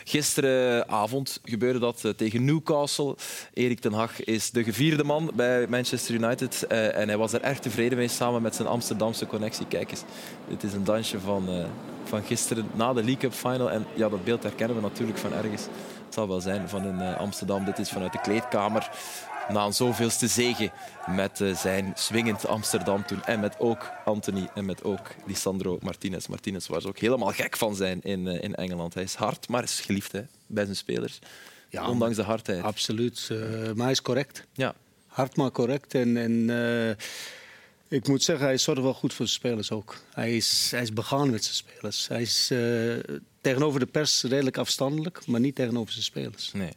Gisteravond 0.03 1.39
gebeurde 1.43 1.79
dat 1.79 2.13
tegen 2.15 2.45
Newcastle. 2.45 3.15
Erik 3.53 3.79
ten 3.79 3.93
Hag 3.93 4.23
is 4.23 4.51
de 4.51 4.63
gevierde 4.63 5.03
man 5.03 5.31
bij 5.35 5.67
Manchester 5.67 6.15
United 6.15 6.67
en 6.67 7.07
hij 7.07 7.17
was 7.17 7.33
er 7.33 7.41
erg 7.41 7.59
tevreden 7.59 7.97
mee 7.97 8.07
samen 8.07 8.41
met 8.41 8.55
zijn 8.55 8.67
Amsterdamse 8.67 9.25
connectie. 9.25 9.67
Kijk 9.67 9.91
eens, 9.91 10.03
dit 10.49 10.63
is 10.63 10.73
een 10.73 10.83
dansje 10.83 11.19
van, 11.19 11.67
van 12.03 12.23
gisteren 12.23 12.67
na 12.73 12.93
de 12.93 13.03
League 13.03 13.17
Cup 13.17 13.33
final. 13.33 13.66
En 13.71 13.85
ja, 13.93 14.09
dat 14.09 14.23
beeld 14.23 14.43
herkennen 14.43 14.75
we 14.75 14.81
natuurlijk 14.81 15.17
van 15.17 15.33
ergens. 15.33 15.61
Het 16.05 16.13
zal 16.13 16.27
wel 16.27 16.41
zijn 16.41 16.69
van 16.69 16.85
in 16.85 16.99
uh, 16.99 17.17
Amsterdam. 17.17 17.65
Dit 17.65 17.79
is 17.79 17.89
vanuit 17.89 18.11
de 18.11 18.21
kleedkamer 18.21 18.89
na 19.49 19.65
een 19.65 19.73
zoveelste 19.73 20.27
zege 20.27 20.71
met 21.09 21.39
uh, 21.39 21.55
zijn 21.55 21.91
swingend 21.95 22.47
Amsterdam 22.47 23.05
toen. 23.05 23.23
En 23.23 23.39
met 23.39 23.59
ook 23.59 23.91
Anthony 24.05 24.49
en 24.53 24.65
met 24.65 24.83
ook 24.83 25.15
Lisandro 25.25 25.77
Martinez. 25.81 26.27
Martinez 26.27 26.67
waar 26.67 26.81
ze 26.81 26.87
ook 26.87 26.99
helemaal 26.99 27.31
gek 27.31 27.57
van 27.57 27.75
zijn 27.75 28.01
in, 28.03 28.25
uh, 28.25 28.43
in 28.43 28.55
Engeland. 28.55 28.93
Hij 28.93 29.03
is 29.03 29.13
hard, 29.13 29.47
maar 29.47 29.63
is 29.63 29.79
geliefd 29.79 30.11
hè, 30.11 30.21
bij 30.47 30.63
zijn 30.63 30.75
spelers. 30.75 31.19
Ja, 31.69 31.89
Ondanks 31.89 32.15
de 32.15 32.23
hardheid. 32.23 32.63
Absoluut. 32.63 33.29
Uh, 33.31 33.39
maar 33.73 33.83
hij 33.83 33.91
is 33.91 34.01
correct. 34.01 34.43
Ja. 34.53 34.75
Hard, 35.07 35.35
maar 35.35 35.51
correct. 35.51 35.93
En, 35.93 36.17
en 36.17 36.97
ik 37.87 38.07
moet 38.07 38.23
zeggen, 38.23 38.45
hij 38.45 38.57
zorgt 38.57 38.81
wel 38.81 38.93
goed 38.93 39.13
voor 39.13 39.27
zijn 39.27 39.39
spelers 39.39 39.71
ook. 39.71 40.01
Hij 40.13 40.35
is, 40.35 40.67
hij 40.71 40.81
is 40.81 40.93
begaan 40.93 41.29
met 41.29 41.43
zijn 41.43 41.55
spelers. 41.55 42.07
Hij 42.07 42.21
is 42.21 42.51
tegenover 43.47 43.79
de 43.79 43.85
pers 43.85 44.23
redelijk 44.23 44.57
afstandelijk, 44.57 45.27
maar 45.27 45.39
niet 45.39 45.55
tegenover 45.55 45.91
zijn 45.91 46.03
spelers. 46.03 46.51
Nee. 46.51 46.71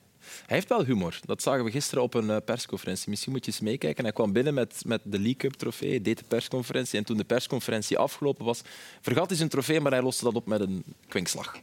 Hij 0.47 0.57
heeft 0.57 0.69
wel 0.69 0.85
humor. 0.85 1.19
Dat 1.25 1.43
zagen 1.43 1.65
we 1.65 1.71
gisteren 1.71 2.03
op 2.03 2.15
een 2.15 2.29
uh, 2.29 2.37
persconferentie. 2.45 3.11
Misschien 3.11 3.33
moet 3.33 3.45
je 3.45 3.51
eens 3.51 3.61
meekijken. 3.61 4.05
Hij 4.05 4.13
kwam 4.13 4.33
binnen 4.33 4.55
met, 4.55 4.83
met 4.87 5.01
de 5.05 5.17
League 5.17 5.37
Cup 5.37 5.53
trofee, 5.53 6.01
deed 6.01 6.19
de 6.19 6.25
persconferentie. 6.29 6.99
En 6.99 7.05
toen 7.05 7.17
de 7.17 7.25
persconferentie 7.25 7.99
afgelopen 7.99 8.45
was, 8.45 8.61
vergat 9.01 9.29
hij 9.29 9.37
zijn 9.37 9.49
trofee, 9.49 9.81
maar 9.81 9.93
hij 9.93 10.03
loste 10.03 10.25
dat 10.25 10.35
op 10.35 10.47
met 10.47 10.61
een 10.61 10.85
kwinkslag. 11.09 11.59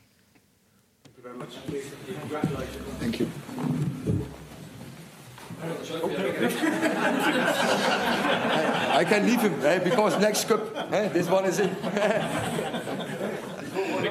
Thank 3.00 3.16
you. 3.16 3.30
I 9.00 9.06
can 9.10 9.26
leave 9.26 9.42
him 9.42 9.66
eh, 9.66 9.84
because 9.84 10.20
next 10.20 10.46
cup, 10.46 10.86
eh, 10.92 11.12
this 11.12 11.28
one 11.28 11.48
is 11.48 11.60
it. 11.60 11.70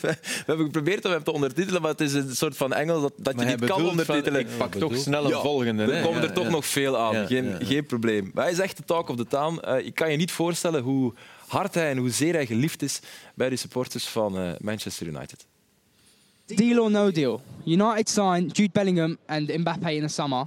we 0.00 0.16
hebben 0.46 0.64
geprobeerd 0.64 1.04
om 1.04 1.10
hem 1.10 1.22
te 1.24 1.32
ondertitelen, 1.32 1.82
maar 1.82 1.90
het 1.90 2.00
is 2.00 2.12
een 2.12 2.36
soort 2.36 2.56
van 2.56 2.72
Engels 2.72 3.02
dat, 3.02 3.12
dat 3.16 3.40
je 3.40 3.44
niet 3.44 3.64
kan 3.64 3.84
ondertitelen. 3.88 4.40
Van, 4.40 4.52
ik 4.52 4.58
pak 4.58 4.74
toch 4.74 4.96
snel 4.96 5.24
een 5.24 5.30
ja, 5.30 5.40
volgende. 5.40 5.92
Er 5.92 6.02
komen 6.02 6.22
er 6.22 6.32
toch 6.32 6.48
nog 6.48 6.66
veel 6.66 6.98
aan, 6.98 7.26
geen, 7.26 7.56
geen 7.58 7.86
probleem. 7.86 8.30
Maar 8.34 8.44
hij 8.44 8.52
is 8.52 8.58
echt 8.58 8.76
de 8.76 8.84
talk 8.84 9.08
of 9.08 9.16
the 9.16 9.26
town. 9.26 9.60
Uh, 9.64 9.86
ik 9.86 9.94
kan 9.94 10.10
je 10.10 10.16
niet 10.16 10.32
voorstellen 10.32 10.82
hoe 10.82 11.12
hard 11.46 11.74
hij 11.74 11.90
en 11.90 11.96
hoe 11.96 12.10
zeer 12.10 12.32
hij 12.32 12.46
geliefd 12.46 12.82
is 12.82 13.00
bij 13.34 13.48
de 13.48 13.56
supporters 13.56 14.08
van 14.08 14.38
uh, 14.38 14.50
Manchester 14.58 15.06
United. 15.06 15.46
Deal 16.46 16.82
or 16.82 16.90
no 16.90 17.10
deal? 17.10 17.40
United 17.64 18.08
sign 18.08 18.50
Jude 18.52 18.70
Bellingham 18.72 19.16
and 19.26 19.48
Mbappe 19.58 19.94
in 19.94 20.00
the 20.00 20.08
summer, 20.08 20.46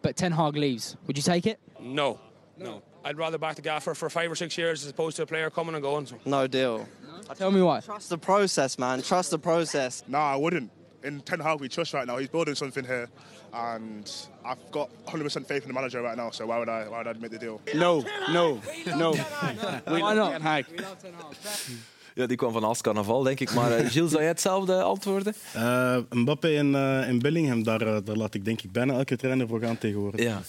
but 0.00 0.16
Ten 0.16 0.32
Hag 0.32 0.54
leaves. 0.54 0.96
Would 1.04 1.16
you 1.16 1.22
take 1.22 1.50
it? 1.50 1.58
No. 1.78 2.18
No. 2.56 2.82
I'd 3.06 3.16
rather 3.16 3.38
back 3.38 3.54
the 3.54 3.62
gaffer 3.62 3.94
for 3.94 4.10
five 4.10 4.32
or 4.32 4.34
six 4.34 4.58
years 4.58 4.84
as 4.84 4.90
opposed 4.90 5.16
to 5.18 5.22
a 5.22 5.26
player 5.26 5.48
coming 5.48 5.76
and 5.76 5.82
going. 5.82 6.06
So. 6.06 6.18
No 6.24 6.48
deal. 6.48 6.88
No? 7.06 7.34
Tell 7.34 7.52
me 7.52 7.62
why. 7.62 7.78
Trust 7.78 8.10
the 8.10 8.18
process, 8.18 8.80
man. 8.80 9.00
Trust 9.00 9.30
the 9.30 9.38
process. 9.38 10.02
No, 10.08 10.18
I 10.18 10.34
wouldn't. 10.34 10.72
In 11.04 11.20
Ten 11.20 11.38
Hag, 11.38 11.60
we 11.60 11.68
trust 11.68 11.94
right 11.94 12.04
now. 12.04 12.16
He's 12.16 12.28
building 12.28 12.56
something 12.56 12.84
here, 12.84 13.08
and 13.52 14.10
I've 14.44 14.58
got 14.72 14.90
100% 15.06 15.46
faith 15.46 15.62
in 15.62 15.68
the 15.68 15.74
manager 15.74 16.02
right 16.02 16.16
now. 16.16 16.30
So 16.30 16.46
why 16.46 16.58
would 16.58 16.68
I? 16.68 16.88
Why 16.88 16.98
would 16.98 17.06
I 17.06 17.12
make 17.12 17.30
the 17.30 17.38
deal? 17.38 17.60
No, 17.76 18.00
no, 18.28 18.60
no. 18.98 19.12
We 19.12 20.02
why 20.02 20.14
not? 20.14 20.32
Ten 20.32 20.40
Hag. 20.40 20.66
Ja, 22.16 22.26
die 22.26 22.36
kwam 22.36 22.52
van 22.52 22.64
Als 22.64 22.80
Carnaval, 22.80 23.22
denk 23.22 23.40
ik. 23.40 23.54
Maar 23.54 23.70
uh, 23.70 23.76
Gilles, 23.92 24.10
zou 24.10 24.22
jij 24.22 24.30
hetzelfde 24.30 24.82
antwoorden? 24.82 25.34
Uh, 25.56 25.96
Mbappé 26.10 26.56
en, 26.56 26.72
uh, 26.72 27.08
en 27.08 27.18
Bellingham, 27.18 27.62
daar, 27.62 28.04
daar 28.04 28.16
laat 28.16 28.34
ik 28.34 28.44
denk 28.44 28.62
ik 28.62 28.72
bijna 28.72 28.92
elke 28.92 29.16
trainer 29.16 29.48
voor 29.48 29.60
gaan 29.60 29.78
tegenwoordig. 29.78 30.20
Ja. 30.20 30.42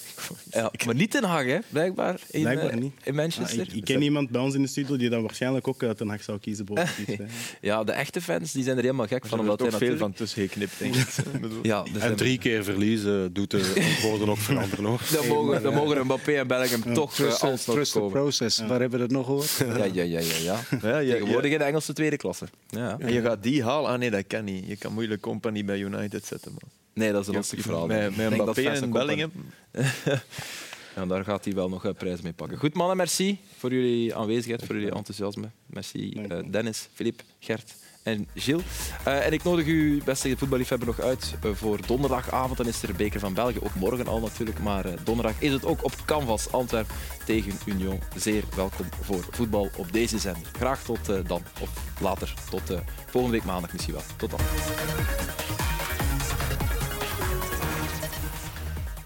ja 0.49 0.71
maar 0.85 0.95
niet 0.95 1.15
in 1.15 1.23
Haag, 1.23 1.45
hè? 1.45 1.57
blijkbaar. 1.69 2.19
In, 2.29 2.41
blijkbaar 2.41 2.77
niet. 2.77 2.93
in 3.03 3.15
Manchester. 3.15 3.59
Ah, 3.59 3.65
ik, 3.67 3.73
ik, 3.73 3.83
ken 3.83 4.01
iemand 4.01 4.29
bij 4.29 4.41
ons 4.41 4.55
in 4.55 4.61
de 4.61 4.67
studio 4.67 4.97
die 4.97 5.09
dan 5.09 5.21
waarschijnlijk 5.21 5.67
ook 5.67 5.83
uit 5.83 5.97
Den 5.97 6.09
Haag 6.09 6.23
zou 6.23 6.39
kiezen 6.39 6.65
boven 6.65 6.87
Ja, 7.61 7.83
de 7.83 7.91
echte 7.91 8.21
fans 8.21 8.51
die 8.51 8.63
zijn 8.63 8.77
er 8.77 8.83
helemaal 8.83 9.07
gek 9.07 9.25
van. 9.25 9.39
Omdat 9.39 9.61
er 9.61 9.69
toch 9.69 9.77
veel 9.77 9.87
natuurlijk... 9.87 10.01
van 10.01 10.13
tussen 10.13 10.41
geknipt, 10.41 10.79
denk 10.79 10.95
ik. 10.95 11.07
ja, 11.61 11.83
dus 11.93 12.01
en 12.01 12.15
drie 12.15 12.37
keer 12.37 12.63
verliezen 12.63 13.33
doet 13.33 13.51
de 13.51 13.89
antwoorden 13.91 14.29
ook 14.29 14.37
veranderen. 14.37 14.85
Hoor. 14.85 15.01
Dan 15.11 15.27
mogen, 15.27 15.63
dan 15.63 15.73
mogen 15.73 16.03
Mbappé 16.03 16.31
en 16.31 16.47
Bellingham 16.47 16.81
ja. 16.85 16.93
toch 16.93 17.13
trust, 17.13 17.41
alsnog 17.43 17.75
trust 17.75 18.09
process, 18.09 18.59
waar 18.59 18.79
hebben 18.79 18.99
we 18.99 19.07
dat 19.07 19.11
nog 19.11 19.25
gehoord? 19.25 19.63
Ja, 19.77 19.83
ja, 19.83 20.03
ja. 20.03 20.19
ja, 20.19 20.59
ja. 20.81 20.99
ja 20.99 21.13
Tegenwoordig 21.13 21.55
in 21.57 21.63
de 21.63 21.69
Engelse 21.69 21.93
tweede 21.93 22.17
klasse. 22.17 22.45
Ja. 22.67 22.95
En 22.99 23.13
je 23.13 23.21
gaat 23.21 23.43
die 23.43 23.63
halen? 23.63 23.91
Ah 23.91 23.97
nee, 23.97 24.11
dat 24.11 24.27
kan 24.27 24.43
niet. 24.43 24.67
Je 24.67 24.75
kan 24.75 24.93
moeilijk 24.93 25.21
compagnie 25.21 25.63
bij 25.63 25.79
United 25.79 26.25
zetten. 26.25 26.51
Man. 26.51 26.71
Nee, 26.93 27.11
dat 27.11 27.21
is 27.21 27.27
een 27.27 27.33
lastig 27.33 27.61
verhaal. 27.61 27.87
Met, 27.87 28.17
met 28.17 28.29
Mbappé 28.29 28.69
en 28.69 28.91
Bellingham. 28.91 29.31
ja, 30.95 31.05
daar 31.05 31.23
gaat 31.23 31.45
hij 31.45 31.53
wel 31.53 31.69
nog 31.69 31.83
een 31.83 31.95
prijs 31.95 32.21
mee 32.21 32.33
pakken. 32.33 32.57
Goed, 32.57 32.73
mannen, 32.73 32.97
merci 32.97 33.39
voor 33.57 33.73
jullie 33.73 34.15
aanwezigheid, 34.15 34.65
voor 34.65 34.75
jullie 34.75 34.91
enthousiasme. 34.91 35.49
Merci 35.65 36.13
uh, 36.13 36.39
Dennis, 36.51 36.89
Filip, 36.93 37.21
Gert 37.39 37.73
en 38.07 38.27
Gilles. 38.35 38.63
Uh, 39.07 39.25
en 39.25 39.33
ik 39.33 39.43
nodig 39.43 39.65
u, 39.65 40.01
beste 40.03 40.37
voetballiefhebber, 40.37 40.87
nog 40.87 40.99
uit 40.99 41.35
uh, 41.45 41.51
voor 41.53 41.79
donderdagavond. 41.87 42.57
Dan 42.57 42.67
is 42.67 42.81
er 42.81 42.87
de 42.87 42.93
Beker 42.93 43.19
van 43.19 43.33
België, 43.33 43.59
ook 43.63 43.75
morgen 43.75 44.07
al 44.07 44.19
natuurlijk. 44.19 44.59
Maar 44.59 44.85
uh, 44.85 44.91
donderdag 45.03 45.35
is 45.39 45.51
het 45.51 45.65
ook 45.65 45.83
op 45.83 45.93
Canvas 46.05 46.51
Antwerp 46.51 46.89
tegen 47.25 47.51
Union. 47.65 47.99
Zeer 48.15 48.43
welkom 48.55 48.85
voor 49.01 49.25
voetbal 49.31 49.69
op 49.75 49.91
deze 49.91 50.19
zender. 50.19 50.51
Graag 50.57 50.83
tot 50.83 51.05
dan, 51.27 51.41
of 51.61 51.69
later, 52.01 52.33
tot 52.49 52.71
volgende 53.09 53.37
week 53.37 53.45
maandag 53.45 53.71
misschien 53.71 53.93
wel. 53.93 54.03
Tot 54.17 54.29
dan. 54.29 54.39